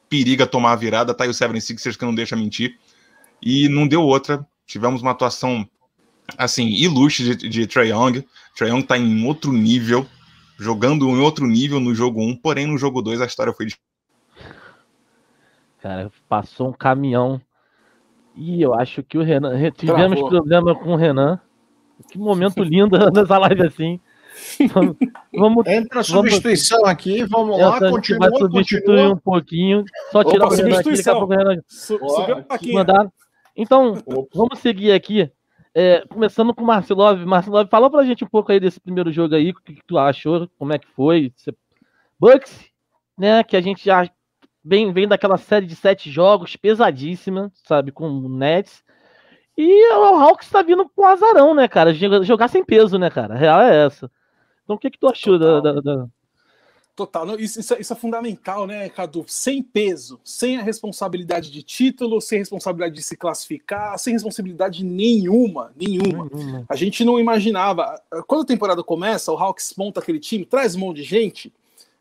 periga 0.08 0.46
tomar 0.46 0.72
a 0.72 0.76
virada. 0.76 1.14
Tá 1.14 1.24
aí 1.24 1.30
o 1.30 1.34
Seven 1.34 1.60
Sixers 1.60 1.96
que 1.96 2.04
não 2.04 2.14
deixa 2.14 2.36
mentir. 2.36 2.78
E 3.40 3.68
não 3.68 3.86
deu 3.86 4.02
outra. 4.02 4.46
Tivemos 4.66 5.02
uma 5.02 5.10
atuação 5.10 5.68
assim, 6.38 6.66
ilustre 6.68 7.36
de, 7.36 7.48
de 7.48 7.66
Trae 7.66 7.90
Young. 7.90 8.24
Trae 8.56 8.70
Young 8.70 8.82
tá 8.82 8.96
em 8.96 9.26
outro 9.26 9.52
nível 9.52 10.06
jogando 10.58 11.08
em 11.08 11.20
outro 11.20 11.46
nível 11.46 11.80
no 11.80 11.94
jogo 11.94 12.20
1, 12.20 12.36
porém 12.36 12.66
no 12.66 12.78
jogo 12.78 13.02
2 13.02 13.20
a 13.20 13.26
história 13.26 13.52
foi. 13.52 13.66
Cara, 15.80 16.10
passou 16.28 16.68
um 16.68 16.72
caminhão. 16.72 17.40
E 18.36 18.60
eu 18.62 18.74
acho 18.74 19.02
que 19.02 19.18
o 19.18 19.22
Renan. 19.22 19.70
Tivemos 19.72 20.18
Travou. 20.18 20.28
problema 20.28 20.74
com 20.74 20.92
o 20.92 20.96
Renan. 20.96 21.40
Que 22.10 22.18
momento 22.18 22.62
lindo 22.64 22.98
nessa 23.12 23.38
live 23.38 23.66
assim. 23.66 24.00
Vamos, 25.32 25.64
Entra 25.66 26.00
a 26.00 26.02
substituição 26.02 26.78
vamos, 26.78 26.92
aqui, 26.92 27.22
vamos 27.24 27.56
lá, 27.56 27.78
continua, 27.78 28.28
vai 28.30 28.38
substituir 28.38 28.82
continua. 28.82 29.12
um 29.12 29.16
pouquinho, 29.16 29.84
só 30.10 30.24
tirar 30.24 30.46
Opa, 30.46 30.54
o 30.54 30.56
Renan 30.56 30.78
aqui, 30.80 30.90
daqui 30.96 31.08
a 31.08 31.12
pouco 31.14 31.32
o 31.32 31.36
Renan 31.36 31.60
Su 31.68 31.98
aqui. 32.48 32.72
mandar. 32.72 33.12
Então, 33.56 33.92
Opa. 34.04 34.28
vamos 34.34 34.58
seguir 34.58 34.90
aqui. 34.90 35.30
É, 35.74 36.06
começando 36.06 36.54
com 36.54 36.62
o 36.62 36.66
Marcelov. 36.66 37.24
Marcelov, 37.26 37.68
fala 37.68 37.90
pra 37.90 38.04
gente 38.04 38.24
um 38.24 38.28
pouco 38.28 38.52
aí 38.52 38.60
desse 38.60 38.80
primeiro 38.80 39.10
jogo 39.10 39.34
aí, 39.34 39.50
o 39.50 39.54
que, 39.54 39.74
que 39.74 39.84
tu 39.84 39.98
achou, 39.98 40.48
como 40.56 40.72
é 40.72 40.78
que 40.78 40.86
foi. 40.88 41.32
Você... 41.34 41.52
Bucks, 42.18 42.70
né, 43.18 43.42
que 43.42 43.56
a 43.56 43.60
gente 43.60 43.84
já 43.84 44.08
vem, 44.64 44.92
vem 44.92 45.08
daquela 45.08 45.36
série 45.36 45.66
de 45.66 45.74
sete 45.74 46.10
jogos 46.10 46.56
pesadíssima, 46.56 47.50
sabe, 47.54 47.90
com 47.90 48.08
o 48.08 48.28
Nets. 48.28 48.84
E 49.56 49.92
o 49.94 50.16
Hawks 50.16 50.48
tá 50.48 50.62
vindo 50.62 50.88
com 50.88 51.04
azarão, 51.04 51.54
né, 51.54 51.68
cara? 51.68 51.92
Jogar 51.92 52.48
sem 52.48 52.64
peso, 52.64 52.98
né, 52.98 53.10
cara? 53.10 53.34
A 53.34 53.36
real 53.36 53.60
é 53.60 53.84
essa. 53.86 54.10
Então 54.64 54.76
o 54.76 54.78
que, 54.78 54.90
que 54.90 54.98
tu 54.98 55.08
achou 55.08 55.38
da, 55.38 55.60
da, 55.60 55.80
da, 55.80 56.06
Total, 56.96 57.40
isso, 57.40 57.58
isso, 57.58 57.74
é, 57.74 57.80
isso, 57.80 57.92
é 57.92 57.96
fundamental, 57.96 58.68
né, 58.68 58.88
Cadu? 58.88 59.24
Sem 59.26 59.60
peso, 59.60 60.20
sem 60.22 60.58
a 60.58 60.62
responsabilidade 60.62 61.50
de 61.50 61.60
título, 61.60 62.20
sem 62.20 62.38
responsabilidade 62.38 62.94
de 62.94 63.02
se 63.02 63.16
classificar, 63.16 63.98
sem 63.98 64.12
responsabilidade 64.12 64.84
nenhuma, 64.84 65.72
nenhuma. 65.74 66.28
Uhum. 66.32 66.64
A 66.68 66.76
gente 66.76 67.04
não 67.04 67.18
imaginava. 67.18 68.00
Quando 68.28 68.42
a 68.42 68.46
temporada 68.46 68.84
começa, 68.84 69.32
o 69.32 69.36
Hawks 69.36 69.74
monta 69.76 69.98
aquele 69.98 70.20
time, 70.20 70.44
traz 70.44 70.76
um 70.76 70.80
monte 70.80 70.98
de 70.98 71.02
gente. 71.02 71.52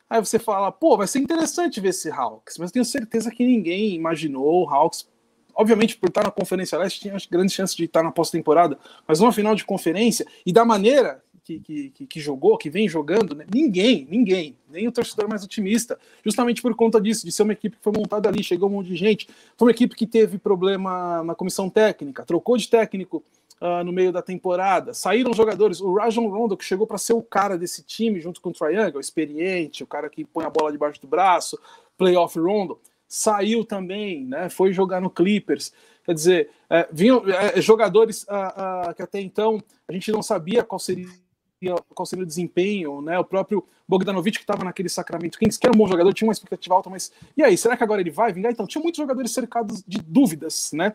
Aí 0.08 0.20
você 0.20 0.38
fala, 0.38 0.72
pô, 0.72 0.96
vai 0.96 1.08
ser 1.08 1.18
interessante 1.18 1.82
ver 1.82 1.89
esse 1.89 2.12
Hawks, 2.12 2.60
mas 2.60 2.70
eu 2.70 2.74
tenho 2.74 2.86
certeza 2.86 3.32
que 3.32 3.44
ninguém 3.44 3.96
imaginou 3.96 4.64
o 4.64 4.70
Hawks. 4.70 5.08
Obviamente, 5.56 5.98
por 5.98 6.10
estar 6.10 6.24
na 6.24 6.30
Conferência 6.30 6.78
Leste, 6.78 7.00
tinha 7.00 7.18
grandes 7.32 7.56
chances 7.56 7.76
de 7.76 7.86
estar 7.86 8.04
na 8.04 8.12
pós-temporada, 8.12 8.78
mas 9.08 9.20
uma 9.20 9.32
final 9.32 9.56
de 9.56 9.66
conferência, 9.66 10.26
e 10.46 10.54
da 10.54 10.64
maneira 10.64 11.24
que, 11.44 11.60
que, 11.60 12.08
que, 12.08 12.20
jogou, 12.20 12.58
que 12.58 12.70
vem 12.70 12.88
jogando, 12.88 13.36
né? 13.36 13.46
ninguém, 13.54 14.08
ninguém, 14.10 14.58
nem 14.70 14.88
o 14.88 14.91
torcedor 14.91 15.28
mais 15.28 15.44
otimista, 15.44 16.00
justamente 16.24 16.62
por 16.62 16.74
conta 16.74 17.02
disso, 17.02 17.26
de 17.26 17.32
ser 17.32 17.44
uma 17.44 17.54
equipe 17.54 17.76
que 17.76 17.84
foi 17.84 17.91
montada 17.94 18.30
ali, 18.30 18.41
chegou 18.44 18.70
um 18.70 18.74
monte 18.74 18.88
de 18.88 18.96
gente, 18.96 19.28
foi 19.58 19.68
uma 19.68 19.72
equipe 19.72 19.96
que 19.96 20.08
teve 20.08 20.38
problema 20.38 21.22
na 21.24 21.36
comissão 21.36 21.70
técnica, 21.70 22.26
trocou 22.26 22.58
de 22.58 22.70
técnico 22.70 23.24
uh, 23.60 23.84
no 23.84 23.91
meio 23.91 24.12
da 24.12 24.22
temporada, 24.22 24.94
saíram 24.94 25.34
jogadores, 25.34 25.82
o 25.82 25.94
Rajon 25.96 26.28
Rondo, 26.30 26.56
que 26.56 26.64
chegou 26.64 26.88
para 26.88 26.98
ser 26.98 27.14
o 27.14 27.22
cara 27.22 27.58
desse 27.58 27.84
time, 27.84 28.22
junto 28.22 28.39
com 28.39 28.50
o 28.50 28.54
Triangle, 28.54 29.02
experiente, 29.02 29.84
o 29.84 29.88
cara 29.88 30.10
que 30.10 30.24
põe 30.24 30.46
a 30.46 30.50
bola 30.50 30.72
debaixo 30.72 31.02
do 31.02 31.08
braço, 31.08 31.60
playoff 31.98 32.39
Rondo, 32.39 32.80
saiu 33.08 33.64
também, 33.64 34.26
né? 34.26 34.50
Foi 34.50 34.74
jogar 34.74 35.00
no 35.00 35.10
Clippers. 35.10 35.72
Quer 36.04 36.14
dizer, 36.16 36.50
é, 36.70 36.88
vinham 36.91 37.24
é, 37.30 37.62
jogadores 37.62 38.24
uh, 38.24 38.89
uh, 38.89 38.96
que 38.96 39.04
até 39.04 39.22
então 39.22 39.64
a 39.88 39.94
gente 39.94 40.12
não 40.12 40.24
sabia 40.24 40.64
qual 40.64 40.80
seria 40.80 41.08
qual 41.93 42.05
seria 42.05 42.24
o 42.24 42.28
desempenho, 42.28 43.01
né? 43.01 43.20
O 43.20 43.24
próprio 43.24 43.66
Bogdanovic 43.88 44.38
que 44.38 44.43
estava 44.43 44.64
naquele 44.64 44.89
Sacramento 44.89 45.38
Kings, 45.38 45.59
que 45.59 45.68
era 45.68 45.76
um 45.76 45.78
bom 45.78 45.88
jogador, 45.88 46.14
tinha 46.14 46.28
uma 46.28 46.34
expectativa 46.34 46.76
alta, 46.76 46.89
mas 46.89 47.11
e 47.36 47.43
aí, 47.43 47.57
será 47.57 47.78
que 47.78 47.84
agora 47.84 48.01
ele 48.01 48.11
vai 48.11 48.32
vingar? 48.34 48.51
Então, 48.51 48.68
tinha 48.68 48.82
muitos 48.82 48.97
jogadores 48.97 49.32
cercados 49.32 49.84
de 49.88 49.99
dúvidas, 50.01 50.72
né? 50.74 50.93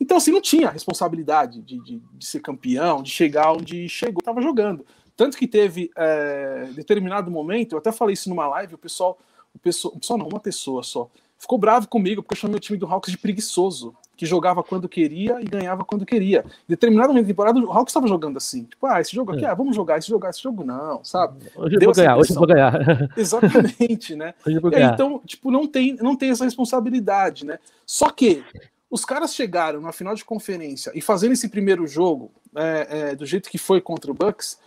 Então, 0.00 0.16
assim, 0.16 0.32
não 0.32 0.40
tinha 0.40 0.70
responsabilidade 0.70 1.60
de, 1.60 1.78
de, 1.80 2.02
de 2.14 2.26
ser 2.26 2.40
campeão, 2.40 3.02
de 3.02 3.10
chegar 3.10 3.52
onde 3.52 3.88
chegou, 3.88 4.20
estava 4.20 4.40
jogando. 4.40 4.84
Tanto 5.14 5.36
que 5.36 5.46
teve 5.46 5.90
é, 5.96 6.70
determinado 6.74 7.30
momento, 7.30 7.72
eu 7.72 7.78
até 7.78 7.92
falei 7.92 8.14
isso 8.14 8.30
numa 8.30 8.48
live, 8.48 8.74
o 8.74 8.78
pessoal, 8.78 9.18
o 9.54 9.58
pessoal, 9.58 9.94
o 9.94 10.00
pessoal 10.00 10.18
não, 10.18 10.26
uma 10.26 10.40
pessoa 10.40 10.82
só, 10.82 11.10
ficou 11.38 11.58
bravo 11.58 11.86
comigo 11.86 12.22
porque 12.22 12.34
eu 12.34 12.40
chamei 12.40 12.56
o 12.56 12.60
time 12.60 12.78
do 12.78 12.86
Hawks 12.86 13.10
de 13.10 13.18
preguiçoso 13.18 13.94
que 14.20 14.26
jogava 14.26 14.62
quando 14.62 14.86
queria 14.86 15.40
e 15.40 15.44
ganhava 15.46 15.82
quando 15.82 16.04
queria. 16.04 16.44
Em 16.68 16.68
determinado 16.68 17.08
momento 17.08 17.24
da 17.24 17.28
temporada, 17.28 17.58
o 17.58 17.72
Hawks 17.72 17.90
estava 17.90 18.06
jogando 18.06 18.36
assim. 18.36 18.64
Tipo, 18.64 18.86
ah, 18.86 19.00
esse 19.00 19.16
jogo 19.16 19.32
aqui, 19.32 19.46
é. 19.46 19.48
ah, 19.48 19.54
vamos 19.54 19.74
jogar, 19.74 19.96
esse 19.96 20.08
jogo, 20.08 20.26
esse 20.26 20.42
jogo 20.42 20.62
não, 20.62 21.02
sabe? 21.02 21.46
Hoje 21.56 21.76
eu 21.76 21.80
vou 21.80 21.94
ganhar, 21.94 22.18
hoje 22.18 22.32
eu 22.32 22.36
vou 22.36 22.46
ganhar. 22.46 22.74
Exatamente, 23.16 24.14
né? 24.14 24.34
Ganhar. 24.44 24.92
Então, 24.92 25.22
tipo, 25.24 25.50
não 25.50 25.66
tem, 25.66 25.96
não 26.02 26.14
tem 26.14 26.28
essa 26.28 26.44
responsabilidade, 26.44 27.46
né? 27.46 27.58
Só 27.86 28.10
que 28.10 28.44
os 28.90 29.06
caras 29.06 29.34
chegaram 29.34 29.80
na 29.80 29.90
final 29.90 30.14
de 30.14 30.22
conferência 30.22 30.92
e 30.94 31.00
fazendo 31.00 31.32
esse 31.32 31.48
primeiro 31.48 31.86
jogo 31.86 32.30
é, 32.54 32.88
é, 32.90 33.16
do 33.16 33.24
jeito 33.24 33.48
que 33.48 33.56
foi 33.56 33.80
contra 33.80 34.10
o 34.10 34.14
Bucks, 34.14 34.58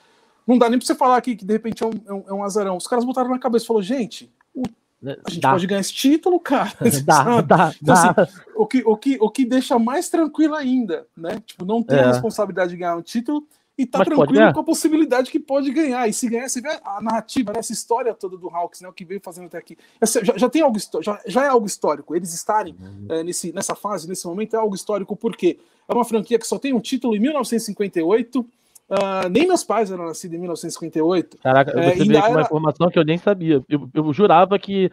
não 0.48 0.58
dá 0.58 0.68
nem 0.68 0.80
pra 0.80 0.88
você 0.88 0.96
falar 0.96 1.18
aqui 1.18 1.36
que 1.36 1.46
de 1.46 1.54
repente 1.54 1.84
é 1.84 1.86
um, 1.86 1.92
é 2.08 2.14
um, 2.14 2.24
é 2.30 2.34
um 2.34 2.44
azarão. 2.44 2.76
Os 2.76 2.88
caras 2.88 3.06
botaram 3.06 3.30
na 3.30 3.38
cabeça 3.38 3.66
e 3.66 3.68
falou, 3.68 3.84
gente, 3.84 4.34
o 4.52 4.64
a 5.06 5.30
gente 5.30 5.42
dá. 5.42 5.52
pode 5.52 5.68
ganhar 5.68 5.82
esse 5.82 5.94
título, 5.94 6.40
cara. 6.40 6.72
Dá, 7.04 7.42
dá, 7.42 7.74
então, 7.82 7.94
dá. 7.96 8.16
Assim, 8.18 8.32
o, 8.56 8.66
que, 8.66 8.84
o, 8.86 8.98
que, 8.98 9.18
o 9.20 9.30
que 9.30 9.46
deixa 9.46 9.78
mais 9.78 10.10
tranquilo 10.10 10.56
ainda, 10.56 11.06
né? 11.16 11.42
Tipo, 11.46 11.66
não 11.66 11.84
ter 11.84 11.96
é. 11.96 12.04
a 12.04 12.08
responsabilidade 12.08 12.72
de 12.72 12.78
ganhar 12.78 12.96
um 12.96 13.02
título 13.02 13.46
e 13.78 13.86
tá 13.86 14.00
Mas 14.00 14.08
tranquilo 14.08 14.54
com 14.54 14.60
a 14.60 14.64
possibilidade 14.64 15.32
que 15.32 15.40
pode 15.40 15.72
ganhar. 15.72 16.08
E 16.08 16.14
se 16.14 16.30
ganhar, 16.30 16.48
você 16.48 16.62
vê 16.62 16.80
a 16.84 17.02
narrativa, 17.02 17.52
né? 17.52 17.60
essa 17.60 17.74
história 17.74 18.14
toda 18.14 18.38
do 18.38 18.48
Hawks, 18.50 18.82
né? 18.82 18.88
O 18.88 18.94
que 18.94 19.04
veio 19.04 19.20
fazendo 19.20 19.48
até 19.48 19.58
aqui. 19.58 19.78
Já, 20.02 20.38
já 20.38 20.50
tem 20.50 20.62
algo 20.62 20.78
já, 21.02 21.20
já 21.26 21.44
é 21.44 21.48
algo 21.48 21.66
histórico. 21.66 22.16
Eles 22.16 22.34
estarem 22.34 22.76
uhum. 22.80 23.08
é, 23.10 23.24
nesse, 23.24 23.52
nessa 23.52 23.74
fase, 23.74 24.08
nesse 24.08 24.28
momento, 24.28 24.56
é 24.56 24.60
algo 24.60 24.76
histórico, 24.76 25.16
porque 25.16 25.60
é 25.88 25.94
uma 25.94 26.06
franquia 26.06 26.38
que 26.38 26.48
só 26.48 26.60
tem 26.60 26.74
um 26.74 26.80
título 26.80 27.16
em 27.16 27.20
1958 27.20 28.46
Uh, 28.94 29.28
nem 29.30 29.48
meus 29.48 29.64
pais 29.64 29.92
eram 29.92 30.06
nascidos 30.06 30.36
em 30.36 30.40
1958. 30.40 31.38
Caraca, 31.38 31.80
é, 31.80 31.96
você 31.96 32.06
veio 32.06 32.22
com 32.22 32.32
uma 32.32 32.42
informação 32.42 32.90
que 32.92 33.00
eu 33.00 33.04
nem 33.04 33.18
sabia. 33.18 33.64
Eu, 33.68 33.90
eu 33.94 34.14
jurava 34.14 34.60
que 34.60 34.92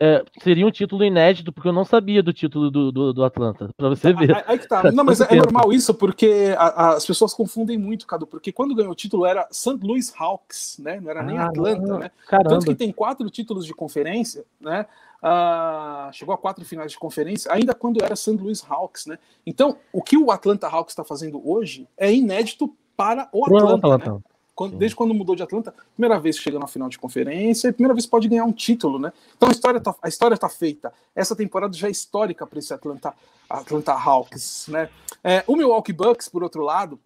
é, 0.00 0.24
seria 0.42 0.66
um 0.66 0.70
título 0.70 1.04
inédito, 1.04 1.52
porque 1.52 1.68
eu 1.68 1.72
não 1.72 1.84
sabia 1.84 2.22
do 2.22 2.32
título 2.32 2.70
do, 2.70 2.90
do, 2.90 3.12
do 3.12 3.24
Atlanta, 3.24 3.68
para 3.76 3.90
você 3.90 4.12
ver. 4.12 4.34
Aí, 4.34 4.44
aí 4.46 4.58
que 4.58 4.66
tá. 4.66 4.90
Não, 4.90 5.04
mas 5.04 5.20
é, 5.22 5.26
é 5.30 5.36
normal 5.36 5.72
isso, 5.72 5.94
porque 5.94 6.54
a, 6.56 6.64
a, 6.64 6.96
as 6.96 7.06
pessoas 7.06 7.34
confundem 7.34 7.78
muito, 7.78 8.06
Cadu, 8.06 8.26
porque 8.26 8.50
quando 8.50 8.74
ganhou 8.74 8.90
o 8.90 8.96
título 8.96 9.26
era 9.26 9.46
St. 9.50 9.78
Louis 9.82 10.12
Hawks, 10.18 10.78
né? 10.80 10.98
Não 11.00 11.10
era 11.10 11.20
ah, 11.20 11.22
nem 11.22 11.38
Atlanta, 11.38 11.98
né? 11.98 12.10
Caramba. 12.26 12.50
Tanto 12.50 12.66
que 12.66 12.74
tem 12.74 12.90
quatro 12.90 13.28
títulos 13.30 13.66
de 13.66 13.74
conferência, 13.74 14.44
né? 14.60 14.86
Uh, 15.22 16.12
chegou 16.12 16.34
a 16.34 16.38
quatro 16.38 16.64
finais 16.64 16.90
de 16.90 16.98
conferência, 16.98 17.52
ainda 17.52 17.72
quando 17.72 18.02
era 18.02 18.16
St. 18.16 18.32
Louis 18.32 18.64
Hawks, 18.68 19.06
né? 19.06 19.18
Então, 19.46 19.76
o 19.92 20.02
que 20.02 20.16
o 20.16 20.32
Atlanta 20.32 20.66
Hawks 20.66 20.92
está 20.92 21.04
fazendo 21.04 21.40
hoje 21.48 21.86
é 21.96 22.12
inédito 22.12 22.74
para 23.02 23.28
o 23.32 23.44
Atlanta. 23.44 23.74
Atlanta. 23.74 24.12
Né? 24.12 24.20
Quando, 24.54 24.76
desde 24.76 24.94
quando 24.94 25.14
mudou 25.14 25.34
de 25.34 25.42
Atlanta, 25.42 25.74
primeira 25.94 26.20
vez 26.20 26.36
que 26.36 26.44
chega 26.44 26.58
na 26.58 26.66
final 26.66 26.88
de 26.88 26.98
conferência 26.98 27.68
e 27.68 27.72
primeira 27.72 27.94
vez 27.94 28.06
pode 28.06 28.28
ganhar 28.28 28.44
um 28.44 28.52
título, 28.52 28.98
né? 28.98 29.12
Então 29.34 29.48
a 29.48 29.52
história 29.52 29.80
tá, 29.80 29.94
a 30.02 30.08
história 30.08 30.36
tá 30.36 30.48
feita. 30.48 30.92
Essa 31.16 31.34
temporada 31.34 31.74
já 31.74 31.88
é 31.88 31.90
histórica 31.90 32.46
para 32.46 32.58
esse 32.58 32.72
Atlanta, 32.72 33.14
Atlanta 33.48 33.92
Hawks, 33.92 34.66
né? 34.68 34.90
É, 35.24 35.42
o 35.46 35.56
Milwaukee 35.56 35.92
Bucks, 35.92 36.28
por 36.28 36.42
outro 36.42 36.62
lado, 36.62 37.00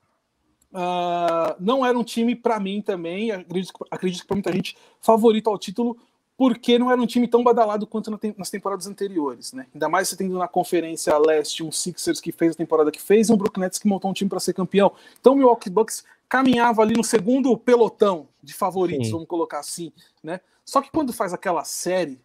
uh, 0.73 1.55
não 1.61 1.87
era 1.87 1.97
um 1.97 2.03
time 2.03 2.35
para 2.35 2.59
mim 2.59 2.83
também, 2.83 3.31
acredito, 3.31 3.73
acredito 3.91 4.23
que 4.23 4.27
para 4.27 4.37
muita 4.37 4.53
gente, 4.53 4.77
favorito 5.01 5.49
ao 5.49 5.57
título, 5.57 5.97
porque 6.37 6.79
não 6.79 6.91
era 6.91 7.01
um 7.01 7.07
time 7.07 7.27
tão 7.27 7.43
badalado 7.43 7.87
quanto 7.87 8.11
nas 8.37 8.51
temporadas 8.51 8.87
anteriores, 8.87 9.53
né? 9.53 9.67
Ainda 9.73 9.89
mais 9.89 10.09
você 10.09 10.17
tendo 10.17 10.39
na 10.39 10.47
Conferência 10.47 11.17
Leste 11.17 11.63
um 11.63 11.73
Sixers 11.73 12.21
que 12.21 12.31
fez 12.31 12.53
a 12.53 12.57
temporada 12.57 12.91
que 12.91 13.01
fez 13.01 13.29
e 13.29 13.33
um 13.33 13.37
Brooklyn 13.37 13.63
Nets 13.63 13.79
que 13.79 13.89
montou 13.89 14.11
um 14.11 14.15
time 14.15 14.29
para 14.29 14.41
ser 14.41 14.53
campeão. 14.53 14.93
Então 15.19 15.33
o 15.33 15.37
Milwaukee 15.37 15.71
Bucks 15.71 16.05
caminhava 16.29 16.83
ali 16.83 16.95
no 16.95 17.05
segundo 17.05 17.57
pelotão 17.57 18.29
de 18.43 18.53
favoritos, 18.53 19.07
Sim. 19.07 19.13
vamos 19.13 19.29
colocar 19.29 19.61
assim, 19.61 19.93
né? 20.23 20.41
Só 20.65 20.83
que 20.83 20.91
quando 20.91 21.13
faz 21.13 21.33
aquela 21.33 21.65
série 21.65 22.21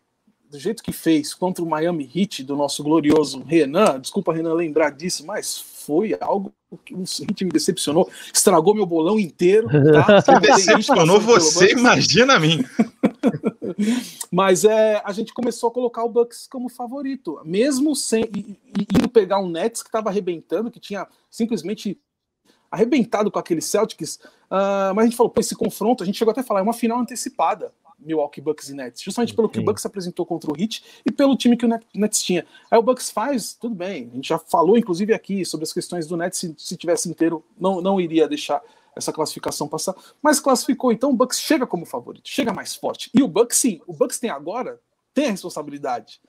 do 0.49 0.59
jeito 0.59 0.83
que 0.83 0.91
fez 0.91 1.33
contra 1.33 1.63
o 1.63 1.67
Miami 1.67 2.09
Heat 2.13 2.43
do 2.43 2.57
nosso 2.57 2.83
glorioso 2.83 3.41
Renan, 3.43 3.99
desculpa 3.99 4.33
Renan 4.33 4.53
lembrar 4.53 4.89
disso, 4.89 5.25
mas 5.25 5.57
foi 5.57 6.17
algo 6.19 6.51
que 6.83 6.93
o 6.93 7.03
Heat 7.03 7.45
me 7.45 7.51
decepcionou, 7.51 8.09
estragou 8.33 8.75
meu 8.75 8.85
bolão 8.85 9.17
inteiro. 9.17 9.69
Tá? 9.69 10.19
Você 10.21 10.39
decepcionou 10.39 11.21
você, 11.21 11.71
imagina 11.71 12.35
a 12.35 12.39
mim. 12.39 12.65
Mas 14.31 14.63
é, 14.63 15.01
a 15.03 15.11
gente 15.11 15.33
começou 15.33 15.69
a 15.69 15.73
colocar 15.73 16.03
o 16.03 16.09
Bucks 16.09 16.47
como 16.47 16.69
favorito, 16.69 17.39
mesmo 17.43 17.95
sem 17.95 18.23
indo 18.23 19.09
pegar 19.09 19.39
um 19.39 19.49
Nets 19.49 19.81
que 19.81 19.89
estava 19.89 20.09
arrebentando, 20.09 20.71
que 20.71 20.79
tinha 20.79 21.07
simplesmente 21.29 21.99
arrebentado 22.71 23.29
com 23.29 23.37
aquele 23.37 23.61
Celtics. 23.61 24.15
Uh, 24.49 24.95
mas 24.95 24.99
a 24.99 25.03
gente 25.03 25.17
falou, 25.17 25.29
pô, 25.29 25.41
esse 25.41 25.55
confronto, 25.55 26.03
a 26.03 26.05
gente 26.05 26.17
chegou 26.17 26.31
até 26.31 26.39
a 26.41 26.43
falar, 26.43 26.61
é 26.61 26.63
uma 26.63 26.73
final 26.73 26.99
antecipada. 26.99 27.73
Milwaukee 28.03 28.41
Bucks 28.41 28.69
e 28.69 28.73
Nets, 28.73 29.01
justamente 29.01 29.35
pelo 29.35 29.47
que 29.47 29.59
o 29.59 29.63
Bucks 29.63 29.85
apresentou 29.85 30.25
contra 30.25 30.51
o 30.51 30.59
Heat 30.59 30.83
e 31.05 31.11
pelo 31.11 31.37
time 31.37 31.55
que 31.55 31.67
o 31.67 31.69
Nets 31.93 32.23
tinha. 32.23 32.45
Aí 32.71 32.79
o 32.79 32.81
Bucks 32.81 33.11
faz, 33.11 33.53
tudo 33.53 33.75
bem, 33.75 34.09
a 34.11 34.15
gente 34.15 34.27
já 34.27 34.39
falou 34.39 34.75
inclusive 34.75 35.13
aqui 35.13 35.45
sobre 35.45 35.65
as 35.65 35.71
questões 35.71 36.07
do 36.07 36.17
Nets, 36.17 36.39
se, 36.39 36.55
se 36.57 36.75
tivesse 36.75 37.07
inteiro, 37.07 37.45
não, 37.59 37.79
não 37.79 38.01
iria 38.01 38.27
deixar 38.27 38.59
essa 38.95 39.13
classificação 39.13 39.67
passar, 39.67 39.95
mas 40.21 40.39
classificou, 40.39 40.91
então 40.91 41.11
o 41.11 41.15
Bucks 41.15 41.39
chega 41.39 41.65
como 41.65 41.85
favorito, 41.85 42.27
chega 42.29 42.53
mais 42.53 42.75
forte. 42.75 43.09
E 43.13 43.23
o 43.23 43.27
Bucks, 43.27 43.57
sim, 43.57 43.81
o 43.87 43.93
Bucks 43.93 44.19
tem 44.19 44.29
agora, 44.29 44.79
tem 45.13 45.27
a 45.27 45.31
responsabilidade. 45.31 46.21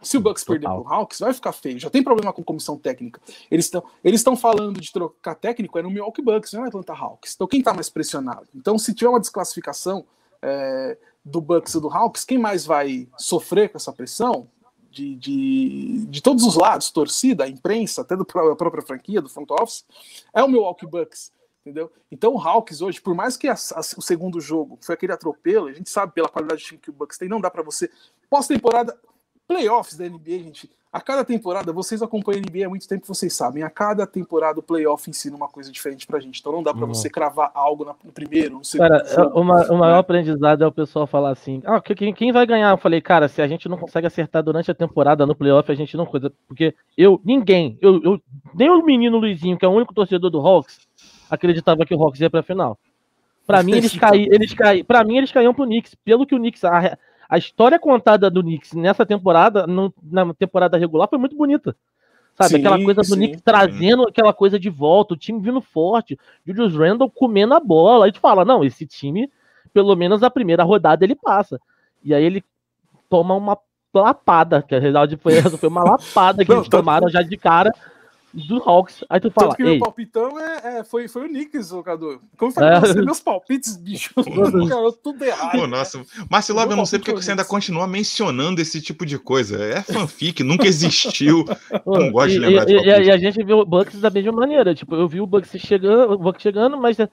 Se 0.00 0.16
o 0.16 0.20
Bucks 0.20 0.44
perder 0.44 0.66
para 0.66 0.80
o 0.80 0.88
Hawks, 0.88 1.18
vai 1.18 1.32
ficar 1.32 1.52
feio. 1.52 1.78
Já 1.78 1.90
tem 1.90 2.02
problema 2.02 2.32
com 2.32 2.42
comissão 2.42 2.78
técnica. 2.78 3.20
Eles 3.50 3.64
estão 3.64 3.82
eles 4.04 4.22
falando 4.40 4.80
de 4.80 4.92
trocar 4.92 5.34
técnico 5.34 5.78
é 5.78 5.82
no 5.82 5.90
Milwaukee 5.90 6.22
Bucks, 6.22 6.52
não 6.52 6.60
é 6.60 6.62
no 6.64 6.68
Atlanta 6.68 6.92
Hawks. 6.92 7.34
Então 7.34 7.46
quem 7.46 7.58
está 7.58 7.74
mais 7.74 7.90
pressionado? 7.90 8.46
Então 8.54 8.78
se 8.78 8.94
tiver 8.94 9.08
uma 9.08 9.20
desclassificação 9.20 10.06
é, 10.40 10.96
do 11.24 11.40
Bucks 11.40 11.74
e 11.74 11.80
do 11.80 11.88
Hawks, 11.88 12.24
quem 12.24 12.38
mais 12.38 12.64
vai 12.64 13.08
sofrer 13.16 13.70
com 13.70 13.76
essa 13.76 13.92
pressão? 13.92 14.48
De, 14.90 15.14
de, 15.16 16.06
de 16.08 16.22
todos 16.22 16.44
os 16.44 16.56
lados, 16.56 16.90
torcida, 16.90 17.46
imprensa, 17.46 18.00
até 18.00 18.16
da 18.16 18.24
própria 18.24 18.82
franquia, 18.82 19.20
do 19.20 19.28
front 19.28 19.48
office, 19.50 19.84
é 20.32 20.42
o 20.42 20.48
Milwaukee 20.48 20.86
Bucks 20.86 21.30
entendeu? 21.68 21.92
Então 22.10 22.34
o 22.34 22.40
Hawks 22.40 22.80
hoje, 22.80 23.00
por 23.00 23.14
mais 23.14 23.36
que 23.36 23.46
a, 23.46 23.54
a, 23.54 23.80
o 23.80 24.02
segundo 24.02 24.40
jogo 24.40 24.78
foi 24.80 24.94
aquele 24.94 25.12
atropelo, 25.12 25.68
a 25.68 25.72
gente 25.72 25.90
sabe 25.90 26.12
pela 26.12 26.28
qualidade 26.28 26.62
de 26.62 26.66
time 26.66 26.80
que 26.80 26.90
o 26.90 26.92
Bucks 26.92 27.18
tem, 27.18 27.28
não 27.28 27.40
dá 27.40 27.50
para 27.50 27.62
você 27.62 27.90
pós-temporada, 28.30 28.98
playoffs 29.46 29.96
da 29.96 30.08
NBA, 30.08 30.38
gente. 30.38 30.70
A 30.90 31.02
cada 31.02 31.22
temporada, 31.22 31.70
vocês 31.70 32.02
acompanham 32.02 32.40
a 32.40 32.50
NBA 32.50 32.64
há 32.64 32.68
muito 32.68 32.88
tempo, 32.88 33.06
vocês 33.06 33.34
sabem. 33.34 33.62
A 33.62 33.68
cada 33.68 34.06
temporada 34.06 34.58
o 34.58 34.62
playoff 34.62 35.08
ensina 35.08 35.36
uma 35.36 35.48
coisa 35.48 35.70
diferente 35.70 36.06
pra 36.06 36.18
gente. 36.18 36.40
Então 36.40 36.50
não 36.50 36.62
dá 36.62 36.72
para 36.72 36.86
uhum. 36.86 36.94
você 36.94 37.10
cravar 37.10 37.50
algo 37.52 37.84
no 38.02 38.10
primeiro, 38.10 38.56
no 38.56 38.64
segundo. 38.64 38.88
Cara, 38.88 39.04
jogo, 39.04 39.38
uma, 39.38 39.70
o 39.70 39.76
maior 39.76 39.94
né? 39.94 39.98
aprendizado 39.98 40.64
é 40.64 40.66
o 40.66 40.72
pessoal 40.72 41.06
falar 41.06 41.30
assim: 41.30 41.60
ah, 41.66 41.78
quem, 41.82 42.14
quem 42.14 42.32
vai 42.32 42.46
ganhar? 42.46 42.70
Eu 42.70 42.78
falei, 42.78 43.02
cara, 43.02 43.28
se 43.28 43.42
a 43.42 43.46
gente 43.46 43.68
não 43.68 43.76
consegue 43.76 44.06
acertar 44.06 44.42
durante 44.42 44.70
a 44.70 44.74
temporada 44.74 45.26
no 45.26 45.36
playoff, 45.36 45.70
a 45.70 45.74
gente 45.74 45.94
não 45.94 46.06
coisa. 46.06 46.32
Porque 46.46 46.74
eu, 46.96 47.20
ninguém, 47.22 47.76
eu, 47.82 48.02
eu, 48.02 48.20
nem 48.54 48.70
o 48.70 48.82
menino 48.82 49.18
Luizinho, 49.18 49.58
que 49.58 49.66
é 49.66 49.68
o 49.68 49.72
único 49.72 49.92
torcedor 49.92 50.30
do 50.30 50.40
Hawks, 50.40 50.87
acreditava 51.30 51.84
que 51.84 51.94
o 51.94 52.02
Hawks 52.02 52.20
ia 52.20 52.30
para 52.30 52.40
a 52.40 52.42
final. 52.42 52.78
Para 53.46 53.62
mim 53.62 53.72
eles 53.78 53.96
caíram, 53.96 54.34
eles 54.34 54.54
caíram, 54.54 54.84
para 54.84 55.04
mim 55.04 55.16
eles 55.16 55.32
caíam 55.32 55.54
pro 55.54 55.64
Knicks, 55.64 55.94
pelo 56.04 56.26
que 56.26 56.34
o 56.34 56.38
Knicks 56.38 56.64
a, 56.64 56.98
a 57.28 57.38
história 57.38 57.78
contada 57.78 58.30
do 58.30 58.42
Knicks 58.42 58.72
nessa 58.72 59.04
temporada, 59.04 59.66
no, 59.66 59.92
na 60.02 60.32
temporada 60.34 60.76
regular 60.76 61.08
foi 61.08 61.18
muito 61.18 61.36
bonita. 61.36 61.76
Sabe, 62.34 62.50
sim, 62.50 62.56
aquela 62.58 62.82
coisa 62.82 63.00
do 63.00 63.06
sim, 63.06 63.16
Knicks 63.16 63.42
trazendo 63.42 64.04
aquela 64.08 64.32
coisa 64.32 64.58
de 64.60 64.70
volta, 64.70 65.14
o 65.14 65.16
time 65.16 65.40
vindo 65.40 65.60
forte, 65.60 66.18
Julius 66.46 66.74
Randle 66.74 67.10
comendo 67.10 67.54
a 67.54 67.60
bola, 67.60 68.06
aí 68.06 68.12
tu 68.12 68.20
fala, 68.20 68.44
não, 68.44 68.62
esse 68.62 68.86
time, 68.86 69.28
pelo 69.72 69.96
menos 69.96 70.22
a 70.22 70.30
primeira 70.30 70.62
rodada 70.62 71.04
ele 71.04 71.16
passa. 71.16 71.60
E 72.04 72.14
aí 72.14 72.22
ele 72.22 72.44
toma 73.08 73.34
uma 73.34 73.58
lapada, 73.92 74.62
que 74.62 74.74
a 74.74 74.78
realidade 74.78 75.16
foi 75.16 75.32
foi 75.58 75.68
uma 75.68 75.82
lapada 75.82 76.44
que 76.44 76.52
eles 76.52 76.68
tomaram 76.68 77.08
já 77.08 77.22
de 77.22 77.36
cara 77.36 77.72
do 78.32 78.62
Hawks. 78.62 79.04
Aí 79.08 79.20
tu 79.20 79.30
fala. 79.30 79.48
Tanto 79.48 79.56
que 79.56 79.62
meu 79.64 79.78
palpitão 79.78 80.38
é, 80.38 80.78
é, 80.78 80.84
foi, 80.84 81.08
foi 81.08 81.26
o 81.26 81.28
Knicks, 81.28 81.68
jogador. 81.68 82.20
Como 82.36 82.52
foi 82.52 82.64
é. 82.64 82.94
meus 83.04 83.20
palpites, 83.20 83.76
bicho? 83.76 84.12
Cara, 84.68 84.92
tudo 85.02 85.24
errado. 85.24 85.58
Pô, 85.58 85.66
nossa. 85.66 86.02
Marcelo, 86.30 86.60
eu 86.60 86.76
não 86.76 86.86
sei 86.86 86.98
porque 86.98 87.12
você 87.12 87.30
ainda 87.30 87.44
continua 87.44 87.86
mencionando 87.86 88.60
esse 88.60 88.80
tipo 88.80 89.06
de 89.06 89.18
coisa. 89.18 89.62
É 89.62 89.82
fanfic, 89.82 90.42
nunca 90.42 90.66
existiu. 90.66 91.44
não 91.86 92.12
gosto 92.12 92.30
de 92.30 92.38
lembrar 92.38 92.62
e, 92.62 92.66
de 92.66 92.74
e, 92.74 93.06
e, 93.06 93.10
a 93.10 93.16
gente 93.16 93.42
viu 93.42 93.58
o 93.58 93.66
Bucks 93.66 94.00
da 94.00 94.10
mesma 94.10 94.32
maneira. 94.32 94.74
Tipo, 94.74 94.94
eu 94.94 95.08
vi 95.08 95.20
o 95.20 95.26
Bucks 95.26 95.50
chegando, 95.60 96.12
o 96.12 96.18
Bucks 96.18 96.42
chegando, 96.42 96.76
mas 96.76 96.98
uh, 96.98 97.08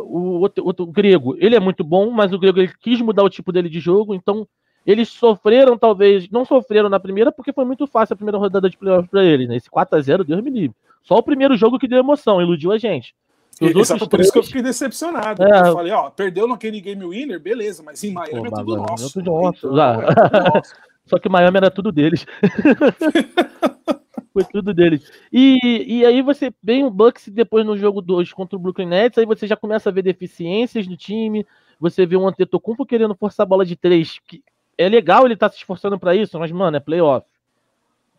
o 0.00 0.40
outro, 0.40 0.64
outro 0.64 0.84
o 0.84 0.92
grego, 0.92 1.36
ele 1.38 1.56
é 1.56 1.60
muito 1.60 1.82
bom, 1.82 2.10
mas 2.10 2.32
o 2.32 2.38
grego 2.38 2.60
ele 2.60 2.72
quis 2.80 3.00
mudar 3.00 3.24
o 3.24 3.30
tipo 3.30 3.52
dele 3.52 3.68
de 3.68 3.80
jogo, 3.80 4.14
então 4.14 4.46
eles 4.86 5.08
sofreram, 5.08 5.78
talvez, 5.78 6.28
não 6.30 6.44
sofreram 6.44 6.88
na 6.88 6.98
primeira, 6.98 7.30
porque 7.30 7.52
foi 7.52 7.64
muito 7.64 7.86
fácil 7.86 8.14
a 8.14 8.16
primeira 8.16 8.38
rodada 8.38 8.68
de 8.68 8.76
playoffs 8.76 9.10
para 9.10 9.24
eles, 9.24 9.48
né? 9.48 9.56
Esse 9.56 9.70
4x0, 9.70 10.24
Deus 10.24 10.42
me 10.42 10.50
livre. 10.50 10.76
Só 11.02 11.16
o 11.16 11.22
primeiro 11.22 11.56
jogo 11.56 11.78
que 11.78 11.88
deu 11.88 11.98
emoção, 11.98 12.40
iludiu 12.40 12.72
a 12.72 12.78
gente. 12.78 13.14
Exato, 13.60 14.08
por 14.08 14.20
isso 14.20 14.32
que 14.32 14.38
eu 14.38 14.42
fiquei 14.42 14.62
decepcionado. 14.62 15.42
É... 15.42 15.68
Eu 15.68 15.74
falei, 15.74 15.92
ó, 15.92 16.10
perdeu 16.10 16.48
naquele 16.48 16.80
game 16.80 17.04
winner, 17.06 17.38
beleza, 17.38 17.82
mas 17.82 18.02
em 18.02 18.12
Miami 18.12 18.48
Pô, 18.50 18.56
é 18.56 18.58
tudo 18.58 18.76
nosso. 18.76 19.06
É 19.06 19.12
tudo 19.12 19.30
nosso. 19.30 19.66
Então, 19.66 20.02
é 20.02 20.16
tudo 20.24 20.54
nosso. 20.54 20.74
Só 21.06 21.18
que 21.18 21.28
Miami 21.28 21.56
era 21.58 21.70
tudo 21.70 21.92
deles. 21.92 22.26
Foi 24.32 24.44
tudo 24.44 24.72
deles. 24.72 25.12
E, 25.30 25.84
e 25.86 26.06
aí 26.06 26.22
você 26.22 26.50
vem 26.62 26.84
o 26.84 26.90
Bucks 26.90 27.28
depois 27.28 27.66
no 27.66 27.76
jogo 27.76 28.00
2 28.00 28.32
contra 28.32 28.56
o 28.56 28.58
Brooklyn 28.58 28.86
Nets, 28.86 29.18
aí 29.18 29.26
você 29.26 29.46
já 29.46 29.56
começa 29.56 29.90
a 29.90 29.92
ver 29.92 30.02
deficiências 30.02 30.88
no 30.88 30.96
time, 30.96 31.46
você 31.78 32.06
vê 32.06 32.16
um 32.16 32.26
Antetokounmpo 32.26 32.86
querendo 32.86 33.14
forçar 33.14 33.44
a 33.44 33.48
bola 33.48 33.66
de 33.66 33.76
três, 33.76 34.18
que 34.26 34.42
é 34.76 34.88
legal 34.88 35.24
ele 35.24 35.34
estar 35.34 35.48
tá 35.48 35.52
se 35.52 35.58
esforçando 35.58 35.98
para 35.98 36.14
isso, 36.14 36.38
mas, 36.38 36.50
mano, 36.50 36.76
é 36.76 36.80
playoff. 36.80 37.26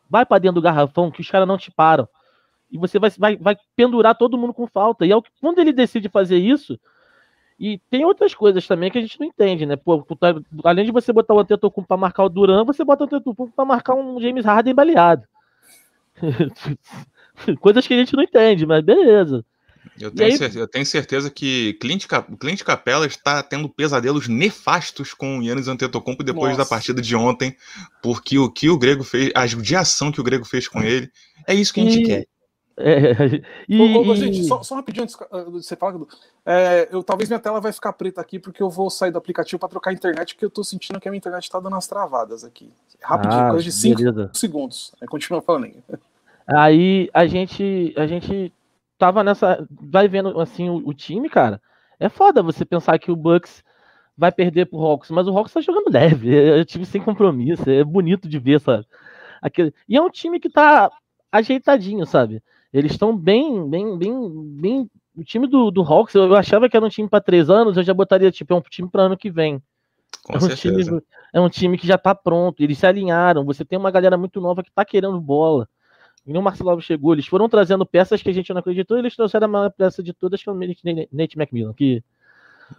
vai 0.10 0.26
para 0.26 0.40
dentro 0.40 0.56
do 0.56 0.62
garrafão 0.62 1.12
que 1.12 1.22
os 1.22 1.30
caras 1.30 1.48
não 1.48 1.58
te 1.58 1.72
param. 1.72 2.08
E 2.72 2.78
você 2.78 2.98
vai, 3.00 3.10
vai, 3.12 3.38
vai 3.38 3.58
pendurar 3.76 4.16
todo 4.16 4.38
mundo 4.38 4.54
com 4.54 4.68
falta. 4.68 5.06
E 5.06 5.12
é 5.12 5.16
o, 5.16 5.24
quando 5.40 5.60
ele 5.60 5.72
decide 5.72 6.10
fazer 6.10 6.38
isso, 6.38 6.80
e 7.60 7.78
tem 7.90 8.04
outras 8.04 8.34
coisas 8.34 8.66
também 8.68 8.90
que 8.92 8.98
a 8.98 9.02
gente 9.02 9.20
não 9.20 9.28
entende, 9.28 9.66
né? 9.66 9.76
Pô, 9.76 10.02
tá, 10.20 10.36
além 10.64 10.86
de 10.86 10.92
você 10.92 11.14
botar 11.14 11.34
o 11.34 11.40
Antetokounmpo 11.40 11.88
para 11.88 11.98
marcar 11.98 12.24
o 12.24 12.30
Duran, 12.30 12.64
você 12.64 12.84
bota 12.84 13.04
o 13.04 13.06
Antetokounmpo 13.06 13.56
para 13.56 13.66
marcar 13.66 13.94
um 13.94 14.20
James 14.20 14.46
Harden 14.46 14.74
baleado. 14.74 15.28
coisas 17.62 17.88
que 17.88 17.94
a 17.94 17.98
gente 17.98 18.16
não 18.16 18.24
entende, 18.24 18.66
mas 18.66 18.84
beleza. 18.84 19.46
Eu 20.00 20.12
tenho, 20.12 20.32
aí... 20.32 20.38
certeza, 20.38 20.60
eu 20.60 20.68
tenho, 20.68 20.86
certeza, 20.86 21.30
que 21.30 21.74
Clint, 21.74 22.06
Clint 22.40 22.64
Capella 22.64 23.06
está 23.06 23.44
tendo 23.44 23.70
pesadelos 23.70 24.28
nefastos 24.28 25.14
com 25.14 25.40
o 25.40 25.44
Yannis 25.44 25.68
Antetokounmpo 25.68 26.24
depois 26.24 26.58
Nossa. 26.58 26.64
da 26.64 26.66
partida 26.66 27.02
de 27.02 27.16
ontem, 27.16 27.56
porque 28.02 28.38
o 28.38 28.52
que 28.52 28.70
o 28.70 28.78
Grego 28.78 29.04
fez, 29.04 29.32
a 29.36 29.46
judiação 29.46 30.12
que 30.12 30.20
o 30.20 30.24
Grego 30.24 30.46
fez 30.46 30.68
com 30.68 30.82
ele, 30.82 31.12
é 31.48 31.54
isso 31.54 31.74
que 31.74 31.82
a 31.82 31.84
gente 31.84 32.04
e... 32.04 32.06
quer. 32.06 32.28
É, 32.76 33.40
e, 33.70 33.80
ô, 33.80 34.02
ô, 34.02 34.16
gente, 34.16 34.44
só, 34.46 34.64
só 34.64 34.74
rapidinho 34.74 35.04
antes 35.04 35.16
de 35.16 35.52
você 35.52 35.76
falar, 35.76 35.96
é, 36.44 36.90
eu, 36.92 37.04
talvez 37.04 37.30
minha 37.30 37.40
tela 37.40 37.62
vai 37.62 37.72
ficar 37.72 37.94
preta 37.94 38.20
aqui 38.20 38.40
porque 38.40 38.64
eu 38.64 38.70
vou 38.70 38.90
sair 38.90 39.12
do 39.12 39.18
aplicativo 39.20 39.60
para 39.60 39.70
trocar 39.70 39.92
a 39.92 39.94
internet, 39.94 40.34
porque 40.34 40.46
eu 40.46 40.50
estou 40.50 40.64
sentindo 40.64 41.00
que 41.00 41.08
a 41.08 41.12
minha 41.12 41.20
internet 41.20 41.44
está 41.44 41.60
dando 41.60 41.76
as 41.76 41.86
travadas 41.86 42.44
aqui. 42.44 42.74
Rapidinho, 43.00 43.42
ah, 43.42 43.50
coisa 43.52 43.64
de 43.64 43.72
5 43.72 44.02
segundos. 44.34 44.92
Aí 45.00 45.08
continua 45.08 45.40
falando 45.40 45.66
aí. 45.66 45.76
Aí 46.48 47.10
a 47.14 47.26
gente, 47.26 47.94
a 47.96 48.06
gente 48.06 48.52
tava 49.04 49.22
nessa. 49.22 49.68
Vai 49.70 50.08
vendo 50.08 50.40
assim 50.40 50.70
o, 50.70 50.88
o, 50.88 50.94
time, 50.94 51.30
cara. 51.30 51.62
É 52.00 52.08
foda 52.08 52.42
você 52.42 52.64
pensar 52.64 52.98
que 52.98 53.12
o 53.12 53.16
Bucks 53.16 53.62
vai 54.18 54.32
perder 54.32 54.68
pro 54.68 54.80
Hawks, 54.80 55.12
mas 55.12 55.28
o 55.28 55.38
Hawks 55.38 55.52
tá 55.52 55.60
jogando 55.60 55.92
leve. 55.92 56.34
É, 56.34 56.60
é 56.60 56.66
time 56.66 56.86
sem 56.86 57.02
compromisso. 57.02 57.70
É 57.70 57.84
bonito 57.84 58.30
de 58.30 58.40
ver, 58.40 58.62
sabe? 58.62 58.86
Aquele... 59.42 59.74
E 59.90 59.98
é 59.98 60.02
um 60.02 60.10
time 60.10 60.40
que 60.40 60.50
tá 60.50 60.90
ajeitadinho, 61.30 62.06
sabe? 62.06 62.42
Eles 62.72 62.94
estão 62.94 63.16
bem, 63.16 63.70
bem, 63.70 63.98
bem, 63.98 64.32
bem. 64.62 64.90
O 65.16 65.24
time 65.24 65.48
do, 65.48 65.70
do 65.70 65.82
Hawks, 65.82 66.16
eu 66.16 66.34
achava 66.36 66.70
que 66.70 66.78
era 66.78 66.86
um 66.86 66.90
time 66.90 67.10
para 67.10 67.22
três 67.22 67.50
anos, 67.50 67.76
eu 67.76 67.84
já 67.84 67.94
botaria, 67.94 68.32
tipo, 68.32 68.54
é 68.54 68.58
um 68.58 68.62
time 68.62 68.90
para 68.90 69.04
ano 69.04 69.18
que 69.18 69.30
vem. 69.30 69.62
Com 70.24 70.34
é 70.34 70.38
um, 70.38 70.48
time, 70.48 71.02
é 71.34 71.42
um 71.42 71.50
time 71.50 71.78
que 71.78 71.86
já 71.86 71.98
tá 71.98 72.16
pronto, 72.16 72.64
eles 72.64 72.78
se 72.78 72.88
alinharam. 72.88 73.44
Você 73.46 73.66
tem 73.66 73.78
uma 73.78 73.92
galera 73.92 74.18
muito 74.18 74.40
nova 74.40 74.64
que 74.64 74.72
tá 74.72 74.86
querendo 74.86 75.20
bola. 75.20 75.68
E 76.26 76.38
o 76.38 76.42
Marcelo 76.42 76.80
chegou, 76.82 77.14
eles 77.14 77.28
foram 77.28 77.50
trazendo 77.50 77.86
peças 77.86 78.22
que 78.22 78.30
a 78.30 78.34
gente 78.34 78.52
não 78.54 78.60
acreditou, 78.60 78.98
e 78.98 79.02
eles 79.02 79.16
trouxeram 79.16 79.46
a 79.46 79.50
maior 79.50 79.70
peça 79.70 80.02
de 80.02 80.14
todas, 80.14 80.42
que 80.42 80.50
é 80.50 80.52
o 80.52 80.56
Nate 80.56 81.38
McMillan, 81.38 81.74
que 81.74 82.02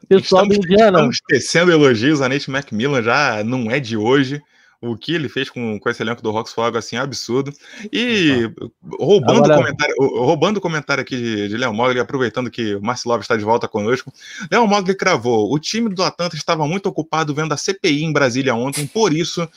pessoal 0.08 0.44
estamos, 0.44 0.66
do 0.66 0.72
Indiana. 0.72 0.98
Estamos 0.98 1.18
tecendo 1.28 1.70
elogios 1.70 2.22
a 2.22 2.28
Nate 2.28 2.50
McMillan, 2.50 3.02
já 3.02 3.44
não 3.44 3.70
é 3.70 3.78
de 3.78 3.96
hoje 3.96 4.40
o 4.84 4.96
que 4.96 5.14
ele 5.14 5.28
fez 5.28 5.50
com, 5.50 5.78
com 5.78 5.88
esse 5.88 6.02
elenco 6.02 6.22
do 6.22 6.30
Rocks 6.30 6.52
foi 6.52 6.64
algo 6.64 6.78
assim 6.78 6.96
absurdo. 6.96 7.52
E 7.92 8.50
roubando, 8.98 9.44
Agora... 9.44 9.54
o 9.54 9.58
comentário, 9.58 9.94
roubando 9.98 10.56
o 10.58 10.60
comentário 10.60 11.02
aqui 11.02 11.16
de, 11.16 11.48
de 11.48 11.56
Léo 11.56 11.72
Mogli, 11.72 11.98
aproveitando 11.98 12.50
que 12.50 12.74
o 12.74 12.82
Marcelo 12.82 13.18
está 13.20 13.36
de 13.36 13.44
volta 13.44 13.66
conosco, 13.68 14.12
Léo 14.50 14.66
Mogli 14.66 14.94
cravou: 14.94 15.52
o 15.52 15.58
time 15.58 15.88
do 15.88 16.02
Atlanta 16.02 16.36
estava 16.36 16.66
muito 16.66 16.88
ocupado 16.88 17.34
vendo 17.34 17.52
a 17.52 17.56
CPI 17.56 18.04
em 18.04 18.12
Brasília 18.12 18.54
ontem, 18.54 18.86
por 18.86 19.12
isso 19.12 19.48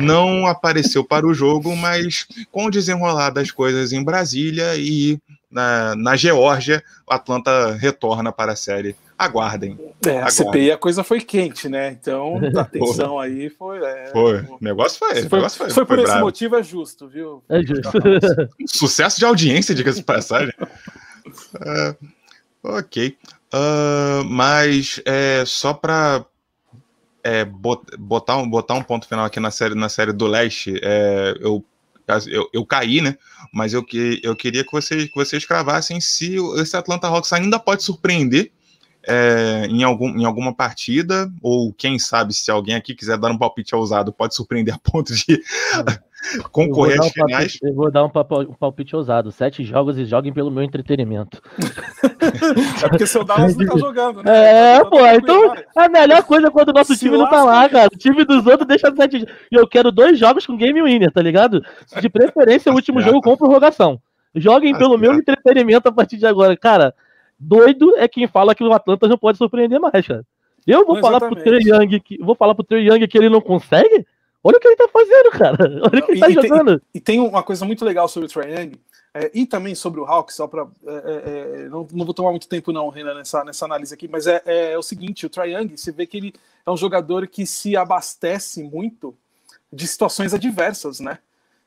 não 0.00 0.46
apareceu 0.48 1.04
para 1.04 1.26
o 1.26 1.34
jogo, 1.34 1.74
mas 1.76 2.26
com 2.50 2.66
o 2.66 2.70
desenrolar 2.70 3.30
das 3.30 3.50
coisas 3.50 3.92
em 3.92 4.02
Brasília 4.02 4.76
e 4.76 5.18
na, 5.50 5.94
na 5.94 6.16
Geórgia, 6.16 6.82
o 7.08 7.14
Atlanta 7.14 7.72
retorna 7.74 8.32
para 8.32 8.52
a 8.52 8.56
série 8.56 8.96
aguardem. 9.18 9.78
É, 10.06 10.20
a 10.20 10.30
CPI 10.30 10.72
a 10.72 10.76
coisa 10.76 11.04
foi 11.04 11.20
quente, 11.20 11.68
né? 11.68 11.90
Então, 11.90 12.40
a 12.56 12.60
atenção 12.60 13.18
aí 13.18 13.48
foi. 13.48 13.78
É, 13.84 14.10
foi. 14.12 14.40
O 14.42 14.58
negócio 14.60 14.98
foi. 14.98 15.14
Se 15.16 15.28
foi, 15.28 15.38
negócio 15.38 15.58
foi, 15.58 15.70
foi 15.70 15.86
por 15.86 15.98
esse 15.98 16.18
motivo, 16.18 16.56
é 16.56 16.62
justo, 16.62 17.08
viu? 17.08 17.42
É 17.48 17.62
justo. 17.62 17.90
Sucesso 18.66 19.18
de 19.18 19.24
audiência, 19.24 19.74
diga-se 19.74 19.98
de 19.98 20.04
passagem. 20.04 20.52
uh, 20.60 21.96
ok. 22.62 23.16
Uh, 23.52 24.24
mas 24.24 25.00
é, 25.04 25.44
só 25.46 25.72
para 25.72 26.26
é, 27.22 27.44
botar, 27.44 28.36
um, 28.36 28.48
botar 28.48 28.74
um 28.74 28.82
ponto 28.82 29.06
final 29.06 29.24
aqui 29.24 29.38
na 29.38 29.50
série, 29.50 29.74
na 29.74 29.88
série 29.88 30.12
do 30.12 30.26
Leste, 30.26 30.78
é, 30.82 31.34
eu, 31.40 31.64
eu, 32.26 32.50
eu, 32.52 32.66
caí, 32.66 33.00
né? 33.00 33.16
Mas 33.52 33.72
eu, 33.72 33.86
eu 34.22 34.34
queria 34.34 34.64
que 34.64 34.72
vocês, 34.72 35.04
que 35.04 35.14
vocês 35.14 35.46
cravassem 35.46 36.00
se 36.00 36.36
esse 36.56 36.76
Atlanta 36.76 37.06
Hawks 37.06 37.32
ainda 37.32 37.58
pode 37.58 37.84
surpreender 37.84 38.50
é, 39.06 39.66
em, 39.66 39.82
algum, 39.82 40.08
em 40.08 40.24
alguma 40.24 40.54
partida, 40.54 41.30
ou 41.42 41.72
quem 41.72 41.98
sabe 41.98 42.32
se 42.32 42.50
alguém 42.50 42.74
aqui 42.74 42.94
quiser 42.94 43.18
dar 43.18 43.30
um 43.30 43.38
palpite 43.38 43.74
ousado, 43.74 44.12
pode 44.12 44.34
surpreender 44.34 44.74
a 44.74 44.78
ponto 44.78 45.14
de 45.14 45.42
concorrer 46.50 47.00
às 47.00 47.10
finais. 47.10 47.58
eu 47.62 47.74
vou 47.74 47.90
dar 47.90 48.04
um, 48.04 48.08
um, 48.08 48.54
palpite 48.54 48.96
ousado: 48.96 49.30
sete 49.30 49.62
jogos 49.62 49.98
e 49.98 50.04
joguem 50.04 50.32
pelo 50.32 50.50
meu 50.50 50.62
entretenimento. 50.62 51.42
é 52.82 52.88
porque 52.88 53.06
seu 53.06 53.24
Dallas 53.24 53.56
não 53.56 53.66
tá 53.66 53.78
jogando, 53.78 54.22
né? 54.22 54.76
É, 54.76 54.78
tá 54.78 54.86
pô, 54.86 55.06
então 55.06 55.54
a 55.76 55.88
melhor 55.88 56.22
coisa 56.22 56.48
é 56.48 56.50
quando 56.50 56.70
o 56.70 56.72
nosso 56.72 56.94
se 56.94 57.00
time 57.00 57.18
não 57.18 57.28
tá 57.28 57.44
lá, 57.44 57.68
cara. 57.68 57.90
O 57.92 57.98
time 57.98 58.24
dos 58.24 58.46
outros 58.46 58.66
deixa 58.66 58.94
sete 58.94 59.26
E 59.50 59.54
eu 59.54 59.66
quero 59.66 59.92
dois 59.92 60.18
jogos 60.18 60.46
com 60.46 60.56
game 60.56 60.82
winner, 60.82 61.12
tá 61.12 61.20
ligado? 61.20 61.62
De 62.00 62.08
preferência, 62.08 62.72
o 62.72 62.74
último 62.74 63.00
jogo 63.00 63.20
com 63.20 63.36
prorrogação. 63.36 64.00
Joguem 64.34 64.76
pelo 64.76 64.98
meu 64.98 65.12
entretenimento 65.12 65.88
a 65.88 65.92
partir 65.92 66.16
de 66.16 66.26
agora. 66.26 66.56
Cara, 66.56 66.94
doido 67.38 67.94
é 67.96 68.08
quem 68.08 68.26
fala 68.26 68.54
que 68.54 68.64
o 68.64 68.72
Atlanta 68.72 69.08
não 69.08 69.18
pode 69.18 69.38
surpreender 69.38 69.80
mais, 69.80 70.06
cara. 70.06 70.24
Eu 70.66 70.86
vou 70.86 70.98
falar 71.00 71.20
pro 71.20 71.36
Trey 71.36 71.60
Young 71.62 72.00
que 72.00 72.18
vou 72.22 72.34
falar 72.34 72.54
pro 72.54 72.64
Trey 72.64 72.88
Young 72.88 73.06
que 73.06 73.18
ele 73.18 73.28
não 73.28 73.40
consegue? 73.40 74.06
Olha 74.42 74.58
o 74.58 74.60
que 74.60 74.68
ele 74.68 74.76
tá 74.76 74.88
fazendo, 74.88 75.30
cara. 75.30 75.56
Olha 75.90 76.02
o 76.02 76.06
que 76.06 76.12
ele 76.12 76.20
tá 76.20 76.28
e 76.28 76.34
jogando. 76.34 76.78
Tem, 76.78 76.88
e, 76.94 77.00
tem 77.00 77.20
uma 77.20 77.42
coisa 77.42 77.64
muito 77.64 77.84
legal 77.84 78.08
sobre 78.08 78.26
o 78.26 78.30
Trey 78.30 78.54
Young, 78.54 78.72
é, 79.14 79.30
e 79.32 79.46
também 79.46 79.74
sobre 79.74 80.00
o 80.00 80.04
Hawks, 80.04 80.34
só 80.34 80.46
para 80.46 80.66
é, 80.86 80.92
é, 80.92 81.62
é, 81.64 81.68
não, 81.68 81.86
não, 81.92 82.04
vou 82.04 82.12
tomar 82.12 82.30
muito 82.30 82.48
tempo 82.48 82.72
não, 82.72 82.88
Renan, 82.88 83.14
nessa, 83.14 83.44
nessa 83.44 83.64
análise 83.64 83.94
aqui, 83.94 84.08
mas 84.08 84.26
é, 84.26 84.42
é, 84.44 84.72
é 84.72 84.78
o 84.78 84.82
seguinte, 84.82 85.24
o 85.24 85.30
Trey 85.30 85.54
Young, 85.54 85.76
você 85.76 85.92
vê 85.92 86.06
que 86.06 86.16
ele 86.16 86.34
é 86.66 86.70
um 86.70 86.76
jogador 86.76 87.26
que 87.28 87.46
se 87.46 87.76
abastece 87.76 88.62
muito 88.62 89.14
de 89.72 89.86
situações 89.86 90.34
adversas, 90.34 91.00
né? 91.00 91.18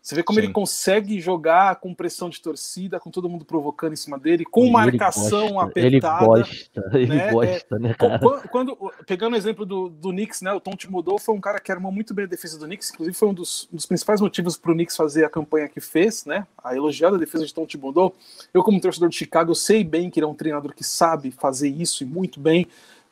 Você 0.08 0.16
vê 0.16 0.24
como 0.24 0.40
Sim. 0.40 0.46
ele 0.46 0.54
consegue 0.54 1.20
jogar 1.20 1.82
com 1.82 1.94
pressão 1.94 2.30
de 2.30 2.42
torcida, 2.42 2.98
com 2.98 3.12
todo 3.12 3.28
mundo 3.28 3.44
provocando 3.44 3.92
em 3.92 3.98
cima 3.98 4.18
dele, 4.18 4.46
com 4.46 4.70
marcação 4.70 5.50
gosta, 5.50 5.70
apertada. 5.70 6.24
Ele 6.24 6.28
gosta, 6.30 6.82
ele 6.98 7.08
né? 7.08 7.30
gosta, 7.30 7.76
é, 7.76 7.80
né, 7.80 7.94
cara? 7.94 8.20
Quando, 8.20 8.48
quando, 8.48 8.94
pegando 9.06 9.34
o 9.34 9.36
exemplo 9.36 9.66
do, 9.66 9.90
do 9.90 10.12
Knicks, 10.12 10.42
né? 10.42 10.54
O 10.54 10.62
Tom 10.62 10.78
Thibodeau 10.78 11.20
foi 11.20 11.36
um 11.36 11.42
cara 11.42 11.60
que 11.60 11.70
armou 11.74 11.92
muito 11.92 12.14
bem 12.14 12.24
a 12.24 12.28
defesa 12.30 12.58
do 12.58 12.66
Knicks, 12.66 12.90
inclusive 12.90 13.18
foi 13.18 13.28
um 13.28 13.34
dos, 13.34 13.68
um 13.70 13.76
dos 13.76 13.86
principais 13.86 14.22
motivos 14.22 14.56
para 14.56 14.72
o 14.72 14.74
Knicks 14.74 14.96
fazer 14.96 15.26
a 15.26 15.30
campanha 15.30 15.68
que 15.68 15.82
fez, 15.82 16.24
né? 16.24 16.48
A 16.64 16.74
elogiada 16.74 17.18
defesa 17.18 17.46
de 17.46 17.54
Tom 17.54 17.66
Thibodeau. 17.66 18.16
Eu, 18.54 18.64
como 18.64 18.80
torcedor 18.80 19.10
de 19.10 19.16
Chicago, 19.18 19.52
eu 19.52 19.56
sei 19.56 19.84
bem 19.84 20.10
que 20.10 20.22
ele 20.22 20.26
é 20.26 20.30
um 20.30 20.34
treinador 20.34 20.74
que 20.74 20.86
sabe 20.86 21.32
fazer 21.32 21.68
isso 21.68 22.04
e 22.04 22.06
muito 22.06 22.40
bem. 22.40 22.66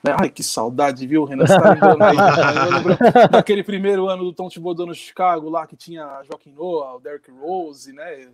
Né? 0.05 0.15
Ai, 0.19 0.29
que 0.29 0.43
saudade, 0.43 1.07
viu, 1.07 1.23
Renan? 1.23 1.47
Você 1.47 1.59
tá 1.59 1.73
lembrando 1.73 2.03
aí? 2.03 2.15
Né? 3.15 3.27
daquele 3.29 3.63
primeiro 3.63 4.07
ano 4.07 4.23
do 4.23 4.33
Tom 4.33 4.47
Thibodeau 4.47 4.85
no 4.85 4.93
Chicago, 4.93 5.49
lá 5.49 5.65
que 5.65 5.75
tinha 5.75 6.21
Joaquim 6.23 6.51
Noah, 6.51 6.95
o 6.95 6.99
Derrick 6.99 7.31
Rose, 7.31 7.91
né? 7.91 8.27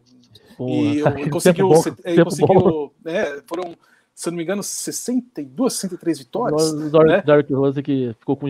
e 0.59 0.99
ele 1.17 1.29
conseguiu, 1.29 1.71
ele 2.03 2.23
conseguiu 2.23 2.91
né? 3.03 3.41
foram, 3.47 3.75
se 4.13 4.27
eu 4.27 4.31
não 4.31 4.37
me 4.37 4.43
engano, 4.43 4.61
62, 4.61 5.73
63 5.73 6.19
vitórias. 6.19 6.73
O 6.73 7.03
né? 7.03 7.21
Derrick 7.21 7.53
Rose 7.53 7.81
que 7.81 8.13
ficou 8.19 8.35
com 8.35 8.49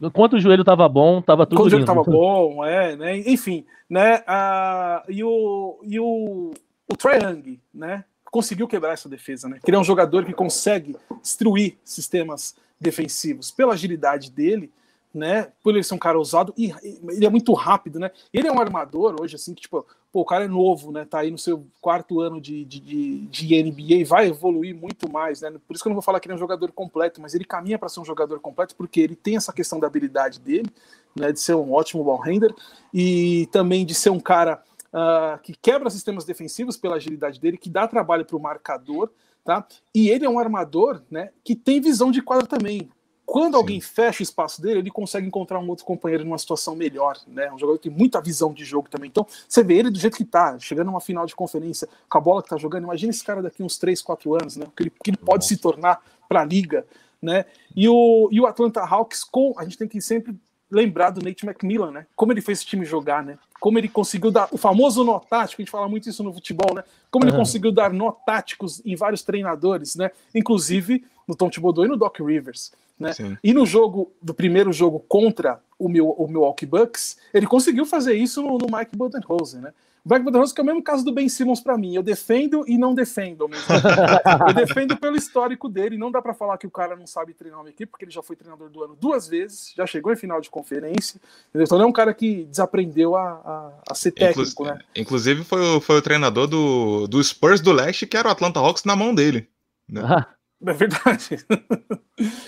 Enquanto 0.00 0.34
o 0.34 0.40
joelho 0.40 0.64
tava 0.64 0.88
bom, 0.88 1.22
tava 1.22 1.46
tudo 1.46 1.58
Quando 1.58 1.66
o 1.66 1.70
joelho 1.70 1.86
tava 1.86 2.02
bom, 2.02 2.64
é, 2.64 2.96
né? 2.96 3.18
Enfim, 3.18 3.64
né? 3.88 4.18
Uh, 4.20 5.12
e 5.12 5.22
o, 5.22 5.78
e 5.84 6.00
o, 6.00 6.52
o 6.88 7.08
Young, 7.08 7.60
né? 7.72 8.04
Conseguiu 8.32 8.66
quebrar 8.66 8.94
essa 8.94 9.10
defesa, 9.10 9.46
né? 9.46 9.60
Ele 9.64 9.76
é 9.76 9.78
um 9.78 9.84
jogador 9.84 10.24
que 10.24 10.32
consegue 10.32 10.96
destruir 11.20 11.76
sistemas 11.84 12.56
defensivos 12.80 13.50
pela 13.50 13.74
agilidade 13.74 14.30
dele, 14.30 14.72
né? 15.14 15.52
Por 15.62 15.74
ele 15.74 15.84
ser 15.84 15.92
um 15.92 15.98
cara 15.98 16.16
ousado 16.16 16.54
e 16.56 16.72
ele 17.10 17.26
é 17.26 17.28
muito 17.28 17.52
rápido, 17.52 18.00
né? 18.00 18.10
Ele 18.32 18.48
é 18.48 18.52
um 18.52 18.58
armador 18.58 19.20
hoje, 19.20 19.36
assim, 19.36 19.52
que 19.52 19.60
tipo, 19.60 19.86
pô, 20.10 20.22
o 20.22 20.24
cara 20.24 20.46
é 20.46 20.48
novo, 20.48 20.90
né? 20.90 21.04
Tá 21.04 21.18
aí 21.18 21.30
no 21.30 21.36
seu 21.36 21.66
quarto 21.78 22.22
ano 22.22 22.40
de, 22.40 22.64
de, 22.64 23.26
de, 23.26 23.62
NBA 23.62 24.06
vai 24.06 24.28
evoluir 24.28 24.74
muito 24.74 25.12
mais, 25.12 25.42
né? 25.42 25.52
Por 25.68 25.74
isso 25.74 25.82
que 25.82 25.88
eu 25.88 25.90
não 25.90 25.96
vou 25.96 26.02
falar 26.02 26.18
que 26.18 26.26
ele 26.26 26.32
é 26.32 26.36
um 26.36 26.38
jogador 26.38 26.72
completo, 26.72 27.20
mas 27.20 27.34
ele 27.34 27.44
caminha 27.44 27.78
para 27.78 27.90
ser 27.90 28.00
um 28.00 28.04
jogador 28.04 28.40
completo 28.40 28.74
porque 28.74 28.98
ele 28.98 29.14
tem 29.14 29.36
essa 29.36 29.52
questão 29.52 29.78
da 29.78 29.86
habilidade 29.86 30.40
dele, 30.40 30.70
né? 31.14 31.30
De 31.32 31.38
ser 31.38 31.54
um 31.54 31.74
ótimo 31.74 32.02
ball 32.02 32.18
handler 32.18 32.54
e 32.94 33.46
também 33.52 33.84
de 33.84 33.94
ser 33.94 34.08
um 34.08 34.20
cara 34.20 34.62
uh, 34.92 35.40
que 35.42 35.54
quebra 35.54 35.90
sistemas 35.90 36.24
defensivos 36.24 36.76
pela 36.76 36.96
agilidade 36.96 37.40
dele, 37.40 37.58
que 37.58 37.70
dá 37.70 37.88
trabalho 37.88 38.24
para 38.24 38.36
o 38.36 38.40
marcador, 38.40 39.10
tá? 39.44 39.66
E 39.94 40.08
ele 40.08 40.24
é 40.24 40.30
um 40.30 40.38
armador, 40.38 41.02
né, 41.10 41.30
que 41.42 41.54
tem 41.54 41.80
visão 41.80 42.10
de 42.10 42.22
quadra 42.22 42.46
também. 42.46 42.90
Quando 43.24 43.52
Sim. 43.52 43.58
alguém 43.58 43.80
fecha 43.80 44.20
o 44.20 44.22
espaço 44.22 44.60
dele, 44.60 44.80
ele 44.80 44.90
consegue 44.90 45.26
encontrar 45.26 45.58
um 45.58 45.68
outro 45.68 45.84
companheiro 45.84 46.24
numa 46.24 46.36
situação 46.36 46.74
melhor, 46.74 47.16
né? 47.26 47.50
Um 47.52 47.58
jogador 47.58 47.78
que 47.78 47.88
tem 47.88 47.96
muita 47.96 48.20
visão 48.20 48.52
de 48.52 48.64
jogo 48.64 48.90
também. 48.90 49.08
Então, 49.08 49.26
você 49.48 49.62
vê 49.62 49.78
ele 49.78 49.90
do 49.90 49.98
jeito 49.98 50.16
que 50.16 50.24
tá, 50.24 50.58
chegando 50.58 50.88
numa 50.88 51.00
final 51.00 51.24
de 51.24 51.34
conferência, 51.34 51.88
com 52.10 52.18
a 52.18 52.20
bola 52.20 52.42
que 52.42 52.50
tá 52.50 52.56
jogando. 52.58 52.82
Imagina 52.82 53.10
esse 53.10 53.24
cara 53.24 53.40
daqui 53.40 53.62
uns 53.62 53.78
3, 53.78 54.02
4 54.02 54.34
anos, 54.34 54.56
né? 54.56 54.66
O 54.66 54.70
que 54.72 54.82
ele, 54.82 54.92
que 55.02 55.10
ele 55.10 55.16
pode 55.16 55.46
se 55.46 55.56
tornar 55.56 56.02
para 56.28 56.42
a 56.42 56.44
liga, 56.44 56.84
né? 57.22 57.46
E 57.74 57.88
o, 57.88 58.28
e 58.30 58.40
o 58.40 58.46
Atlanta 58.46 58.80
Hawks, 58.80 59.24
com 59.24 59.54
a 59.56 59.62
gente 59.64 59.78
tem 59.78 59.88
que 59.88 60.00
sempre 60.00 60.36
lembrar 60.72 61.10
do 61.10 61.22
Nate 61.22 61.46
McMillan, 61.46 61.90
né? 61.90 62.06
Como 62.16 62.32
ele 62.32 62.40
fez 62.40 62.58
esse 62.58 62.66
time 62.66 62.84
jogar, 62.84 63.22
né? 63.22 63.38
Como 63.60 63.78
ele 63.78 63.88
conseguiu 63.88 64.30
dar 64.30 64.48
o 64.50 64.56
famoso 64.56 65.04
nó 65.04 65.18
tático, 65.18 65.60
a 65.60 65.62
gente 65.62 65.70
fala 65.70 65.86
muito 65.86 66.08
isso 66.08 66.24
no 66.24 66.32
futebol, 66.32 66.74
né? 66.74 66.82
Como 67.10 67.24
ele 67.24 67.32
uhum. 67.32 67.38
conseguiu 67.38 67.70
dar 67.70 67.92
nó 67.92 68.10
táticos 68.10 68.80
em 68.84 68.96
vários 68.96 69.22
treinadores, 69.22 69.94
né? 69.94 70.10
Inclusive 70.34 71.04
no 71.28 71.36
Tom 71.36 71.50
Thibodeau 71.50 71.84
e 71.84 71.88
no 71.88 71.96
Doc 71.96 72.18
Rivers, 72.18 72.72
né? 72.98 73.12
E 73.44 73.52
no 73.52 73.66
jogo 73.66 74.10
do 74.20 74.32
primeiro 74.32 74.72
jogo 74.72 74.98
contra 74.98 75.60
o, 75.78 75.88
meu, 75.88 76.10
o 76.10 76.26
Milwaukee 76.26 76.66
Bucks, 76.66 77.18
ele 77.34 77.46
conseguiu 77.46 77.84
fazer 77.84 78.14
isso 78.14 78.42
no, 78.42 78.56
no 78.56 78.66
Mike 78.74 78.96
Budenholzer, 78.96 79.60
né? 79.60 79.72
O 80.04 80.08
Black 80.08 80.24
Budenholzer 80.24 80.54
que 80.54 80.60
é 80.60 80.64
o 80.64 80.66
mesmo 80.66 80.82
caso 80.82 81.04
do 81.04 81.12
Ben 81.12 81.28
Simmons 81.28 81.60
para 81.60 81.78
mim. 81.78 81.94
Eu 81.94 82.02
defendo 82.02 82.64
e 82.66 82.76
não 82.76 82.92
defendo. 82.92 83.48
eu 84.48 84.54
defendo 84.54 84.96
pelo 84.96 85.16
histórico 85.16 85.68
dele. 85.68 85.96
Não 85.96 86.10
dá 86.10 86.20
para 86.20 86.34
falar 86.34 86.58
que 86.58 86.66
o 86.66 86.70
cara 86.70 86.96
não 86.96 87.06
sabe 87.06 87.32
treinar 87.32 87.60
uma 87.60 87.70
equipe, 87.70 87.90
porque 87.90 88.04
ele 88.04 88.10
já 88.10 88.22
foi 88.22 88.34
treinador 88.34 88.68
do 88.68 88.82
ano 88.82 88.96
duas 89.00 89.28
vezes, 89.28 89.72
já 89.76 89.86
chegou 89.86 90.12
em 90.12 90.16
final 90.16 90.40
de 90.40 90.50
conferência. 90.50 91.20
Entendeu? 91.50 91.64
Então 91.64 91.78
não 91.78 91.84
é 91.84 91.88
um 91.88 91.92
cara 91.92 92.12
que 92.12 92.44
desaprendeu 92.44 93.14
a, 93.14 93.30
a, 93.30 93.72
a 93.90 93.94
ser 93.94 94.10
técnico, 94.10 94.50
Inclu 94.50 94.66
né? 94.66 94.78
Inclusive 94.96 95.44
foi, 95.44 95.60
o, 95.60 95.80
foi 95.80 95.98
o 95.98 96.02
treinador 96.02 96.48
do, 96.48 97.06
do 97.06 97.22
Spurs 97.22 97.60
do 97.60 97.70
Leste, 97.72 98.06
que 98.06 98.16
era 98.16 98.28
o 98.28 98.32
Atlanta 98.32 98.58
Hawks 98.58 98.84
na 98.84 98.96
mão 98.96 99.14
dele. 99.14 99.48
Né? 99.88 100.02
É 100.64 100.72
verdade. 100.72 101.44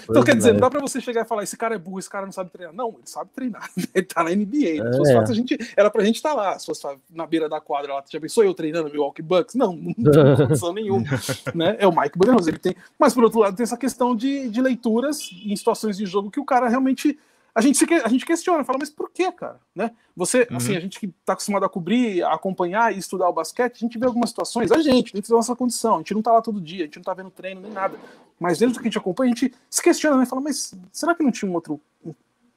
então, 0.08 0.22
quer 0.22 0.36
dizer, 0.36 0.52
não 0.52 0.60
dá 0.60 0.70
pra 0.70 0.80
você 0.80 1.00
chegar 1.00 1.22
e 1.24 1.28
falar, 1.28 1.42
esse 1.42 1.56
cara 1.56 1.74
é 1.74 1.78
burro, 1.78 1.98
esse 1.98 2.08
cara 2.08 2.24
não 2.24 2.32
sabe 2.32 2.50
treinar. 2.50 2.74
Não, 2.74 2.90
ele 2.90 3.06
sabe 3.06 3.30
treinar. 3.34 3.68
Ele 3.94 4.06
tá 4.06 4.22
na 4.22 4.30
NBA. 4.30 4.82
Né? 4.82 4.90
É. 5.06 5.14
Fatos, 5.14 5.30
a 5.30 5.34
gente, 5.34 5.56
era 5.76 5.90
pra 5.90 6.04
gente 6.04 6.16
estar 6.16 6.30
tá 6.30 6.34
lá. 6.34 6.58
Se 6.58 6.66
fosse 6.66 6.86
na 7.10 7.26
beira 7.26 7.48
da 7.48 7.60
quadra 7.60 7.94
lá, 7.94 8.04
já 8.10 8.20
pensou 8.20 8.44
eu 8.44 8.54
treinando 8.54 8.90
Milwaukee 8.90 9.22
Bucks? 9.22 9.54
Não, 9.54 9.74
não 9.74 10.12
tem 10.12 10.36
condição 10.36 10.72
nenhuma. 10.74 11.06
né? 11.54 11.76
É 11.78 11.86
o 11.86 11.94
Mike 11.94 12.18
Budenholzer. 12.18 12.54
Ele 12.54 12.60
tem... 12.60 12.76
Mas, 12.98 13.14
por 13.14 13.24
outro 13.24 13.40
lado, 13.40 13.56
tem 13.56 13.64
essa 13.64 13.76
questão 13.76 14.14
de, 14.14 14.48
de 14.48 14.60
leituras 14.60 15.30
em 15.44 15.54
situações 15.56 15.96
de 15.96 16.06
jogo 16.06 16.30
que 16.30 16.40
o 16.40 16.44
cara 16.44 16.68
realmente 16.68 17.18
a 17.54 17.60
gente, 17.60 17.78
se, 17.78 17.84
a 17.94 18.08
gente 18.08 18.26
questiona, 18.26 18.64
fala, 18.64 18.78
mas 18.80 18.90
por 18.90 19.10
que, 19.10 19.30
cara? 19.30 19.60
Né? 19.74 19.92
Você, 20.16 20.46
uhum. 20.50 20.56
assim, 20.56 20.76
a 20.76 20.80
gente 20.80 20.98
que 20.98 21.06
está 21.06 21.34
acostumado 21.34 21.64
a 21.64 21.68
cobrir, 21.68 22.22
a 22.24 22.34
acompanhar 22.34 22.92
e 22.92 22.98
estudar 22.98 23.28
o 23.28 23.32
basquete, 23.32 23.76
a 23.76 23.78
gente 23.78 23.96
vê 23.96 24.06
algumas 24.06 24.30
situações, 24.30 24.72
a 24.72 24.82
gente, 24.82 25.12
dentro 25.12 25.30
da 25.30 25.36
nossa 25.36 25.54
condição, 25.54 25.94
a 25.94 25.98
gente 25.98 26.14
não 26.14 26.20
está 26.20 26.32
lá 26.32 26.42
todo 26.42 26.60
dia, 26.60 26.82
a 26.82 26.86
gente 26.86 26.96
não 26.96 27.02
está 27.02 27.14
vendo 27.14 27.30
treino 27.30 27.60
nem 27.60 27.70
nada, 27.70 27.96
mas 28.40 28.58
dentro 28.58 28.74
do 28.74 28.80
que 28.80 28.88
a 28.88 28.90
gente 28.90 28.98
acompanha, 28.98 29.32
a 29.32 29.36
gente 29.36 29.54
se 29.70 29.80
questiona, 29.80 30.16
né? 30.16 30.26
Fala, 30.26 30.42
mas 30.42 30.74
será 30.90 31.14
que 31.14 31.22
não 31.22 31.30
tinha 31.30 31.48
um 31.48 31.54
outro, 31.54 31.80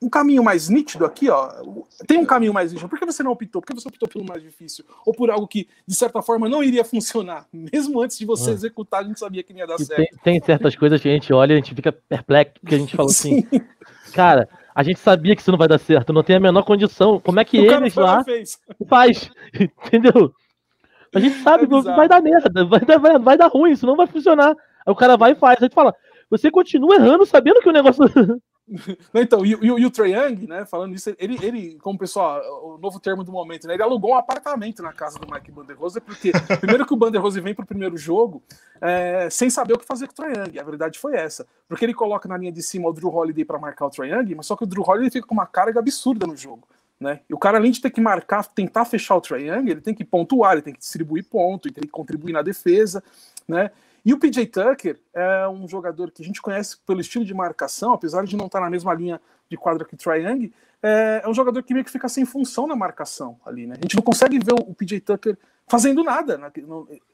um 0.01 0.09
caminho 0.09 0.43
mais 0.43 0.67
nítido 0.67 1.05
aqui, 1.05 1.29
ó? 1.29 1.47
Tem 2.07 2.17
um 2.17 2.25
caminho 2.25 2.53
mais 2.53 2.71
nítido, 2.71 2.89
por 2.89 2.97
que 2.97 3.05
você 3.05 3.21
não 3.21 3.31
optou? 3.31 3.61
Por 3.61 3.67
que 3.67 3.79
você 3.79 3.87
optou 3.87 4.09
pelo 4.09 4.25
mais 4.25 4.41
difícil? 4.41 4.83
Ou 5.05 5.13
por 5.13 5.29
algo 5.29 5.47
que, 5.47 5.67
de 5.85 5.95
certa 5.95 6.23
forma, 6.23 6.49
não 6.49 6.63
iria 6.63 6.83
funcionar? 6.83 7.45
Mesmo 7.53 8.01
antes 8.01 8.17
de 8.17 8.25
você 8.25 8.49
uhum. 8.49 8.55
executar, 8.55 9.01
a 9.01 9.07
gente 9.07 9.19
sabia 9.19 9.43
que 9.43 9.53
não 9.53 9.59
ia 9.59 9.67
dar 9.67 9.77
certo. 9.77 9.95
Tem, 10.23 10.39
tem, 10.39 10.43
certas 10.43 10.75
coisas 10.75 10.99
que 10.99 11.07
a 11.07 11.11
gente 11.11 11.31
olha 11.31 11.53
e 11.53 11.55
a 11.55 11.57
gente 11.57 11.75
fica 11.75 11.91
perplexo, 11.91 12.55
porque 12.59 12.73
a 12.73 12.79
gente 12.79 12.95
fala 12.95 13.09
assim, 13.09 13.47
cara 14.11 14.49
a 14.77 14.83
gente 14.83 14.99
sabia 14.99 15.35
que 15.35 15.41
isso 15.41 15.49
não 15.49 15.57
vai 15.57 15.67
dar 15.67 15.79
certo, 15.79 16.13
não 16.13 16.21
tem 16.21 16.35
a 16.35 16.39
menor 16.39 16.61
condição. 16.61 17.19
Como 17.19 17.39
é 17.39 17.43
que 17.43 17.57
o 17.59 17.65
eles 17.65 17.95
lá 17.95 18.23
faz? 18.87 19.27
Entendeu? 19.59 20.31
A 21.15 21.19
gente 21.19 21.35
sabe 21.37 21.63
é 21.63 21.67
que 21.67 21.81
vai 21.81 22.07
dar 22.07 22.21
merda, 22.21 22.63
vai 22.63 22.81
dar, 22.81 22.99
vai, 22.99 23.17
vai 23.17 23.37
dar 23.37 23.47
ruim, 23.47 23.71
isso 23.71 23.87
não 23.87 23.95
vai 23.95 24.05
funcionar. 24.05 24.51
Aí 24.51 24.93
o 24.93 24.95
cara 24.95 25.17
vai 25.17 25.31
e 25.31 25.35
faz. 25.35 25.57
Aí 25.57 25.63
a 25.63 25.65
gente 25.65 25.73
fala, 25.73 25.95
você 26.29 26.51
continua 26.51 26.93
errando 26.93 27.25
sabendo 27.25 27.59
que 27.59 27.67
o 27.67 27.71
negócio. 27.71 28.03
então, 29.13 29.45
e, 29.45 29.53
e, 29.53 29.65
e 29.65 29.85
o 29.85 29.91
Trae 29.91 30.11
Young, 30.11 30.45
né, 30.45 30.65
falando 30.65 30.93
isso, 30.93 31.15
ele, 31.17 31.37
ele, 31.41 31.77
como 31.79 31.97
pessoal, 31.97 32.41
o 32.63 32.77
novo 32.77 32.99
termo 32.99 33.23
do 33.23 33.31
momento, 33.31 33.65
né, 33.65 33.75
ele 33.75 33.83
alugou 33.83 34.11
um 34.11 34.17
apartamento 34.17 34.83
na 34.83 34.91
casa 34.91 35.17
do 35.17 35.31
Mike 35.31 35.51
Banderose, 35.51 36.01
porque 36.01 36.31
primeiro 36.59 36.85
que 36.85 36.93
o 36.93 36.97
Banderose 36.97 37.39
vem 37.39 37.55
para 37.55 37.63
o 37.63 37.67
primeiro 37.67 37.95
jogo 37.95 38.43
é, 38.81 39.29
sem 39.29 39.49
saber 39.49 39.73
o 39.73 39.77
que 39.77 39.85
fazer 39.85 40.07
com 40.07 40.13
o 40.13 40.15
Trae 40.15 40.33
Young, 40.33 40.59
a 40.59 40.63
verdade 40.63 40.99
foi 40.99 41.15
essa, 41.15 41.47
porque 41.67 41.85
ele 41.85 41.93
coloca 41.93 42.27
na 42.27 42.37
linha 42.37 42.51
de 42.51 42.61
cima 42.61 42.89
o 42.89 42.93
Drew 42.93 43.13
Holiday 43.13 43.45
para 43.45 43.57
marcar 43.57 43.85
o 43.85 43.89
Trae 43.89 44.11
Young, 44.11 44.35
mas 44.35 44.45
só 44.45 44.55
que 44.55 44.63
o 44.63 44.67
Drew 44.67 44.83
Holiday 44.83 45.11
fica 45.11 45.25
com 45.25 45.33
uma 45.33 45.47
carga 45.47 45.79
absurda 45.79 46.27
no 46.27 46.35
jogo. 46.35 46.67
Né? 46.99 47.19
E 47.29 47.33
o 47.33 47.37
cara, 47.37 47.59
além 47.59 47.71
de 47.71 47.79
ter 47.79 47.91
que 47.91 48.01
marcar, 48.01 48.43
tentar 48.43 48.83
fechar 48.83 49.15
o 49.15 49.21
Trae 49.21 49.47
Young, 49.47 49.69
ele 49.69 49.81
tem 49.81 49.93
que 49.93 50.03
pontuar, 50.03 50.53
ele 50.53 50.63
tem 50.63 50.73
que 50.73 50.79
distribuir 50.79 51.23
ponto, 51.25 51.67
ele 51.67 51.75
tem 51.75 51.83
que 51.83 51.91
contribuir 51.91 52.33
na 52.33 52.41
defesa, 52.41 53.03
né? 53.47 53.69
E 54.07 54.13
o 54.13 54.17
PJ 54.17 54.45
Tucker 54.45 54.97
é 55.13 55.49
um 55.49 55.67
jogador 55.67 56.11
que 56.11 56.21
a 56.21 56.25
gente 56.25 56.41
conhece 56.41 56.77
pelo 56.87 57.01
estilo 57.01 57.25
de 57.25 57.33
marcação, 57.33 57.91
apesar 57.91 58.23
de 58.23 58.37
não 58.37 58.45
estar 58.45 58.61
na 58.61 58.69
mesma 58.69 58.93
linha 58.93 59.19
de 59.49 59.57
quadra 59.57 59.83
que 59.83 59.95
o 59.95 59.97
Trae 59.97 60.23
Young, 60.23 60.49
é, 60.81 61.23
é, 61.25 61.27
um 61.27 61.33
jogador 61.33 61.61
que 61.61 61.73
meio 61.73 61.83
que 61.83 61.91
fica 61.91 62.07
sem 62.07 62.23
função 62.23 62.65
na 62.65 62.73
marcação 62.73 63.37
ali, 63.45 63.67
né? 63.67 63.75
A 63.77 63.81
gente 63.81 63.97
não 63.97 64.01
consegue 64.01 64.39
ver 64.39 64.53
o, 64.53 64.73
PJ 64.73 65.01
Tucker 65.01 65.37
fazendo 65.67 66.05
nada. 66.05 66.37
Né? 66.37 66.49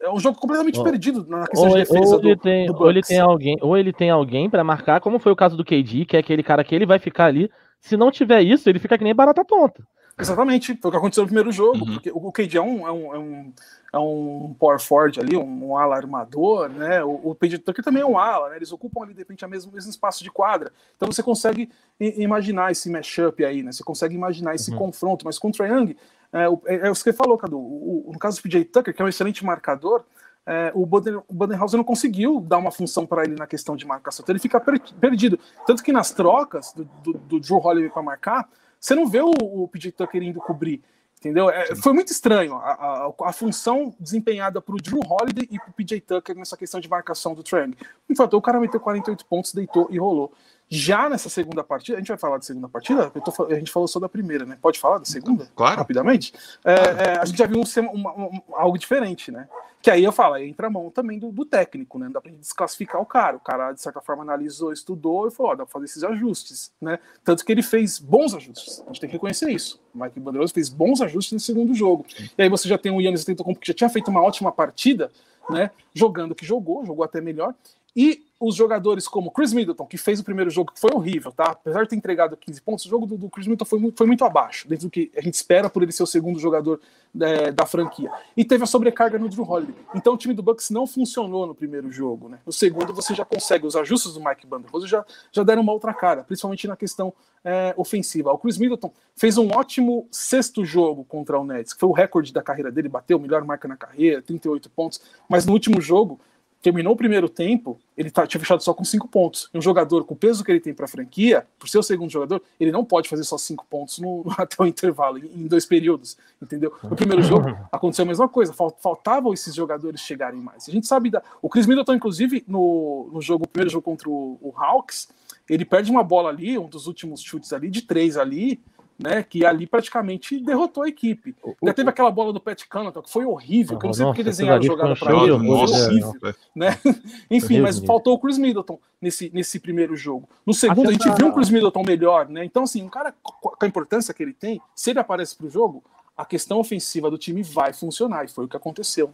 É 0.02 0.12
um 0.12 0.20
jogo 0.20 0.38
completamente 0.39 0.80
oh. 0.80 0.84
perdido 0.84 1.26
na 1.28 1.48
questão 1.48 1.68
ou, 1.68 1.76
de 1.76 1.82
defesa 1.82 2.16
ou 2.16 2.22
ele 2.22 2.36
do, 2.36 2.41
tem, 2.44 2.66
do 2.68 2.80
ou 2.80 2.89
ele 2.91 3.02
tem 3.02 3.20
alguém, 3.20 3.58
ou 3.60 3.76
ele 3.76 3.91
tem 3.91 4.12
alguém 4.12 4.48
para 4.48 4.64
marcar, 4.64 5.02
como 5.02 5.18
foi 5.18 5.32
o 5.32 5.36
caso 5.36 5.58
do 5.58 5.66
KD, 5.66 6.06
que 6.06 6.16
é 6.16 6.20
aquele 6.20 6.44
cara 6.44 6.64
que 6.64 6.76
ele 6.76 6.86
vai 6.86 7.00
ficar 7.00 7.26
ali. 7.26 7.50
Se 7.80 7.98
não 7.98 8.12
tiver 8.12 8.44
isso, 8.44 8.70
ele 8.70 8.78
fica 8.78 9.00
que 9.00 9.04
nem 9.04 9.16
barata 9.16 9.44
tonta. 9.44 9.82
Exatamente, 10.18 10.78
foi 10.80 10.89
o 10.89 10.91
que 10.91 10.97
aconteceu 10.97 11.24
no 11.24 11.28
primeiro 11.28 11.51
jogo, 11.51 11.80
uhum. 11.80 11.93
porque 11.93 12.11
o 12.14 12.32
KD 12.32 12.57
é 12.57 12.61
um, 12.61 12.88
é 12.88 12.91
um, 12.91 13.16
é 13.16 13.20
um, 13.20 13.53
é 13.93 13.97
um 13.97 14.55
power 14.59 14.80
forward 14.80 15.20
ali, 15.20 15.36
um, 15.36 15.70
um 15.70 15.78
ala 15.78 15.95
armador, 15.95 16.70
né? 16.70 17.03
O, 17.03 17.32
o 17.32 17.36
PJ 17.36 17.57
Tucker 17.59 17.84
também 17.84 18.03
é 18.03 18.05
um 18.05 18.18
ala, 18.18 18.49
né? 18.49 18.57
Eles 18.57 18.72
ocupam 18.72 19.01
ali, 19.03 19.14
de 19.14 19.20
repente, 19.20 19.43
o 19.43 19.49
mesmo, 19.49 19.72
mesmo 19.72 19.89
espaço 19.89 20.24
de 20.24 20.30
quadra. 20.30 20.72
Então 20.95 21.11
você 21.11 21.24
consegue 21.24 21.70
imaginar 21.99 22.72
esse 22.72 22.91
mashup 22.91 23.43
aí, 23.43 23.64
né? 23.64 23.72
Você 23.72 23.84
consegue 23.84 24.14
imaginar 24.14 24.53
esse 24.53 24.72
uhum. 24.72 24.78
confronto, 24.78 25.26
mas 25.26 25.39
com 25.39 25.49
o 25.49 25.51
Triang, 25.51 25.97
é, 26.32 26.43
é, 26.43 26.88
é 26.88 26.91
o 26.91 26.93
que 26.93 26.99
você 26.99 27.14
falou, 27.14 27.38
Cadu. 27.38 27.57
O, 27.57 28.09
o, 28.09 28.14
no 28.14 28.20
caso 28.20 28.38
do 28.38 28.43
PJ 28.43 28.66
Tucker, 28.66 28.93
que 28.93 29.01
é 29.01 29.05
um 29.05 29.09
excelente 29.09 29.43
marcador, 29.43 30.03
é, 30.45 30.72
o, 30.76 30.86
Boden, 30.86 31.22
o 31.28 31.34
Bodenhauser 31.34 31.78
não 31.78 31.84
conseguiu 31.84 32.39
dar 32.39 32.57
uma 32.57 32.72
função 32.72 33.05
para 33.05 33.24
ele 33.24 33.36
na 33.36 33.47
questão 33.47 33.76
de 33.76 33.88
marcação, 33.88 34.24
então 34.24 34.34
ele 34.34 34.41
fica 34.41 34.59
per, 34.59 34.80
perdido. 34.99 35.39
Tanto 35.66 35.82
que 35.82 35.91
nas 35.91 36.11
trocas 36.11 36.74
do, 36.74 36.84
do, 36.84 37.14
do 37.14 37.39
Drew 37.39 37.57
Holiday 37.57 37.89
para 37.89 38.01
marcar, 38.01 38.49
você 38.84 38.95
não 38.95 39.07
vê 39.07 39.21
o, 39.21 39.31
o 39.31 39.67
PJ 39.69 39.93
Tucker 39.93 40.21
indo 40.21 40.41
cobrir. 40.41 40.84
Entendeu? 41.17 41.49
É, 41.49 41.73
foi 41.73 41.93
muito 41.93 42.11
estranho 42.11 42.55
a, 42.55 42.73
a, 42.73 43.13
a 43.29 43.31
função 43.31 43.95
desempenhada 43.97 44.61
para 44.61 44.75
o 44.75 44.77
Drew 44.77 44.99
Holiday 44.99 45.47
e 45.49 45.57
para 45.57 45.69
o 45.69 45.73
PJ 45.73 46.01
Tucker 46.01 46.36
nessa 46.36 46.57
questão 46.57 46.81
de 46.81 46.89
marcação 46.89 47.34
do 47.34 47.41
Trang. 47.41 47.73
No 48.09 48.13
fato, 48.13 48.36
o 48.36 48.41
cara 48.41 48.59
meteu 48.59 48.81
48 48.81 49.25
pontos, 49.25 49.53
deitou 49.53 49.88
e 49.89 49.97
rolou. 49.97 50.34
Já 50.70 51.07
nessa 51.07 51.30
segunda 51.30 51.64
partida, 51.64 51.97
a 51.97 51.99
gente 51.99 52.07
vai 52.07 52.18
falar 52.18 52.38
da 52.38 52.43
segunda 52.43 52.68
partida? 52.68 53.09
Tô, 53.09 53.45
a 53.45 53.55
gente 53.55 53.72
falou 53.72 53.88
só 53.88 53.99
da 53.99 54.09
primeira, 54.09 54.45
né? 54.45 54.57
Pode 54.61 54.80
falar 54.80 54.97
da 54.97 55.05
segunda? 55.05 55.47
Claro. 55.55 55.78
Rapidamente? 55.78 56.34
É, 56.64 56.74
é, 56.74 57.20
a 57.20 57.26
gente 57.26 57.38
já 57.38 57.45
viu 57.45 57.59
um, 57.59 57.91
uma, 57.91 58.11
um, 58.11 58.41
algo 58.53 58.78
diferente, 58.78 59.32
né? 59.32 59.47
Que 59.84 59.91
aí 59.91 60.03
eu 60.03 60.14
falo, 60.14 60.36
aí 60.36 60.47
entra 60.47 60.68
a 60.68 60.70
mão 60.70 60.89
também 60.89 61.20
do, 61.20 61.30
do 61.30 61.45
técnico, 61.45 61.99
né? 61.99 62.05
Não 62.05 62.14
dá 62.14 62.22
pra 62.22 62.32
gente 62.32 62.39
desclassificar 62.39 63.01
o 63.01 63.05
cara. 63.05 63.36
O 63.36 63.39
cara, 63.39 63.74
de 63.74 63.82
certa 63.82 63.99
forma, 63.99 64.24
analisou, 64.24 64.72
estudou 64.72 65.28
e 65.28 65.32
falou: 65.32 65.51
ó, 65.51 65.55
dá 65.55 65.66
pra 65.66 65.74
fazer 65.74 65.86
esses 65.86 66.03
ajustes, 66.03 66.72
né? 66.82 66.97
Tanto 67.24 67.43
que 67.45 67.51
ele 67.51 67.61
fez 67.61 67.99
bons 67.99 68.34
ajustes. 68.34 68.82
A 68.82 68.86
gente 68.88 69.01
tem 69.01 69.09
que 69.09 69.16
reconhecer 69.18 69.51
isso. 69.51 69.82
O 69.93 70.01
Mike 70.01 70.20
Bandeiroso 70.22 70.53
fez 70.53 70.70
bons 70.70 71.01
ajustes 71.01 71.34
no 71.34 71.39
segundo 71.39 71.74
jogo. 71.76 72.05
E 72.38 72.41
aí 72.41 72.47
você 72.47 72.68
já 72.68 72.78
tem 72.78 72.91
o 72.91 73.01
Yannis 73.01 73.24
Antetokounmpo 73.24 73.59
que 73.59 73.68
já 73.68 73.74
tinha 73.74 73.89
feito 73.89 74.09
uma 74.09 74.24
ótima 74.24 74.53
partida, 74.53 75.11
né? 75.49 75.70
Jogando 75.93 76.32
o 76.32 76.36
que 76.36 76.45
jogou, 76.45 76.86
jogou 76.86 77.03
até 77.03 77.20
melhor. 77.20 77.53
E 77.96 78.26
os 78.46 78.56
jogadores 78.56 79.08
como 79.08 79.32
Chris 79.32 79.54
Middleton, 79.54 79.86
que 79.86 79.98
fez 79.98 80.20
o 80.20 80.24
primeiro 80.24 80.50
jogo, 80.50 80.74
que 80.74 80.80
foi 80.80 80.91
horrível, 80.94 81.32
tá? 81.32 81.52
Apesar 81.52 81.84
de 81.84 81.89
ter 81.89 81.96
entregado 81.96 82.36
15 82.36 82.62
pontos, 82.62 82.86
o 82.86 82.89
jogo 82.89 83.06
do, 83.06 83.18
do 83.18 83.30
Chris 83.30 83.48
Middleton 83.48 83.66
foi 83.66 83.80
muito, 83.80 83.98
foi 83.98 84.08
muito 84.08 84.26
abaixo, 84.26 84.68
dentro 84.68 84.88
do 84.88 84.91
que 84.91 85.10
a 85.16 85.22
gente 85.22 85.36
espera 85.36 85.70
por 85.70 85.82
ele 85.82 85.94
ser 85.94 86.04
o 86.04 86.08
segundo 86.08 86.38
jogador 86.39 86.82
é, 87.22 87.52
da 87.52 87.66
franquia. 87.66 88.12
E 88.36 88.44
teve 88.44 88.64
a 88.64 88.68
sobrecarga 88.68 89.18
no 89.18 89.30
Drew 89.30 89.50
Holiday. 89.50 89.76
Então 89.96 90.14
o 90.14 90.18
time 90.18 90.34
do 90.34 90.44
Bucks 90.44 90.70
não 90.70 90.86
funcionou 90.86 91.48
no 91.48 91.56
primeiro 91.56 91.89
jogo, 91.89 92.28
né? 92.28 92.39
No 92.46 92.52
segundo 92.52 92.94
você 92.94 93.16
já 93.16 93.24
consegue, 93.24 93.66
os 93.66 93.78
ajustes 93.78 94.14
do 94.14 94.22
Mike 94.22 94.46
Banderoso 94.46 94.88
já, 94.88 95.06
já 95.32 95.44
deram 95.44 95.62
uma 95.62 95.72
outra 95.72 95.94
cara, 95.94 96.24
principalmente 96.24 96.68
na 96.68 96.76
questão 96.76 97.14
é, 97.46 97.74
ofensiva. 97.78 98.34
O 98.34 98.38
Chris 98.38 98.58
Middleton 98.58 98.91
fez 99.16 99.38
um 99.38 99.50
ótimo 99.52 100.06
sexto 100.12 100.66
jogo 100.66 101.06
contra 101.06 101.39
o 101.39 101.46
Nets, 101.46 101.74
que 101.74 101.80
foi 101.80 101.88
o 101.88 101.94
recorde 101.94 102.34
da 102.34 102.41
carreira 102.41 102.70
dele, 102.72 102.89
bateu, 102.89 103.18
melhor 103.18 103.46
marca 103.46 103.70
na 103.70 103.78
carreira, 103.78 104.22
38 104.22 104.70
pontos, 104.70 105.02
mas 105.30 105.46
no 105.46 105.54
último 105.54 105.80
jogo 105.80 106.20
terminou 106.64 106.93
o 106.93 106.95
primeiro 106.95 107.28
tempo, 107.28 107.78
ele 107.95 108.09
tá, 108.09 108.26
tinha 108.26 108.39
fechado 108.39 108.64
só 108.64 108.74
com 108.74 108.86
cinco 108.86 109.05
pontos. 109.05 109.49
E 109.53 109.57
um 109.57 109.61
jogador 109.61 110.05
com 110.05 110.14
o 110.14 110.18
peso 110.18 110.45
que 110.45 110.49
ele 110.51 110.61
tem 110.61 110.74
para 110.74 110.86
a 110.86 110.88
franquia, 110.88 111.45
por 111.59 111.68
ser 111.68 111.78
o 111.78 111.84
segundo 111.84 112.09
jogador, 112.09 112.41
ele 112.57 112.72
não 112.72 112.86
pode 112.86 113.09
fazer 113.09 113.26
só 113.26 113.38
cinco 113.38 113.66
pontos 113.70 113.99
no, 113.99 114.24
até 114.38 114.55
o 114.57 114.66
intervalo, 114.66 115.18
em, 115.18 115.45
dois 115.45 115.66
períodos, 115.66 116.18
entendeu? 116.41 116.74
No 116.82 116.95
primeiro 116.95 117.22
jogo 117.22 117.53
aconteceu 117.70 118.03
a 118.03 118.07
mesma 118.07 118.30
coisa, 118.30 118.53
faltavam 118.53 119.34
esses 119.34 119.53
jogadores 119.53 119.99
chegarem 119.99 120.40
mais. 120.40 120.69
A 120.69 120.72
gente 120.72 120.88
sabe, 120.88 121.10
da, 121.10 121.22
o 121.41 121.49
Chris 121.49 121.68
Middleton, 121.68 121.95
inclusive, 121.95 122.45
no, 122.48 123.10
no 123.11 123.22
jogo, 123.22 123.45
primeiro 123.45 123.69
jogo 123.69 123.84
contra 123.84 124.10
o, 124.10 124.40
o 124.41 124.53
Hawks, 124.56 125.10
ele 125.49 125.65
perde 125.65 125.91
uma 125.91 126.03
bola 126.03 126.30
ali, 126.30 126.57
um 126.57 126.69
dos 126.69 126.88
últimos 126.88 127.22
chutes 127.22 127.52
ali, 127.52 127.69
de 127.69 127.81
três 127.81 128.15
ali, 128.15 128.61
né, 129.03 129.21
que 129.21 129.45
ali 129.45 129.67
praticamente 129.67 130.39
derrotou 130.39 130.84
a 130.84 130.88
equipe. 130.88 131.35
Ainda 131.61 131.73
teve 131.73 131.89
aquela 131.89 132.09
bola 132.09 132.31
do 132.31 132.39
Pat 132.39 132.63
Connaughton, 132.69 133.01
que 133.01 133.11
foi 133.11 133.25
horrível, 133.25 133.77
que 133.77 133.85
eu 133.85 133.89
não 133.89 133.93
sei 133.93 134.05
porque 134.05 134.23
desenharam 134.23 134.59
a 134.59 134.65
jogada 134.65 134.95
para 134.95 135.13
ele, 135.13 135.38
foi 135.38 135.47
horrível. 135.47 136.13
Né? 136.55 136.77
Enfim, 137.30 137.59
mas 137.59 137.80
faltou 137.80 138.13
o 138.13 138.19
Chris 138.19 138.38
Middleton 138.38 138.80
nesse, 139.01 139.30
nesse 139.34 139.59
primeiro 139.59 139.93
jogo. 139.97 140.30
No 140.45 140.53
segundo, 140.53 140.88
a 140.88 140.93
gente 140.93 141.09
viu 141.17 141.27
um 141.27 141.34
Chris 141.34 141.49
Middleton 141.49 141.84
melhor, 141.85 142.30
né? 142.30 142.45
Então, 142.45 142.63
assim, 142.63 142.81
um 142.81 142.88
cara 142.88 143.13
com 143.21 143.53
a 143.59 143.67
importância 143.67 144.13
que 144.13 144.23
ele 144.23 144.34
tem, 144.34 144.61
se 144.73 144.91
ele 144.91 144.99
aparece 144.99 145.35
para 145.35 145.47
o 145.47 145.49
jogo, 145.49 145.84
a 146.15 146.23
questão 146.23 146.59
ofensiva 146.59 147.11
do 147.11 147.17
time 147.17 147.43
vai 147.43 147.73
funcionar, 147.73 148.23
e 148.23 148.30
foi 148.30 148.45
o 148.45 148.47
que 148.47 148.55
aconteceu. 148.55 149.13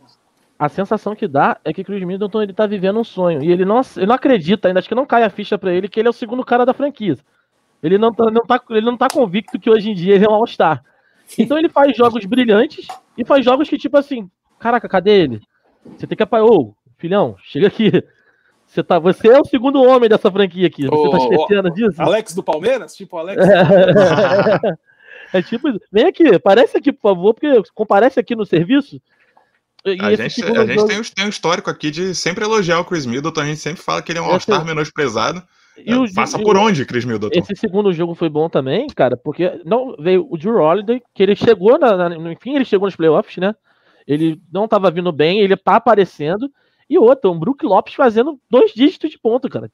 A 0.60 0.70
sensação 0.70 1.16
que 1.16 1.28
dá 1.28 1.60
é 1.66 1.74
que 1.74 1.84
Chris 1.84 2.04
Middleton 2.04 2.44
ele 2.44 2.54
tá 2.54 2.68
vivendo 2.68 3.00
um 3.00 3.04
sonho. 3.04 3.42
E 3.42 3.52
ele 3.52 3.66
não, 3.66 3.82
ele 3.96 4.06
não 4.06 4.16
acredita 4.16 4.68
ainda, 4.68 4.80
acho 4.80 4.90
que 4.90 4.94
não 4.94 5.06
cai 5.06 5.24
a 5.24 5.30
ficha 5.32 5.58
para 5.58 5.74
ele 5.74 5.90
que 5.90 6.00
ele 6.00 6.08
é 6.08 6.12
o 6.12 6.14
segundo 6.14 6.46
cara 6.46 6.64
da 6.64 6.74
franquia. 6.74 7.18
Ele 7.82 7.98
não 7.98 8.14
tá, 8.14 8.30
não 8.30 8.42
tá, 8.42 8.62
ele 8.72 8.86
não 8.86 8.98
tá 8.98 9.08
convicto 9.08 9.60
que 9.60 9.70
hoje 9.70 9.90
em 9.90 9.94
dia 9.94 10.16
ele 10.16 10.26
é 10.26 10.30
um 10.30 10.34
All-Star. 10.34 10.84
Então 11.38 11.58
ele 11.58 11.70
faz 11.70 11.96
jogos 11.96 12.26
brilhantes 12.26 12.88
e 13.18 13.24
faz 13.24 13.46
jogos 13.46 13.70
que, 13.70 13.78
tipo 13.78 13.98
assim, 13.98 14.30
caraca, 14.60 14.90
cadê 14.90 15.12
ele? 15.22 15.42
Você 15.98 16.08
tem 16.08 16.18
que 16.18 16.24
apagar. 16.24 16.48
Ô, 16.48 16.76
filhão, 16.98 17.36
chega 17.44 17.68
aqui. 17.68 17.92
Você, 18.66 18.84
tá, 18.84 19.00
você 19.00 19.30
é 19.30 19.40
o 19.40 19.46
segundo 19.46 19.82
homem 19.82 20.10
dessa 20.10 20.32
franquia 20.32 20.68
aqui. 20.68 20.84
Você 20.86 21.08
Ô, 21.08 21.10
tá 21.10 21.18
esquecendo 21.18 21.70
ô, 21.70 21.72
disso? 21.72 22.02
Alex 22.02 22.36
do 22.36 22.44
Palmeiras? 22.44 22.96
Tipo 22.96 23.18
Alex. 23.18 23.42
É 25.32 25.42
tipo 25.42 25.70
isso. 25.70 25.80
Vem 25.92 26.06
aqui, 26.06 26.28
aparece 26.28 26.78
aqui, 26.78 26.92
por 26.92 27.14
favor, 27.14 27.34
porque 27.34 27.62
comparece 27.74 28.20
aqui 28.20 28.36
no 28.36 28.46
serviço. 28.46 29.00
E 29.86 29.92
A 29.92 30.10
gente, 30.10 30.22
a 30.22 30.28
gente 30.28 30.42
jogo- 30.42 30.88
tem, 30.88 31.00
um, 31.00 31.04
tem 31.04 31.26
um 31.26 31.30
histórico 31.30 31.70
aqui 31.70 31.90
de 31.92 32.14
sempre 32.14 32.44
elogiar 32.44 32.80
o 32.80 32.86
Chris 32.86 33.06
Middleton, 33.06 33.42
a 33.42 33.46
gente 33.46 33.60
sempre 33.60 33.82
fala 33.82 34.02
que 34.02 34.12
ele 34.12 34.20
é 34.20 34.22
um 34.22 34.26
All-Star 34.26 34.66
menosprezado. 34.66 35.42
E 35.86 35.94
o- 35.96 36.14
Passa 36.14 36.38
por 36.40 36.56
o- 36.58 36.62
onde, 36.62 36.86
Chris 36.86 37.06
Middleton? 37.06 37.38
Esse 37.40 37.56
segundo 37.56 37.92
jogo 37.94 38.16
foi 38.16 38.30
bom 38.30 38.50
também, 38.50 38.88
cara, 38.88 39.16
porque 39.18 39.62
não 39.66 39.96
veio 39.98 40.28
o 40.30 40.38
Drew 40.38 40.56
Holiday, 40.58 41.02
que 41.14 41.24
ele 41.24 41.36
chegou 41.36 41.78
na, 41.78 42.10
no 42.10 42.32
enfim, 42.32 42.56
ele 42.56 42.66
chegou 42.66 42.88
nos 42.88 42.96
playoffs, 42.96 43.38
né? 43.38 43.54
Ele 44.08 44.42
não 44.52 44.68
tava 44.68 44.90
vindo 44.90 45.12
bem, 45.12 45.40
ele 45.40 45.56
tá 45.56 45.76
aparecendo. 45.76 46.50
E 46.90 46.98
outra, 46.98 47.30
um 47.30 47.38
Brook 47.38 47.64
Lopes 47.66 47.94
fazendo 47.94 48.40
dois 48.50 48.72
dígitos 48.74 49.12
de 49.12 49.20
ponto, 49.20 49.48
cara. 49.48 49.72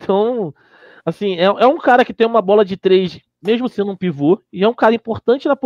Então, 0.00 0.52
assim, 1.04 1.36
é, 1.36 1.44
é 1.44 1.66
um 1.66 1.78
cara 1.78 2.04
que 2.04 2.12
tem 2.12 2.26
uma 2.26 2.42
bola 2.42 2.64
de 2.64 2.76
três, 2.76 3.20
mesmo 3.42 3.68
sendo 3.68 3.92
um 3.92 3.96
pivô, 3.96 4.42
e 4.52 4.64
é 4.64 4.68
um 4.68 4.74
cara 4.74 4.94
importante 4.94 5.46
na, 5.46 5.56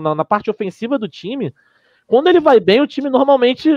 na, 0.00 0.14
na 0.14 0.24
parte 0.24 0.48
ofensiva 0.50 0.98
do 0.98 1.08
time. 1.08 1.52
Quando 2.06 2.28
ele 2.28 2.38
vai 2.40 2.60
bem, 2.60 2.80
o 2.80 2.86
time 2.86 3.10
normalmente 3.10 3.76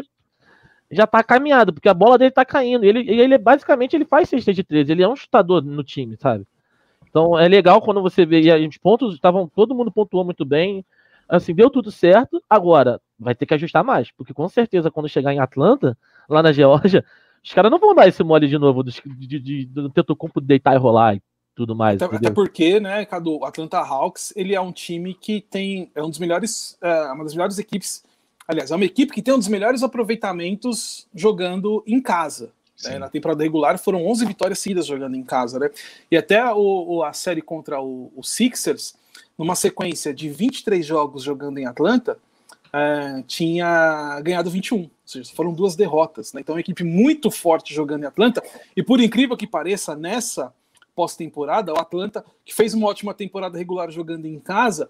já 0.94 1.07
tá 1.07 1.24
caminhado, 1.24 1.74
porque 1.74 1.90
a 1.90 1.94
bola 1.94 2.18
dele 2.18 2.32
tá 2.32 2.45
caindo. 2.45 2.84
Ele, 2.84 3.10
ele 3.10 3.38
basicamente 3.38 3.95
ele 3.95 4.06
faz 4.06 4.30
cesta 4.30 4.53
de 4.53 4.64
três, 4.64 4.90
ele 4.90 5.03
é 5.03 5.07
um 5.07 5.15
chutador 5.15 5.64
no 5.64 5.84
time, 5.84 6.15
sabe? 6.18 6.45
Então 7.10 7.38
é 7.38 7.48
legal 7.48 7.82
quando 7.82 8.02
você 8.02 8.26
vê. 8.26 8.41
E 8.41 8.68
os 8.68 8.78
pontos 8.78 9.14
estavam. 9.14 9.48
Todo 9.48 9.76
mundo 9.76 9.91
pontuou 9.91 10.24
muito 10.26 10.44
bem. 10.44 10.84
Assim, 11.30 11.53
deu 11.53 11.70
tudo 11.70 11.91
certo. 11.91 12.41
Agora, 12.49 12.99
vai 13.20 13.36
ter 13.36 13.45
que 13.45 13.53
ajustar 13.53 13.84
mais. 13.84 14.11
Porque 14.11 14.34
com 14.34 14.48
certeza, 14.49 14.91
quando 14.91 15.07
chegar 15.07 15.34
em 15.34 15.40
Atlanta, 15.40 15.98
lá 16.28 16.41
na 16.44 16.52
Geórgia, 16.52 17.06
os 17.44 17.53
caras 17.53 17.72
não 17.72 17.80
vão 17.80 17.94
dar 17.94 18.07
esse 18.07 18.24
mole 18.24 18.48
de 18.48 18.57
novo 18.57 18.84
dos- 18.84 19.02
de, 19.06 19.40
de, 19.40 19.65
do 19.65 19.90
Tetocumpo 19.90 20.41
deitar 20.41 20.74
e 20.76 20.78
rolar 20.78 21.15
e 21.15 21.22
tudo 21.56 21.76
mais. 21.76 22.02
Até, 22.02 22.15
até 22.15 22.32
porque, 22.32 22.80
né, 22.80 23.06
Cadu, 23.06 23.40
o 23.40 23.45
Atlanta 23.45 23.78
Hawks, 23.78 24.34
ele 24.36 24.56
é 24.56 24.60
um 24.61 24.72
time 24.72 25.14
que 25.14 25.40
tem, 25.40 25.91
é 25.94 26.02
um 26.02 26.10
dos 26.10 26.20
melhores, 26.20 26.78
é, 26.82 27.11
uma 27.11 27.24
das 27.24 27.34
melhores 27.34 27.60
equipes, 27.60 28.03
aliás, 28.48 28.72
é 28.72 28.76
uma 28.76 28.86
equipe 28.86 29.11
que 29.14 29.22
tem 29.22 29.34
um 29.34 29.40
dos 29.40 29.48
melhores 29.48 29.84
aproveitamentos 29.84 31.07
jogando 31.14 31.84
em 31.88 32.02
casa. 32.02 32.52
né? 32.84 32.98
Na 32.99 33.10
temporada 33.10 33.44
regular 33.44 33.78
foram 33.78 34.06
11 34.06 34.26
vitórias 34.26 34.60
seguidas 34.60 34.86
jogando 34.86 35.15
em 35.15 35.24
casa, 35.24 35.60
né? 35.60 35.70
E 36.11 36.18
até 36.18 36.44
o, 36.53 36.95
o- 36.98 37.03
a 37.03 37.14
série 37.14 37.41
contra 37.41 37.82
o, 37.82 38.11
o 38.15 38.24
Sixers, 38.24 38.95
numa 39.38 39.56
sequência 39.56 40.14
de 40.14 40.30
23 40.30 40.86
jogos 40.86 41.24
jogando 41.24 41.57
em 41.60 41.65
Atlanta, 41.65 42.18
é, 42.72 43.24
tinha 43.28 44.20
ganhado 44.22 44.49
21. 44.49 44.82
Ou 44.82 44.90
seja, 45.06 45.32
foram 45.36 45.53
duas 45.53 45.76
derrotas. 45.76 46.34
Né? 46.34 46.41
Então, 46.41 46.53
é 46.53 46.57
uma 46.57 46.61
equipe 46.61 46.84
muito 46.84 47.30
forte 47.32 47.74
jogando 47.74 48.03
em 48.03 48.07
Atlanta. 48.07 48.44
E 48.76 48.82
por 48.84 48.99
incrível 48.99 49.38
que 49.38 49.45
pareça, 49.48 49.95
nessa 49.95 50.52
pós-temporada, 50.95 51.74
o 51.74 51.80
Atlanta, 51.80 52.24
que 52.45 52.53
fez 52.53 52.74
uma 52.74 52.88
ótima 52.88 53.14
temporada 53.14 53.57
regular 53.57 53.90
jogando 53.91 54.26
em 54.26 54.40
casa, 54.40 54.90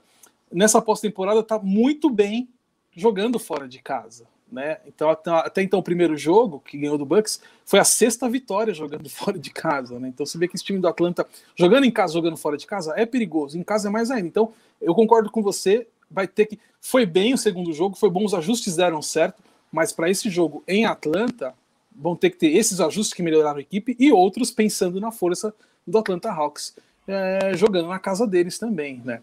nessa 0.51 0.81
pós-temporada 0.81 1.39
está 1.41 1.59
muito 1.59 2.09
bem 2.09 2.47
jogando 2.95 3.39
fora 3.39 3.67
de 3.67 3.79
casa. 3.79 4.25
Né? 4.51 4.77
Então, 4.85 5.09
até, 5.09 5.63
então, 5.63 5.79
o 5.79 5.83
primeiro 5.83 6.15
jogo 6.15 6.61
que 6.63 6.77
ganhou 6.77 6.95
do 6.95 7.05
Bucks 7.05 7.41
foi 7.65 7.79
a 7.79 7.83
sexta 7.83 8.29
vitória 8.29 8.71
jogando 8.71 9.09
fora 9.09 9.37
de 9.39 9.49
casa. 9.49 9.99
Né? 9.99 10.09
Então, 10.09 10.25
você 10.25 10.37
vê 10.37 10.47
que 10.47 10.55
esse 10.55 10.63
time 10.63 10.79
do 10.79 10.87
Atlanta, 10.87 11.25
jogando 11.55 11.85
em 11.85 11.91
casa, 11.91 12.13
jogando 12.13 12.37
fora 12.37 12.55
de 12.55 12.67
casa, 12.67 12.93
é 12.95 13.05
perigoso. 13.05 13.57
Em 13.57 13.63
casa 13.63 13.87
é 13.89 13.91
mais 13.91 14.11
ainda. 14.11 14.27
Então, 14.27 14.53
eu 14.79 14.93
concordo 14.93 15.31
com 15.31 15.41
você. 15.41 15.87
Vai 16.09 16.27
ter 16.27 16.45
que. 16.45 16.59
Foi 16.79 17.05
bem 17.05 17.33
o 17.33 17.37
segundo 17.37 17.73
jogo, 17.73 17.95
foi 17.95 18.09
bom, 18.09 18.23
os 18.23 18.33
ajustes 18.33 18.75
deram 18.75 19.01
certo, 19.01 19.41
mas 19.71 19.91
para 19.91 20.09
esse 20.09 20.29
jogo 20.29 20.63
em 20.67 20.85
Atlanta, 20.85 21.55
vão 21.95 22.15
ter 22.15 22.29
que 22.29 22.37
ter 22.37 22.55
esses 22.55 22.79
ajustes 22.79 23.13
que 23.13 23.23
melhoraram 23.23 23.57
a 23.57 23.61
equipe 23.61 23.95
e 23.99 24.11
outros 24.11 24.51
pensando 24.51 24.99
na 24.99 25.11
força 25.11 25.53
do 25.87 25.97
Atlanta 25.97 26.31
Hawks, 26.31 26.75
é, 27.07 27.53
jogando 27.55 27.87
na 27.87 27.99
casa 27.99 28.27
deles 28.27 28.59
também, 28.59 29.01
né? 29.03 29.21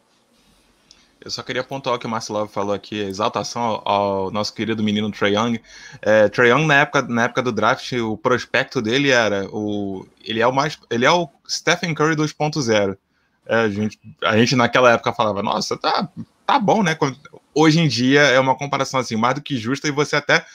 Eu 1.23 1.31
só 1.31 1.43
queria 1.43 1.63
pontuar 1.63 1.97
o 1.97 1.99
que 1.99 2.07
o 2.07 2.11
Marcelo 2.11 2.49
falou 2.49 2.75
aqui, 2.75 2.99
exaltação 2.99 3.63
ao, 3.63 3.89
ao 3.89 4.31
nosso 4.31 4.55
querido 4.55 4.83
menino 4.83 5.11
Trae 5.11 5.35
Young. 5.35 5.61
É, 6.01 6.29
Trae 6.31 6.49
Young, 6.49 6.67
na 6.67 6.77
época, 6.77 7.03
na 7.03 7.25
época 7.25 7.43
do 7.43 7.53
draft, 7.53 7.93
o 7.93 8.17
prospecto 8.17 8.81
dele 8.81 9.11
era 9.11 9.47
o. 9.53 10.07
Ele 10.25 10.41
é 10.41 10.47
o 10.47 10.53
mais. 10.53 10.79
Ele 10.91 11.05
é 11.05 11.11
o 11.11 11.29
Stephen 11.49 11.95
Curry 11.95 12.17
2.0. 12.17 12.97
É, 13.47 13.55
a, 13.55 13.69
gente, 13.69 13.99
a 14.23 14.39
gente 14.39 14.57
naquela 14.57 14.93
época 14.93 15.13
falava, 15.13 15.43
nossa, 15.43 15.77
tá, 15.77 16.09
tá 16.47 16.59
bom, 16.59 16.83
né? 16.83 16.97
Hoje 17.55 17.81
em 17.81 17.89
dia 17.89 18.21
é 18.23 18.39
uma 18.41 18.55
comparação 18.55 19.01
assim, 19.01 19.17
mais 19.17 19.35
do 19.35 19.43
que 19.43 19.57
justa, 19.57 19.89
e 19.89 19.91
você 19.91 20.17
até 20.17 20.47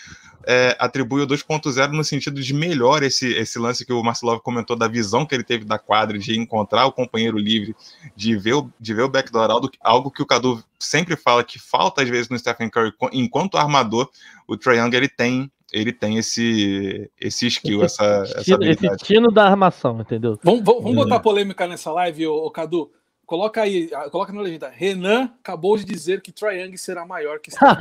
é, 0.48 0.76
atribui 0.80 1.22
o 1.22 1.28
2.0 1.28 1.92
no 1.92 2.04
sentido 2.04 2.42
de 2.42 2.54
melhor 2.54 3.02
esse, 3.04 3.28
esse 3.34 3.58
lance 3.58 3.86
que 3.86 3.92
o 3.94 4.04
Marcelo 4.04 4.40
comentou 4.40 4.76
da 4.76 4.88
visão 4.88 5.26
que 5.26 5.34
ele 5.34 5.44
teve 5.44 5.66
da 5.66 5.80
quadra, 5.80 6.18
de 6.20 6.40
encontrar 6.40 6.86
o 6.86 6.92
companheiro 6.92 7.38
livre, 7.38 7.76
de 8.16 8.36
ver 8.38 8.54
o, 8.54 8.70
de 8.80 8.94
ver 8.94 9.04
o 9.04 9.10
backdoor, 9.10 9.50
algo, 9.50 9.70
algo 9.82 10.12
que 10.12 10.22
o 10.22 10.26
Cadu 10.26 10.64
sempre 10.80 11.16
fala 11.16 11.44
que 11.44 11.58
falta 11.60 12.04
às 12.04 12.10
vezes 12.10 12.30
no 12.30 12.38
Stephen 12.38 12.70
Curry, 12.70 12.94
enquanto 13.12 13.58
armador, 13.58 14.10
o 14.48 14.56
Trae 14.56 14.78
Young 14.78 14.96
ele 14.96 15.10
tem, 15.10 15.52
ele 15.74 15.92
tem 15.92 16.18
esse, 16.18 17.10
esse 17.20 17.48
skill, 17.48 17.84
essa, 17.84 18.04
essa 18.04 18.26
Tino- 18.26 18.42
esse 18.42 18.54
habilidade. 18.54 19.04
tino 19.04 19.32
da 19.32 19.46
armação, 19.46 20.00
entendeu? 20.00 20.38
Vamos, 20.44 20.64
vamos, 20.64 20.84
vamos 20.84 20.98
É. 20.98 21.04
botar 21.04 21.20
polêmica 21.20 21.66
nessa 21.68 21.92
live, 21.92 22.28
ô, 22.28 22.46
ô, 22.46 22.52
Cadu. 22.52 22.92
Coloca 23.26 23.62
aí, 23.62 23.90
ah, 23.94 24.10
coloca 24.10 24.32
na 24.32 24.42
legenda. 24.42 24.72
Renan 24.74 25.32
acabou 25.40 25.76
de 25.78 25.84
dizer 25.84 26.22
que 26.22 26.32
Triang 26.32 26.78
será 26.78 27.06
maior 27.06 27.40
que 27.40 27.50
Curry. 27.52 27.76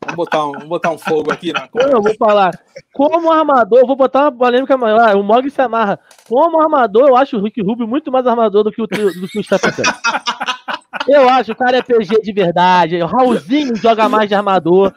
vamos, 0.00 0.16
botar 0.16 0.44
um, 0.46 0.52
vamos 0.52 0.68
botar 0.68 0.90
um 0.90 0.98
fogo 0.98 1.32
aqui 1.32 1.52
na 1.52 1.68
Eu 1.74 1.88
não 1.90 2.02
vou 2.02 2.14
falar. 2.14 2.52
Como 2.92 3.32
armador, 3.32 3.80
eu 3.80 3.86
vou 3.86 3.96
botar 3.96 4.22
uma 4.22 4.32
polêmica 4.32 4.76
maior. 4.76 5.00
Ah, 5.00 5.16
O 5.16 5.22
Mog 5.24 5.50
se 5.50 5.60
amarra. 5.60 5.98
Como 6.28 6.60
armador, 6.60 7.08
eu 7.08 7.16
acho 7.16 7.36
o 7.36 7.42
Rick 7.42 7.60
Rubio 7.62 7.88
muito 7.88 8.12
mais 8.12 8.26
armador 8.26 8.62
do 8.62 8.70
que 8.70 8.80
o, 8.80 8.86
do 8.86 9.28
que 9.28 9.38
o 9.38 9.42
Stephen. 9.42 9.72
Eu 11.06 11.28
acho, 11.28 11.52
o 11.52 11.56
cara 11.56 11.76
é 11.78 11.82
PG 11.82 12.20
de 12.20 12.32
verdade. 12.32 12.96
O 13.00 13.06
Raulzinho 13.06 13.76
joga 13.76 14.08
mais 14.08 14.28
de 14.28 14.34
armador 14.34 14.92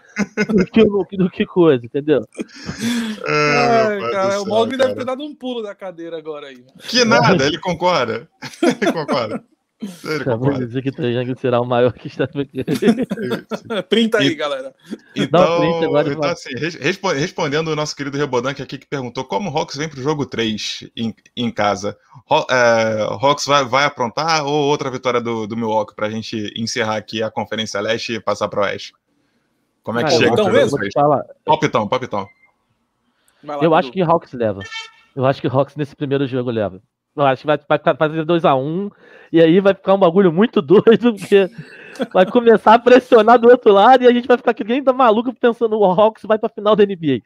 do 0.50 0.66
que, 0.66 0.82
o- 0.82 1.08
do 1.12 1.30
que 1.30 1.46
coisa, 1.46 1.86
entendeu? 1.86 2.22
Ah, 3.28 3.88
Ai, 3.90 4.12
cara, 4.12 4.24
do 4.24 4.28
o 4.30 4.32
céu, 4.44 4.46
Mogli 4.48 4.78
deve 4.78 4.96
ter 4.96 5.06
dado 5.06 5.24
um 5.24 5.36
pulo 5.36 5.62
da 5.62 5.76
cadeira 5.76 6.18
agora 6.18 6.48
aí. 6.48 6.64
Que 6.88 7.06
nada, 7.06 7.46
ele 7.46 7.60
concorda. 7.60 8.28
Ele 8.82 8.92
concorda. 8.92 9.44
Vou 9.86 10.24
concorda. 10.38 10.66
dizer 10.66 10.82
que 10.82 10.92
Trajangle 10.92 11.36
será 11.38 11.60
o 11.62 11.66
maior 11.66 11.94
que 11.94 12.10
Curry. 12.10 12.50
Printa 13.90 14.18
aí, 14.20 14.28
E- 14.28 14.36
galera. 14.36 14.74
Então, 15.16 15.60
print 15.60 15.86
agora 15.86 16.12
então 16.14 16.30
assim, 16.30 16.54
res- 16.56 16.76
respo- 16.76 17.12
respondendo 17.12 17.68
o 17.70 17.76
nosso 17.76 17.96
querido 17.96 18.18
Rebodank 18.18 18.62
aqui 18.62 18.78
que 18.78 18.88
perguntou 18.88 19.24
como 19.26 19.50
o 19.52 19.58
Hawks 19.58 19.76
vem 19.78 19.90
para 19.90 20.00
o 20.00 20.04
jogo 20.04 20.26
3 20.26 20.90
em, 20.96 21.14
em 21.36 21.52
casa. 21.52 21.98
Ho, 22.30 22.46
é, 22.50 23.04
Hawks 23.22 23.46
vai, 23.46 23.64
vai 23.66 23.86
aprontar 23.86 24.46
ou 24.46 24.52
outra 24.54 24.90
vitória 24.90 25.22
do, 25.22 25.46
do 25.48 25.56
Milwaukee 25.58 25.96
para 25.96 26.08
a 26.08 26.10
gente 26.12 26.54
encerrar 26.56 26.98
aqui 26.98 27.22
a 27.24 27.30
Conferência 27.32 27.80
Leste 27.82 28.14
e 28.14 28.20
passar 28.20 28.48
para 28.48 28.60
o 28.62 28.64
Oeste? 28.64 28.94
Como 29.84 30.00
é 30.00 30.04
que 30.04 30.10
Cara, 30.12 30.22
chega 30.22 30.34
então 30.34 30.52
mesmo? 30.52 30.70
Vou 30.72 30.80
te 30.80 30.92
3? 30.92 30.94
falar. 30.94 31.24
Palpitão, 31.46 31.88
palpitão. 31.88 32.28
Eu 33.62 33.76
acho 33.76 33.92
que 33.92 34.02
Hawks 34.02 34.32
leva. 34.34 34.62
Eu 35.16 35.26
acho 35.26 35.42
que 35.42 35.48
Hawks 35.48 35.76
nesse 35.76 35.96
primeiro 35.96 36.26
jogo 36.26 36.50
leva. 36.50 36.82
Eu 37.16 37.26
acho 37.26 37.42
que 37.42 37.48
vai, 37.48 37.60
vai 37.68 37.96
fazer 37.96 38.26
2x1 38.26 38.92
e 39.32 39.42
aí 39.42 39.60
vai 39.60 39.74
ficar 39.74 39.94
um 39.94 40.00
bagulho 40.00 40.32
muito 40.32 40.62
doido, 40.64 41.14
porque 41.16 41.50
vai 42.12 42.26
começar 42.26 42.74
a 42.74 42.80
pressionar 42.80 43.38
do 43.40 43.50
outro 43.50 43.72
lado 43.72 44.04
e 44.04 44.08
a 44.08 44.12
gente 44.12 44.28
vai 44.28 44.38
ficar 44.38 44.54
que 44.54 44.64
nem 44.64 44.82
da 44.82 44.94
maluco 44.94 45.34
pensando 45.34 45.78
o 45.78 45.86
Hawks 45.86 46.24
vai 46.24 46.40
pra 46.40 46.50
final 46.50 46.76
da 46.76 46.86
NBA. 46.86 47.22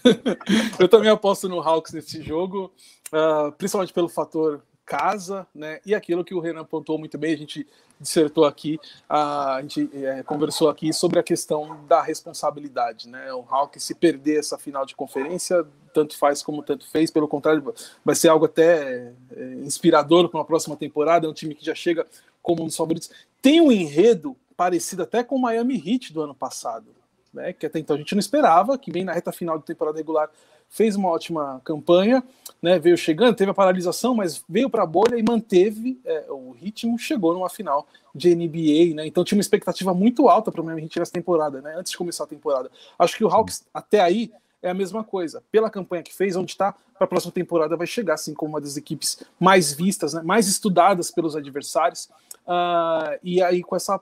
Eu 0.78 0.88
também 0.88 1.10
aposto 1.10 1.48
no 1.48 1.60
Hawks 1.60 1.92
nesse 1.92 2.22
jogo, 2.22 2.72
ah, 3.12 3.52
principalmente 3.56 3.92
pelo 3.92 4.08
fator 4.08 4.62
casa, 4.86 5.46
né? 5.52 5.80
E 5.84 5.94
aquilo 5.94 6.24
que 6.24 6.34
o 6.34 6.40
Renan 6.40 6.64
pontuou 6.64 6.98
muito 6.98 7.18
bem, 7.18 7.34
a 7.34 7.36
gente 7.36 7.66
dissertou 8.00 8.44
aqui, 8.44 8.78
a 9.08 9.58
gente 9.62 9.90
eh, 9.92 10.22
conversou 10.22 10.68
aqui 10.68 10.92
sobre 10.92 11.18
a 11.18 11.22
questão 11.22 11.84
da 11.88 12.00
responsabilidade, 12.00 13.08
né? 13.08 13.32
O 13.32 13.44
Hawks 13.48 13.82
se 13.82 13.94
perder 13.94 14.38
essa 14.38 14.56
final 14.56 14.86
de 14.86 14.94
conferência, 14.94 15.66
tanto 15.92 16.16
faz 16.16 16.42
como 16.42 16.62
tanto 16.62 16.88
fez, 16.88 17.10
pelo 17.10 17.26
contrário, 17.26 17.74
vai 18.04 18.14
ser 18.14 18.28
algo 18.28 18.44
até 18.44 19.12
eh, 19.32 19.54
inspirador 19.64 20.28
para 20.28 20.38
uma 20.38 20.44
próxima 20.44 20.76
temporada, 20.76 21.26
é 21.26 21.30
um 21.30 21.34
time 21.34 21.54
que 21.54 21.64
já 21.64 21.74
chega 21.74 22.06
como 22.40 22.62
um 22.62 22.66
dos 22.66 22.76
favoritos. 22.76 23.10
Tem 23.42 23.60
um 23.60 23.72
enredo 23.72 24.36
parecido 24.56 25.02
até 25.02 25.24
com 25.24 25.36
o 25.36 25.40
Miami 25.40 25.76
Heat 25.76 26.12
do 26.12 26.22
ano 26.22 26.34
passado, 26.34 26.86
né? 27.32 27.52
Que 27.52 27.66
até 27.66 27.78
então 27.78 27.96
a 27.96 27.98
gente 27.98 28.14
não 28.14 28.20
esperava, 28.20 28.78
que 28.78 28.90
vem 28.90 29.04
na 29.04 29.12
reta 29.12 29.32
final 29.32 29.58
da 29.58 29.64
temporada 29.64 29.98
regular 29.98 30.30
fez 30.68 30.96
uma 30.96 31.08
ótima 31.08 31.60
campanha, 31.64 32.22
né, 32.60 32.78
veio 32.78 32.96
chegando, 32.96 33.36
teve 33.36 33.50
a 33.50 33.54
paralisação, 33.54 34.14
mas 34.14 34.42
veio 34.48 34.68
para 34.68 34.82
a 34.82 34.86
bolha 34.86 35.16
e 35.16 35.22
manteve 35.22 36.00
é, 36.04 36.26
o 36.28 36.50
ritmo, 36.50 36.98
chegou 36.98 37.32
numa 37.34 37.48
final 37.48 37.86
de 38.14 38.34
NBA, 38.34 38.94
né, 38.94 39.06
então 39.06 39.24
tinha 39.24 39.36
uma 39.36 39.42
expectativa 39.42 39.94
muito 39.94 40.28
alta 40.28 40.50
para 40.50 40.60
o 40.60 40.64
Miami 40.64 40.82
Heat 40.82 40.98
nessa 40.98 41.12
temporada, 41.12 41.60
né, 41.60 41.74
antes 41.76 41.92
de 41.92 41.98
começar 41.98 42.24
a 42.24 42.26
temporada. 42.26 42.70
Acho 42.98 43.16
que 43.16 43.24
o 43.24 43.28
Hawks 43.28 43.64
até 43.72 44.00
aí 44.00 44.32
é 44.62 44.70
a 44.70 44.74
mesma 44.74 45.04
coisa. 45.04 45.42
Pela 45.52 45.70
campanha 45.70 46.02
que 46.02 46.14
fez, 46.14 46.34
onde 46.34 46.52
está, 46.52 46.74
para 46.94 47.04
a 47.04 47.06
próxima 47.08 47.32
temporada 47.32 47.76
vai 47.76 47.86
chegar, 47.86 48.14
assim 48.14 48.34
como 48.34 48.54
uma 48.54 48.60
das 48.60 48.76
equipes 48.76 49.22
mais 49.38 49.72
vistas, 49.72 50.14
né, 50.14 50.22
mais 50.22 50.48
estudadas 50.48 51.10
pelos 51.10 51.36
adversários, 51.36 52.08
uh, 52.46 53.18
e 53.22 53.42
aí 53.42 53.62
com 53.62 53.76
essa 53.76 54.00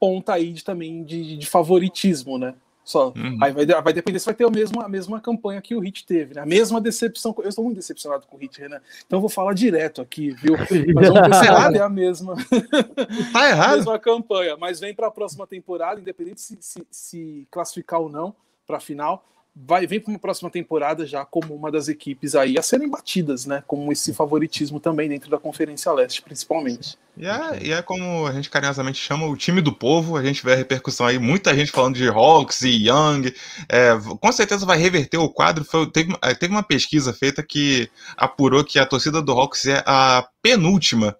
ponta 0.00 0.32
aí 0.32 0.52
de, 0.52 0.64
também 0.64 1.04
de, 1.04 1.36
de 1.36 1.46
favoritismo, 1.46 2.38
né? 2.38 2.54
Só. 2.82 3.12
Uhum. 3.16 3.38
Aí 3.40 3.52
vai, 3.52 3.66
vai 3.66 3.92
depender 3.92 4.18
se 4.18 4.24
vai 4.24 4.34
ter 4.34 4.44
a 4.44 4.50
mesma, 4.50 4.84
a 4.84 4.88
mesma 4.88 5.20
campanha 5.20 5.60
que 5.60 5.76
o 5.76 5.80
Hit 5.80 6.04
teve, 6.06 6.34
né? 6.34 6.40
A 6.40 6.46
mesma 6.46 6.80
decepção. 6.80 7.32
Eu 7.38 7.48
estou 7.48 7.64
muito 7.64 7.76
decepcionado 7.76 8.26
com 8.26 8.36
o 8.36 8.40
Hit, 8.40 8.58
Renan. 8.58 8.80
Então 9.06 9.18
eu 9.18 9.20
vou 9.20 9.30
falar 9.30 9.52
direto 9.52 10.00
aqui, 10.00 10.30
viu? 10.30 10.56
Mas 10.94 11.08
vamos 11.08 11.28
ver 11.28 11.34
se 11.34 11.78
é 11.78 11.82
a 11.82 11.88
mesma. 11.88 12.34
Tá 13.32 13.48
errado. 13.48 13.72
a 13.72 13.76
mesma 13.76 13.98
campanha. 13.98 14.56
Mas 14.56 14.80
vem 14.80 14.94
para 14.94 15.06
a 15.06 15.10
próxima 15.10 15.46
temporada, 15.46 16.00
independente 16.00 16.40
se, 16.40 16.56
se, 16.60 16.86
se 16.90 17.46
classificar 17.50 18.00
ou 18.00 18.08
não 18.08 18.34
para 18.66 18.78
a 18.78 18.80
final 18.80 19.24
vai 19.54 19.86
vem 19.86 20.00
para 20.00 20.12
uma 20.12 20.18
próxima 20.18 20.50
temporada 20.50 21.06
já 21.06 21.24
como 21.24 21.54
uma 21.54 21.70
das 21.70 21.88
equipes 21.88 22.34
aí 22.34 22.58
a 22.58 22.62
serem 22.62 22.88
batidas, 22.88 23.46
né? 23.46 23.62
Com 23.66 23.90
esse 23.90 24.12
favoritismo 24.12 24.78
também 24.78 25.08
dentro 25.08 25.30
da 25.30 25.38
Conferência 25.38 25.92
Leste, 25.92 26.22
principalmente. 26.22 26.96
E 27.16 27.26
é, 27.26 27.62
e 27.62 27.72
é 27.72 27.82
como 27.82 28.26
a 28.26 28.32
gente 28.32 28.48
carinhosamente 28.48 28.98
chama 28.98 29.26
o 29.26 29.36
time 29.36 29.60
do 29.60 29.72
povo. 29.72 30.16
A 30.16 30.22
gente 30.22 30.44
vê 30.44 30.52
a 30.52 30.56
repercussão 30.56 31.06
aí, 31.06 31.18
muita 31.18 31.54
gente 31.54 31.72
falando 31.72 31.96
de 31.96 32.08
Hawks 32.08 32.62
e 32.62 32.88
Young. 32.88 33.32
É, 33.68 33.90
com 34.20 34.32
certeza 34.32 34.64
vai 34.64 34.78
reverter 34.78 35.18
o 35.18 35.28
quadro. 35.28 35.64
Foi, 35.64 35.90
teve, 35.90 36.16
é, 36.22 36.34
teve 36.34 36.52
uma 36.52 36.62
pesquisa 36.62 37.12
feita 37.12 37.42
que 37.42 37.90
apurou 38.16 38.64
que 38.64 38.78
a 38.78 38.86
torcida 38.86 39.20
do 39.20 39.32
Hawks 39.32 39.66
é 39.66 39.82
a 39.86 40.26
penúltima 40.42 41.16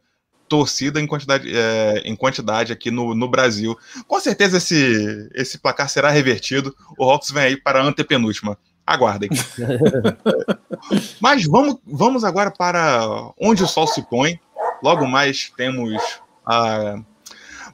torcida 0.51 1.01
em 1.01 1.07
quantidade, 1.07 1.49
é, 1.57 2.03
em 2.05 2.17
quantidade 2.17 2.73
aqui 2.73 2.91
no, 2.91 3.15
no 3.15 3.29
Brasil. 3.29 3.79
Com 4.09 4.19
certeza 4.19 4.59
esse, 4.59 5.31
esse 5.33 5.59
placar 5.59 5.89
será 5.89 6.11
revertido. 6.11 6.75
O 6.99 7.05
Hawks 7.09 7.31
vem 7.31 7.45
aí 7.45 7.57
para 7.57 7.81
a 7.81 7.85
antepenúltima. 7.85 8.59
Aguardem. 8.85 9.31
Mas 11.23 11.45
vamos, 11.45 11.77
vamos 11.87 12.25
agora 12.25 12.51
para 12.51 13.07
onde 13.41 13.63
o 13.63 13.69
sol 13.69 13.87
se 13.87 14.03
põe. 14.03 14.41
Logo 14.83 15.07
mais 15.07 15.53
temos 15.57 15.95
a, 16.45 16.97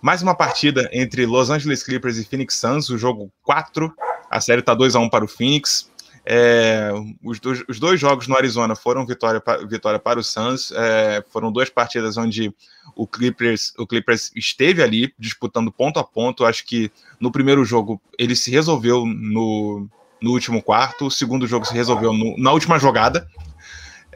mais 0.02 0.20
uma 0.20 0.34
partida 0.34 0.90
entre 0.92 1.24
Los 1.24 1.48
Angeles 1.48 1.82
Clippers 1.82 2.18
e 2.18 2.24
Phoenix 2.24 2.56
Suns, 2.56 2.90
o 2.90 2.98
jogo 2.98 3.32
4. 3.42 3.90
A 4.30 4.40
série 4.40 4.60
está 4.60 4.74
2 4.74 4.94
a 4.94 4.98
1 4.98 5.08
para 5.08 5.24
o 5.24 5.28
Phoenix. 5.28 5.90
É, 6.28 6.90
os, 7.22 7.38
dois, 7.38 7.62
os, 7.68 7.78
dois, 7.78 8.00
jogos 8.00 8.26
no 8.26 8.36
Arizona 8.36 8.74
foram 8.74 9.06
vitória, 9.06 9.40
vitória 9.68 9.98
para 9.98 10.18
o 10.18 10.24
Suns. 10.24 10.72
É, 10.72 11.24
foram 11.30 11.52
duas 11.52 11.70
partidas 11.70 12.16
onde 12.16 12.52
o 12.96 13.06
Clippers, 13.06 13.72
o 13.78 13.86
Clippers 13.86 14.32
esteve 14.34 14.82
ali 14.82 15.14
disputando 15.16 15.70
ponto 15.70 16.00
a 16.00 16.04
ponto. 16.04 16.44
Acho 16.44 16.66
que 16.66 16.90
no 17.20 17.30
primeiro 17.30 17.64
jogo 17.64 18.02
ele 18.18 18.34
se 18.34 18.50
resolveu 18.50 19.06
no, 19.06 19.88
no 20.20 20.32
último 20.32 20.60
quarto, 20.60 21.06
o 21.06 21.10
segundo 21.10 21.46
jogo 21.46 21.64
se 21.64 21.74
resolveu 21.74 22.12
no, 22.12 22.36
na 22.36 22.50
última 22.50 22.76
jogada. 22.76 23.28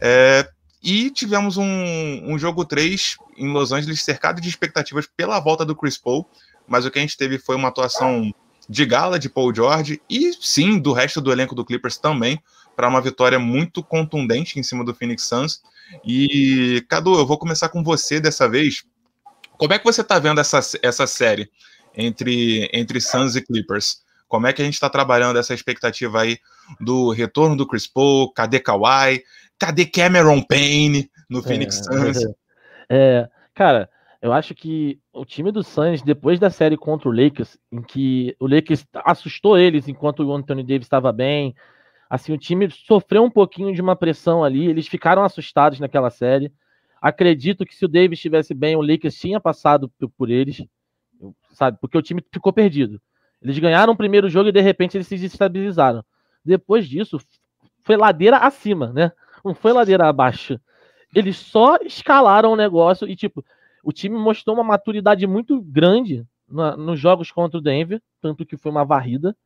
É, 0.00 0.48
e 0.82 1.10
tivemos 1.10 1.58
um, 1.58 2.22
um 2.24 2.36
jogo 2.36 2.64
3 2.64 3.18
em 3.36 3.52
Los 3.52 3.70
Angeles 3.70 4.02
cercado 4.02 4.40
de 4.40 4.48
expectativas 4.48 5.06
pela 5.06 5.38
volta 5.38 5.64
do 5.64 5.76
Chris 5.76 5.96
Paul, 5.96 6.26
mas 6.66 6.84
o 6.84 6.90
que 6.90 6.98
a 6.98 7.02
gente 7.02 7.16
teve 7.16 7.38
foi 7.38 7.54
uma 7.54 7.68
atuação 7.68 8.34
de 8.70 8.86
gala 8.86 9.18
de 9.18 9.28
Paul 9.28 9.52
George 9.52 10.00
e 10.08 10.32
sim 10.40 10.78
do 10.78 10.92
resto 10.92 11.20
do 11.20 11.32
elenco 11.32 11.56
do 11.56 11.64
Clippers 11.64 11.98
também 11.98 12.40
para 12.76 12.86
uma 12.86 13.00
vitória 13.00 13.36
muito 13.36 13.82
contundente 13.82 14.60
em 14.60 14.62
cima 14.62 14.84
do 14.84 14.94
Phoenix 14.94 15.24
Suns. 15.24 15.60
E 16.04 16.86
Cadu, 16.88 17.18
eu 17.18 17.26
vou 17.26 17.36
começar 17.36 17.68
com 17.68 17.82
você 17.82 18.20
dessa 18.20 18.48
vez. 18.48 18.84
Como 19.58 19.74
é 19.74 19.78
que 19.78 19.84
você 19.84 20.02
está 20.02 20.20
vendo 20.20 20.40
essa, 20.40 20.60
essa 20.84 21.04
série 21.04 21.50
entre, 21.96 22.70
entre 22.72 23.00
Suns 23.00 23.34
e 23.34 23.42
Clippers? 23.42 24.02
Como 24.28 24.46
é 24.46 24.52
que 24.52 24.62
a 24.62 24.64
gente 24.64 24.74
está 24.74 24.88
trabalhando 24.88 25.40
essa 25.40 25.52
expectativa 25.52 26.22
aí 26.22 26.38
do 26.80 27.10
retorno 27.10 27.56
do 27.56 27.66
Chris 27.66 27.88
Paul? 27.88 28.32
Cadê 28.32 28.60
Kawhi? 28.60 29.24
Cadê 29.58 29.84
Cameron 29.84 30.42
Payne 30.42 31.10
no 31.28 31.42
Phoenix 31.42 31.80
é, 31.80 31.82
Suns? 31.82 32.18
É, 32.92 33.28
cara, 33.54 33.88
eu 34.22 34.32
acho 34.32 34.54
que 34.54 35.00
o 35.12 35.24
time 35.24 35.50
do 35.50 35.62
Suns, 35.62 36.02
depois 36.02 36.38
da 36.38 36.50
série 36.50 36.76
contra 36.76 37.08
o 37.08 37.12
Lakers, 37.12 37.58
em 37.72 37.82
que 37.82 38.36
o 38.38 38.46
Lakers 38.46 38.86
assustou 38.92 39.56
eles 39.56 39.88
enquanto 39.88 40.20
o 40.22 40.32
Anthony 40.32 40.62
Davis 40.62 40.86
estava 40.86 41.10
bem, 41.10 41.54
assim, 42.08 42.32
o 42.32 42.38
time 42.38 42.70
sofreu 42.70 43.22
um 43.22 43.30
pouquinho 43.30 43.74
de 43.74 43.80
uma 43.80 43.96
pressão 43.96 44.44
ali, 44.44 44.66
eles 44.66 44.86
ficaram 44.86 45.24
assustados 45.24 45.80
naquela 45.80 46.10
série. 46.10 46.52
Acredito 47.00 47.64
que 47.64 47.74
se 47.74 47.84
o 47.84 47.88
Davis 47.88 48.18
estivesse 48.18 48.52
bem, 48.52 48.76
o 48.76 48.82
Lakers 48.82 49.14
tinha 49.14 49.40
passado 49.40 49.90
por 50.18 50.28
eles, 50.28 50.62
sabe? 51.52 51.78
Porque 51.80 51.96
o 51.96 52.02
time 52.02 52.22
ficou 52.30 52.52
perdido. 52.52 53.00
Eles 53.40 53.58
ganharam 53.58 53.94
o 53.94 53.96
primeiro 53.96 54.28
jogo 54.28 54.50
e 54.50 54.52
de 54.52 54.60
repente 54.60 54.98
eles 54.98 55.06
se 55.06 55.16
desestabilizaram. 55.16 56.04
Depois 56.44 56.86
disso, 56.86 57.18
foi 57.82 57.96
ladeira 57.96 58.36
acima, 58.36 58.92
né? 58.92 59.12
Não 59.42 59.54
foi 59.54 59.72
ladeira 59.72 60.06
abaixo. 60.06 60.60
Eles 61.14 61.38
só 61.38 61.76
escalaram 61.78 62.52
o 62.52 62.56
negócio 62.56 63.08
e, 63.08 63.16
tipo, 63.16 63.42
o 63.82 63.92
time 63.92 64.16
mostrou 64.16 64.56
uma 64.56 64.64
maturidade 64.64 65.26
muito 65.26 65.60
grande 65.60 66.26
na, 66.48 66.76
nos 66.76 66.98
jogos 66.98 67.30
contra 67.30 67.58
o 67.58 67.62
Denver, 67.62 68.02
tanto 68.20 68.44
que 68.44 68.56
foi 68.56 68.70
uma 68.70 68.84
varrida. 68.84 69.36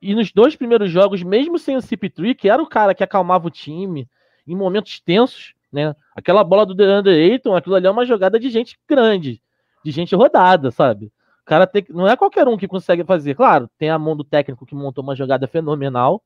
E 0.00 0.14
nos 0.14 0.32
dois 0.32 0.56
primeiros 0.56 0.90
jogos, 0.90 1.22
mesmo 1.22 1.58
sem 1.58 1.76
o 1.76 1.80
CP3, 1.80 2.34
que 2.34 2.48
era 2.48 2.62
o 2.62 2.66
cara 2.66 2.94
que 2.94 3.04
acalmava 3.04 3.46
o 3.46 3.50
time 3.50 4.08
em 4.46 4.56
momentos 4.56 5.00
tensos, 5.00 5.54
né? 5.72 5.94
Aquela 6.14 6.42
bola 6.42 6.66
do 6.66 6.74
DeAndre 6.74 7.14
Ayton, 7.14 7.54
aquilo 7.54 7.76
ali 7.76 7.86
é 7.86 7.90
uma 7.90 8.04
jogada 8.04 8.38
de 8.38 8.50
gente 8.50 8.78
grande, 8.88 9.40
de 9.84 9.90
gente 9.90 10.14
rodada, 10.14 10.70
sabe? 10.70 11.06
O 11.42 11.44
cara 11.44 11.66
tem, 11.66 11.84
não 11.88 12.06
é 12.06 12.16
qualquer 12.16 12.46
um 12.46 12.56
que 12.56 12.68
consegue 12.68 13.04
fazer. 13.04 13.34
Claro, 13.34 13.70
tem 13.78 13.90
a 13.90 13.98
mão 13.98 14.16
do 14.16 14.24
técnico 14.24 14.66
que 14.66 14.74
montou 14.74 15.02
uma 15.02 15.16
jogada 15.16 15.46
fenomenal, 15.46 16.22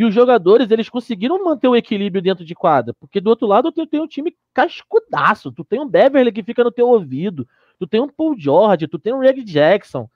e 0.00 0.04
os 0.04 0.14
jogadores, 0.14 0.70
eles 0.70 0.88
conseguiram 0.88 1.44
manter 1.44 1.68
o 1.68 1.76
equilíbrio 1.76 2.22
dentro 2.22 2.42
de 2.42 2.54
quadra. 2.54 2.94
Porque 2.94 3.20
do 3.20 3.28
outro 3.28 3.46
lado, 3.46 3.70
tu 3.70 3.86
tem 3.86 4.00
um 4.00 4.06
time 4.06 4.34
cascudaço. 4.54 5.52
Tu 5.52 5.62
tem 5.62 5.78
um 5.78 5.86
Beverly 5.86 6.32
que 6.32 6.42
fica 6.42 6.64
no 6.64 6.70
teu 6.70 6.88
ouvido. 6.88 7.46
Tu 7.78 7.86
tem 7.86 8.00
um 8.00 8.08
Paul 8.08 8.34
George, 8.34 8.88
tu 8.88 8.98
tem 8.98 9.12
um 9.12 9.18
Reg 9.18 9.44
Jackson, 9.44 10.08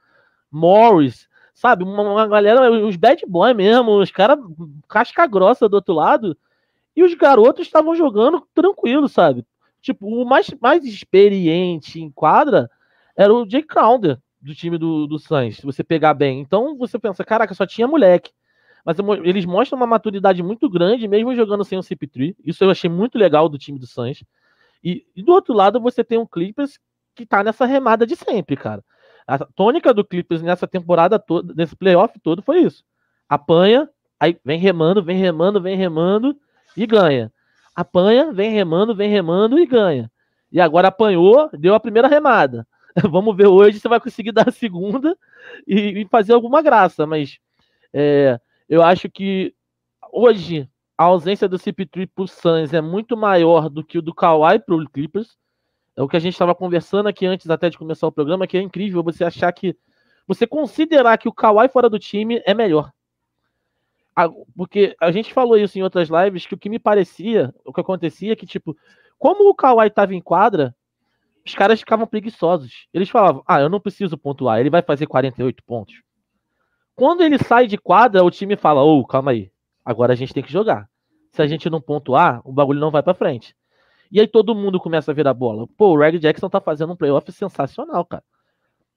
Morris, 0.51 1.29
sabe? 1.53 1.85
Uma, 1.85 2.01
uma 2.01 2.27
galera, 2.27 2.71
os 2.71 2.97
bad 2.97 3.27
boy 3.29 3.53
mesmo, 3.53 3.99
os 4.01 4.11
caras 4.11 4.39
casca 4.89 5.27
grossa 5.27 5.69
do 5.69 5.75
outro 5.75 5.93
lado. 5.93 6.35
E 6.97 7.03
os 7.03 7.13
garotos 7.13 7.67
estavam 7.67 7.95
jogando 7.95 8.43
tranquilo, 8.55 9.07
sabe? 9.07 9.45
Tipo, 9.83 10.07
o 10.07 10.25
mais, 10.25 10.49
mais 10.63 10.83
experiente 10.87 12.01
em 12.01 12.11
quadra 12.11 12.71
era 13.15 13.35
o 13.35 13.47
Jay 13.47 13.63
Crowder, 13.63 14.19
do 14.41 14.55
time 14.55 14.79
do, 14.79 15.07
do 15.07 15.19
Suns, 15.19 15.57
se 15.57 15.63
você 15.67 15.85
pegar 15.85 16.15
bem. 16.15 16.41
Então 16.41 16.75
você 16.75 16.99
pensa, 16.99 17.23
caraca, 17.23 17.53
só 17.53 17.67
tinha 17.67 17.87
moleque. 17.87 18.33
Mas 18.85 18.99
eles 19.23 19.45
mostram 19.47 19.79
uma 19.79 19.87
maturidade 19.87 20.43
muito 20.43 20.69
grande, 20.69 21.09
mesmo 21.09 21.35
jogando 21.35 21.65
sem 21.65 21.79
o 21.79 21.83
CP3. 21.83 22.37
Isso 22.45 22.63
eu 22.63 22.71
achei 22.71 22.91
muito 22.91 23.17
legal 23.17 23.49
do 23.49 23.57
time 23.57 23.79
do 23.79 23.87
Suns. 23.87 24.23
E, 24.83 25.07
e 25.17 25.23
do 25.23 25.33
outro 25.33 25.55
lado, 25.55 25.81
você 25.81 26.05
tem 26.05 26.19
um 26.19 26.27
Clippers 26.27 26.79
que 27.15 27.25
tá 27.25 27.43
nessa 27.43 27.65
remada 27.65 28.07
de 28.07 28.15
sempre, 28.15 28.57
cara. 28.57 28.85
A 29.27 29.39
tônica 29.39 29.95
do 29.95 30.05
Clippers 30.05 30.43
nessa 30.43 30.67
temporada 30.67 31.19
toda, 31.19 31.55
nesse 31.55 31.75
playoff 31.75 32.19
todo, 32.21 32.43
foi 32.43 32.61
isso. 32.61 32.85
Apanha, 33.27 33.89
aí 34.21 34.39
vem 34.45 34.59
remando, 34.59 35.03
vem 35.03 35.17
remando, 35.17 35.63
vem 35.63 35.77
remando 35.77 36.37
e 36.77 36.87
ganha. 36.87 37.33
Apanha, 37.75 38.33
vem 38.33 38.51
remando, 38.51 38.95
vem 38.95 39.09
remando 39.09 39.59
e 39.59 39.65
ganha. 39.65 40.11
E 40.53 40.61
agora 40.61 40.89
apanhou, 40.89 41.49
deu 41.55 41.75
a 41.75 41.81
primeira 41.81 42.07
remada. 42.07 42.67
Vamos 43.11 43.35
ver 43.35 43.47
hoje 43.47 43.81
se 43.81 43.89
vai 43.89 43.99
conseguir 43.99 44.31
dar 44.33 44.49
a 44.49 44.53
segunda 44.53 45.17
e, 45.67 46.03
e 46.03 46.09
fazer 46.09 46.35
alguma 46.35 46.61
graça, 46.61 47.07
mas 47.07 47.39
é, 47.93 48.39
eu 48.69 48.83
acho 48.83 49.09
que 49.11 49.55
hoje 50.13 50.69
a 50.97 51.05
ausência 51.05 51.49
do 51.49 51.59
CP3 51.59 52.09
pro 52.15 52.27
Suns 52.27 52.73
é 52.73 52.81
muito 52.81 53.17
maior 53.17 53.69
do 53.69 53.85
que 53.85 53.99
o 53.99 54.03
do 54.03 54.15
Kawhi 54.15 54.61
pro 54.61 54.85
Clippers. 54.91 55.37
É 55.97 56.03
o 56.03 56.09
que 56.09 56.17
a 56.17 56.21
gente 56.21 56.33
estava 56.33 56.55
conversando 56.55 57.09
aqui 57.09 57.27
antes 57.27 57.49
até 57.51 57.69
de 57.69 57.79
começar 57.79 58.07
o 58.07 58.13
programa, 58.13 58.47
que 58.47 58.57
é 58.57 58.63
incrível 58.63 59.03
você 59.03 59.25
achar 59.25 59.53
que. 59.53 59.77
Você 60.27 60.47
considerar 60.47 61.19
que 61.19 61.29
o 61.29 61.33
Kawhi 61.33 61.69
fora 61.69 61.91
do 61.91 61.99
time 61.99 62.41
é 62.47 62.55
melhor. 62.55 62.91
Porque 64.57 64.97
a 65.01 65.11
gente 65.11 65.35
falou 65.35 65.59
isso 65.59 65.79
em 65.79 65.83
outras 65.83 66.09
lives, 66.09 66.47
que 66.47 66.55
o 66.55 66.59
que 66.59 66.71
me 66.71 66.79
parecia, 66.79 67.55
o 67.65 67.73
que 67.73 67.81
acontecia 67.81 68.33
é 68.33 68.37
que, 68.37 68.47
tipo, 68.47 68.77
como 69.19 69.49
o 69.51 69.55
Kawhi 69.55 69.89
estava 69.89 70.15
em 70.15 70.23
quadra, 70.23 70.75
os 71.45 71.55
caras 71.55 71.81
ficavam 71.81 72.07
preguiçosos. 72.07 72.87
Eles 72.95 73.11
falavam, 73.11 73.43
ah, 73.47 73.61
eu 73.61 73.69
não 73.69 73.81
preciso 73.81 74.17
pontuar, 74.17 74.61
ele 74.61 74.71
vai 74.71 74.83
fazer 74.83 75.07
48 75.07 75.63
pontos. 75.65 76.03
Quando 76.97 77.23
ele 77.23 77.39
sai 77.39 77.67
de 77.67 77.77
quadra, 77.77 78.23
o 78.23 78.31
time 78.31 78.57
fala: 78.57 78.83
Ô, 78.83 79.01
oh, 79.01 79.07
calma 79.07 79.33
aí, 79.33 79.51
agora 79.85 80.13
a 80.13 80.17
gente 80.17 80.33
tem 80.33 80.43
que 80.43 80.53
jogar. 80.53 80.89
Se 81.33 81.43
a 81.43 81.47
gente 81.47 81.69
não 81.69 81.81
pontuar, 81.81 82.41
o 82.45 82.53
bagulho 82.53 82.79
não 82.79 82.91
vai 82.91 83.03
para 83.03 83.15
frente. 83.15 83.57
E 84.11 84.21
aí 84.21 84.29
todo 84.29 84.55
mundo 84.55 84.79
começa 84.79 85.11
a 85.11 85.15
ver 85.15 85.27
a 85.27 85.35
bola. 85.35 85.67
Pô, 85.77 85.89
o 85.89 85.99
Reg 85.99 86.19
Jackson 86.19 86.49
tá 86.49 86.61
fazendo 86.61 86.93
um 86.93 86.97
playoff 86.97 87.31
sensacional, 87.33 88.05
cara. 88.05 88.23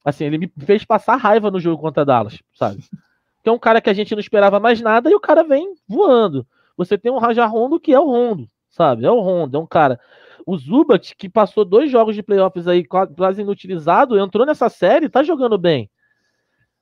Assim, 0.05 0.25
ele 0.25 0.37
me 0.37 0.51
fez 0.59 0.85
passar 0.85 1.15
raiva 1.15 1.49
no 1.49 1.59
jogo 1.59 1.81
contra 1.81 2.05
Dallas, 2.05 2.41
sabe? 2.53 2.83
Que 3.43 3.49
é 3.49 3.53
um 3.53 3.59
cara 3.59 3.79
que 3.79 3.89
a 3.89 3.93
gente 3.93 4.13
não 4.13 4.19
esperava 4.19 4.59
mais 4.59 4.81
nada 4.81 5.09
e 5.09 5.15
o 5.15 5.21
cara 5.21 5.41
vem 5.41 5.73
voando. 5.87 6.45
Você 6.75 6.97
tem 6.97 7.09
um 7.09 7.17
Raja 7.17 7.45
Rondo 7.45 7.79
que 7.79 7.93
é 7.93 7.99
o 7.99 8.05
Rondo, 8.05 8.49
sabe? 8.69 9.05
É 9.05 9.11
o 9.11 9.21
Rondo, 9.21 9.55
é 9.55 9.59
um 9.59 9.65
cara. 9.65 9.97
O 10.45 10.57
Zubat, 10.57 11.15
que 11.15 11.29
passou 11.29 11.63
dois 11.63 11.89
jogos 11.89 12.13
de 12.13 12.21
playoffs 12.21 12.67
aí 12.67 12.83
quase 12.85 13.41
inutilizado, 13.41 14.19
entrou 14.19 14.45
nessa 14.45 14.67
série, 14.67 15.07
tá 15.07 15.23
jogando 15.23 15.57
bem. 15.57 15.89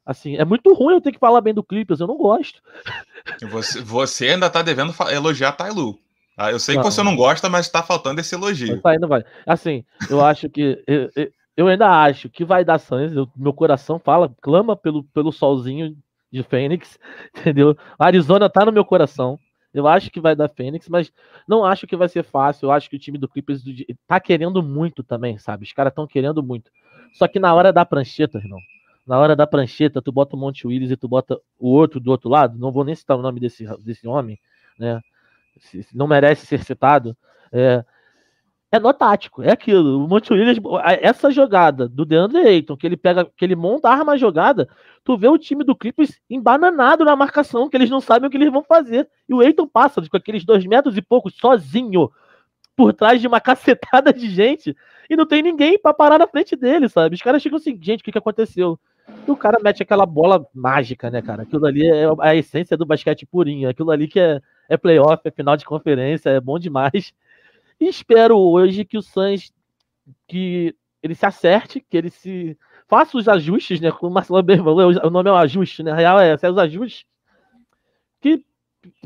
Assim, 0.06 0.36
é 0.36 0.46
muito 0.46 0.72
ruim 0.74 0.94
eu 0.94 1.02
ter 1.02 1.12
que 1.12 1.20
falar 1.20 1.42
bem 1.42 1.54
do 1.54 1.64
Clippers, 1.64 2.00
eu 2.00 2.08
não 2.08 2.18
gosto. 2.18 2.62
Você, 3.50 3.82
você 3.82 4.30
ainda 4.30 4.50
tá 4.50 4.62
devendo 4.62 4.94
elogiar 5.12 5.54
Tailu. 5.54 5.98
Ah, 6.38 6.52
eu 6.52 6.60
sei 6.60 6.76
não. 6.76 6.84
que 6.84 6.92
você 6.92 7.02
não 7.02 7.16
gosta, 7.16 7.50
mas 7.50 7.70
tá 7.70 7.82
faltando 7.82 8.20
esse 8.20 8.36
elogio. 8.36 8.82
Tá 8.82 8.94
indo, 8.94 9.08
vai. 9.08 9.24
Assim, 9.48 9.84
eu 10.10 10.24
acho 10.24 10.50
que. 10.50 10.84
Eu, 10.86 11.10
eu 11.58 11.68
ainda 11.68 12.04
acho 12.04 12.30
que 12.30 12.44
vai 12.44 12.66
dar 12.66 12.78
Suns. 12.78 13.14
meu 13.36 13.54
coração 13.54 13.98
fala, 13.98 14.34
clama 14.42 14.76
pelo, 14.76 15.04
pelo 15.06 15.32
solzinho 15.32 15.96
de 16.32 16.44
Fênix, 16.44 17.00
entendeu? 17.36 17.78
A 17.98 18.06
Arizona 18.06 18.50
tá 18.50 18.66
no 18.66 18.72
meu 18.72 18.84
coração. 18.84 19.40
Eu 19.74 19.88
acho 19.88 20.10
que 20.10 20.22
vai 20.22 20.36
dar 20.36 20.50
Fênix, 20.50 20.88
mas 20.88 21.12
não 21.48 21.66
acho 21.66 21.88
que 21.88 21.98
vai 21.98 22.08
ser 22.08 22.24
fácil. 22.24 22.68
Eu 22.68 22.72
acho 22.72 22.90
que 22.90 22.96
o 22.96 23.00
time 23.00 23.18
do 23.18 23.28
Clippers 23.28 23.62
tá 24.08 24.20
querendo 24.20 24.62
muito 24.62 25.04
também, 25.04 25.38
sabe? 25.38 25.66
Os 25.66 25.74
caras 25.74 25.92
estão 25.92 26.08
querendo 26.08 26.44
muito. 26.44 26.72
Só 27.14 27.28
que 27.28 27.40
na 27.40 27.54
hora 27.54 27.74
da 27.74 27.86
prancheta, 27.86 28.38
irmão, 28.38 28.60
na 29.06 29.20
hora 29.20 29.36
da 29.36 29.46
prancheta, 29.46 30.02
tu 30.02 30.12
bota 30.12 30.36
o 30.36 30.40
Monte 30.40 30.66
Willis 30.66 30.92
e 30.92 30.98
tu 30.98 31.08
bota 31.08 31.40
o 31.60 31.70
outro 31.70 32.00
do 32.00 32.10
outro 32.10 32.30
lado, 32.30 32.58
não 32.58 32.72
vou 32.72 32.84
nem 32.84 32.96
citar 32.96 33.18
o 33.18 33.22
nome 33.22 33.40
desse, 33.40 33.66
desse 33.84 34.08
homem, 34.08 34.40
né? 34.80 35.02
Não 35.94 36.08
merece 36.08 36.46
ser 36.46 36.64
citado. 36.64 37.16
É, 37.52 37.86
é 38.72 38.80
nó 38.80 38.92
tático, 38.92 39.42
é 39.42 39.52
aquilo. 39.52 40.04
O 40.04 40.08
Monte 40.08 40.34
Williams, 40.34 40.60
essa 41.00 41.32
jogada 41.32 41.88
do 41.88 42.04
DeAndre 42.04 42.40
Ayton, 42.40 42.76
que 42.76 42.86
ele 42.86 42.98
pega, 42.98 43.26
que 43.26 43.46
ele 43.46 43.56
monta, 43.56 43.90
arma 43.90 44.14
a 44.14 44.18
jogada, 44.18 44.68
tu 45.04 45.18
vê 45.18 45.28
o 45.28 45.38
time 45.38 45.64
do 45.64 45.76
Clippers 45.76 46.20
embananado 46.30 47.06
na 47.06 47.16
marcação, 47.16 47.70
que 47.70 47.78
eles 47.78 47.90
não 47.90 48.02
sabem 48.02 48.28
o 48.28 48.32
que 48.32 48.38
eles 48.38 48.52
vão 48.52 48.64
fazer. 48.64 49.08
E 49.30 49.34
o 49.34 49.40
Ayton 49.40 49.68
passa 49.68 50.02
com 50.02 50.18
aqueles 50.18 50.44
dois 50.44 50.66
metros 50.66 50.98
e 50.98 51.02
pouco, 51.02 51.30
sozinho, 51.30 52.12
por 52.76 52.92
trás 52.92 53.22
de 53.22 53.28
uma 53.28 53.40
cacetada 53.42 54.12
de 54.12 54.30
gente, 54.30 54.76
e 55.10 55.16
não 55.16 55.26
tem 55.26 55.42
ninguém 55.42 55.80
para 55.80 55.94
parar 55.94 56.18
na 56.20 56.28
frente 56.28 56.56
dele, 56.56 56.90
sabe? 56.90 57.16
Os 57.16 57.22
caras 57.22 57.42
chegam 57.42 57.58
assim, 57.58 57.80
gente, 57.82 58.02
o 58.02 58.04
que, 58.04 58.12
que 58.12 58.18
aconteceu? 58.18 58.78
E 59.28 59.32
o 59.32 59.38
cara 59.38 59.60
mete 59.62 59.84
aquela 59.84 60.06
bola 60.06 60.46
mágica, 60.54 61.10
né, 61.10 61.22
cara? 61.22 61.44
Aquilo 61.44 61.66
ali 61.66 61.88
é 61.88 62.06
a 62.20 62.36
essência 62.36 62.76
do 62.76 62.86
basquete 62.86 63.26
purinho. 63.26 63.70
Aquilo 63.70 63.92
ali 63.92 64.08
que 64.08 64.20
é, 64.20 64.42
é 64.68 64.78
playoff, 64.78 65.22
é 65.26 65.32
final 65.32 65.56
de 65.56 65.66
conferência, 65.66 66.30
é 66.30 66.40
bom 66.40 66.58
demais. 66.58 67.14
E 67.80 67.88
espero 67.88 68.38
hoje 68.38 68.86
que 68.86 68.98
o 68.98 69.02
Suns 69.02 69.52
que 70.28 70.76
ele 71.02 71.16
se 71.16 71.26
acerte, 71.26 71.80
que 71.80 71.98
ele 71.98 72.10
se 72.10 72.58
faça 72.88 73.18
os 73.18 73.28
ajustes, 73.28 73.80
né? 73.80 73.92
Como 73.92 74.12
o 74.12 74.14
Marcelo 74.14 74.42
bem 74.42 74.58
falou, 74.58 74.92
o 74.92 75.10
nome 75.10 75.30
é 75.30 75.34
o 75.34 75.38
ajuste, 75.38 75.84
né? 75.84 75.94
Real 75.94 76.20
é, 76.20 76.36
é 76.40 76.50
os 76.50 76.58
ajustes 76.58 77.06
que 78.22 78.44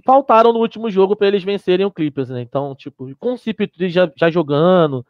faltaram 0.06 0.54
no 0.54 0.60
último 0.60 0.90
jogo 0.90 1.16
para 1.16 1.28
eles 1.28 1.44
vencerem 1.44 1.86
o 1.86 1.92
Clippers, 1.92 2.30
né? 2.30 2.42
Então, 2.42 2.76
tipo, 2.76 3.14
com 3.18 3.34
o 3.34 3.38
CP3 3.38 3.90
já, 3.90 4.12
já 4.16 4.30
jogando, 4.30 5.06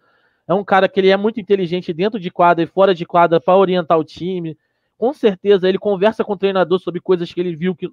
é 0.47 0.53
um 0.53 0.63
cara 0.63 0.89
que 0.89 0.99
ele 0.99 1.09
é 1.09 1.17
muito 1.17 1.39
inteligente 1.39 1.93
dentro 1.93 2.19
de 2.19 2.31
quadra 2.31 2.63
e 2.63 2.67
fora 2.67 2.93
de 2.93 3.05
quadra 3.05 3.39
para 3.39 3.55
orientar 3.55 3.97
o 3.99 4.03
time. 4.03 4.57
Com 4.99 5.13
certeza 5.13 5.67
ele 5.67 5.79
conversa 5.79 6.25
com 6.25 6.33
o 6.33 6.37
treinador 6.37 6.77
sobre 6.77 6.99
coisas 6.99 7.31
que 7.31 7.39
ele 7.39 7.55
viu 7.55 7.73
que 7.73 7.89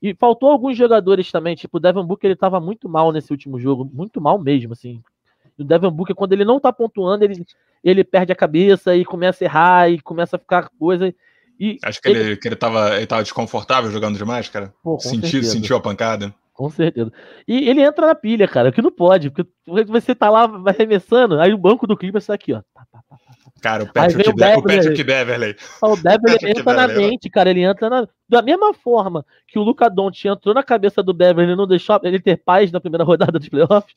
e 0.00 0.14
faltou 0.14 0.50
alguns 0.50 0.76
jogadores 0.76 1.32
também, 1.32 1.56
tipo 1.56 1.78
o 1.78 1.80
Devin 1.80 2.04
Booker, 2.04 2.28
ele 2.28 2.34
estava 2.34 2.60
muito 2.60 2.88
mal 2.88 3.10
nesse 3.10 3.32
último 3.32 3.58
jogo, 3.58 3.90
muito 3.92 4.20
mal 4.20 4.38
mesmo, 4.38 4.72
assim. 4.72 5.02
O 5.58 5.64
Devin 5.64 5.90
Booker, 5.90 6.14
quando 6.14 6.34
ele 6.34 6.44
não 6.44 6.60
tá 6.60 6.72
pontuando, 6.72 7.24
ele, 7.24 7.44
ele 7.82 8.04
perde 8.04 8.30
a 8.30 8.36
cabeça 8.36 8.94
e 8.94 9.04
começa 9.04 9.42
a 9.42 9.46
errar 9.46 9.90
e 9.90 10.00
começa 10.00 10.36
a 10.36 10.38
ficar 10.38 10.70
coisa. 10.78 11.12
E 11.58 11.78
Acho 11.82 12.00
que 12.00 12.08
ele, 12.10 12.20
ele, 12.20 12.36
que 12.36 12.46
ele, 12.46 12.56
tava, 12.56 12.94
ele 12.96 13.06
tava 13.06 13.22
desconfortável 13.22 13.90
jogando 13.90 14.18
demais, 14.18 14.48
cara. 14.48 14.72
Pô, 14.82 15.00
sentiu, 15.00 15.42
sentiu 15.42 15.76
a 15.76 15.80
pancada. 15.80 16.32
Com 16.52 16.70
certeza. 16.70 17.12
E 17.48 17.68
ele 17.68 17.82
entra 17.82 18.06
na 18.06 18.14
pilha, 18.14 18.46
cara, 18.46 18.70
que 18.70 18.82
não 18.82 18.92
pode, 18.92 19.30
porque 19.30 19.50
você 19.88 20.14
tá 20.14 20.30
lá 20.30 20.44
arremessando, 20.66 21.40
aí 21.40 21.52
o 21.52 21.58
banco 21.58 21.86
do 21.86 21.96
Clippers 21.96 22.26
tá 22.26 22.34
aqui, 22.34 22.52
ó. 22.52 22.62
Tá, 22.74 22.86
tá, 22.92 23.00
tá, 23.08 23.16
Cara, 23.66 23.82
o 23.82 23.92
Patrick, 23.92 24.30
o 24.30 24.32
Beverly. 24.32 24.58
O 24.58 24.62
Patrick 24.62 25.02
Beverly. 25.02 25.56
O 25.82 25.96
Beverly 25.96 26.50
entra 26.50 26.72
na 26.72 26.86
mente, 26.86 27.28
cara. 27.28 27.50
Ele 27.50 27.64
entra 27.64 27.90
na. 27.90 28.08
Da 28.28 28.40
mesma 28.40 28.72
forma 28.72 29.26
que 29.48 29.58
o 29.58 29.62
Luca 29.62 29.90
Doncic 29.90 30.26
entrou 30.26 30.54
na 30.54 30.62
cabeça 30.62 31.02
do 31.02 31.12
Beverly 31.12 31.52
e 31.52 31.56
não 31.56 31.66
deixou 31.66 31.98
ele 32.04 32.20
ter 32.20 32.36
paz 32.36 32.70
na 32.70 32.80
primeira 32.80 33.02
rodada 33.02 33.40
dos 33.40 33.48
playoffs, 33.48 33.92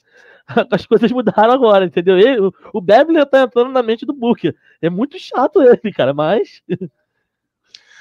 as 0.72 0.88
coisas 0.88 1.12
mudaram 1.12 1.54
agora, 1.54 1.86
entendeu? 1.86 2.18
Ele, 2.18 2.50
o 2.74 2.82
Beverly 2.82 3.24
tá 3.28 3.44
entrando 3.44 3.72
na 3.72 3.84
mente 3.84 4.08
do 4.08 4.14
Booker. 4.14 4.56
É 4.82 4.90
muito 4.90 5.20
chato 5.20 5.62
ele, 5.62 5.94
cara, 5.94 6.16
mas. 6.16 6.64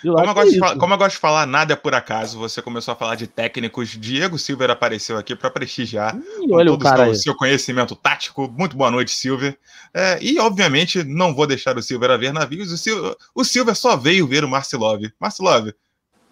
Como 0.03 0.19
eu, 0.19 0.35
gosto 0.35 0.55
é 0.55 0.59
falar, 0.59 0.77
como 0.77 0.95
eu, 0.95 0.99
gosto 0.99 1.15
de 1.15 1.21
falar, 1.21 1.47
nada 1.47 1.73
é 1.73 1.77
por 1.77 1.95
acaso. 1.95 2.39
Você 2.39 2.63
começou 2.63 2.93
a 2.93 2.97
falar 2.97 3.17
de 3.17 3.27
técnicos. 3.27 3.89
Diego 3.89 4.39
Silver 4.39 4.71
apareceu 4.71 5.19
aqui 5.19 5.35
para 5.35 5.51
prestigiar 5.51 6.17
Ih, 6.17 6.53
olha 6.53 6.73
o 6.73 6.79
cara 6.79 7.13
seu, 7.15 7.35
conhecimento 7.35 7.97
tático. 7.97 8.49
Muito 8.57 8.77
boa 8.77 8.91
noite, 8.91 9.11
Silver. 9.11 9.59
É, 9.93 10.19
e, 10.23 10.39
obviamente, 10.39 11.03
não 11.03 11.35
vou 11.35 11.47
deixar 11.47 11.77
o 11.77 11.83
Silver 11.83 12.13
a 12.13 12.17
ver 12.17 12.33
navios. 12.33 12.71
O 12.71 12.79
Silver, 12.79 13.17
o 13.35 13.45
Silver 13.45 13.75
só 13.75 13.97
veio 13.97 14.27
ver 14.27 14.45
o 14.45 14.49
Marcelov. 14.49 15.03
Marcelov, 15.19 15.73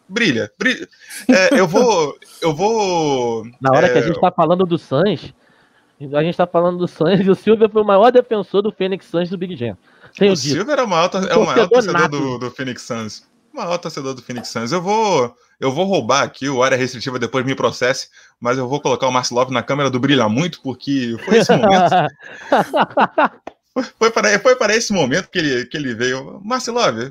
brilha. 0.08 0.50
brilha. 0.56 0.88
É, 1.28 1.58
eu 1.58 1.66
vou. 1.66 2.16
Eu 2.42 2.54
vou. 2.54 3.44
Na 3.60 3.70
hora 3.70 3.88
que 3.88 3.96
a 3.96 4.00
é, 4.00 4.02
gente 4.02 4.16
está 4.16 4.30
falando 4.30 4.66
do 4.66 4.76
Suns, 4.76 5.34
a 5.98 6.20
gente 6.22 6.30
está 6.30 6.46
falando 6.46 6.76
do 6.76 6.86
Suns 6.86 7.26
e 7.26 7.30
o 7.30 7.34
Silver 7.34 7.68
foi 7.70 7.82
o 7.82 7.84
maior 7.84 8.12
defensor 8.12 8.62
do 8.62 8.70
Phoenix 8.70 9.06
Suns 9.06 9.30
do 9.30 9.38
Big 9.38 9.56
Jam. 9.56 9.76
o 10.20 10.36
Silver 10.36 10.78
é 10.78 10.82
o 10.82 10.86
maior, 10.86 11.10
é 11.28 11.34
o 11.34 11.46
maior 11.46 11.68
torcedor 11.68 12.08
do, 12.08 12.38
do 12.38 12.50
Phoenix 12.50 12.82
Suns 12.82 13.26
maior 13.56 13.78
torcedor 13.78 14.14
do 14.14 14.22
Phoenix 14.22 14.48
Suns. 14.48 14.70
Eu 14.70 14.82
vou, 14.82 15.34
eu 15.58 15.72
vou 15.72 15.84
roubar 15.84 16.22
aqui 16.22 16.48
o 16.48 16.62
área 16.62 16.76
restritiva 16.76 17.18
depois 17.18 17.44
me 17.44 17.54
processe, 17.54 18.08
mas 18.38 18.58
eu 18.58 18.68
vou 18.68 18.80
colocar 18.80 19.08
o 19.08 19.12
Marcelov 19.12 19.50
na 19.50 19.62
câmera 19.62 19.90
do 19.90 19.98
Brilha 19.98 20.28
Muito, 20.28 20.60
porque 20.60 21.16
foi 21.24 21.38
esse 21.38 21.56
momento. 21.56 21.90
foi, 23.98 24.10
para, 24.10 24.38
foi 24.38 24.56
para 24.56 24.76
esse 24.76 24.92
momento 24.92 25.28
que 25.28 25.38
ele, 25.38 25.66
que 25.66 25.76
ele 25.76 25.94
veio. 25.94 26.40
Marcelov, 26.44 27.10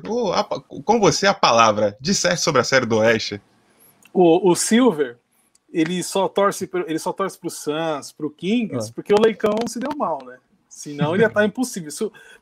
com 0.84 1.00
você 1.00 1.26
a 1.26 1.34
palavra. 1.34 1.96
Disseste 2.00 2.44
sobre 2.44 2.60
a 2.60 2.64
série 2.64 2.86
do 2.86 2.98
Oeste. 2.98 3.40
O, 4.12 4.50
o 4.50 4.54
Silver, 4.54 5.18
ele 5.72 6.02
só 6.02 6.28
torce 6.28 6.70
ele 6.86 6.98
só 6.98 7.12
torce 7.12 7.38
pro 7.38 7.50
Suns, 7.50 8.12
pro 8.12 8.30
Kings, 8.30 8.88
ah. 8.88 8.92
porque 8.94 9.12
o 9.12 9.20
Leicão 9.20 9.54
se 9.66 9.78
deu 9.78 9.90
mal, 9.96 10.24
né? 10.24 10.38
Senão 10.68 11.14
ele 11.14 11.22
ia 11.22 11.28
estar 11.28 11.44
impossível. 11.46 11.90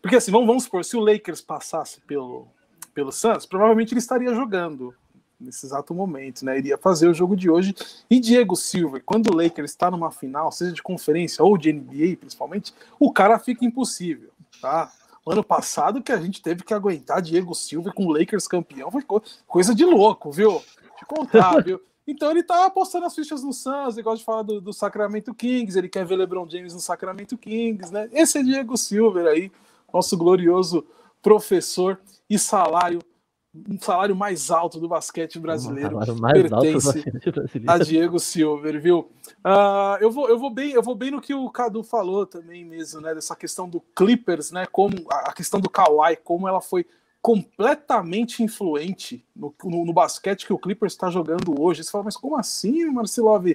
Porque 0.03 0.17
assim, 0.17 0.31
vamos, 0.31 0.47
vamos 0.47 0.65
supor, 0.65 0.85
se 0.85 0.97
o 0.97 1.01
Lakers 1.01 1.41
passasse 1.41 2.01
pelo, 2.01 2.47
pelo 2.95 3.13
Santos, 3.13 3.47
provavelmente 3.47 3.93
ele 3.93 3.99
estaria 3.99 4.33
jogando 4.35 4.95
nesse 5.39 5.67
exato 5.67 5.95
momento, 5.95 6.45
né? 6.45 6.57
Iria 6.59 6.79
fazer 6.79 7.09
o 7.09 7.15
jogo 7.15 7.37
de 7.37 7.51
hoje. 7.51 7.75
E 8.09 8.19
Diego 8.21 8.57
Silva, 8.57 9.01
quando 9.01 9.29
o 9.29 9.37
Lakers 9.37 9.73
está 9.73 9.91
numa 9.91 10.11
final, 10.11 10.51
seja 10.51 10.73
de 10.73 10.83
conferência 10.83 11.45
ou 11.45 11.59
de 11.59 11.73
NBA, 11.73 12.17
principalmente, 12.19 12.73
o 12.99 13.13
cara 13.13 13.39
fica 13.39 13.65
impossível, 13.65 14.31
tá? 14.61 14.91
Ano 15.27 15.43
passado 15.43 16.03
que 16.03 16.13
a 16.13 16.21
gente 16.21 16.43
teve 16.43 16.63
que 16.63 16.75
aguentar 16.75 17.23
Diego 17.23 17.55
Silva 17.55 17.93
com 17.93 18.07
o 18.07 18.13
Lakers 18.13 18.47
campeão 18.47 18.91
foi 18.91 19.03
coisa 19.47 19.75
de 19.75 19.85
louco, 19.85 20.31
viu? 20.31 20.63
Te 20.99 21.05
contar, 21.07 21.63
viu? 21.65 21.81
Então 22.07 22.31
ele 22.31 22.43
tá 22.43 22.67
apostando 22.67 23.07
as 23.07 23.15
fichas 23.15 23.43
no 23.43 23.53
Suns, 23.53 23.95
ele 23.95 24.03
gosta 24.03 24.19
de 24.19 24.25
falar 24.25 24.43
do, 24.43 24.61
do, 24.61 24.75
Sacramento 24.75 25.33
Kings, 25.35 25.79
ele 25.79 25.89
quer 25.89 26.05
ver 26.05 26.17
LeBron 26.17 26.47
James 26.49 26.75
no 26.75 26.81
Sacramento 26.81 27.39
Kings, 27.39 27.91
né? 27.91 28.11
Esse 28.13 28.39
é 28.39 28.43
Diego 28.43 28.77
Silver 28.77 29.27
aí, 29.27 29.51
nosso 29.91 30.15
glorioso 30.19 30.87
professor 31.23 31.99
e 32.29 32.39
salário 32.39 33.01
um 33.69 33.79
salário 33.79 34.17
mais 34.17 34.51
alto 34.51 34.81
do 34.81 34.89
basquete 34.89 35.39
brasileiro 35.39 35.97
pertence 36.33 37.05
a 37.67 37.79
Diego 37.79 38.19
Silver, 38.19 38.81
viu? 38.81 39.11
Uh, 39.45 39.97
eu, 40.01 40.11
vou, 40.11 40.29
eu, 40.29 40.37
vou 40.37 40.51
bem, 40.51 40.73
eu 40.73 40.83
vou 40.83 40.97
bem 40.97 41.13
no 41.13 41.21
que 41.21 41.33
o 41.33 41.49
Cadu 41.51 41.85
falou 41.85 42.27
também 42.27 42.65
mesmo, 42.65 43.01
né? 43.01 43.15
Dessa 43.15 43.37
questão 43.37 43.69
do 43.69 43.81
Clippers, 43.95 44.51
né? 44.51 44.67
Como 44.67 44.97
a 45.09 45.33
questão 45.33 45.61
do 45.61 45.71
Kawhi, 45.71 46.17
como 46.17 46.49
ela 46.49 46.61
foi 46.61 46.85
completamente 47.23 48.43
influente 48.43 49.25
no, 49.35 49.55
no, 49.63 49.85
no 49.85 49.93
basquete 49.93 50.47
que 50.47 50.53
o 50.53 50.59
Clippers 50.59 50.93
está 50.93 51.09
jogando 51.09 51.61
hoje. 51.61 51.85
Você 51.85 51.91
fala, 51.91 52.05
mas 52.05 52.17
como 52.17 52.37
assim, 52.37 52.85
Marcelov? 52.87 53.47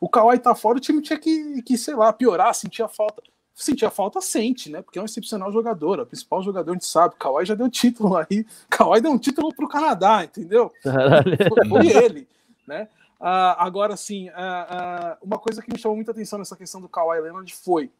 O 0.00 0.08
Kawhi 0.08 0.38
tá 0.38 0.54
fora, 0.54 0.78
o 0.78 0.80
time 0.80 1.02
tinha 1.02 1.18
que, 1.18 1.62
que 1.62 1.76
sei 1.76 1.94
lá, 1.94 2.12
piorar, 2.12 2.54
sentir 2.54 2.82
a 2.82 2.88
falta 2.88 3.22
sentir 3.54 3.84
a 3.84 3.90
falta, 3.90 4.20
sente, 4.20 4.70
né? 4.70 4.82
Porque 4.82 4.98
é 4.98 5.02
um 5.02 5.04
excepcional 5.04 5.52
jogador, 5.52 5.98
é 5.98 6.02
o 6.02 6.06
principal 6.06 6.42
jogador, 6.42 6.70
a 6.70 6.74
gente 6.74 6.86
sabe. 6.86 7.14
Kawhi 7.18 7.44
já 7.44 7.54
deu 7.54 7.70
título 7.70 8.16
aí. 8.16 8.46
Kawhi 8.70 9.00
deu 9.00 9.10
um 9.10 9.18
título 9.18 9.54
pro 9.54 9.68
Canadá, 9.68 10.24
entendeu? 10.24 10.72
Foi, 10.82 11.68
foi, 11.68 11.86
ele, 11.88 12.28
né? 12.66 12.88
Uh, 13.20 13.54
agora, 13.58 13.96
sim, 13.96 14.28
uh, 14.30 14.32
uh, 14.32 15.16
uma 15.22 15.38
coisa 15.38 15.62
que 15.62 15.72
me 15.72 15.78
chamou 15.78 15.94
muita 15.94 16.10
atenção 16.10 16.38
nessa 16.38 16.56
questão 16.56 16.80
do 16.80 16.88
Kawhi 16.88 17.20
Leonard 17.20 17.54
foi, 17.54 17.90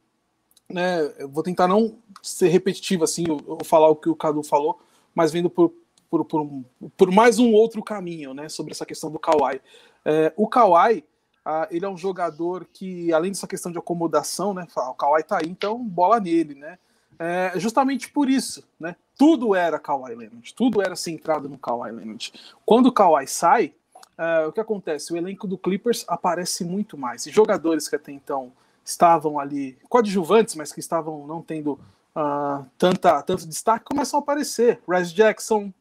né? 0.68 1.00
Eu 1.18 1.28
vou 1.28 1.42
tentar 1.42 1.68
não 1.68 1.96
ser 2.22 2.48
repetitivo, 2.48 3.04
assim, 3.04 3.24
eu 3.28 3.58
falar 3.64 3.88
o 3.88 3.96
que 3.96 4.08
o 4.08 4.16
Cadu 4.16 4.42
falou, 4.42 4.80
mas 5.14 5.30
vendo 5.30 5.48
por, 5.48 5.72
por, 6.10 6.24
por, 6.24 6.64
por, 6.96 7.10
mais 7.12 7.38
um 7.38 7.52
outro 7.52 7.82
caminho, 7.82 8.34
né? 8.34 8.48
Sobre 8.48 8.72
essa 8.72 8.86
questão 8.86 9.10
do 9.10 9.18
Kawhi. 9.18 9.60
É, 10.04 10.32
o 10.36 10.48
Kawhi, 10.48 11.04
ah, 11.44 11.66
ele 11.70 11.84
é 11.84 11.88
um 11.88 11.96
jogador 11.96 12.66
que, 12.72 13.12
além 13.12 13.32
dessa 13.32 13.46
questão 13.46 13.72
de 13.72 13.78
acomodação, 13.78 14.54
né? 14.54 14.66
O 14.76 14.94
Kawhi 14.94 15.22
tá 15.22 15.38
aí, 15.38 15.48
então 15.48 15.82
bola 15.82 16.20
nele, 16.20 16.54
né? 16.54 16.78
É, 17.18 17.52
justamente 17.56 18.10
por 18.10 18.28
isso, 18.28 18.64
né? 18.78 18.96
Tudo 19.16 19.54
era 19.54 19.78
Kawhi 19.78 20.14
Leonard, 20.14 20.54
tudo 20.54 20.82
era 20.82 20.96
centrado 20.96 21.48
no 21.48 21.58
Kawhi 21.58 21.92
Leonard. 21.92 22.32
Quando 22.64 22.86
o 22.86 22.92
Kawhi 22.92 23.26
sai, 23.26 23.74
é, 24.16 24.46
o 24.46 24.52
que 24.52 24.60
acontece? 24.60 25.12
O 25.12 25.16
elenco 25.16 25.46
do 25.46 25.58
Clippers 25.58 26.04
aparece 26.08 26.64
muito 26.64 26.96
mais. 26.96 27.26
E 27.26 27.30
jogadores 27.30 27.88
que 27.88 27.96
até 27.96 28.12
então 28.12 28.52
estavam 28.84 29.38
ali, 29.38 29.78
coadjuvantes, 29.88 30.54
mas 30.54 30.72
que 30.72 30.80
estavam 30.80 31.26
não 31.26 31.40
tendo 31.40 31.78
uh, 32.16 32.66
tanta, 32.76 33.22
tanto 33.22 33.46
destaque, 33.46 33.84
começam 33.84 34.18
a 34.18 34.22
aparecer. 34.22 34.80
Rice 34.88 35.14
Jackson, 35.14 35.72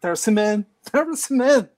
Terce 0.00 0.30
Man, 0.30 0.64
Terce 0.90 1.32
Man, 1.34 1.68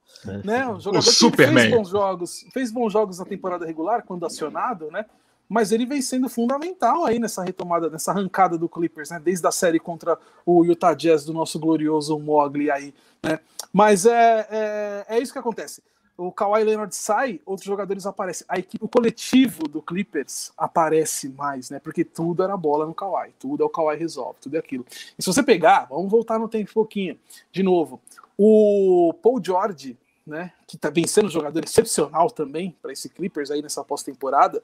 né? 0.44 0.68
Um 0.68 0.80
jogador 0.80 1.08
o 1.08 1.30
que 1.30 1.36
fez 1.36 1.70
bons 1.70 1.88
jogos, 1.88 2.46
fez 2.52 2.72
bons 2.72 2.92
jogos 2.92 3.18
na 3.18 3.24
temporada 3.24 3.66
regular 3.66 4.02
quando 4.04 4.26
acionado, 4.26 4.90
né? 4.90 5.06
Mas 5.48 5.72
ele 5.72 5.84
vem 5.84 6.00
sendo 6.00 6.28
fundamental 6.28 7.04
aí 7.04 7.18
nessa 7.18 7.42
retomada, 7.42 7.90
nessa 7.90 8.12
arrancada 8.12 8.56
do 8.56 8.68
Clippers, 8.68 9.10
né? 9.10 9.20
Desde 9.22 9.46
a 9.46 9.50
série 9.50 9.80
contra 9.80 10.16
o 10.46 10.64
Utah 10.64 10.94
Jazz 10.94 11.24
do 11.24 11.32
nosso 11.32 11.58
glorioso 11.58 12.18
Mogli 12.18 12.70
aí, 12.70 12.94
né? 13.22 13.40
Mas 13.72 14.06
é, 14.06 14.46
é, 14.50 15.06
é 15.08 15.18
isso 15.18 15.32
que 15.32 15.38
acontece 15.38 15.82
o 16.20 16.30
Kawhi 16.30 16.62
Leonard 16.64 16.94
sai, 16.94 17.40
outros 17.46 17.64
jogadores 17.66 18.04
aparecem. 18.04 18.44
A 18.48 18.58
equipe, 18.58 18.84
o 18.84 18.88
coletivo 18.88 19.66
do 19.66 19.80
Clippers 19.80 20.52
aparece 20.56 21.30
mais, 21.30 21.70
né? 21.70 21.80
Porque 21.80 22.04
tudo 22.04 22.42
era 22.42 22.56
bola 22.58 22.84
no 22.84 22.94
Kawhi, 22.94 23.32
tudo 23.38 23.62
é 23.62 23.66
o 23.66 23.70
Kawhi 23.70 23.96
resolve, 23.96 24.38
tudo 24.40 24.56
é 24.56 24.58
aquilo. 24.58 24.84
E 25.18 25.22
se 25.22 25.26
você 25.26 25.42
pegar, 25.42 25.86
vamos 25.88 26.10
voltar 26.10 26.38
no 26.38 26.46
tempo 26.46 26.70
um 26.70 26.74
pouquinho, 26.74 27.18
de 27.50 27.62
novo. 27.62 28.00
O 28.36 29.14
Paul 29.22 29.40
George, 29.42 29.96
né, 30.30 30.52
que 30.66 30.78
tá 30.78 30.90
bem 30.90 31.06
sendo 31.06 31.26
um 31.26 31.30
jogador 31.30 31.62
excepcional 31.64 32.30
também 32.30 32.76
para 32.80 32.92
esse 32.92 33.08
Clippers 33.08 33.50
aí 33.50 33.60
nessa 33.60 33.84
pós-temporada. 33.84 34.62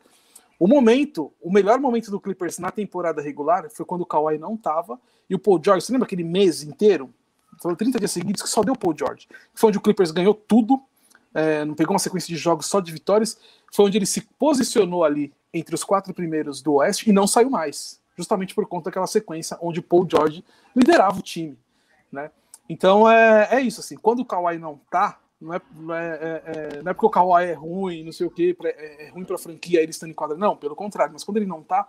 O 0.58 0.66
momento, 0.66 1.32
o 1.42 1.52
melhor 1.52 1.78
momento 1.78 2.10
do 2.10 2.20
Clippers 2.20 2.58
na 2.58 2.70
temporada 2.70 3.20
regular 3.20 3.68
foi 3.70 3.84
quando 3.84 4.02
o 4.02 4.06
Kawhi 4.06 4.38
não 4.38 4.56
tava 4.56 4.98
e 5.28 5.34
o 5.34 5.38
Paul 5.38 5.60
George, 5.62 5.84
você 5.84 5.92
lembra 5.92 6.06
aquele 6.06 6.24
mês 6.24 6.62
inteiro? 6.62 7.12
Foram 7.60 7.76
30 7.76 7.98
dias 7.98 8.10
seguidos 8.10 8.42
que 8.42 8.48
só 8.48 8.62
deu 8.62 8.74
o 8.74 8.78
Paul 8.78 8.94
George. 8.96 9.28
Foi 9.54 9.68
onde 9.68 9.78
o 9.78 9.80
Clippers 9.80 10.10
ganhou 10.10 10.34
tudo 10.34 10.80
é, 11.36 11.66
não 11.66 11.74
pegou 11.74 11.92
uma 11.92 11.98
sequência 11.98 12.34
de 12.34 12.40
jogos 12.40 12.64
só 12.64 12.80
de 12.80 12.90
vitórias, 12.90 13.38
foi 13.70 13.84
onde 13.84 13.98
ele 13.98 14.06
se 14.06 14.22
posicionou 14.22 15.04
ali 15.04 15.34
entre 15.52 15.74
os 15.74 15.84
quatro 15.84 16.14
primeiros 16.14 16.62
do 16.62 16.76
Oeste 16.76 17.10
e 17.10 17.12
não 17.12 17.26
saiu 17.26 17.50
mais, 17.50 18.00
justamente 18.16 18.54
por 18.54 18.66
conta 18.66 18.84
daquela 18.84 19.06
sequência 19.06 19.58
onde 19.60 19.82
Paul 19.82 20.08
George 20.10 20.42
liderava 20.74 21.18
o 21.18 21.22
time, 21.22 21.58
né? 22.10 22.30
Então 22.66 23.08
é, 23.08 23.48
é 23.50 23.60
isso 23.60 23.80
assim, 23.80 23.96
quando 23.96 24.20
o 24.20 24.24
Kawhi 24.24 24.58
não 24.58 24.80
tá, 24.90 25.20
não 25.40 25.54
é, 25.54 25.60
não 25.74 25.94
é, 25.94 26.08
é, 26.08 26.42
é 26.78 26.82
não 26.82 26.90
é 26.90 26.94
porque 26.94 27.06
o 27.06 27.10
Kawhi 27.10 27.44
é 27.44 27.52
ruim, 27.52 28.04
não 28.04 28.12
sei 28.12 28.26
o 28.26 28.30
que, 28.30 28.56
é, 28.64 29.06
é 29.06 29.10
ruim 29.10 29.24
para 29.24 29.36
a 29.36 29.38
franquia 29.38 29.80
ele 29.80 29.90
estando 29.90 30.10
em 30.10 30.14
quadra, 30.14 30.36
não, 30.36 30.56
pelo 30.56 30.74
contrário, 30.74 31.12
mas 31.12 31.24
quando 31.24 31.38
ele 31.38 31.46
não 31.46 31.62
tá, 31.62 31.88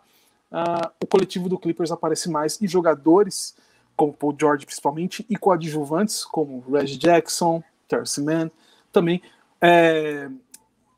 uh, 0.52 0.92
o 1.02 1.08
coletivo 1.08 1.48
do 1.48 1.58
Clippers 1.58 1.92
aparece 1.92 2.30
mais 2.30 2.60
e 2.62 2.68
jogadores 2.68 3.56
como 3.96 4.14
Paul 4.14 4.36
George 4.40 4.66
principalmente 4.66 5.26
e 5.30 5.36
coadjuvantes 5.36 6.24
como 6.24 6.64
Reggie 6.72 6.98
Jackson, 6.98 7.64
Terrence 7.88 8.22
Mann, 8.22 8.52
também 8.92 9.22
é, 9.62 10.30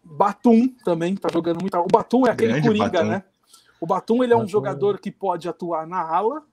Batum 0.03 0.67
também 0.83 1.15
tá 1.15 1.29
jogando 1.31 1.61
muito. 1.61 1.77
O 1.77 1.87
Batum 1.87 2.27
é 2.27 2.31
aquele 2.31 2.51
Grande 2.53 2.67
Coringa, 2.67 2.89
Batum. 2.89 3.07
né? 3.07 3.23
O 3.79 3.85
Batum 3.85 4.23
ele 4.23 4.33
é 4.33 4.35
um 4.35 4.39
Batum. 4.39 4.51
jogador 4.51 4.99
que 4.99 5.11
pode 5.11 5.47
atuar 5.47 5.87
na 5.87 6.01
ala, 6.01 6.43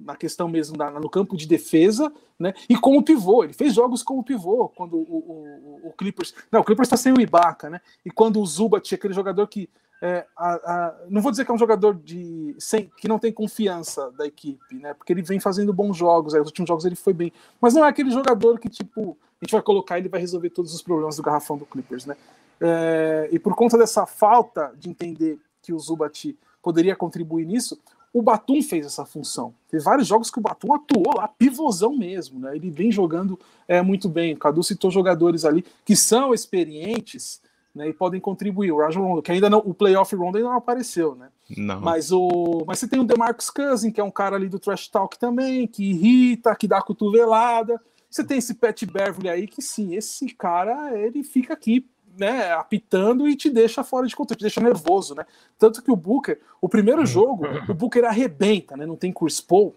na 0.00 0.16
questão 0.16 0.48
mesmo 0.48 0.76
da, 0.76 0.90
no 0.90 1.10
campo 1.10 1.36
de 1.36 1.46
defesa, 1.46 2.12
né? 2.38 2.54
E 2.68 2.76
como 2.76 3.02
pivô, 3.02 3.44
ele 3.44 3.52
fez 3.52 3.74
jogos 3.74 4.02
como 4.02 4.24
pivô 4.24 4.68
quando 4.68 4.96
o, 4.96 5.80
o, 5.82 5.88
o 5.88 5.92
Clippers, 5.92 6.34
não, 6.50 6.60
o 6.60 6.64
Clippers 6.64 6.86
está 6.86 6.96
sem 6.96 7.12
o 7.12 7.20
Ibaka, 7.20 7.68
né? 7.68 7.80
E 8.04 8.10
quando 8.10 8.40
o 8.40 8.46
Zubat, 8.46 8.94
aquele 8.94 9.14
jogador 9.14 9.46
que 9.46 9.68
é, 10.02 10.24
a, 10.34 10.54
a, 10.54 10.94
não 11.10 11.20
vou 11.20 11.30
dizer 11.30 11.44
que 11.44 11.50
é 11.50 11.54
um 11.54 11.58
jogador 11.58 11.94
de 11.94 12.54
sem, 12.58 12.90
que 12.96 13.06
não 13.06 13.18
tem 13.18 13.30
confiança 13.30 14.10
da 14.12 14.26
equipe, 14.26 14.76
né? 14.76 14.94
Porque 14.94 15.12
ele 15.12 15.22
vem 15.22 15.38
fazendo 15.38 15.72
bons 15.72 15.96
jogos, 15.96 16.34
aí, 16.34 16.40
os 16.40 16.46
últimos 16.46 16.68
jogos 16.68 16.86
ele 16.86 16.96
foi 16.96 17.12
bem, 17.12 17.32
mas 17.60 17.74
não 17.74 17.84
é 17.84 17.88
aquele 17.88 18.10
jogador 18.10 18.58
que 18.58 18.68
tipo 18.68 19.16
a 19.40 19.44
gente 19.44 19.52
vai 19.52 19.62
colocar 19.62 19.98
ele 19.98 20.08
vai 20.08 20.20
resolver 20.20 20.50
todos 20.50 20.74
os 20.74 20.82
problemas 20.82 21.16
do 21.16 21.22
garrafão 21.22 21.58
do 21.58 21.66
Clippers, 21.66 22.06
né? 22.06 22.16
É, 22.60 23.28
e 23.30 23.38
por 23.38 23.54
conta 23.54 23.76
dessa 23.76 24.06
falta 24.06 24.72
de 24.78 24.88
entender 24.88 25.38
que 25.62 25.72
o 25.72 25.78
Zubat 25.78 26.36
poderia 26.62 26.96
contribuir 26.96 27.46
nisso, 27.46 27.78
o 28.12 28.22
Batum 28.22 28.60
fez 28.62 28.86
essa 28.86 29.04
função. 29.04 29.54
Teve 29.68 29.82
vários 29.82 30.06
jogos 30.06 30.30
que 30.30 30.38
o 30.38 30.42
Batum 30.42 30.74
atuou 30.74 31.16
lá, 31.16 31.28
pivôzão 31.28 31.96
mesmo, 31.96 32.40
né? 32.40 32.56
Ele 32.56 32.70
vem 32.70 32.90
jogando 32.90 33.38
é, 33.68 33.80
muito 33.80 34.08
bem. 34.08 34.34
O 34.34 34.38
Cadu 34.38 34.62
citou 34.62 34.90
jogadores 34.90 35.44
ali 35.44 35.64
que 35.84 35.94
são 35.94 36.34
experientes 36.34 37.40
né, 37.74 37.88
e 37.88 37.92
podem 37.92 38.20
contribuir. 38.20 38.72
O 38.72 38.78
Rajon 38.78 39.02
Rondo, 39.02 39.22
que 39.22 39.30
ainda 39.30 39.48
não, 39.48 39.58
o 39.58 39.72
playoff 39.72 40.14
Rondo 40.16 40.38
ainda 40.38 40.50
não 40.50 40.56
apareceu, 40.56 41.14
né? 41.14 41.28
Não. 41.56 41.80
Mas, 41.80 42.10
o, 42.10 42.64
mas 42.66 42.78
você 42.78 42.88
tem 42.88 43.00
o 43.00 43.04
DeMarcus 43.04 43.50
Cousins, 43.50 43.92
que 43.92 44.00
é 44.00 44.04
um 44.04 44.10
cara 44.10 44.36
ali 44.36 44.48
do 44.48 44.58
trash 44.58 44.88
talk 44.88 45.18
também, 45.18 45.66
que 45.66 45.90
irrita, 45.90 46.54
que 46.56 46.66
dá 46.66 46.82
cotovelada. 46.82 47.80
Você 48.10 48.24
tem 48.24 48.38
esse 48.38 48.54
Pat 48.54 48.84
Beverly 48.84 49.28
aí 49.28 49.46
que 49.46 49.62
sim, 49.62 49.94
esse 49.94 50.26
cara 50.34 50.98
ele 50.98 51.22
fica 51.22 51.54
aqui 51.54 51.86
né, 52.20 52.52
apitando 52.52 53.26
e 53.26 53.34
te 53.34 53.48
deixa 53.48 53.82
fora 53.82 54.06
de 54.06 54.14
controle, 54.14 54.36
te 54.38 54.42
deixa 54.42 54.60
nervoso, 54.60 55.14
né? 55.14 55.24
Tanto 55.58 55.82
que 55.82 55.90
o 55.90 55.96
Booker, 55.96 56.38
o 56.60 56.68
primeiro 56.68 57.06
jogo, 57.06 57.46
o 57.66 57.72
Booker 57.72 58.04
arrebenta, 58.04 58.76
né? 58.76 58.84
Não 58.84 58.94
tem 58.94 59.10
Chris 59.10 59.40
Paul, 59.40 59.74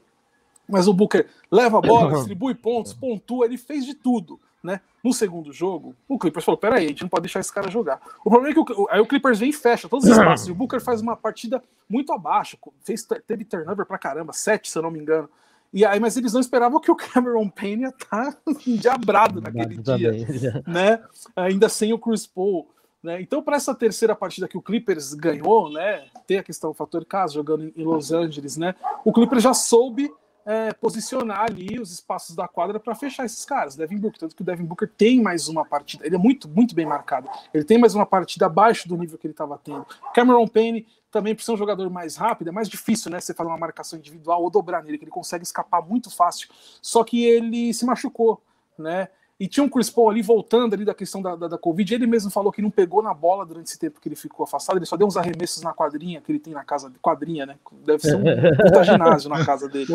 mas 0.68 0.86
o 0.86 0.94
Booker 0.94 1.26
leva 1.50 1.78
a 1.78 1.82
bola, 1.82 2.16
distribui 2.16 2.54
pontos, 2.54 2.94
pontua, 2.94 3.46
ele 3.46 3.58
fez 3.58 3.86
de 3.86 3.94
tudo, 3.94 4.38
né? 4.62 4.82
No 5.02 5.14
segundo 5.14 5.54
jogo, 5.54 5.96
o 6.06 6.20
Clippers 6.20 6.44
falou: 6.44 6.58
peraí, 6.58 6.86
a 6.86 6.90
gente 6.90 7.04
não 7.04 7.10
pode 7.10 7.22
deixar 7.22 7.40
esse 7.40 7.54
cara 7.54 7.72
jogar. 7.72 8.02
O 8.26 8.30
problema 8.30 8.50
é 8.50 8.54
que 8.54 8.74
o, 8.74 8.88
aí 8.92 9.00
o 9.00 9.08
Clippers 9.08 9.40
vem 9.40 9.50
e 9.50 9.54
fecha 9.54 9.88
todos 9.88 10.06
os 10.06 10.12
espaços, 10.12 10.50
e 10.50 10.52
o 10.52 10.56
Booker 10.56 10.82
faz 10.82 11.00
uma 11.00 11.16
partida 11.16 11.64
muito 11.90 12.12
abaixo, 12.12 12.58
fez, 12.82 13.08
teve 13.26 13.46
turnover 13.46 13.86
pra 13.86 13.98
caramba, 13.98 14.34
sete, 14.34 14.70
se 14.70 14.78
eu 14.78 14.82
não 14.84 14.92
me 14.92 15.00
engano. 15.00 15.30
E 15.74 15.84
aí, 15.84 16.00
mas 16.00 16.16
eles 16.16 16.34
não 16.34 16.40
esperavam 16.40 16.80
que 16.80 16.92
o 16.92 16.96
Cameron 16.96 17.50
Payne 17.50 17.84
ia 17.84 17.90
estar 17.90 18.34
tá 18.34 18.38
endiabrado 18.68 19.42
naquele 19.42 19.78
dia, 19.78 20.64
né? 20.68 21.04
Ainda 21.36 21.68
sem 21.68 21.92
o 21.92 22.00
Chris 22.00 22.28
Paul. 22.28 22.70
Né? 23.02 23.22
Então, 23.22 23.42
para 23.42 23.58
essa 23.58 23.76
terceira 23.76 24.16
partida 24.16 24.48
que 24.48 24.58
o 24.58 24.62
Clippers 24.62 25.14
ganhou, 25.14 25.70
né? 25.70 26.06
Tem 26.26 26.38
a 26.38 26.44
questão 26.44 26.70
do 26.70 26.74
fator 26.74 27.04
casa 27.04 27.34
jogando 27.34 27.74
em 27.76 27.84
Los 27.84 28.14
Angeles, 28.14 28.56
né? 28.56 28.76
O 29.04 29.12
Clippers 29.12 29.44
já 29.44 29.54
soube 29.54 30.10
é, 30.46 30.74
posicionar 30.74 31.46
ali 31.50 31.80
os 31.80 31.92
espaços 31.92 32.36
da 32.36 32.48
quadra 32.48 32.80
para 32.80 32.96
fechar 32.96 33.26
esses 33.26 33.46
caras. 33.46 33.76
Devin 33.76 33.98
Booker, 33.98 34.20
tanto 34.20 34.36
que 34.36 34.42
o 34.42 34.46
Devin 34.46 34.66
Booker 34.66 34.90
tem 34.90 35.22
mais 35.22 35.48
uma 35.48 35.66
partida, 35.66 36.06
ele 36.06 36.16
é 36.16 36.18
muito, 36.18 36.48
muito 36.50 36.76
bem 36.76 36.86
marcado. 36.86 37.30
Ele 37.54 37.64
tem 37.64 37.78
mais 37.78 37.96
uma 37.96 38.06
partida 38.06 38.46
abaixo 38.46 38.88
do 38.88 38.98
nível 38.98 39.18
que 39.18 39.28
ele 39.28 39.34
estava 39.34 39.58
tendo. 39.58 39.86
Cameron 40.14 40.48
Payne 40.48 40.86
também, 41.12 41.36
por 41.36 41.44
ser 41.44 41.52
um 41.52 41.58
jogador 41.58 41.90
mais 41.90 42.16
rápido, 42.16 42.48
é 42.48 42.52
mais 42.52 42.68
difícil, 42.68 43.12
né? 43.12 43.22
Você 43.22 43.34
fazer 43.34 43.50
uma 43.50 43.58
marcação 43.58 44.00
individual 44.00 44.42
ou 44.42 44.50
dobrar 44.50 44.84
nele, 44.84 44.98
que 44.98 45.04
ele 45.04 45.12
consegue 45.12 45.44
escapar 45.44 45.82
muito 45.82 46.10
fácil. 46.10 46.50
Só 46.82 47.04
que 47.04 47.24
ele 47.24 47.74
se 47.74 47.86
machucou, 47.86 48.42
né? 48.78 49.10
E 49.44 49.48
tinha 49.50 49.62
um 49.62 49.68
Chris 49.68 49.90
Paul 49.90 50.10
ali 50.10 50.22
voltando 50.22 50.74
ali 50.74 50.86
da 50.86 50.94
questão 50.94 51.22
da, 51.22 51.36
da, 51.36 51.50
da, 51.50 51.58
Covid. 51.58 51.94
Ele 51.94 52.08
mesmo 52.08 52.32
falou 52.32 52.50
que 52.50 52.62
não 52.62 52.72
pegou 52.72 53.04
na 53.04 53.14
bola 53.14 53.46
durante 53.46 53.66
esse 53.66 53.78
tempo 53.78 54.00
que 54.00 54.08
ele 54.08 54.16
ficou 54.16 54.46
afastado. 54.46 54.78
Ele 54.78 54.86
só 54.86 54.96
deu 54.96 55.06
uns 55.06 55.18
arremessos 55.18 55.62
na 55.62 55.74
quadrinha 55.74 56.22
que 56.22 56.32
ele 56.32 56.40
tem 56.40 56.54
na 56.54 56.64
casa. 56.64 56.90
Quadrinha, 57.02 57.46
né? 57.46 57.56
Deve 57.86 58.02
ser 58.02 58.16
um 58.16 58.24
puta 58.24 58.84
ginásio 58.88 59.30
na 59.30 59.44
casa 59.44 59.68
dele. 59.68 59.88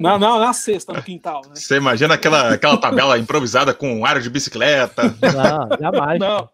Na, 0.00 0.18
na, 0.18 0.38
na 0.38 0.54
cesta, 0.54 0.94
no 0.94 1.02
quintal. 1.02 1.42
Né? 1.44 1.50
Você 1.56 1.76
imagina 1.76 2.14
aquela, 2.14 2.54
aquela 2.54 2.78
tabela 2.78 3.18
improvisada 3.18 3.74
com 3.74 4.06
área 4.06 4.22
de 4.22 4.30
bicicleta? 4.30 5.02
Não, 5.02 5.78
jamais. 5.78 6.18
Não. 6.18 6.48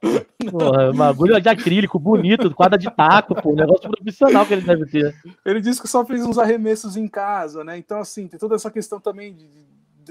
Porra, 0.51 0.93
bagulho 0.93 1.41
de 1.41 1.49
acrílico, 1.49 2.01
bonito, 2.01 2.53
quadra 2.53 2.77
de 2.77 2.91
taco, 2.91 3.41
pô, 3.41 3.55
negócio 3.55 3.89
profissional 3.89 4.45
que 4.45 4.55
ele 4.55 4.63
deve 4.63 4.87
ter. 4.87 5.15
Ele 5.47 5.61
disse 5.61 5.81
que 5.81 5.87
só 5.87 6.05
fez 6.05 6.27
uns 6.27 6.37
arremessos 6.37 6.97
em 6.97 7.07
casa, 7.07 7.63
né? 7.63 7.79
Então, 7.79 8.01
assim, 8.01 8.27
tem 8.27 8.41
toda 8.41 8.57
essa 8.57 8.73
questão 8.73 8.99
também 8.99 9.33
de 9.33 9.49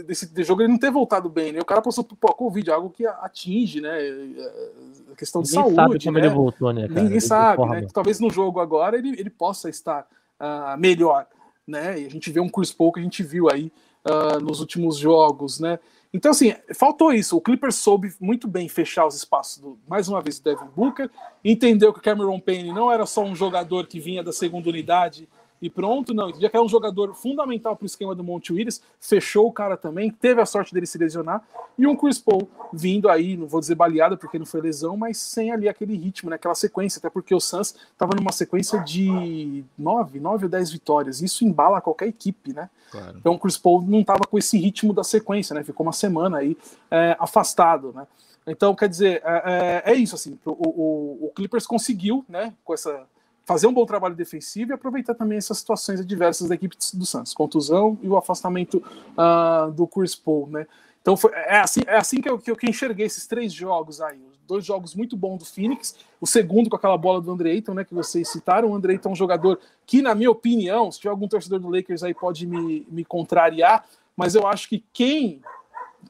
desse 0.02 0.26
de 0.26 0.44
jogo 0.44 0.62
ele 0.62 0.72
não 0.72 0.80
ter 0.80 0.92
voltado 0.92 1.30
bem, 1.30 1.52
né? 1.52 1.60
O 1.60 1.66
cara 1.66 1.82
passou 1.82 2.04
por 2.04 2.36
Covid, 2.36 2.72
algo 2.72 2.90
que 2.90 3.06
atinge, 3.06 3.80
né? 3.82 4.02
É, 4.02 4.72
a 5.12 5.16
questão 5.16 5.42
de 5.42 5.50
Ninguém 5.50 5.64
saúde. 5.64 5.76
Sabe 5.76 6.04
como 6.04 6.18
né? 6.18 6.26
ele 6.26 6.34
voltou, 6.34 6.74
né? 6.74 6.88
Cara? 6.88 7.02
Ninguém 7.02 7.20
sabe, 7.20 7.66
né? 7.66 7.88
Talvez 7.94 8.20
no 8.20 8.30
jogo 8.30 8.60
agora 8.60 8.98
ele, 8.98 9.10
ele 9.20 9.30
possa 9.30 9.70
estar 9.70 10.08
uh, 10.40 10.78
melhor, 10.78 11.28
né? 11.68 12.00
E 12.00 12.06
a 12.06 12.10
gente 12.10 12.32
vê 12.32 12.40
um 12.40 12.50
Chris 12.50 12.72
Paul 12.72 12.92
que 12.92 13.00
a 13.00 13.04
gente 13.04 13.22
viu 13.22 13.50
aí 13.50 13.72
uh, 14.06 14.40
nos 14.44 14.60
últimos 14.60 14.98
jogos, 14.98 15.60
né? 15.60 15.80
Então, 16.14 16.30
assim, 16.30 16.54
faltou 16.76 17.12
isso. 17.12 17.36
O 17.36 17.42
Clippers 17.42 17.76
soube 17.76 18.14
muito 18.20 18.48
bem 18.48 18.70
fechar 18.70 19.08
os 19.08 19.16
espaços, 19.16 19.58
do, 19.58 19.80
mais 19.88 20.08
uma 20.08 20.22
vez, 20.22 20.40
do 20.40 20.44
Devin 20.44 20.70
Booker, 20.76 21.10
entendeu 21.44 21.92
que 21.92 22.00
o 22.00 22.04
Cameron 22.04 22.40
Payne 22.40 22.72
não 22.72 22.92
era 22.92 23.06
só 23.06 23.24
um 23.24 23.36
jogador 23.36 23.88
que 23.88 24.00
vinha 24.00 24.24
da 24.24 24.32
segunda 24.32 24.70
unidade 24.70 25.28
e 25.64 25.70
pronto, 25.70 26.14
não. 26.14 26.30
Já 26.38 26.50
que 26.50 26.58
é 26.58 26.62
um 26.62 26.68
jogador 26.68 27.14
fundamental 27.16 27.74
para 27.74 27.86
o 27.86 27.86
esquema 27.86 28.14
do 28.14 28.22
Monte 28.22 28.52
Willis, 28.52 28.84
fechou 29.00 29.48
o 29.48 29.52
cara 29.52 29.78
também, 29.78 30.12
teve 30.12 30.42
a 30.42 30.46
sorte 30.46 30.74
dele 30.74 30.86
se 30.86 30.98
lesionar, 30.98 31.42
e 31.78 31.88
um 31.88 31.96
Chris 31.96 32.20
Paul 32.20 32.50
vindo 32.74 33.08
aí, 33.08 33.38
não 33.38 33.48
vou 33.48 33.62
dizer 33.62 33.74
baleado 33.74 34.18
porque 34.18 34.38
não 34.38 34.46
foi 34.46 34.60
lesão, 34.60 34.98
mas 34.98 35.18
sem 35.20 35.54
ali 35.54 35.70
aquele 35.70 35.96
ritmo, 35.96 36.30
né, 36.30 36.36
aquela 36.36 36.54
sequência, 36.54 37.00
até 37.00 37.10
porque 37.10 37.34
o 37.34 37.40
Suns 37.40 37.76
estava 37.94 38.14
numa 38.14 38.34
sequência 38.34 38.78
de 38.80 39.64
nove, 39.78 40.20
nove 40.20 40.44
ou 40.44 40.50
dez 40.50 40.70
vitórias, 40.70 41.22
isso 41.22 41.46
embala 41.46 41.80
qualquer 41.80 42.10
equipe, 42.10 42.52
né? 42.52 42.70
Claro. 42.92 43.18
Então 43.18 43.36
o 43.36 43.40
Chris 43.40 43.58
Paul 43.58 43.82
não 43.84 44.02
estava 44.02 44.26
com 44.30 44.38
esse 44.38 44.58
ritmo 44.58 44.92
da 44.92 45.04
sequência, 45.06 45.54
né? 45.54 45.64
Ficou 45.64 45.86
uma 45.86 45.94
semana 45.94 46.40
aí 46.40 46.58
é, 46.92 47.16
afastado, 47.18 47.94
né? 47.96 48.06
Então, 48.46 48.76
quer 48.76 48.90
dizer, 48.90 49.22
é, 49.24 49.84
é, 49.86 49.94
é 49.94 49.96
isso, 49.96 50.16
assim, 50.16 50.38
o, 50.44 50.52
o, 50.52 51.28
o 51.28 51.32
Clippers 51.34 51.66
conseguiu, 51.66 52.26
né, 52.28 52.54
com 52.66 52.74
essa 52.74 53.08
fazer 53.46 53.68
um 53.68 53.74
bom 53.74 53.86
trabalho 53.86 54.16
defensivo 54.16 54.72
e 54.72 54.74
aproveitar 54.74 55.14
também 55.16 55.38
essas 55.38 55.58
situações 55.58 56.00
adversas 56.00 56.48
da 56.48 56.56
equipe 56.56 56.76
do 56.94 57.06
Santos, 57.06 57.34
contusão 57.34 57.98
e 58.02 58.08
o 58.08 58.18
afastamento 58.18 58.84
uh, 59.18 59.72
do 59.72 59.86
Chris 59.88 60.16
Paul, 60.16 60.48
né? 60.48 60.66
Então 61.02 61.18
foi, 61.18 61.32
é 61.34 61.60
assim, 61.60 61.82
é 61.86 61.98
assim 61.98 62.22
que, 62.22 62.30
eu, 62.30 62.40
que 62.40 62.50
eu 62.50 62.58
enxerguei 62.64 63.06
esses 63.06 63.28
três 63.28 63.52
jogos 63.52 64.00
aí. 64.00 64.22
Dois 64.48 64.66
jogos 64.66 64.96
muito 64.96 65.18
bons 65.18 65.40
do 65.40 65.46
Phoenix, 65.46 65.96
o 66.20 66.28
segundo 66.28 66.70
com 66.70 66.76
aquela 66.76 66.98
bola 66.98 67.22
do 67.22 67.32
André 67.32 67.52
Ayton, 67.52 67.74
né, 67.74 67.84
que 67.84 67.94
vocês 67.94 68.30
citaram. 68.30 68.70
O 68.70 68.76
André 68.76 68.94
Ayton 68.94 69.10
é 69.10 69.12
um 69.12 69.16
jogador 69.16 69.60
que, 69.86 70.02
na 70.02 70.16
minha 70.16 70.32
opinião, 70.32 70.92
se 70.92 71.00
tiver 71.00 71.12
algum 71.12 71.28
torcedor 71.28 71.60
do 71.60 71.70
Lakers 71.70 72.04
aí 72.04 72.14
pode 72.14 72.46
me, 72.46 72.88
me 72.90 73.04
contrariar, 73.04 73.86
mas 74.16 74.36
eu 74.36 74.48
acho 74.48 74.70
que 74.70 74.84
quem 74.94 75.42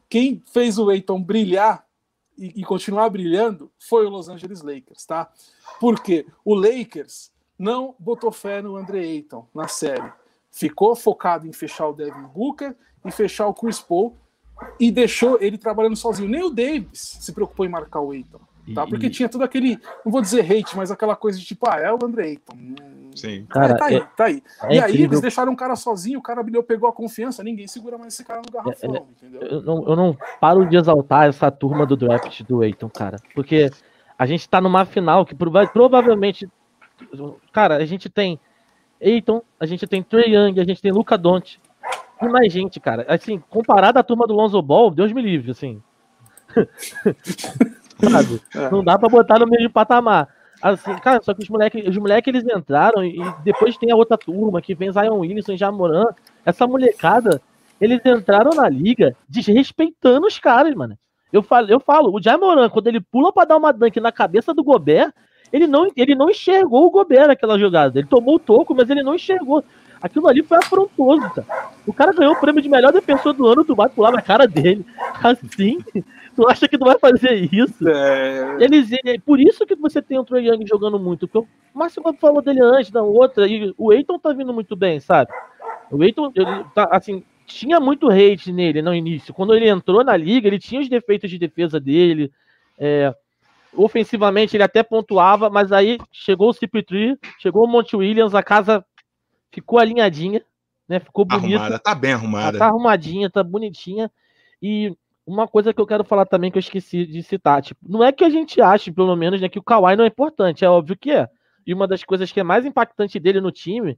quem 0.09 0.43
fez 0.51 0.77
o 0.77 0.91
Eiton 0.91 1.21
brilhar 1.21 1.82
e, 2.37 2.61
e, 2.61 2.63
continuar 2.63 3.09
brilhando 3.09 3.71
foi 3.79 4.05
o 4.05 4.09
Los 4.09 4.29
Angeles 4.29 4.61
Lakers, 4.61 5.05
tá? 5.05 5.31
Porque 5.79 6.25
o 6.43 6.55
Lakers 6.55 7.31
não 7.57 7.95
botou 7.99 8.31
fé 8.31 8.61
no 8.61 8.75
Andre 8.75 8.99
Ayton 8.99 9.47
na 9.53 9.67
série. 9.67 10.11
Ficou 10.51 10.95
focado 10.95 11.47
em 11.47 11.53
fechar 11.53 11.87
o 11.87 11.93
Devin 11.93 12.23
Booker 12.33 12.75
e 13.05 13.11
fechar 13.11 13.47
o 13.47 13.53
Chris 13.53 13.79
Paul 13.79 14.17
e 14.79 14.91
deixou 14.91 15.39
ele 15.41 15.57
trabalhando 15.57 15.95
sozinho. 15.95 16.29
Nem 16.29 16.43
o 16.43 16.49
Davis 16.49 17.17
se 17.19 17.31
preocupou 17.31 17.65
em 17.65 17.69
marcar 17.69 18.01
o 18.01 18.11
Ayton. 18.11 18.41
Tá? 18.73 18.87
Porque 18.87 19.07
e... 19.07 19.09
tinha 19.09 19.27
todo 19.27 19.43
aquele, 19.43 19.77
não 20.05 20.11
vou 20.11 20.21
dizer 20.21 20.39
hate, 20.41 20.77
mas 20.77 20.89
aquela 20.89 21.15
coisa 21.15 21.37
de 21.37 21.45
tipo, 21.45 21.69
ah, 21.69 21.79
é 21.79 21.91
o 21.91 21.99
Andre 22.01 22.23
Ayton. 22.23 22.57
Sim. 23.13 23.45
Cara, 23.49 23.73
é, 23.73 23.77
tá 23.77 23.85
aí, 23.85 23.95
é, 23.95 23.99
tá 24.15 24.25
aí. 24.25 24.43
É 24.63 24.75
e 24.75 24.79
aí 24.79 24.91
incrível. 24.91 25.05
eles 25.11 25.21
deixaram 25.21 25.51
o 25.51 25.55
cara 25.55 25.75
sozinho, 25.75 26.19
o 26.19 26.21
cara 26.21 26.41
brilhou, 26.41 26.63
pegou 26.63 26.87
a 26.87 26.93
confiança, 26.93 27.43
ninguém 27.43 27.67
segura 27.67 27.97
mais 27.97 28.13
esse 28.13 28.23
cara 28.23 28.41
no 28.45 28.51
garrafão, 28.51 28.95
é, 28.95 28.97
é 28.97 29.01
entendeu? 29.01 29.41
Eu 29.41 29.61
não, 29.61 29.87
eu 29.89 29.95
não 29.95 30.17
paro 30.39 30.65
de 30.65 30.77
exaltar 30.77 31.27
essa 31.27 31.51
turma 31.51 31.85
do 31.85 31.97
draft 31.97 32.41
do 32.43 32.61
Ayton, 32.61 32.89
cara. 32.89 33.17
Porque 33.35 33.69
a 34.17 34.25
gente 34.25 34.47
tá 34.47 34.61
numa 34.61 34.85
final 34.85 35.25
que 35.25 35.35
prova 35.35 35.67
provavelmente. 35.67 36.49
Cara, 37.51 37.75
a 37.77 37.85
gente 37.85 38.09
tem 38.09 38.39
Ayton, 39.01 39.41
a 39.59 39.65
gente 39.65 39.85
tem 39.85 40.01
Trey 40.01 40.33
Young, 40.33 40.59
a 40.59 40.63
gente 40.63 40.81
tem 40.81 40.91
Luca 40.91 41.17
Doncic. 41.17 41.59
E 42.21 42.27
mais 42.29 42.53
gente, 42.53 42.79
cara. 42.79 43.05
Assim, 43.09 43.43
comparado 43.49 43.99
à 43.99 44.03
turma 44.03 44.25
do 44.25 44.33
Lonzo 44.33 44.61
Ball, 44.61 44.89
Deus 44.89 45.11
me 45.11 45.21
livre, 45.21 45.51
assim. 45.51 45.83
Sabe? 48.09 48.41
É. 48.55 48.69
Não 48.69 48.83
dá 48.83 48.97
pra 48.97 49.09
botar 49.09 49.39
no 49.39 49.47
mesmo 49.47 49.69
patamar. 49.69 50.27
Assim, 50.61 50.95
cara, 50.95 51.21
só 51.21 51.33
que 51.33 51.43
os 51.43 51.49
moleques, 51.49 51.85
os 51.87 51.97
moleque, 51.97 52.29
eles 52.29 52.45
entraram 52.45 53.03
e 53.03 53.19
depois 53.43 53.77
tem 53.77 53.91
a 53.91 53.95
outra 53.95 54.17
turma 54.17 54.61
que 54.61 54.73
vem 54.73 54.91
Zion 54.91 55.19
Wilson, 55.19 55.57
Jamoran. 55.57 56.05
Essa 56.45 56.65
molecada, 56.65 57.41
eles 57.81 57.99
entraram 58.05 58.51
na 58.51 58.69
liga 58.69 59.15
desrespeitando 59.27 60.25
os 60.25 60.39
caras, 60.39 60.73
mano. 60.73 60.97
Eu 61.33 61.43
falo, 61.43 61.69
eu 61.69 61.79
falo, 61.79 62.15
o 62.15 62.21
Jamoran, 62.21 62.69
quando 62.69 62.87
ele 62.87 63.01
pula 63.01 63.33
para 63.33 63.49
dar 63.49 63.57
uma 63.57 63.73
dunk 63.73 63.99
na 63.99 64.11
cabeça 64.11 64.53
do 64.53 64.63
Gobert, 64.63 65.11
ele 65.51 65.67
não, 65.67 65.87
ele 65.95 66.15
não 66.15 66.29
enxergou 66.29 66.85
o 66.85 66.91
Gobert 66.91 67.27
naquela 67.27 67.59
jogada. 67.59 67.99
Ele 67.99 68.07
tomou 68.07 68.35
o 68.35 68.39
toco, 68.39 68.73
mas 68.73 68.89
ele 68.89 69.03
não 69.03 69.15
enxergou. 69.15 69.63
Aquilo 70.01 70.27
ali 70.27 70.43
foi 70.43 70.57
afrontoso, 70.57 71.29
cara. 71.29 71.47
O 71.85 71.93
cara 71.93 72.11
ganhou 72.11 72.33
o 72.33 72.39
prêmio 72.39 72.61
de 72.61 72.67
melhor 72.67 72.91
defensor 72.91 73.33
do 73.33 73.47
ano, 73.47 73.63
tu 73.63 73.75
vai 73.75 73.87
pular 73.87 74.11
na 74.11 74.21
cara 74.21 74.47
dele. 74.47 74.85
Assim, 75.23 75.79
Tu 76.35 76.47
acha 76.47 76.67
que 76.67 76.77
tu 76.77 76.85
vai 76.85 76.97
fazer 76.97 77.49
isso? 77.53 77.87
É... 77.87 78.57
Eles, 78.59 78.91
ele, 78.91 79.19
por 79.19 79.39
isso 79.39 79.65
que 79.65 79.75
você 79.75 80.01
tem 80.01 80.17
o 80.17 80.23
Troy 80.23 80.47
Young 80.47 80.65
jogando 80.67 80.99
muito. 80.99 81.27
Porque 81.27 81.47
o 81.47 81.77
Márcio 81.77 82.01
falou 82.19 82.41
dele 82.41 82.61
antes, 82.61 82.91
da 82.91 83.03
outra, 83.03 83.47
e 83.47 83.73
o 83.77 83.93
Eiton 83.93 84.17
tá 84.17 84.33
vindo 84.33 84.53
muito 84.53 84.75
bem, 84.75 84.99
sabe? 84.99 85.31
O 85.91 86.03
Eiton, 86.03 86.31
ele 86.35 86.65
tá, 86.73 86.89
assim, 86.91 87.23
tinha 87.45 87.79
muito 87.79 88.09
hate 88.09 88.51
nele 88.51 88.81
no 88.81 88.93
início. 88.93 89.33
Quando 89.33 89.53
ele 89.53 89.69
entrou 89.69 90.03
na 90.03 90.17
liga, 90.17 90.47
ele 90.47 90.59
tinha 90.59 90.81
os 90.81 90.89
defeitos 90.89 91.29
de 91.29 91.37
defesa 91.37 91.79
dele. 91.79 92.31
É, 92.79 93.13
ofensivamente, 93.75 94.55
ele 94.55 94.63
até 94.63 94.81
pontuava, 94.81 95.49
mas 95.49 95.71
aí 95.71 95.99
chegou 96.11 96.49
o 96.49 96.53
CP3, 96.53 97.17
chegou 97.39 97.65
o 97.65 97.67
Monte 97.67 97.95
Williams, 97.95 98.33
a 98.33 98.41
casa 98.41 98.83
ficou 99.51 99.77
alinhadinha, 99.77 100.43
né? 100.87 100.99
Ficou 100.99 101.25
bonita. 101.25 101.59
Arrumada, 101.59 101.79
tá 101.79 101.93
bem 101.93 102.13
arrumada. 102.13 102.57
Tá 102.57 102.65
arrumadinha, 102.65 103.29
tá 103.29 103.43
bonitinha. 103.43 104.11
E 104.61 104.95
uma 105.25 105.47
coisa 105.47 105.73
que 105.73 105.79
eu 105.79 105.87
quero 105.87 106.03
falar 106.03 106.25
também 106.25 106.51
que 106.51 106.57
eu 106.57 106.61
esqueci 106.61 107.05
de 107.05 107.23
citar, 107.23 107.61
tipo, 107.61 107.79
não 107.87 108.03
é 108.03 108.11
que 108.11 108.23
a 108.23 108.29
gente 108.29 108.61
ache, 108.61 108.91
pelo 108.91 109.15
menos, 109.15 109.39
né, 109.39 109.47
que 109.49 109.59
o 109.59 109.63
Kawhi 109.63 109.95
não 109.95 110.03
é 110.03 110.07
importante, 110.07 110.65
é 110.65 110.69
óbvio 110.69 110.97
que 110.97 111.11
é. 111.11 111.29
E 111.65 111.73
uma 111.73 111.87
das 111.87 112.03
coisas 112.03 112.31
que 112.31 112.39
é 112.39 112.43
mais 112.43 112.65
impactante 112.65 113.19
dele 113.19 113.39
no 113.39 113.51
time 113.51 113.97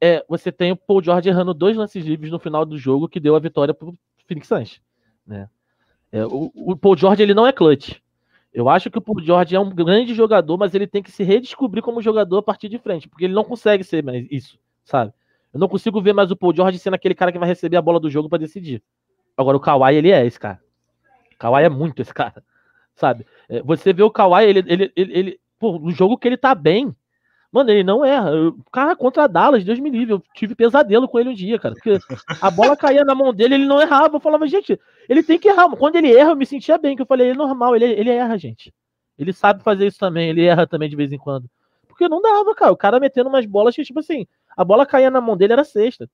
é 0.00 0.24
você 0.28 0.52
tem 0.52 0.72
o 0.72 0.76
Paul 0.76 1.02
George 1.02 1.28
errando 1.28 1.54
dois 1.54 1.76
lances 1.76 2.04
livres 2.04 2.30
no 2.30 2.38
final 2.38 2.64
do 2.64 2.78
jogo 2.78 3.08
que 3.08 3.18
deu 3.18 3.34
a 3.34 3.40
vitória 3.40 3.74
pro 3.74 3.94
Phoenix 4.26 4.46
Suns, 4.46 4.80
né? 5.26 5.48
É, 6.12 6.24
o, 6.24 6.52
o, 6.54 6.76
Paul 6.76 6.96
George 6.96 7.22
ele 7.22 7.34
não 7.34 7.46
é 7.46 7.52
clutch. 7.52 7.98
Eu 8.52 8.68
acho 8.68 8.88
que 8.88 8.98
o 8.98 9.00
Paul 9.00 9.20
George 9.20 9.56
é 9.56 9.58
um 9.58 9.68
grande 9.68 10.14
jogador, 10.14 10.56
mas 10.56 10.72
ele 10.72 10.86
tem 10.86 11.02
que 11.02 11.10
se 11.10 11.24
redescobrir 11.24 11.82
como 11.82 12.00
jogador 12.00 12.38
a 12.38 12.42
partir 12.42 12.68
de 12.68 12.78
frente, 12.78 13.08
porque 13.08 13.24
ele 13.24 13.34
não 13.34 13.42
consegue 13.42 13.82
ser 13.82 14.04
mais 14.04 14.24
isso, 14.30 14.56
sabe? 14.84 15.12
Eu 15.52 15.58
não 15.58 15.68
consigo 15.68 16.00
ver 16.00 16.12
mais 16.12 16.30
o 16.30 16.36
Paul 16.36 16.54
George 16.54 16.78
sendo 16.78 16.94
aquele 16.94 17.16
cara 17.16 17.32
que 17.32 17.38
vai 17.38 17.48
receber 17.48 17.76
a 17.76 17.82
bola 17.82 17.98
do 17.98 18.08
jogo 18.08 18.28
para 18.28 18.38
decidir. 18.38 18.80
Agora, 19.36 19.56
o 19.56 19.60
Kawhi, 19.60 19.94
ele 19.96 20.10
é 20.10 20.24
esse 20.24 20.38
cara. 20.38 20.60
O 21.34 21.38
Kawhi 21.38 21.64
é 21.64 21.68
muito 21.68 22.00
esse 22.00 22.14
cara. 22.14 22.42
Sabe? 22.94 23.26
É, 23.48 23.62
você 23.62 23.92
vê 23.92 24.02
o 24.02 24.10
Kawhi, 24.10 24.44
ele, 24.44 24.64
ele, 24.66 24.92
ele, 24.96 25.18
ele 25.18 25.40
pô, 25.58 25.78
no 25.78 25.90
jogo 25.90 26.16
que 26.16 26.28
ele 26.28 26.36
tá 26.36 26.54
bem, 26.54 26.94
mano, 27.50 27.70
ele 27.70 27.82
não 27.82 28.04
erra. 28.04 28.30
O 28.48 28.70
cara 28.70 28.94
contra 28.94 29.26
Dallas, 29.26 29.64
Deus 29.64 29.78
me 29.78 29.90
livre, 29.90 30.14
eu 30.14 30.22
tive 30.34 30.54
pesadelo 30.54 31.08
com 31.08 31.18
ele 31.18 31.30
um 31.30 31.34
dia, 31.34 31.58
cara. 31.58 31.74
Porque 31.74 31.98
a 32.40 32.50
bola 32.50 32.76
caía 32.76 33.04
na 33.04 33.14
mão 33.14 33.32
dele, 33.32 33.54
ele 33.54 33.66
não 33.66 33.80
errava. 33.80 34.16
Eu 34.16 34.20
falava, 34.20 34.46
gente, 34.46 34.78
ele 35.08 35.22
tem 35.22 35.38
que 35.38 35.48
errar. 35.48 35.68
Quando 35.70 35.96
ele 35.96 36.14
erra, 36.14 36.30
eu 36.30 36.36
me 36.36 36.46
sentia 36.46 36.78
bem, 36.78 36.96
que 36.96 37.02
eu 37.02 37.06
falei, 37.06 37.30
é 37.30 37.34
normal, 37.34 37.74
ele, 37.76 37.86
ele 37.86 38.10
erra, 38.10 38.38
gente. 38.38 38.72
Ele 39.18 39.32
sabe 39.32 39.62
fazer 39.62 39.86
isso 39.86 39.98
também, 39.98 40.30
ele 40.30 40.44
erra 40.44 40.66
também 40.66 40.88
de 40.88 40.96
vez 40.96 41.12
em 41.12 41.18
quando. 41.18 41.48
Porque 41.86 42.08
não 42.08 42.20
dava, 42.20 42.54
cara. 42.54 42.72
O 42.72 42.76
cara 42.76 42.98
metendo 42.98 43.28
umas 43.28 43.46
bolas 43.46 43.74
que, 43.74 43.84
tipo 43.84 44.00
assim, 44.00 44.26
a 44.56 44.64
bola 44.64 44.84
caía 44.84 45.10
na 45.10 45.20
mão 45.20 45.36
dele, 45.36 45.52
era 45.52 45.64
sexta. 45.64 46.10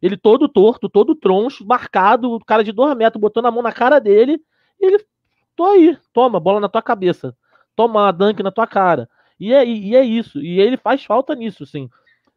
Ele 0.00 0.16
todo 0.16 0.48
torto, 0.48 0.88
todo 0.88 1.14
troncho, 1.14 1.66
marcado, 1.66 2.32
o 2.32 2.44
cara 2.44 2.62
de 2.62 2.72
dois 2.72 2.96
metros 2.96 3.20
botou 3.20 3.42
na 3.42 3.50
mão 3.50 3.62
na 3.62 3.72
cara 3.72 3.98
dele, 3.98 4.40
e 4.80 4.86
ele, 4.86 5.04
tô 5.54 5.64
aí, 5.64 5.96
toma, 6.12 6.38
bola 6.38 6.60
na 6.60 6.68
tua 6.68 6.82
cabeça, 6.82 7.36
toma 7.74 8.12
dunk 8.12 8.42
na 8.42 8.50
tua 8.50 8.66
cara. 8.66 9.08
E 9.38 9.52
é, 9.52 9.66
e 9.66 9.94
é 9.96 10.04
isso, 10.04 10.40
e 10.40 10.60
ele 10.60 10.76
faz 10.76 11.04
falta 11.04 11.34
nisso, 11.34 11.62
assim. 11.62 11.88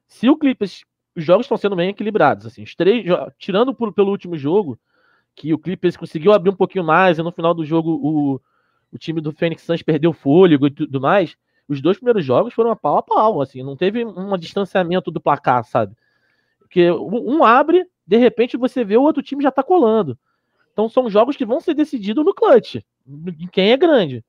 Se 0.08 0.30
o 0.30 0.38
Clippers, 0.38 0.86
os 1.16 1.24
jogos 1.24 1.46
estão 1.46 1.58
sendo 1.58 1.76
bem 1.76 1.90
equilibrados, 1.90 2.46
assim, 2.46 2.64
os 2.64 2.76
três, 2.76 3.06
tirando 3.38 3.74
por, 3.74 3.94
pelo 3.94 4.12
último 4.12 4.38
jogo, 4.38 4.80
que 5.36 5.54
o 5.54 5.60
Clippers 5.60 5.96
conseguiu 5.96 6.34
abrir 6.34 6.50
um 6.50 6.56
pouquinho 6.56 6.84
mais, 6.84 7.20
e 7.20 7.24
no 7.24 7.32
final 7.32 7.54
do 7.54 7.66
jogo 7.66 7.92
o, 7.92 8.42
o 8.92 8.98
time 8.98 9.22
do 9.22 9.32
Phoenix 9.32 9.64
Suns 9.64 9.82
perdeu 9.82 10.12
fôlego 10.12 10.68
e 10.68 10.72
tudo 10.72 11.00
mais, 11.00 11.38
os 11.68 11.82
dois 11.82 11.98
primeiros 11.98 12.26
jogos 12.26 12.54
foram 12.54 12.72
a 12.72 12.76
pau 12.76 12.98
a 12.98 13.04
pau, 13.04 13.42
assim, 13.42 13.64
não 13.64 13.76
teve 13.76 14.04
um 14.04 14.38
distanciamento 14.38 15.12
do 15.12 15.22
placar, 15.22 15.64
sabe? 15.64 15.96
Porque 16.70 16.92
um 16.92 17.44
abre, 17.44 17.84
de 18.06 18.18
repente 18.18 18.56
você 18.56 18.84
vê 18.84 18.96
o 18.96 19.02
outro 19.02 19.24
time 19.24 19.42
já 19.42 19.50
tá 19.50 19.64
colando. 19.64 20.18
Então 20.72 20.88
são 20.88 21.10
jogos 21.10 21.36
que 21.36 21.46
vão 21.46 21.60
ser 21.60 21.74
decididos 21.74 22.24
no 22.24 22.34
clutch, 22.34 22.76
em 23.08 23.48
quem 23.48 23.72
é 23.72 23.78
grande. 23.78 24.24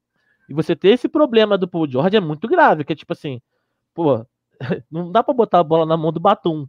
E 0.49 0.55
você 0.55 0.75
ter 0.75 0.89
esse 0.89 1.07
problema 1.07 1.59
do 1.59 1.69
Paul 1.69 1.89
George 1.89 2.17
é 2.17 2.21
muito 2.21 2.49
grave, 2.49 2.83
que 2.83 2.95
é 2.95 2.97
tipo 2.97 3.12
assim, 3.12 3.43
pô, 3.95 4.25
não 4.91 5.12
dá 5.12 5.23
para 5.23 5.35
botar 5.35 5.61
a 5.61 5.65
bola 5.65 5.85
na 5.85 5.99
mão 5.99 6.11
do 6.11 6.19
Batum. 6.19 6.67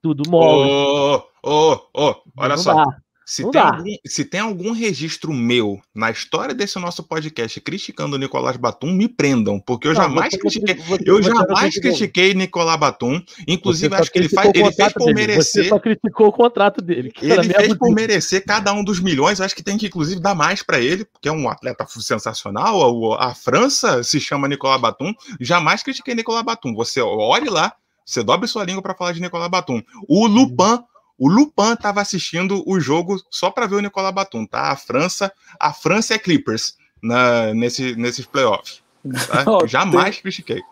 Tudo 0.00 0.28
mole. 0.28 0.70
Ô, 0.70 1.22
ô, 1.42 1.72
ô, 1.94 2.14
olha 2.36 2.56
não 2.56 2.58
só. 2.58 2.74
Dá. 2.74 3.03
Se 3.26 3.50
tem, 3.50 3.60
algum, 3.60 3.94
se 4.06 4.24
tem, 4.24 4.40
algum, 4.40 4.72
registro 4.72 5.32
meu 5.32 5.80
na 5.94 6.10
história 6.10 6.54
desse 6.54 6.78
nosso 6.78 7.02
podcast 7.02 7.58
criticando 7.60 8.16
o 8.16 8.18
Nicolás 8.18 8.58
Batum, 8.58 8.92
me 8.92 9.08
prendam, 9.08 9.58
porque 9.58 9.88
eu 9.88 9.94
não, 9.94 10.02
jamais 10.02 10.36
critiquei. 10.36 10.74
Você, 10.74 11.02
eu 11.06 11.22
jamais 11.22 11.78
critiquei 11.78 12.34
Nicolás 12.34 12.78
Batum. 12.78 13.22
Inclusive, 13.48 13.94
acho 13.94 14.12
que 14.12 14.18
ele, 14.18 14.28
faz, 14.28 14.50
ele 14.54 14.70
fez 14.72 14.92
por 14.92 15.06
dele. 15.06 15.14
merecer. 15.14 15.64
Você 15.64 15.68
só 15.70 15.78
criticou 15.78 16.28
o 16.28 16.32
contrato 16.32 16.82
dele. 16.82 17.12
Ele 17.22 17.54
fez 17.54 17.74
por 17.74 17.90
merecer 17.92 18.44
cada 18.44 18.72
um 18.74 18.84
dos 18.84 19.00
milhões. 19.00 19.40
Acho 19.40 19.56
que 19.56 19.62
tem 19.62 19.78
que, 19.78 19.86
inclusive, 19.86 20.20
dar 20.20 20.34
mais 20.34 20.62
para 20.62 20.78
ele, 20.78 21.06
porque 21.06 21.28
é 21.28 21.32
um 21.32 21.48
atleta 21.48 21.86
sensacional. 21.88 23.14
A, 23.14 23.30
a 23.30 23.34
França 23.34 24.02
se 24.02 24.20
chama 24.20 24.48
Nicolás 24.48 24.80
Batum. 24.80 25.14
Jamais 25.40 25.82
critiquei 25.82 26.14
Nicolás 26.14 26.44
Batum. 26.44 26.74
Você 26.74 27.00
olhe 27.00 27.48
lá, 27.48 27.72
você 28.04 28.22
dobre 28.22 28.46
sua 28.46 28.64
língua 28.64 28.82
para 28.82 28.94
falar 28.94 29.12
de 29.12 29.20
Nicolás 29.22 29.50
Batum. 29.50 29.82
O 30.06 30.26
Lupin 30.26 30.84
o 31.18 31.28
Lupin 31.28 31.72
estava 31.72 32.00
assistindo 32.00 32.62
o 32.66 32.80
jogo 32.80 33.16
só 33.30 33.50
para 33.50 33.66
ver 33.66 33.76
o 33.76 33.80
Nicolas 33.80 34.12
Batum, 34.12 34.46
tá? 34.46 34.70
A 34.70 34.76
França, 34.76 35.32
a 35.58 35.72
França 35.72 36.14
é 36.14 36.18
Clippers 36.18 36.76
na, 37.02 37.54
nesse, 37.54 37.94
nesses 37.96 38.26
playoffs. 38.26 38.82
Tá? 39.28 39.44
Jamais 39.66 40.16
tem... 40.16 40.22
critiquei. 40.22 40.62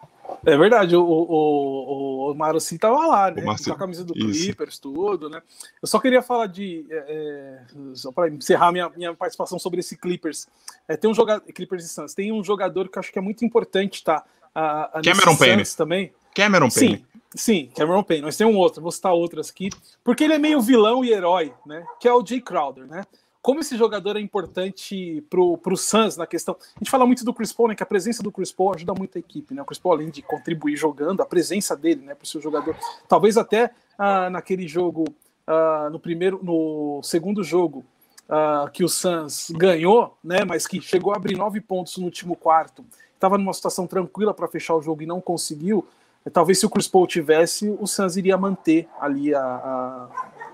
É 0.44 0.56
verdade, 0.56 0.96
o, 0.96 1.04
o, 1.04 2.28
o, 2.28 2.32
o 2.32 2.34
Marci 2.34 2.76
tava 2.76 3.06
lá, 3.06 3.30
né? 3.30 3.42
Com 3.42 3.72
a 3.72 3.76
camisa 3.76 4.04
do 4.04 4.12
Isso. 4.16 4.44
Clippers, 4.44 4.78
tudo, 4.78 5.30
né? 5.30 5.40
Eu 5.80 5.86
só 5.86 6.00
queria 6.00 6.20
falar 6.20 6.46
de. 6.46 6.84
É, 6.90 6.96
é 6.96 7.94
só 7.94 8.10
para 8.10 8.28
encerrar 8.28 8.72
minha, 8.72 8.88
minha 8.90 9.14
participação 9.14 9.56
sobre 9.58 9.78
esse 9.78 9.96
Clippers. 9.96 10.48
É, 10.88 10.96
tem 10.96 11.08
um 11.08 11.14
jogador. 11.14 11.44
Clippers 11.52 11.84
e 11.84 11.88
Suns. 11.88 12.12
Tem 12.12 12.32
um 12.32 12.42
jogador 12.42 12.88
que 12.88 12.98
eu 12.98 13.00
acho 13.00 13.12
que 13.12 13.18
é 13.20 13.22
muito 13.22 13.44
importante, 13.44 14.02
tá? 14.02 14.24
A, 14.52 14.98
a 14.98 15.02
Cameron 15.02 15.36
Payne. 15.36 15.62
também. 15.76 16.12
Cameron 16.34 16.70
Payne. 16.70 16.96
Sim, 16.96 17.04
Sim, 17.34 17.70
Cameron 17.74 18.02
Payne. 18.02 18.22
Nós 18.22 18.36
temos 18.36 18.54
um 18.54 18.58
outro, 18.58 18.82
vou 18.82 18.92
citar 18.92 19.12
outras 19.12 19.50
aqui, 19.50 19.70
porque 20.04 20.24
ele 20.24 20.34
é 20.34 20.38
meio 20.38 20.60
vilão 20.60 21.04
e 21.04 21.10
herói, 21.10 21.52
né? 21.64 21.84
Que 21.98 22.06
é 22.06 22.12
o 22.12 22.24
Jay 22.24 22.40
Crowder, 22.40 22.86
né? 22.86 23.04
Como 23.40 23.58
esse 23.58 23.76
jogador 23.76 24.16
é 24.16 24.20
importante 24.20 25.20
pro, 25.28 25.58
pro 25.58 25.76
Suns 25.76 26.16
na 26.16 26.28
questão. 26.28 26.56
A 26.76 26.78
gente 26.78 26.90
fala 26.90 27.04
muito 27.04 27.24
do 27.24 27.34
Chris 27.34 27.52
Paul, 27.52 27.70
né? 27.70 27.74
Que 27.74 27.82
a 27.82 27.86
presença 27.86 28.22
do 28.22 28.30
Chris 28.30 28.52
Paul 28.52 28.72
ajuda 28.74 28.94
muito 28.94 29.16
a 29.16 29.18
equipe, 29.18 29.52
né? 29.52 29.62
O 29.62 29.64
Chris 29.64 29.80
Paul, 29.80 29.94
além 29.94 30.10
de 30.10 30.22
contribuir 30.22 30.76
jogando, 30.76 31.22
a 31.22 31.26
presença 31.26 31.76
dele, 31.76 32.02
né, 32.02 32.14
pro 32.14 32.26
seu 32.26 32.40
jogador. 32.40 32.76
Talvez 33.08 33.36
até 33.36 33.72
ah, 33.98 34.30
naquele 34.30 34.68
jogo, 34.68 35.04
ah, 35.44 35.88
no 35.90 35.98
primeiro, 35.98 36.38
no 36.40 37.00
segundo 37.02 37.42
jogo, 37.42 37.84
ah, 38.28 38.70
que 38.72 38.84
o 38.84 38.88
Suns 38.88 39.50
ganhou, 39.50 40.16
né? 40.22 40.44
Mas 40.44 40.64
que 40.64 40.80
chegou 40.80 41.12
a 41.12 41.16
abrir 41.16 41.36
nove 41.36 41.60
pontos 41.60 41.96
no 41.96 42.04
último 42.04 42.36
quarto. 42.36 42.84
Estava 43.14 43.36
numa 43.36 43.52
situação 43.52 43.88
tranquila 43.88 44.32
para 44.32 44.46
fechar 44.46 44.76
o 44.76 44.82
jogo 44.82 45.02
e 45.02 45.06
não 45.06 45.20
conseguiu 45.20 45.84
Talvez 46.30 46.58
se 46.58 46.66
o 46.66 46.70
Chris 46.70 46.86
Paul 46.86 47.06
tivesse, 47.06 47.68
o 47.80 47.86
Suns 47.86 48.16
iria 48.16 48.36
manter 48.36 48.88
ali 49.00 49.34
a, 49.34 49.40
a, 49.40 50.08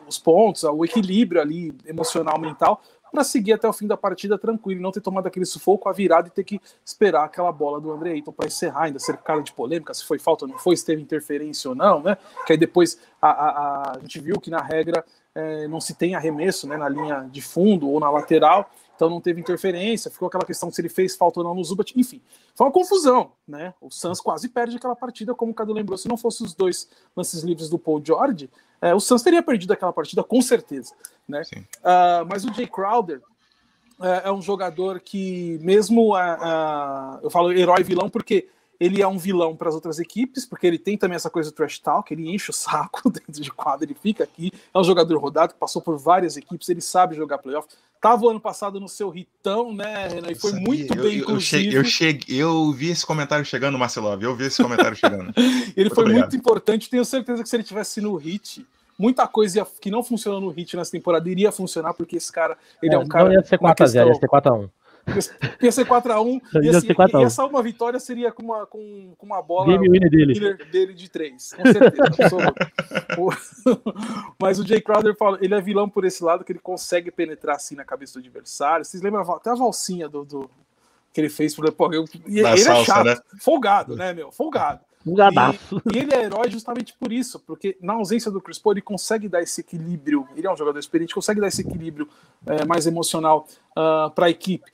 os 0.09 0.19
pontos, 0.19 0.65
o 0.65 0.85
equilíbrio 0.85 1.41
ali 1.41 1.73
emocional, 1.87 2.39
mental, 2.39 2.81
para 3.11 3.25
seguir 3.25 3.55
até 3.55 3.69
o 3.69 3.73
fim 3.73 3.87
da 3.87 3.97
partida 3.97 4.39
tranquilo 4.39 4.81
e 4.81 4.83
não 4.83 4.93
ter 4.93 5.01
tomado 5.01 5.27
aquele 5.27 5.47
sufoco, 5.47 5.89
a 5.89 5.93
virada 5.93 6.29
e 6.29 6.31
ter 6.31 6.45
que 6.45 6.61
esperar 6.85 7.25
aquela 7.25 7.51
bola 7.51 7.81
do 7.81 7.91
André 7.91 8.13
Ayton 8.13 8.33
para 8.33 8.47
encerrar, 8.47 8.85
ainda 8.85 8.99
cercado 8.99 9.43
de 9.43 9.53
polêmica, 9.53 9.93
se 9.95 10.05
foi 10.05 10.19
falta 10.19 10.45
ou 10.45 10.51
não 10.51 10.59
foi, 10.59 10.77
se 10.77 10.85
teve 10.85 11.03
interferência 11.03 11.71
ou 11.71 11.75
não, 11.75 12.03
né? 12.03 12.17
Que 12.47 12.53
aí 12.53 12.59
depois 12.59 12.99
a, 13.21 13.31
a, 13.31 13.93
a 13.93 13.99
gente 14.01 14.21
viu 14.21 14.39
que 14.41 14.51
na 14.51 14.61
regra 14.61 15.05
é, 15.35 15.69
não 15.69 15.81
se 15.81 15.95
tem 15.95 16.15
arremesso 16.15 16.67
né, 16.67 16.77
na 16.77 16.89
linha 16.89 17.29
de 17.31 17.41
fundo 17.41 17.89
ou 17.89 18.01
na 18.01 18.11
lateral, 18.11 18.71
então 18.99 19.09
não 19.09 19.21
teve 19.21 19.41
interferência, 19.41 20.11
ficou 20.11 20.27
aquela 20.27 20.45
questão 20.45 20.73
se 20.73 20.81
ele 20.81 20.89
fez 20.89 21.15
falta 21.15 21.39
ou 21.39 21.45
não 21.45 21.55
no 21.55 21.63
Zubat, 21.63 21.93
enfim, 21.97 22.21
foi 22.53 22.67
uma 22.67 22.73
confusão, 22.73 23.31
né? 23.47 23.73
O 23.81 23.89
Suns 23.93 24.21
quase 24.21 24.49
perde 24.49 24.77
aquela 24.77 24.97
partida, 24.97 25.33
como 25.37 25.53
o 25.53 25.55
Cadu 25.55 25.73
lembrou, 25.73 25.97
se 25.97 26.09
não 26.09 26.17
fosse 26.17 26.43
os 26.43 26.53
dois 26.53 26.89
lances 27.17 27.45
livres 27.45 27.71
do 27.71 27.79
Paul 27.79 28.03
George, 28.05 28.51
é, 28.83 28.93
o 28.93 28.99
Suns 28.99 29.23
teria 29.23 29.41
perdido 29.41 29.73
aquela 29.73 29.93
partida 29.93 30.25
com 30.25 30.43
certeza, 30.43 30.95
né? 31.29 31.43
Uh, 31.53 32.27
mas 32.29 32.45
o 32.45 32.53
Jay 32.53 32.67
Crowder 32.67 33.23
é, 34.01 34.29
é 34.29 34.33
um 34.33 34.43
jogador 34.43 34.99
que, 34.99 35.61
mesmo 35.63 36.17
a, 36.17 36.35
a, 36.35 37.21
eu 37.23 37.31
falo 37.31 37.53
herói 37.53 37.85
vilão 37.85 38.11
porque 38.11 38.49
ele 38.81 39.03
é 39.03 39.09
um 39.09 39.19
vilão 39.19 39.57
para 39.57 39.69
as 39.69 39.75
outras 39.75 39.99
equipes, 39.99 40.47
porque 40.47 40.67
ele 40.67 40.79
tem 40.79 40.97
também 40.97 41.17
essa 41.17 41.31
coisa 41.31 41.51
do 41.51 41.55
trash 41.55 41.79
talk, 41.79 42.13
ele 42.13 42.31
enche 42.31 42.51
o 42.51 42.55
saco 42.55 43.09
dentro 43.11 43.43
de 43.43 43.51
quadra, 43.51 43.85
ele 43.85 43.95
fica 43.95 44.25
aqui, 44.25 44.53
é 44.73 44.79
um 44.79 44.85
jogador 44.85 45.19
rodado 45.19 45.55
que 45.55 45.59
passou 45.59 45.83
por 45.83 45.99
várias 45.99 46.37
equipes, 46.37 46.69
ele 46.69 46.81
sabe 46.81 47.17
jogar 47.17 47.39
playoff. 47.39 47.69
Tava 48.01 48.27
o 48.27 48.29
ano 48.29 48.41
passado 48.41 48.79
no 48.79 48.89
seu 48.89 49.09
ritão, 49.09 49.75
né, 49.75 50.07
Renan? 50.07 50.31
E 50.31 50.35
foi 50.37 50.53
muito 50.53 50.95
bem, 50.95 51.17
eu, 51.17 51.23
inclusive. 51.23 51.75
Eu, 51.75 51.85
cheguei, 51.85 52.37
eu 52.37 52.71
vi 52.71 52.91
esse 52.91 53.05
comentário 53.05 53.45
chegando, 53.45 53.77
Marcelov, 53.77 54.23
eu 54.23 54.37
vi 54.37 54.45
esse 54.45 54.63
comentário 54.63 54.97
chegando. 54.97 55.33
ele 55.37 55.73
muito 55.77 55.95
foi 55.95 56.05
obrigado. 56.05 56.23
muito 56.23 56.37
importante, 56.37 56.89
tenho 56.89 57.05
certeza 57.05 57.43
que 57.43 57.49
se 57.49 57.57
ele 57.57 57.65
tivesse 57.65 58.01
no 58.01 58.15
hit, 58.15 58.65
muita 58.97 59.27
coisa 59.27 59.67
que 59.81 59.91
não 59.91 60.05
funcionou 60.05 60.41
no 60.41 60.51
hit 60.51 60.77
nessa 60.77 60.93
temporada 60.93 61.29
iria 61.29 61.51
funcionar, 61.51 61.93
porque 61.93 62.17
esse 62.17 62.33
cara, 62.33 62.57
ele 62.81 62.93
é, 62.93 62.97
é 62.97 62.99
um 62.99 63.09
cara. 63.09 63.25
Não 63.25 63.33
ia 63.33 63.45
ser 63.45 63.59
4x0, 63.59 64.07
ia 64.07 64.15
ser 64.15 64.29
4x1. 64.29 64.71
Ia 65.63 65.73
ser 65.73 65.87
4x1 65.87 66.41
e, 66.63 66.69
assim, 66.69 66.89
e 67.19 67.25
essa 67.25 67.45
uma 67.45 67.63
vitória 67.63 67.99
seria 67.99 68.31
com 68.31 68.43
uma, 68.43 68.67
com, 68.67 69.15
com 69.17 69.27
uma 69.27 69.43
bola 69.43 69.73
Game 69.73 69.89
winner 69.89 70.11
dele. 70.11 70.55
dele 70.71 70.95
de 70.95 71.11
3, 71.11 71.53
com 71.55 71.63
certeza. 71.63 72.55
Mas 74.41 74.59
o 74.59 74.67
Jay 74.67 74.81
Crowder 74.81 75.17
fala, 75.17 75.39
ele 75.41 75.55
é 75.55 75.61
vilão 75.61 75.89
por 75.89 76.05
esse 76.05 76.23
lado, 76.23 76.45
que 76.45 76.53
ele 76.53 76.61
consegue 76.61 77.11
penetrar 77.11 77.57
assim 77.57 77.75
na 77.75 77.85
cabeça 77.85 78.15
do 78.15 78.21
adversário. 78.21 78.85
Vocês 78.85 79.03
lembram 79.03 79.23
até 79.33 79.51
a 79.51 79.55
valsinha 79.55 80.09
do, 80.09 80.25
do 80.25 80.51
que 81.13 81.21
ele 81.21 81.29
fez? 81.29 81.55
Pô, 81.55 81.93
eu, 81.93 82.05
e, 82.27 82.39
ele 82.39 82.47
é 82.47 82.57
salsa, 82.57 82.81
é 82.81 82.85
chato, 82.85 83.05
né? 83.07 83.17
folgado, 83.41 83.97
né, 83.97 84.13
meu? 84.13 84.31
Folgado. 84.31 84.81
Um 85.07 85.15
gadaço. 85.15 85.81
E, 85.93 85.97
e, 85.97 85.99
ele 86.01 86.15
é 86.15 86.25
herói 86.25 86.51
justamente 86.51 86.95
por 86.99 87.13
isso, 87.13 87.41
porque 87.41 87.77
na 87.81 87.95
ausência 87.95 88.31
do 88.31 88.41
Chris 88.41 88.59
Paul, 88.59 88.75
ele 88.75 88.83
consegue 88.83 89.29
dar 89.29 89.41
esse 89.41 89.61
equilíbrio. 89.61 90.29
Ele 90.37 90.47
é 90.47 90.53
um 90.53 90.57
jogador 90.57 90.79
experiente, 90.79 91.15
consegue 91.15 91.41
dar 91.41 91.49
esse 91.49 91.63
equilíbrio 91.63 92.09
é, 92.47 92.65
mais 92.65 92.87
emocional 92.87 93.47
uh, 93.77 93.81
ah, 93.81 94.13
para 94.15 94.27
a 94.27 94.31
equipe. 94.31 94.71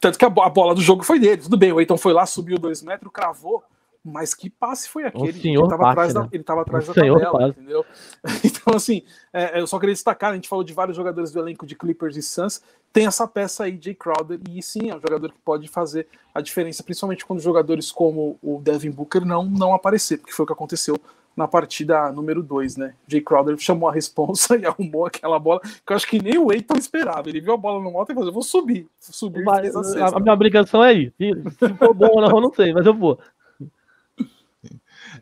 Tanto 0.00 0.18
que 0.18 0.24
a, 0.24 0.28
bola 0.28 0.74
do 0.74 0.80
jogo 0.80 1.04
foi 1.04 1.18
dele. 1.18 1.42
Tudo 1.42 1.56
bem, 1.56 1.72
o 1.72 1.80
Eiton 1.80 1.96
foi 1.96 2.12
lá, 2.12 2.26
subiu 2.26 2.58
dois 2.58 2.82
metros, 2.82 3.12
cravou. 3.12 3.62
Mas 4.04 4.32
que 4.32 4.48
passe 4.48 4.88
foi 4.88 5.04
aquele? 5.04 5.28
ele 5.28 5.60
estava 5.60 5.90
atrás, 5.90 6.14
da, 6.14 6.28
ele 6.32 6.42
tava 6.42 6.62
atrás 6.62 6.86
da 6.86 6.94
tabela, 6.94 7.48
entendeu? 7.48 7.84
Então, 8.44 8.74
assim, 8.74 9.02
é, 9.32 9.60
eu 9.60 9.66
só 9.66 9.78
queria 9.78 9.94
destacar, 9.94 10.30
a 10.30 10.34
gente 10.34 10.48
falou 10.48 10.64
de 10.64 10.72
vários 10.72 10.96
jogadores 10.96 11.32
do 11.32 11.38
elenco 11.40 11.66
de 11.66 11.74
Clippers 11.74 12.16
e 12.16 12.22
Suns, 12.22 12.62
tem 12.92 13.06
essa 13.06 13.26
peça 13.26 13.64
aí, 13.64 13.78
Jay 13.80 13.94
Crowder, 13.94 14.38
e 14.48 14.62
sim, 14.62 14.88
é 14.88 14.96
um 14.96 15.00
jogador 15.00 15.30
que 15.32 15.38
pode 15.44 15.68
fazer 15.68 16.06
a 16.34 16.40
diferença, 16.40 16.82
principalmente 16.82 17.26
quando 17.26 17.40
jogadores 17.40 17.90
como 17.90 18.38
o 18.42 18.60
Devin 18.62 18.90
Booker 18.90 19.24
não, 19.24 19.44
não 19.44 19.74
aparecer, 19.74 20.18
porque 20.18 20.32
foi 20.32 20.44
o 20.44 20.46
que 20.46 20.52
aconteceu 20.52 20.96
na 21.38 21.46
partida 21.46 22.10
número 22.10 22.42
2, 22.42 22.76
né? 22.76 22.94
Jay 23.06 23.20
Crowder 23.20 23.56
chamou 23.58 23.88
a 23.88 23.92
responsa 23.92 24.56
e 24.58 24.66
arrumou 24.66 25.06
aquela 25.06 25.38
bola 25.38 25.60
que 25.60 25.92
eu 25.92 25.96
acho 25.96 26.06
que 26.06 26.20
nem 26.20 26.36
o 26.36 26.52
Eiton 26.52 26.76
esperava. 26.76 27.28
Ele 27.28 27.40
viu 27.40 27.54
a 27.54 27.56
bola 27.56 27.82
no 27.82 27.92
moto 27.92 28.10
e 28.10 28.14
falou: 28.14 28.32
vou 28.32 28.42
subir. 28.42 28.88
subir 28.98 29.44
mas, 29.44 29.74
a, 29.96 30.16
a, 30.16 30.20
minha 30.20 30.34
obrigação 30.34 30.84
é 30.84 30.92
ir. 30.92 31.14
Se 31.16 31.74
for 31.74 31.94
bom 31.94 32.08
ou 32.10 32.20
não, 32.20 32.28
eu 32.28 32.40
não 32.40 32.52
sei, 32.52 32.72
mas 32.72 32.84
eu 32.84 32.92
vou. 32.92 33.18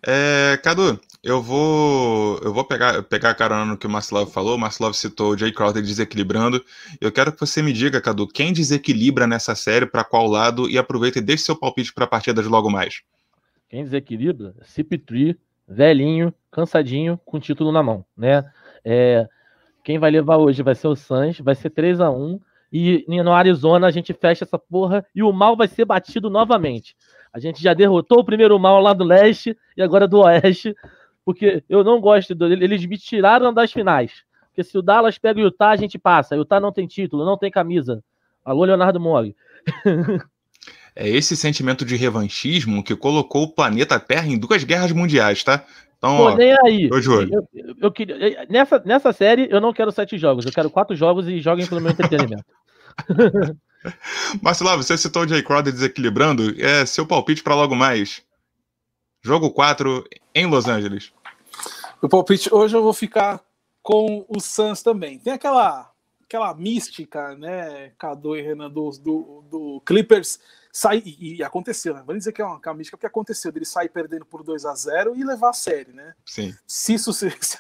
É, 0.05 0.59
Cadu, 0.63 0.99
eu 1.23 1.41
vou 1.41 2.39
eu 2.43 2.53
vou 2.53 2.65
pegar, 2.65 3.03
pegar 3.03 3.31
a 3.31 3.35
carona 3.35 3.65
no 3.67 3.77
que 3.77 3.87
o 3.87 3.91
Marcelov 3.91 4.31
falou. 4.31 4.57
O 4.57 4.59
Marcelov 4.59 4.95
citou 4.95 5.33
o 5.33 5.39
Jay 5.39 5.53
Crowder 5.53 5.83
desequilibrando. 5.83 6.65
Eu 6.99 7.13
quero 7.13 7.31
que 7.31 7.41
você 7.41 7.61
me 7.61 7.75
diga, 7.75 8.01
Cadu, 8.01 8.27
quem 8.27 8.55
desequilibra 8.55 9.27
nessa 9.27 9.55
série, 9.55 9.85
para 9.85 10.03
qual 10.03 10.27
lado, 10.27 10.69
e 10.69 10.79
aproveita 10.79 11.19
e 11.19 11.23
deixe 11.23 11.45
seu 11.45 11.57
palpite 11.57 11.93
para 11.93 12.05
a 12.05 12.09
partida 12.09 12.43
de 12.43 12.49
logo 12.49 12.71
mais. 12.71 13.03
Quem 13.69 13.85
desequilibra? 13.85 14.55
CP3, 14.65 15.37
velhinho, 15.67 16.33
cansadinho, 16.51 17.21
com 17.25 17.41
título 17.41 17.73
na 17.73 17.83
mão, 17.83 18.05
né? 18.17 18.45
É, 18.85 19.29
quem 19.83 19.99
vai 19.99 20.11
levar 20.11 20.37
hoje 20.37 20.63
vai 20.63 20.75
ser 20.75 20.89
o 20.89 20.97
Suns, 20.97 21.41
vai 21.41 21.55
ser 21.55 21.71
3 21.71 22.01
a 22.01 22.11
1 22.11 22.41
e 22.73 23.05
no 23.09 23.33
Arizona 23.33 23.87
a 23.87 23.91
gente 23.91 24.13
fecha 24.13 24.45
essa 24.45 24.59
porra 24.59 25.07
e 25.15 25.23
o 25.23 25.33
mal 25.33 25.57
vai 25.57 25.69
ser 25.69 25.85
batido 25.85 26.29
novamente. 26.29 26.97
A 27.33 27.39
gente 27.39 27.63
já 27.63 27.75
derrotou 27.75 28.21
o 28.21 28.25
primeiro 28.25 28.59
mal 28.59 28.81
lá 28.81 28.93
do 28.93 29.05
leste 29.05 29.57
e 29.77 29.83
agora 29.83 30.09
do 30.09 30.21
oeste, 30.21 30.75
porque 31.25 31.63
eu 31.69 31.85
não 31.85 32.01
gosto 32.01 32.35
do, 32.35 32.47
eles 32.47 32.85
me 32.87 32.99
tiraram 32.99 33.53
das 33.53 33.73
finais. 33.73 34.25
Porque 34.47 34.65
se 34.65 34.79
o 34.79 34.83
Dallas 34.83 35.19
pega 35.19 35.39
o 35.39 35.43
Utah, 35.43 35.71
a 35.71 35.77
gente 35.77 35.99
passa. 35.99 36.35
O 36.35 36.39
Utah 36.39 36.59
não 36.59 36.73
tem 36.73 36.87
título, 36.87 37.27
não 37.27 37.37
tem 37.37 37.51
camisa. 37.51 38.03
Alô, 38.45 38.65
Leonardo 38.65 38.99
Mori. 38.99 39.37
é 40.97 41.09
esse 41.09 41.37
sentimento 41.37 41.85
de 41.85 41.95
revanchismo 41.95 42.83
que 42.83 42.97
colocou 42.97 43.43
o 43.43 43.53
planeta 43.53 44.01
Terra 44.01 44.27
em 44.27 44.39
duas 44.39 44.65
guerras 44.65 44.93
mundiais, 44.93 45.45
tá? 45.45 45.63
Então, 45.99 46.17
Pô, 46.17 46.35
nem 46.35 46.57
aí. 46.65 46.89
Tô 46.89 46.99
de 46.99 47.11
olho. 47.11 47.35
Eu, 47.35 47.49
eu, 47.53 47.75
eu 47.83 47.93
queria, 47.93 48.47
nessa, 48.49 48.83
nessa 48.85 49.13
série, 49.13 49.47
eu 49.51 49.61
não 49.61 49.75
quero 49.75 49.93
sete 49.93 50.17
jogos, 50.17 50.47
eu 50.47 50.53
quero 50.53 50.71
quatro 50.71 50.97
jogos 50.97 51.29
e 51.29 51.39
joguem 51.41 51.67
pelo 51.67 51.83
meu 51.83 51.91
entretenimento. 51.91 52.45
Marcelo, 54.43 54.77
você 54.77 54.97
citou 54.97 55.23
o 55.23 55.29
Jay 55.29 55.43
Crowder 55.43 55.73
desequilibrando. 55.73 56.55
É 56.61 56.85
seu 56.87 57.07
palpite 57.07 57.43
para 57.43 57.55
logo 57.55 57.75
mais. 57.75 58.23
Jogo 59.23 59.51
4 59.51 60.05
em 60.35 60.47
Los 60.47 60.67
Angeles. 60.67 61.13
O 62.01 62.09
palpite 62.09 62.53
hoje 62.53 62.77
eu 62.77 62.83
vou 62.83 62.93
ficar 62.93 63.41
com 63.83 64.25
o 64.29 64.41
Suns 64.41 64.83
também. 64.83 65.19
Tem 65.19 65.33
aquela 65.33 65.91
aquela 66.25 66.53
mística, 66.55 67.37
né, 67.37 67.93
Cadu 67.97 68.35
e 68.35 68.43
Renan, 68.43 68.69
do, 68.69 68.91
do, 68.91 69.45
do 69.49 69.83
Clippers 69.87 70.41
sai 70.77 71.03
e, 71.07 71.37
e, 71.37 71.43
aconteceu, 71.43 71.95
né? 71.95 72.03
Vamos 72.05 72.21
dizer 72.21 72.33
que 72.33 72.43
é 72.43 72.45
uma, 72.45 72.61
uma 72.63 72.75
mística 72.75 72.99
porque 72.99 73.07
aconteceu 73.07 73.51
dele 73.51 73.65
sair 73.65 73.89
perdendo 73.89 74.27
por 74.27 74.43
2 74.43 74.67
a 74.67 74.75
0 74.75 75.17
e 75.17 75.25
levar 75.25 75.49
a 75.49 75.55
série, 75.55 75.91
né? 75.91 76.13
Sim. 76.27 76.55
Se 76.67 76.93
isso 76.93 77.15
se, 77.15 77.31
se, 77.41 77.59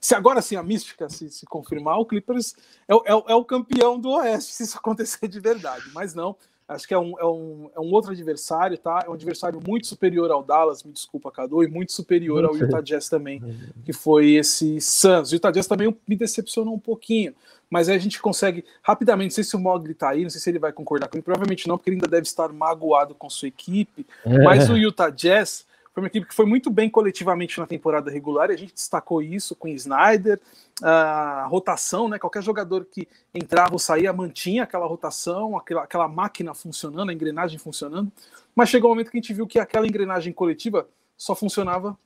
se 0.00 0.14
agora 0.14 0.40
sim 0.40 0.56
a 0.56 0.62
mística 0.62 1.10
se, 1.10 1.28
se 1.28 1.44
confirmar, 1.44 1.98
o 1.98 2.06
Clippers 2.06 2.54
é, 2.88 2.94
é, 2.94 3.12
é, 3.12 3.34
o 3.34 3.44
campeão 3.44 4.00
do 4.00 4.12
Oeste, 4.12 4.54
se 4.56 4.62
isso 4.62 4.78
acontecer 4.78 5.28
de 5.28 5.38
verdade. 5.38 5.84
Mas 5.92 6.14
não, 6.14 6.34
acho 6.66 6.88
que 6.88 6.94
é 6.94 6.98
um, 6.98 7.18
é 7.18 7.26
um, 7.26 7.70
é 7.76 7.80
um 7.80 7.92
outro 7.92 8.12
adversário, 8.12 8.78
tá? 8.78 9.02
É 9.04 9.10
um 9.10 9.12
adversário 9.12 9.60
muito 9.62 9.86
superior 9.86 10.30
ao 10.30 10.42
Dallas, 10.42 10.82
me 10.82 10.90
desculpa, 10.90 11.30
Cadu, 11.30 11.62
e 11.62 11.68
muito 11.68 11.92
superior 11.92 12.46
ao 12.46 12.56
Utah 12.56 12.80
Jazz 12.80 13.10
também, 13.10 13.42
que 13.84 13.92
foi 13.92 14.30
esse 14.36 14.80
Suns. 14.80 15.32
O 15.32 15.34
Utah 15.34 15.50
Jazz 15.50 15.66
também 15.66 15.94
me 16.08 16.16
decepcionou 16.16 16.74
um 16.74 16.80
pouquinho 16.80 17.34
mas 17.70 17.88
aí 17.88 17.96
a 17.96 18.00
gente 18.00 18.20
consegue 18.20 18.64
rapidamente, 18.82 19.30
não 19.30 19.34
sei 19.34 19.44
se 19.44 19.56
o 19.56 19.58
Mogli 19.58 19.94
tá 19.94 20.10
aí, 20.10 20.22
não 20.22 20.30
sei 20.30 20.40
se 20.40 20.50
ele 20.50 20.58
vai 20.58 20.72
concordar 20.72 21.08
comigo, 21.08 21.24
provavelmente 21.24 21.68
não, 21.68 21.76
porque 21.76 21.90
ele 21.90 21.96
ainda 21.96 22.08
deve 22.08 22.26
estar 22.26 22.48
magoado 22.52 23.14
com 23.14 23.28
sua 23.28 23.48
equipe, 23.48 24.06
é. 24.24 24.42
mas 24.42 24.70
o 24.70 24.76
Utah 24.76 25.10
Jazz 25.10 25.66
foi 25.92 26.02
uma 26.02 26.06
equipe 26.06 26.26
que 26.26 26.34
foi 26.34 26.46
muito 26.46 26.70
bem 26.70 26.88
coletivamente 26.88 27.58
na 27.58 27.66
temporada 27.66 28.10
regular, 28.10 28.50
e 28.50 28.54
a 28.54 28.58
gente 28.58 28.72
destacou 28.72 29.20
isso 29.20 29.54
com 29.54 29.68
o 29.68 29.72
Snyder, 29.72 30.40
a 30.82 31.46
rotação, 31.48 32.08
né, 32.08 32.18
qualquer 32.18 32.42
jogador 32.42 32.84
que 32.84 33.08
entrava 33.34 33.72
ou 33.72 33.78
saía 33.78 34.12
mantinha 34.12 34.62
aquela 34.62 34.86
rotação, 34.86 35.56
aquela, 35.56 35.82
aquela 35.82 36.08
máquina 36.08 36.54
funcionando, 36.54 37.10
a 37.10 37.12
engrenagem 37.12 37.58
funcionando, 37.58 38.12
mas 38.54 38.68
chegou 38.68 38.90
um 38.90 38.94
momento 38.94 39.10
que 39.10 39.18
a 39.18 39.20
gente 39.20 39.34
viu 39.34 39.46
que 39.46 39.58
aquela 39.58 39.86
engrenagem 39.86 40.32
coletiva 40.32 40.88
só 41.18 41.34
funcionava 41.34 41.98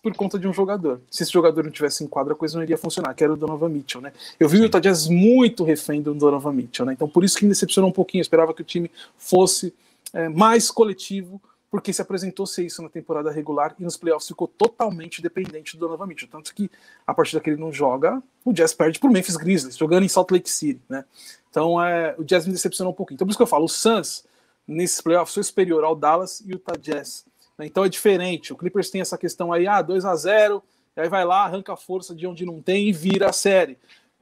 por 0.00 0.14
conta 0.14 0.38
de 0.38 0.46
um 0.46 0.52
jogador. 0.52 1.02
Se 1.10 1.24
esse 1.24 1.32
jogador 1.32 1.64
não 1.64 1.70
tivesse 1.72 2.04
em 2.04 2.06
quadra, 2.06 2.32
a 2.32 2.36
coisa 2.36 2.56
não 2.56 2.62
iria 2.62 2.78
funcionar, 2.78 3.12
que 3.12 3.24
era 3.24 3.32
o 3.32 3.36
Donovan 3.36 3.68
Mitchell, 3.68 4.00
né? 4.00 4.12
Eu 4.38 4.48
vi 4.48 4.58
Sim. 4.58 4.62
o 4.62 4.66
Utah 4.66 4.78
Jazz 4.78 5.08
muito 5.08 5.64
refém 5.64 6.00
do 6.00 6.14
Donovan 6.14 6.52
Mitchell, 6.52 6.86
né? 6.86 6.92
Então 6.92 7.08
por 7.08 7.24
isso 7.24 7.36
que 7.36 7.44
me 7.44 7.48
decepcionou 7.48 7.90
um 7.90 7.92
pouquinho. 7.92 8.20
Eu 8.20 8.22
esperava 8.22 8.54
que 8.54 8.62
o 8.62 8.64
time 8.64 8.88
fosse 9.18 9.74
é, 10.12 10.28
mais 10.28 10.70
coletivo, 10.70 11.42
porque 11.68 11.92
se 11.92 12.00
apresentou 12.00 12.46
ser 12.46 12.64
isso 12.64 12.80
na 12.82 12.88
temporada 12.88 13.32
regular 13.32 13.74
e 13.80 13.82
nos 13.82 13.96
playoffs 13.96 14.28
ficou 14.28 14.46
totalmente 14.46 15.20
dependente 15.20 15.76
do 15.76 15.80
Donovan 15.80 16.06
Mitchell. 16.06 16.28
Tanto 16.30 16.54
que 16.54 16.70
a 17.04 17.12
partir 17.12 17.34
daquele 17.34 17.56
não 17.56 17.72
joga, 17.72 18.22
o 18.44 18.52
Jazz 18.52 18.72
perde 18.72 19.00
pro 19.00 19.10
Memphis 19.10 19.36
Grizzlies, 19.36 19.76
jogando 19.76 20.04
em 20.04 20.08
Salt 20.08 20.30
Lake 20.30 20.48
City, 20.48 20.80
né? 20.88 21.04
Então 21.50 21.82
é, 21.82 22.14
o 22.16 22.22
Jazz 22.22 22.46
me 22.46 22.52
decepcionou 22.52 22.92
um 22.92 22.96
pouquinho. 22.96 23.16
Então 23.16 23.26
por 23.26 23.30
isso 23.32 23.38
que 23.38 23.42
eu 23.42 23.46
falo, 23.46 23.64
o 23.64 23.68
Suns 23.68 24.24
nesses 24.68 25.00
playoffs 25.00 25.34
foi 25.34 25.42
superior 25.42 25.82
ao 25.82 25.96
Dallas 25.96 26.40
e 26.46 26.52
o 26.52 26.52
Utah 26.52 26.78
Jazz? 26.78 27.24
Então 27.66 27.84
é 27.84 27.88
diferente. 27.88 28.52
O 28.52 28.56
Clippers 28.56 28.90
tem 28.90 29.00
essa 29.00 29.18
questão 29.18 29.52
aí, 29.52 29.66
ah, 29.66 29.82
2 29.82 30.04
a 30.04 30.14
0 30.14 30.62
aí 30.96 31.08
vai 31.08 31.24
lá, 31.24 31.44
arranca 31.44 31.72
a 31.72 31.76
força 31.76 32.14
de 32.14 32.26
onde 32.26 32.44
não 32.44 32.60
tem 32.60 32.88
e 32.88 32.92
vira 32.92 33.30
a 33.30 33.32
série. 33.32 33.78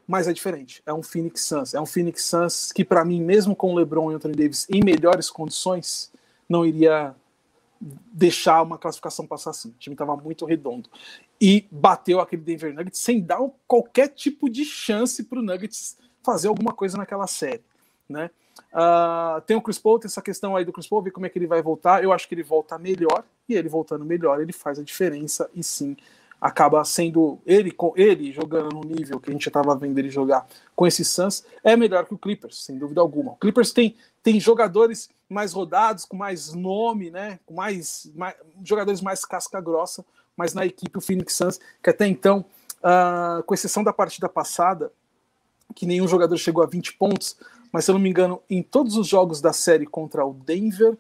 Mas 0.06 0.28
é 0.28 0.32
diferente. 0.32 0.82
É 0.86 0.92
um 0.92 1.02
Phoenix 1.02 1.42
Suns. 1.42 1.74
É 1.74 1.80
um 1.80 1.86
Phoenix 1.86 2.24
Suns 2.24 2.72
que, 2.72 2.84
para 2.84 3.04
mim, 3.04 3.20
mesmo 3.20 3.54
com 3.54 3.72
o 3.72 3.76
LeBron 3.76 4.10
e 4.10 4.14
Anthony 4.14 4.34
Davis 4.34 4.66
em 4.68 4.82
melhores 4.82 5.30
condições, 5.30 6.12
não 6.48 6.66
iria 6.66 7.14
deixar 7.80 8.62
uma 8.62 8.76
classificação 8.76 9.26
passar 9.26 9.50
assim. 9.50 9.70
O 9.70 9.74
time 9.78 9.94
estava 9.94 10.16
muito 10.16 10.44
redondo. 10.44 10.90
E 11.40 11.66
bateu 11.70 12.20
aquele 12.20 12.42
Denver 12.42 12.74
Nuggets 12.74 13.00
sem 13.00 13.20
dar 13.20 13.38
qualquer 13.66 14.08
tipo 14.08 14.50
de 14.50 14.64
chance 14.64 15.22
para 15.24 15.38
o 15.38 15.42
Nuggets 15.42 15.96
fazer 16.22 16.48
alguma 16.48 16.72
coisa 16.72 16.98
naquela 16.98 17.26
série, 17.26 17.62
né? 18.08 18.30
Uh, 18.72 19.40
tem 19.42 19.56
o 19.56 19.62
Chris 19.62 19.78
Paul, 19.78 19.98
tem 19.98 20.06
essa 20.06 20.22
questão 20.22 20.56
aí 20.56 20.64
do 20.64 20.72
Chris 20.72 20.86
Paul, 20.86 21.02
ver 21.02 21.10
como 21.10 21.26
é 21.26 21.28
que 21.28 21.38
ele 21.38 21.46
vai 21.46 21.60
voltar. 21.60 22.02
Eu 22.02 22.12
acho 22.12 22.28
que 22.28 22.34
ele 22.34 22.42
volta 22.42 22.78
melhor, 22.78 23.24
e 23.48 23.54
ele 23.54 23.68
voltando 23.68 24.04
melhor, 24.04 24.40
ele 24.40 24.52
faz 24.52 24.78
a 24.78 24.82
diferença, 24.82 25.50
e 25.54 25.62
sim, 25.62 25.96
acaba 26.40 26.82
sendo 26.84 27.38
ele 27.44 27.70
com 27.70 27.92
ele 27.96 28.32
jogando 28.32 28.74
no 28.74 28.80
nível 28.80 29.20
que 29.20 29.28
a 29.28 29.32
gente 29.32 29.44
já 29.44 29.50
estava 29.50 29.76
vendo 29.76 29.98
ele 29.98 30.08
jogar 30.08 30.46
com 30.74 30.86
esse 30.86 31.04
Suns, 31.04 31.44
é 31.62 31.76
melhor 31.76 32.06
que 32.06 32.14
o 32.14 32.18
Clippers, 32.18 32.64
sem 32.64 32.78
dúvida 32.78 33.00
alguma. 33.00 33.32
O 33.32 33.36
Clippers 33.36 33.72
tem, 33.72 33.94
tem 34.22 34.40
jogadores 34.40 35.10
mais 35.28 35.52
rodados, 35.52 36.04
com 36.04 36.16
mais 36.16 36.54
nome, 36.54 37.10
né? 37.10 37.38
Com 37.44 37.54
mais, 37.54 38.10
mais 38.14 38.34
jogadores 38.64 39.00
mais 39.00 39.24
casca 39.24 39.60
grossa, 39.60 40.04
mas 40.36 40.54
na 40.54 40.64
equipe 40.64 40.96
o 40.96 41.00
Phoenix 41.00 41.34
Suns, 41.34 41.60
que 41.82 41.90
até 41.90 42.06
então, 42.06 42.44
uh, 42.78 43.42
com 43.42 43.52
exceção 43.52 43.84
da 43.84 43.92
partida 43.92 44.28
passada, 44.28 44.90
que 45.74 45.86
nenhum 45.86 46.08
jogador 46.08 46.36
chegou 46.36 46.62
a 46.62 46.66
20 46.66 46.94
pontos, 46.94 47.36
mas 47.72 47.84
se 47.84 47.90
eu 47.90 47.94
não 47.94 48.00
me 48.00 48.10
engano, 48.10 48.42
em 48.48 48.62
todos 48.62 48.96
os 48.96 49.06
jogos 49.06 49.40
da 49.40 49.52
série 49.52 49.86
contra 49.86 50.24
o 50.24 50.34
Denver 50.34 50.96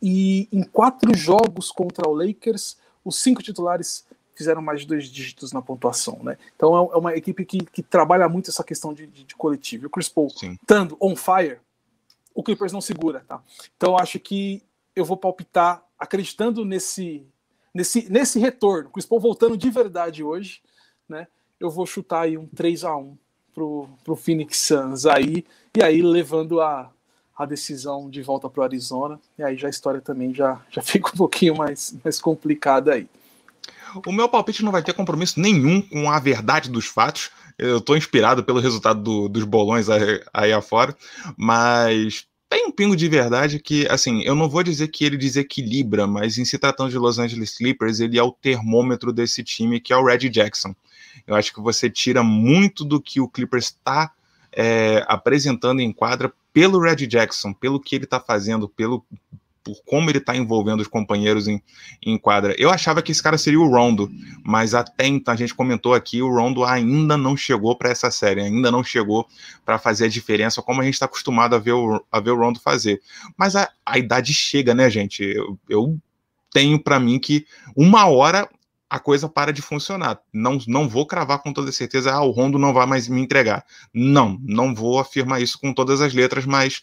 e 0.00 0.48
em 0.52 0.62
quatro 0.62 1.16
jogos 1.16 1.70
contra 1.70 2.08
o 2.08 2.14
Lakers, 2.14 2.76
os 3.04 3.20
cinco 3.20 3.42
titulares 3.42 4.04
fizeram 4.34 4.62
mais 4.62 4.80
de 4.80 4.86
dois 4.86 5.06
dígitos 5.06 5.52
na 5.52 5.62
pontuação, 5.62 6.18
né? 6.22 6.36
Então 6.56 6.74
é, 6.76 6.94
é 6.94 6.98
uma 6.98 7.14
equipe 7.14 7.44
que, 7.44 7.58
que 7.64 7.82
trabalha 7.82 8.28
muito 8.28 8.50
essa 8.50 8.64
questão 8.64 8.92
de, 8.92 9.06
de, 9.06 9.24
de 9.24 9.36
coletivo. 9.36 9.84
E 9.84 9.86
o 9.86 9.90
Chris 9.90 10.08
Paul, 10.08 10.28
estando 10.28 10.96
on 11.00 11.14
fire, 11.14 11.58
o 12.34 12.42
Clippers 12.42 12.72
não 12.72 12.80
segura, 12.80 13.24
tá? 13.26 13.42
Então 13.76 13.96
acho 13.96 14.18
que 14.18 14.62
eu 14.96 15.04
vou 15.04 15.16
palpitar 15.16 15.84
acreditando 15.98 16.64
nesse 16.64 17.26
nesse 17.74 18.10
nesse 18.10 18.38
retorno, 18.38 18.90
Chris 18.90 19.06
Paul 19.06 19.20
voltando 19.20 19.56
de 19.56 19.70
verdade 19.70 20.22
hoje, 20.22 20.60
né? 21.08 21.26
Eu 21.60 21.70
vou 21.70 21.86
chutar 21.86 22.22
aí 22.22 22.36
um 22.36 22.46
3 22.46 22.84
a 22.84 22.96
1 22.96 23.16
pro, 23.54 23.88
pro 24.04 24.16
Phoenix 24.16 24.58
Suns 24.58 25.06
aí 25.06 25.44
e 25.76 25.82
aí 25.82 26.02
levando 26.02 26.60
a, 26.60 26.90
a 27.36 27.46
decisão 27.46 28.08
de 28.10 28.22
volta 28.22 28.48
para 28.48 28.60
o 28.60 28.64
Arizona 28.64 29.20
e 29.38 29.42
aí 29.42 29.56
já 29.56 29.66
a 29.66 29.70
história 29.70 30.00
também 30.00 30.34
já 30.34 30.60
já 30.70 30.80
fica 30.82 31.08
um 31.08 31.16
pouquinho 31.16 31.56
mais 31.56 31.94
mais 32.04 32.20
complicada 32.20 32.94
aí. 32.94 33.06
O 34.06 34.12
meu 34.12 34.28
palpite 34.28 34.64
não 34.64 34.72
vai 34.72 34.82
ter 34.82 34.94
compromisso 34.94 35.38
nenhum 35.38 35.82
com 35.82 36.10
a 36.10 36.18
verdade 36.18 36.70
dos 36.70 36.86
fatos. 36.86 37.30
Eu 37.58 37.78
estou 37.78 37.94
inspirado 37.94 38.42
pelo 38.42 38.58
resultado 38.58 39.02
do, 39.02 39.28
dos 39.28 39.44
bolões 39.44 39.90
aí, 39.90 40.22
aí 40.32 40.52
afora, 40.52 40.96
mas 41.36 42.26
tem 42.52 42.66
um 42.66 42.70
pingo 42.70 42.94
de 42.94 43.08
verdade 43.08 43.58
que, 43.58 43.86
assim, 43.88 44.22
eu 44.24 44.34
não 44.34 44.46
vou 44.46 44.62
dizer 44.62 44.88
que 44.88 45.06
ele 45.06 45.16
desequilibra, 45.16 46.06
mas 46.06 46.36
em 46.36 46.44
se 46.44 46.58
tratando 46.58 46.90
de 46.90 46.98
Los 46.98 47.18
Angeles 47.18 47.56
Clippers, 47.56 47.98
ele 47.98 48.18
é 48.18 48.22
o 48.22 48.30
termômetro 48.30 49.10
desse 49.10 49.42
time, 49.42 49.80
que 49.80 49.90
é 49.90 49.96
o 49.96 50.04
Red 50.04 50.28
Jackson. 50.28 50.74
Eu 51.26 51.34
acho 51.34 51.52
que 51.52 51.60
você 51.60 51.88
tira 51.88 52.22
muito 52.22 52.84
do 52.84 53.00
que 53.00 53.20
o 53.20 53.28
Clippers 53.28 53.66
está 53.66 54.12
é, 54.52 55.04
apresentando 55.06 55.80
em 55.80 55.92
quadra 55.92 56.32
pelo 56.52 56.80
Red 56.80 57.06
Jackson, 57.06 57.52
pelo 57.52 57.80
que 57.80 57.94
ele 57.94 58.04
está 58.04 58.20
fazendo, 58.20 58.68
pelo 58.68 59.04
por 59.64 59.82
como 59.84 60.10
ele 60.10 60.18
está 60.18 60.36
envolvendo 60.36 60.80
os 60.80 60.88
companheiros 60.88 61.46
em, 61.46 61.62
em, 62.04 62.18
quadra. 62.18 62.54
Eu 62.58 62.70
achava 62.70 63.00
que 63.00 63.12
esse 63.12 63.22
cara 63.22 63.38
seria 63.38 63.60
o 63.60 63.68
Rondo, 63.68 64.10
mas 64.44 64.74
até 64.74 65.06
então 65.06 65.32
a 65.32 65.36
gente 65.36 65.54
comentou 65.54 65.94
aqui, 65.94 66.20
o 66.20 66.34
Rondo 66.34 66.64
ainda 66.64 67.16
não 67.16 67.36
chegou 67.36 67.76
para 67.76 67.90
essa 67.90 68.10
série, 68.10 68.40
ainda 68.40 68.70
não 68.70 68.82
chegou 68.82 69.26
para 69.64 69.78
fazer 69.78 70.06
a 70.06 70.08
diferença 70.08 70.60
como 70.62 70.80
a 70.80 70.84
gente 70.84 70.94
está 70.94 71.06
acostumado 71.06 71.54
a 71.54 71.58
ver, 71.58 71.72
o, 71.72 72.04
a 72.10 72.20
ver 72.20 72.32
o 72.32 72.38
Rondo 72.38 72.60
fazer. 72.60 73.00
Mas 73.36 73.54
a, 73.54 73.70
a 73.86 73.98
idade 73.98 74.34
chega, 74.34 74.74
né, 74.74 74.90
gente? 74.90 75.22
Eu, 75.22 75.58
eu 75.68 75.96
tenho 76.52 76.78
para 76.78 76.98
mim 76.98 77.18
que 77.18 77.46
uma 77.76 78.06
hora 78.06 78.48
a 78.92 78.98
coisa 78.98 79.26
para 79.26 79.54
de 79.54 79.62
funcionar. 79.62 80.20
Não, 80.30 80.58
não 80.66 80.86
vou 80.86 81.06
cravar 81.06 81.38
com 81.38 81.50
toda 81.50 81.72
certeza, 81.72 82.12
ah, 82.12 82.20
o 82.20 82.30
Rondo 82.30 82.58
não 82.58 82.74
vai 82.74 82.84
mais 82.84 83.08
me 83.08 83.22
entregar. 83.22 83.64
Não, 83.90 84.38
não 84.42 84.74
vou 84.74 84.98
afirmar 84.98 85.40
isso 85.40 85.58
com 85.58 85.72
todas 85.72 86.02
as 86.02 86.12
letras, 86.12 86.44
mas 86.44 86.82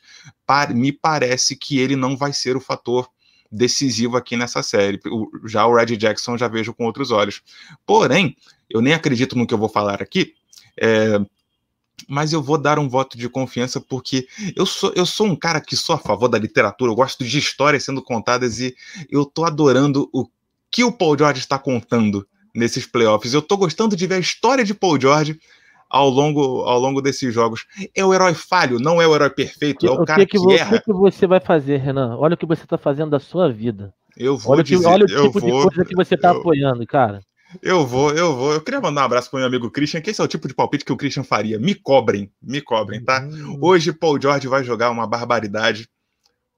me 0.74 0.92
parece 0.92 1.56
que 1.56 1.78
ele 1.78 1.96
não 1.96 2.18
vai 2.18 2.34
ser 2.34 2.58
o 2.58 2.60
fator 2.60 3.08
decisivo 3.52 4.18
aqui 4.18 4.36
nessa 4.36 4.64
série. 4.64 5.00
O, 5.06 5.30
já 5.48 5.68
o 5.68 5.76
Red 5.76 5.96
Jackson 5.98 6.36
já 6.36 6.48
vejo 6.48 6.74
com 6.74 6.84
outros 6.86 7.12
olhos. 7.12 7.44
Porém, 7.86 8.36
eu 8.68 8.82
nem 8.82 8.96
acredito 8.96 9.38
no 9.38 9.46
que 9.46 9.54
eu 9.54 9.60
vou 9.60 9.70
falar 9.70 10.02
aqui. 10.02 10.34
É, 10.82 11.20
mas 12.08 12.34
eu 12.34 12.42
vou 12.42 12.58
dar 12.58 12.80
um 12.80 12.90
voto 12.90 13.20
de 13.20 13.30
confiança 13.30 13.80
porque 13.80 14.28
eu 14.56 14.66
sou, 14.66 14.92
eu 14.96 15.06
sou 15.06 15.28
um 15.28 15.36
cara 15.36 15.62
que 15.62 15.76
sou 15.76 15.94
a 15.94 16.00
favor 16.00 16.28
da 16.28 16.40
literatura, 16.40 16.90
eu 16.90 16.96
gosto 16.96 17.24
de 17.24 17.38
histórias 17.38 17.84
sendo 17.84 18.02
contadas 18.02 18.60
e 18.60 18.76
eu 19.12 19.26
tô 19.26 19.46
adorando 19.46 20.10
o 20.12 20.28
que 20.72 20.84
o 20.84 20.92
Paul 20.92 21.18
George 21.18 21.40
está 21.40 21.58
contando 21.58 22.28
nesses 22.54 22.86
playoffs. 22.86 23.34
Eu 23.34 23.40
estou 23.40 23.58
gostando 23.58 23.96
de 23.96 24.08
ver 24.08 24.16
a 24.16 24.20
história 24.20 24.64
de 24.64 24.74
Paul 24.74 25.00
George 25.00 25.40
ao 25.90 26.10
longo, 26.10 26.64
ao 26.64 26.80
longo 26.80 27.02
desses 27.02 27.34
jogos. 27.34 27.66
É 27.96 28.06
o 28.06 28.14
herói 28.14 28.34
falho, 28.34 28.80
não 28.80 29.02
é 29.02 29.08
o 29.08 29.16
herói 29.16 29.30
perfeito, 29.30 29.86
é 29.86 29.90
o, 29.90 30.02
o 30.02 30.06
cara 30.06 30.26
que, 30.26 30.38
que, 30.38 30.46
que 30.46 30.54
erra. 30.54 30.78
O 30.78 30.82
que 30.82 30.94
você 30.94 31.26
vai 31.26 31.40
fazer, 31.40 31.78
Renan? 31.78 32.16
Olha 32.18 32.36
o 32.36 32.38
que 32.38 32.46
você 32.46 32.64
está 32.64 32.78
fazendo 32.78 33.12
da 33.12 33.20
sua 33.20 33.52
vida. 33.52 33.94
Eu 34.16 34.38
vou 34.38 34.54
olha, 34.54 34.64
dizer, 34.64 34.84
que, 34.84 34.90
olha 34.90 35.06
o 35.06 35.08
tipo 35.08 35.40
vou, 35.40 35.42
de 35.42 35.68
coisa 35.68 35.86
que 35.86 35.96
você 35.96 36.16
está 36.16 36.32
apoiando, 36.32 36.86
cara. 36.86 37.22
Eu 37.64 37.86
vou, 37.86 38.12
eu 38.12 38.36
vou. 38.36 38.54
Eu 38.54 38.62
queria 38.62 38.80
mandar 38.80 39.02
um 39.02 39.06
abraço 39.06 39.30
para 39.30 39.40
meu 39.40 39.48
amigo 39.48 39.72
Christian, 39.72 40.02
que 40.02 40.12
esse 40.12 40.22
é 40.22 40.24
o 40.24 40.28
tipo 40.28 40.48
de 40.48 40.54
palpite 40.54 40.86
que 40.86 40.92
o 40.92 40.98
Christian 40.98 41.24
faria. 41.24 41.58
Me 41.58 41.74
cobrem, 41.74 42.32
me 42.42 42.62
cobrem, 42.62 43.04
tá? 43.04 43.24
Uhum. 43.24 43.58
Hoje 43.60 43.92
Paul 43.92 44.22
George 44.22 44.48
vai 44.48 44.64
jogar 44.64 44.92
uma 44.92 45.08
barbaridade. 45.08 45.90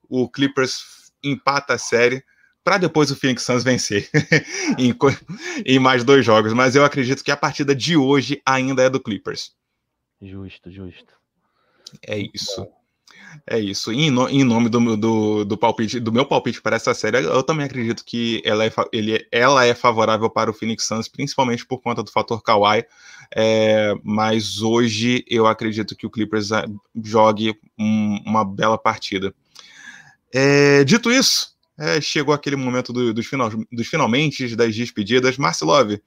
O 0.09 0.27
Clippers 0.27 0.81
empata 1.23 1.75
a 1.75 1.77
série 1.77 2.21
para 2.63 2.77
depois 2.77 3.11
o 3.11 3.15
Phoenix 3.15 3.43
Suns 3.43 3.63
vencer 3.63 4.09
em, 4.77 4.95
em, 5.65 5.79
mais 5.79 6.03
dois 6.03 6.25
jogos. 6.25 6.53
Mas 6.53 6.75
eu 6.75 6.85
acredito 6.85 7.23
que 7.23 7.31
a 7.31 7.38
partida 7.38 7.75
de 7.75 7.97
hoje 7.97 8.41
ainda 8.45 8.83
é 8.83 8.89
do 8.89 8.99
Clippers. 8.99 9.53
Justo, 10.21 10.71
justo. 10.71 11.13
É 12.07 12.17
isso. 12.33 12.67
É 13.47 13.59
isso. 13.59 13.91
Em, 13.91 14.11
no, 14.11 14.29
em 14.29 14.43
nome 14.43 14.69
do, 14.69 14.97
do, 14.97 15.45
do, 15.45 15.57
palpite, 15.57 15.99
do 15.99 16.11
meu 16.11 16.25
palpite 16.25 16.61
para 16.61 16.75
essa 16.75 16.93
série, 16.93 17.17
eu 17.17 17.43
também 17.43 17.65
acredito 17.65 18.03
que 18.05 18.41
ela 18.45 18.65
é, 18.65 18.71
ele, 18.91 19.25
ela 19.31 19.65
é 19.65 19.73
favorável 19.73 20.29
para 20.29 20.51
o 20.51 20.53
Phoenix 20.53 20.85
Suns, 20.85 21.07
principalmente 21.07 21.65
por 21.65 21.79
conta 21.79 22.03
do 22.03 22.11
fator 22.11 22.41
Kawhi. 22.41 22.85
É, 23.33 23.93
mas 24.03 24.61
hoje 24.61 25.23
eu 25.29 25.47
acredito 25.47 25.95
que 25.95 26.05
o 26.05 26.09
Clippers 26.09 26.51
ah, 26.51 26.65
jogue 27.03 27.57
um, 27.79 28.21
uma 28.25 28.43
bela 28.43 28.77
partida. 28.77 29.33
É, 30.33 30.83
dito 30.83 31.11
isso, 31.11 31.55
é, 31.77 31.99
chegou 31.99 32.34
aquele 32.34 32.56
momento 32.56 32.91
do, 32.93 33.14
dos, 33.14 33.26
final, 33.26 33.49
dos 33.72 33.88
finalmente, 33.88 34.56
das 34.56 34.76
despedidas. 34.76 35.38
Marcelov, 35.38 35.99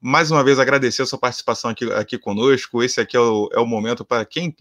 mais 0.00 0.30
uma 0.30 0.42
vez 0.42 0.58
agradecer 0.58 1.02
a 1.02 1.06
sua 1.06 1.18
participação 1.18 1.70
aqui, 1.70 1.84
aqui 1.92 2.18
conosco. 2.18 2.82
Esse 2.82 3.00
aqui 3.00 3.16
é 3.16 3.20
o, 3.20 3.48
é 3.52 3.58
o 3.58 3.66
momento 3.66 4.04
para 4.04 4.24
quem, 4.24 4.54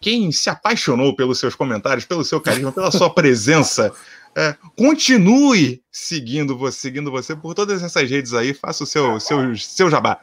quem 0.00 0.32
se 0.32 0.50
apaixonou 0.50 1.14
pelos 1.14 1.38
seus 1.38 1.54
comentários, 1.54 2.04
pelo 2.04 2.24
seu 2.24 2.40
carisma, 2.40 2.72
pela 2.72 2.90
sua 2.90 3.12
presença. 3.12 3.92
É, 4.34 4.56
continue 4.78 5.84
seguindo 5.92 6.56
você, 6.56 6.78
seguindo 6.78 7.10
você 7.10 7.36
por 7.36 7.54
todas 7.54 7.82
essas 7.82 8.08
redes 8.08 8.32
aí. 8.32 8.54
Faça 8.54 8.82
o 8.82 8.86
seu, 8.86 9.20
seu, 9.20 9.54
seu 9.58 9.90
jabá. 9.90 10.18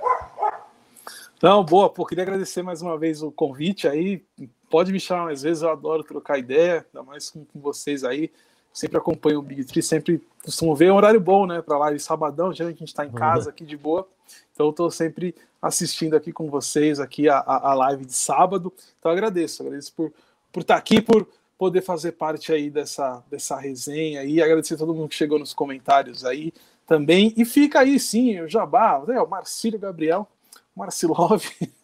Não, 1.39 1.63
boa, 1.63 1.93
pô, 1.93 2.03
queria 2.07 2.23
agradecer 2.23 2.63
mais 2.63 2.81
uma 2.81 2.97
vez 2.97 3.21
o 3.21 3.31
convite 3.31 3.87
aí. 3.87 4.25
Pode 4.67 4.91
me 4.91 4.99
chamar 4.99 5.25
mais 5.25 5.43
vezes, 5.43 5.61
eu 5.61 5.69
adoro 5.69 6.03
trocar 6.03 6.39
ideia, 6.39 6.83
ainda 6.87 7.05
mais 7.05 7.29
com, 7.29 7.45
com 7.45 7.61
vocês 7.61 8.03
aí 8.03 8.31
sempre 8.73 8.97
acompanho 8.97 9.39
o 9.39 9.41
Big 9.41 9.63
Tree, 9.65 9.81
sempre 9.81 10.21
costumo 10.43 10.75
ver. 10.75 10.87
É 10.87 10.93
um 10.93 10.95
horário 10.95 11.19
bom, 11.19 11.45
né, 11.45 11.61
para 11.61 11.77
live 11.77 11.99
sabadão, 11.99 12.53
já 12.53 12.65
que 12.65 12.69
a 12.69 12.73
gente 12.73 12.83
está 12.85 13.05
em 13.05 13.11
casa 13.11 13.49
aqui 13.49 13.65
de 13.65 13.77
boa. 13.77 14.07
Então 14.53 14.67
eu 14.67 14.71
estou 14.71 14.91
sempre 14.91 15.35
assistindo 15.61 16.15
aqui 16.15 16.31
com 16.31 16.49
vocês 16.49 16.99
aqui 16.99 17.27
a, 17.27 17.39
a, 17.39 17.73
live 17.73 18.05
de 18.05 18.13
sábado. 18.13 18.71
Então 18.99 19.11
agradeço, 19.11 19.63
agradeço 19.63 19.93
por 19.93 20.11
por 20.51 20.61
estar 20.61 20.75
tá 20.75 20.79
aqui, 20.79 20.99
por 20.99 21.27
poder 21.57 21.81
fazer 21.81 22.13
parte 22.13 22.51
aí 22.51 22.69
dessa 22.69 23.23
dessa 23.29 23.55
resenha 23.57 24.23
e 24.23 24.41
agradecer 24.41 24.75
a 24.75 24.77
todo 24.77 24.93
mundo 24.93 25.09
que 25.09 25.15
chegou 25.15 25.37
nos 25.37 25.53
comentários 25.53 26.25
aí 26.25 26.53
também. 26.87 27.33
E 27.37 27.45
fica 27.45 27.81
aí 27.81 27.99
sim, 27.99 28.39
o 28.41 28.47
Jabá, 28.47 29.03
né, 29.07 29.21
o 29.21 29.27
Marcílio 29.27 29.79
Gabriel, 29.79 30.27
Marcilov 30.75 31.43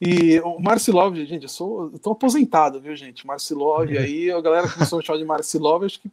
e 0.00 0.40
o 0.40 0.58
Marcilov, 0.58 1.14
gente, 1.24 1.44
eu 1.44 1.48
sou. 1.48 1.90
Eu 1.92 1.98
tô 1.98 2.10
aposentado, 2.12 2.80
viu, 2.80 2.96
gente? 2.96 3.26
Marcilov, 3.26 3.90
uhum. 3.90 3.98
aí 3.98 4.30
a 4.30 4.40
galera 4.40 4.68
começou 4.68 4.96
a 4.96 5.00
me 5.00 5.06
chamar 5.06 5.18
de 5.18 5.24
Marcilov, 5.24 5.84
acho 5.84 6.00
que 6.00 6.10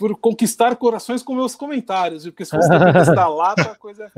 por 0.00 0.16
conquistar 0.16 0.74
corações 0.76 1.22
com 1.22 1.34
meus 1.34 1.54
comentários, 1.54 2.24
viu? 2.24 2.32
porque 2.32 2.46
se 2.46 2.56
você 2.56 2.68
conquistar 2.80 3.28
lá, 3.28 3.52
a 3.52 3.74
coisa 3.74 4.10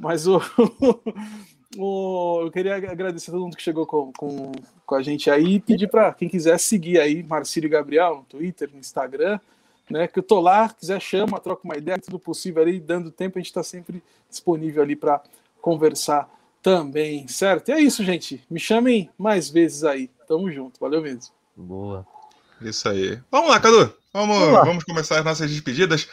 Mas 0.00 0.26
o, 0.26 0.40
o, 1.76 2.40
eu 2.40 2.50
queria 2.50 2.74
agradecer 2.74 3.30
a 3.30 3.34
todo 3.34 3.42
mundo 3.42 3.54
que 3.54 3.62
chegou 3.62 3.84
com, 3.84 4.10
com, 4.14 4.52
com 4.86 4.94
a 4.94 5.02
gente 5.02 5.30
aí 5.30 5.56
e 5.56 5.60
pedir 5.60 5.88
para 5.88 6.10
quem 6.14 6.26
quiser 6.26 6.58
seguir 6.58 6.98
aí 6.98 7.22
Marcílio 7.22 7.68
Gabriel 7.68 8.16
no 8.16 8.24
Twitter, 8.24 8.70
no 8.72 8.80
Instagram, 8.80 9.38
né? 9.90 10.08
Que 10.08 10.20
eu 10.20 10.22
tô 10.22 10.40
lá, 10.40 10.70
quiser 10.70 11.02
chama, 11.02 11.38
troca 11.38 11.60
uma 11.62 11.76
ideia, 11.76 11.98
tudo 11.98 12.18
possível 12.18 12.62
ali, 12.62 12.80
dando 12.80 13.10
tempo, 13.10 13.38
a 13.38 13.42
gente 13.42 13.48
está 13.48 13.62
sempre 13.62 14.02
disponível 14.30 14.82
ali 14.82 14.96
para 14.96 15.22
conversar 15.64 16.28
também, 16.62 17.26
certo? 17.26 17.70
E 17.70 17.72
é 17.72 17.80
isso, 17.80 18.04
gente. 18.04 18.44
Me 18.50 18.60
chamem 18.60 19.08
mais 19.16 19.48
vezes 19.48 19.82
aí. 19.82 20.10
Tamo 20.28 20.52
junto. 20.52 20.78
Valeu 20.78 21.00
mesmo. 21.00 21.32
Boa. 21.56 22.06
Isso 22.60 22.86
aí. 22.86 23.18
Vamos 23.30 23.48
lá, 23.48 23.58
Cadu. 23.58 23.94
Vamos, 24.12 24.38
vamos, 24.38 24.52
lá. 24.52 24.64
vamos 24.64 24.84
começar 24.84 25.18
as 25.18 25.24
nossas 25.24 25.50
despedidas. 25.50 26.06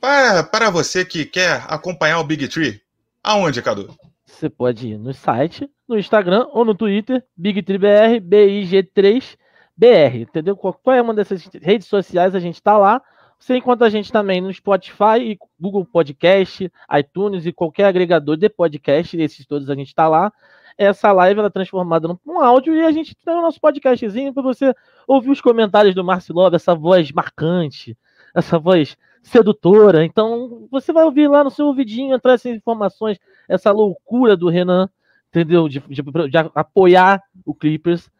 Para, 0.00 0.42
para 0.42 0.70
você 0.70 1.04
que 1.04 1.26
quer 1.26 1.66
acompanhar 1.68 2.18
o 2.18 2.24
Big 2.24 2.48
Tree, 2.48 2.80
aonde, 3.22 3.60
Cadu? 3.60 3.94
você 4.26 4.48
pode 4.48 4.88
ir 4.88 4.98
no 4.98 5.12
site, 5.12 5.68
no 5.86 5.98
Instagram 5.98 6.46
ou 6.52 6.64
no 6.64 6.74
Twitter, 6.74 7.22
BigTreeBR, 7.36 8.20
BIG3BR, 8.20 10.22
entendeu? 10.22 10.56
Qual 10.56 10.80
é 10.94 11.02
uma 11.02 11.12
dessas 11.12 11.44
redes 11.60 11.88
sociais 11.88 12.34
a 12.34 12.40
gente 12.40 12.54
está 12.54 12.78
lá. 12.78 13.02
Você 13.38 13.56
encontra 13.56 13.86
a 13.86 13.90
gente 13.90 14.10
também 14.10 14.40
no 14.40 14.52
Spotify, 14.52 15.38
Google 15.58 15.84
Podcast, 15.84 16.70
iTunes 16.98 17.46
e 17.46 17.52
qualquer 17.52 17.84
agregador 17.84 18.36
de 18.36 18.48
podcast, 18.48 19.16
esses 19.16 19.46
todos 19.46 19.70
a 19.70 19.74
gente 19.74 19.88
está 19.88 20.08
lá. 20.08 20.32
Essa 20.76 21.12
live 21.12 21.38
ela 21.38 21.48
é 21.48 21.50
transformada 21.50 22.08
num 22.24 22.40
áudio 22.40 22.74
e 22.74 22.84
a 22.84 22.90
gente 22.90 23.14
tem 23.14 23.34
o 23.34 23.42
nosso 23.42 23.60
podcastzinho 23.60 24.34
para 24.34 24.42
você 24.42 24.74
ouvir 25.06 25.30
os 25.30 25.40
comentários 25.40 25.94
do 25.94 26.04
Marcio 26.04 26.34
Love, 26.34 26.56
essa 26.56 26.74
voz 26.74 27.10
marcante, 27.12 27.96
essa 28.34 28.58
voz 28.58 28.96
sedutora. 29.22 30.04
Então, 30.04 30.68
você 30.70 30.92
vai 30.92 31.04
ouvir 31.04 31.28
lá 31.28 31.42
no 31.44 31.50
seu 31.50 31.66
ouvidinho, 31.66 32.14
entrar 32.14 32.34
essas 32.34 32.54
informações, 32.54 33.18
essa 33.48 33.70
loucura 33.70 34.36
do 34.36 34.48
Renan, 34.48 34.88
entendeu? 35.28 35.68
De, 35.68 35.80
de, 35.80 36.02
de 36.02 36.38
apoiar 36.54 37.22
o 37.44 37.54
Clippers. 37.54 38.10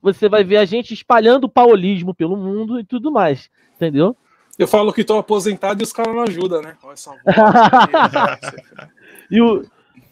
Você 0.00 0.28
vai 0.28 0.44
ver 0.44 0.56
a 0.56 0.64
gente 0.64 0.92
espalhando 0.92 1.44
o 1.44 1.48
paulismo 1.48 2.14
pelo 2.14 2.36
mundo 2.36 2.80
e 2.80 2.84
tudo 2.84 3.12
mais, 3.12 3.50
entendeu? 3.74 4.16
Eu 4.62 4.68
falo 4.68 4.92
que 4.92 5.00
estou 5.00 5.18
aposentado 5.18 5.82
e 5.82 5.84
os 5.84 5.92
caras 5.92 6.14
não 6.14 6.22
ajudam, 6.22 6.62
né? 6.62 6.76
e, 9.28 9.40
o... 9.40 9.64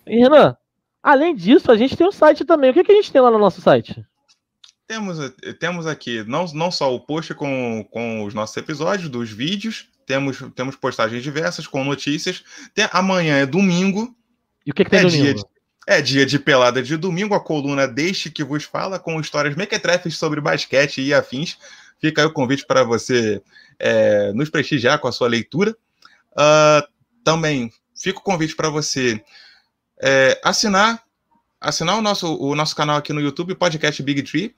e 0.06 0.18
Renan, 0.18 0.56
além 1.00 1.36
disso, 1.36 1.70
a 1.70 1.76
gente 1.76 1.96
tem 1.96 2.04
o 2.04 2.10
um 2.10 2.12
site 2.12 2.44
também. 2.44 2.70
O 2.70 2.74
que, 2.74 2.82
que 2.82 2.90
a 2.90 2.94
gente 2.96 3.12
tem 3.12 3.20
lá 3.20 3.30
no 3.30 3.38
nosso 3.38 3.60
site? 3.60 4.04
Temos, 4.88 5.18
temos 5.60 5.86
aqui 5.86 6.24
não, 6.26 6.46
não 6.52 6.72
só 6.72 6.92
o 6.92 6.98
post 6.98 7.32
com, 7.34 7.86
com 7.92 8.24
os 8.24 8.34
nossos 8.34 8.56
episódios, 8.56 9.08
dos 9.08 9.30
vídeos, 9.30 9.88
temos, 10.04 10.42
temos 10.56 10.74
postagens 10.74 11.22
diversas 11.22 11.68
com 11.68 11.84
notícias. 11.84 12.42
Tem, 12.74 12.88
amanhã 12.90 13.36
é 13.36 13.46
domingo. 13.46 14.12
E 14.66 14.72
o 14.72 14.74
que, 14.74 14.82
que 14.82 14.90
tem 14.90 14.98
é 14.98 15.02
domingo? 15.04 15.22
Dia 15.22 15.34
de, 15.34 15.44
é 15.86 16.02
dia 16.02 16.26
de 16.26 16.40
pelada 16.40 16.82
de 16.82 16.96
domingo, 16.96 17.36
a 17.36 17.40
coluna 17.40 17.86
Deixe 17.86 18.30
que 18.30 18.42
vos 18.42 18.64
fala, 18.64 18.98
com 18.98 19.20
histórias 19.20 19.54
mequetrefes 19.54 20.18
sobre 20.18 20.40
basquete 20.40 21.00
e 21.00 21.14
afins. 21.14 21.56
Fica 22.00 22.22
aí 22.22 22.26
o 22.26 22.32
convite 22.32 22.66
para 22.66 22.82
você 22.82 23.40
é, 23.80 24.32
nos 24.32 24.50
prestigiar 24.50 24.98
com 24.98 25.08
a 25.08 25.12
sua 25.12 25.28
leitura. 25.28 25.76
Uh, 26.32 26.86
também 27.24 27.72
fica 27.96 28.18
o 28.18 28.22
convite 28.22 28.54
para 28.54 28.70
você 28.70 29.22
é, 30.00 30.40
assinar 30.44 31.02
assinar 31.60 31.98
o 31.98 32.02
nosso, 32.02 32.34
o 32.36 32.54
nosso 32.54 32.74
canal 32.74 32.96
aqui 32.96 33.12
no 33.12 33.20
YouTube, 33.20 33.54
Podcast 33.54 34.02
Big 34.02 34.22
Tree. 34.22 34.54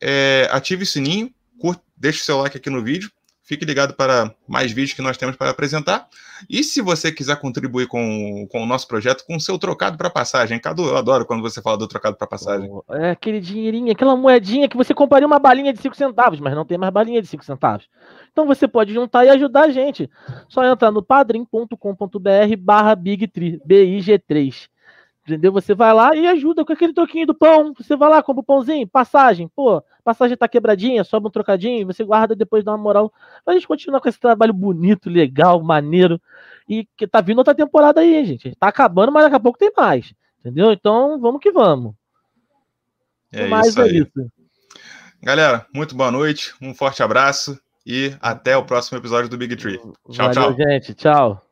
É, 0.00 0.48
ative 0.52 0.84
o 0.84 0.86
sininho, 0.86 1.34
curte, 1.58 1.82
deixe 1.96 2.20
o 2.20 2.24
seu 2.24 2.38
like 2.38 2.56
aqui 2.56 2.70
no 2.70 2.82
vídeo. 2.82 3.10
Fique 3.46 3.64
ligado 3.64 3.94
para 3.94 4.34
mais 4.48 4.72
vídeos 4.72 4.92
que 4.92 5.00
nós 5.00 5.16
temos 5.16 5.36
para 5.36 5.50
apresentar. 5.50 6.08
E 6.50 6.64
se 6.64 6.82
você 6.82 7.12
quiser 7.12 7.40
contribuir 7.40 7.86
com, 7.86 8.44
com 8.50 8.60
o 8.60 8.66
nosso 8.66 8.88
projeto, 8.88 9.24
com 9.24 9.36
o 9.36 9.40
seu 9.40 9.56
trocado 9.56 9.96
para 9.96 10.10
passagem. 10.10 10.58
Cadu, 10.58 10.82
eu 10.82 10.96
adoro 10.96 11.24
quando 11.24 11.42
você 11.42 11.62
fala 11.62 11.78
do 11.78 11.86
trocado 11.86 12.16
para 12.16 12.26
passagem. 12.26 12.68
É 12.90 13.10
aquele 13.12 13.38
dinheirinho, 13.40 13.92
aquela 13.92 14.16
moedinha 14.16 14.68
que 14.68 14.76
você 14.76 14.92
compraria 14.92 15.28
uma 15.28 15.38
balinha 15.38 15.72
de 15.72 15.80
5 15.80 15.94
centavos, 15.94 16.40
mas 16.40 16.56
não 16.56 16.64
tem 16.64 16.76
mais 16.76 16.92
balinha 16.92 17.22
de 17.22 17.28
5 17.28 17.44
centavos. 17.44 17.88
Então 18.32 18.48
você 18.48 18.66
pode 18.66 18.92
juntar 18.92 19.24
e 19.24 19.28
ajudar 19.28 19.66
a 19.66 19.70
gente. 19.70 20.10
Só 20.48 20.64
entrar 20.64 20.90
no 20.90 21.00
padrim.com.br 21.00 21.76
barra 22.58 22.96
Big3, 22.96 23.60
B-I-G-3. 23.64 24.68
Entendeu? 25.24 25.52
Você 25.52 25.72
vai 25.72 25.92
lá 25.92 26.16
e 26.16 26.26
ajuda 26.26 26.64
com 26.64 26.72
aquele 26.72 26.92
troquinho 26.92 27.26
do 27.26 27.34
pão. 27.34 27.72
Você 27.74 27.96
vai 27.96 28.08
lá, 28.08 28.22
compra 28.22 28.40
o 28.40 28.44
pãozinho, 28.44 28.86
passagem. 28.88 29.48
Pô, 29.54 29.82
passagem 30.06 30.36
tá 30.36 30.46
quebradinha, 30.46 31.02
sobe 31.02 31.26
um 31.26 31.30
trocadinho, 31.30 31.84
você 31.84 32.04
guarda 32.04 32.36
depois 32.36 32.64
dá 32.64 32.70
uma 32.70 32.78
moral. 32.78 33.12
Pra 33.44 33.54
gente 33.54 33.66
continuar 33.66 34.00
com 34.00 34.08
esse 34.08 34.20
trabalho 34.20 34.54
bonito, 34.54 35.10
legal, 35.10 35.60
maneiro. 35.60 36.20
E 36.68 36.88
que 36.96 37.08
tá 37.08 37.20
vindo 37.20 37.38
outra 37.38 37.54
temporada 37.54 38.00
aí, 38.00 38.24
gente. 38.24 38.54
Tá 38.54 38.68
acabando, 38.68 39.10
mas 39.10 39.24
daqui 39.24 39.34
a 39.34 39.40
pouco 39.40 39.58
tem 39.58 39.72
mais. 39.76 40.14
Entendeu? 40.38 40.70
Então, 40.70 41.20
vamos 41.20 41.40
que 41.40 41.50
vamos. 41.50 41.92
É 43.32 43.48
mais 43.48 43.68
isso 43.68 43.82
é 43.82 43.88
isso. 43.88 44.30
Galera, 45.20 45.66
muito 45.74 45.96
boa 45.96 46.12
noite, 46.12 46.54
um 46.62 46.72
forte 46.72 47.02
abraço 47.02 47.58
e 47.84 48.14
até 48.20 48.56
o 48.56 48.64
próximo 48.64 48.98
episódio 48.98 49.28
do 49.28 49.36
Big 49.36 49.56
Tree. 49.56 49.78
Tchau, 49.78 50.32
Valeu, 50.32 50.32
tchau. 50.32 50.54
gente. 50.54 50.94
Tchau. 50.94 51.45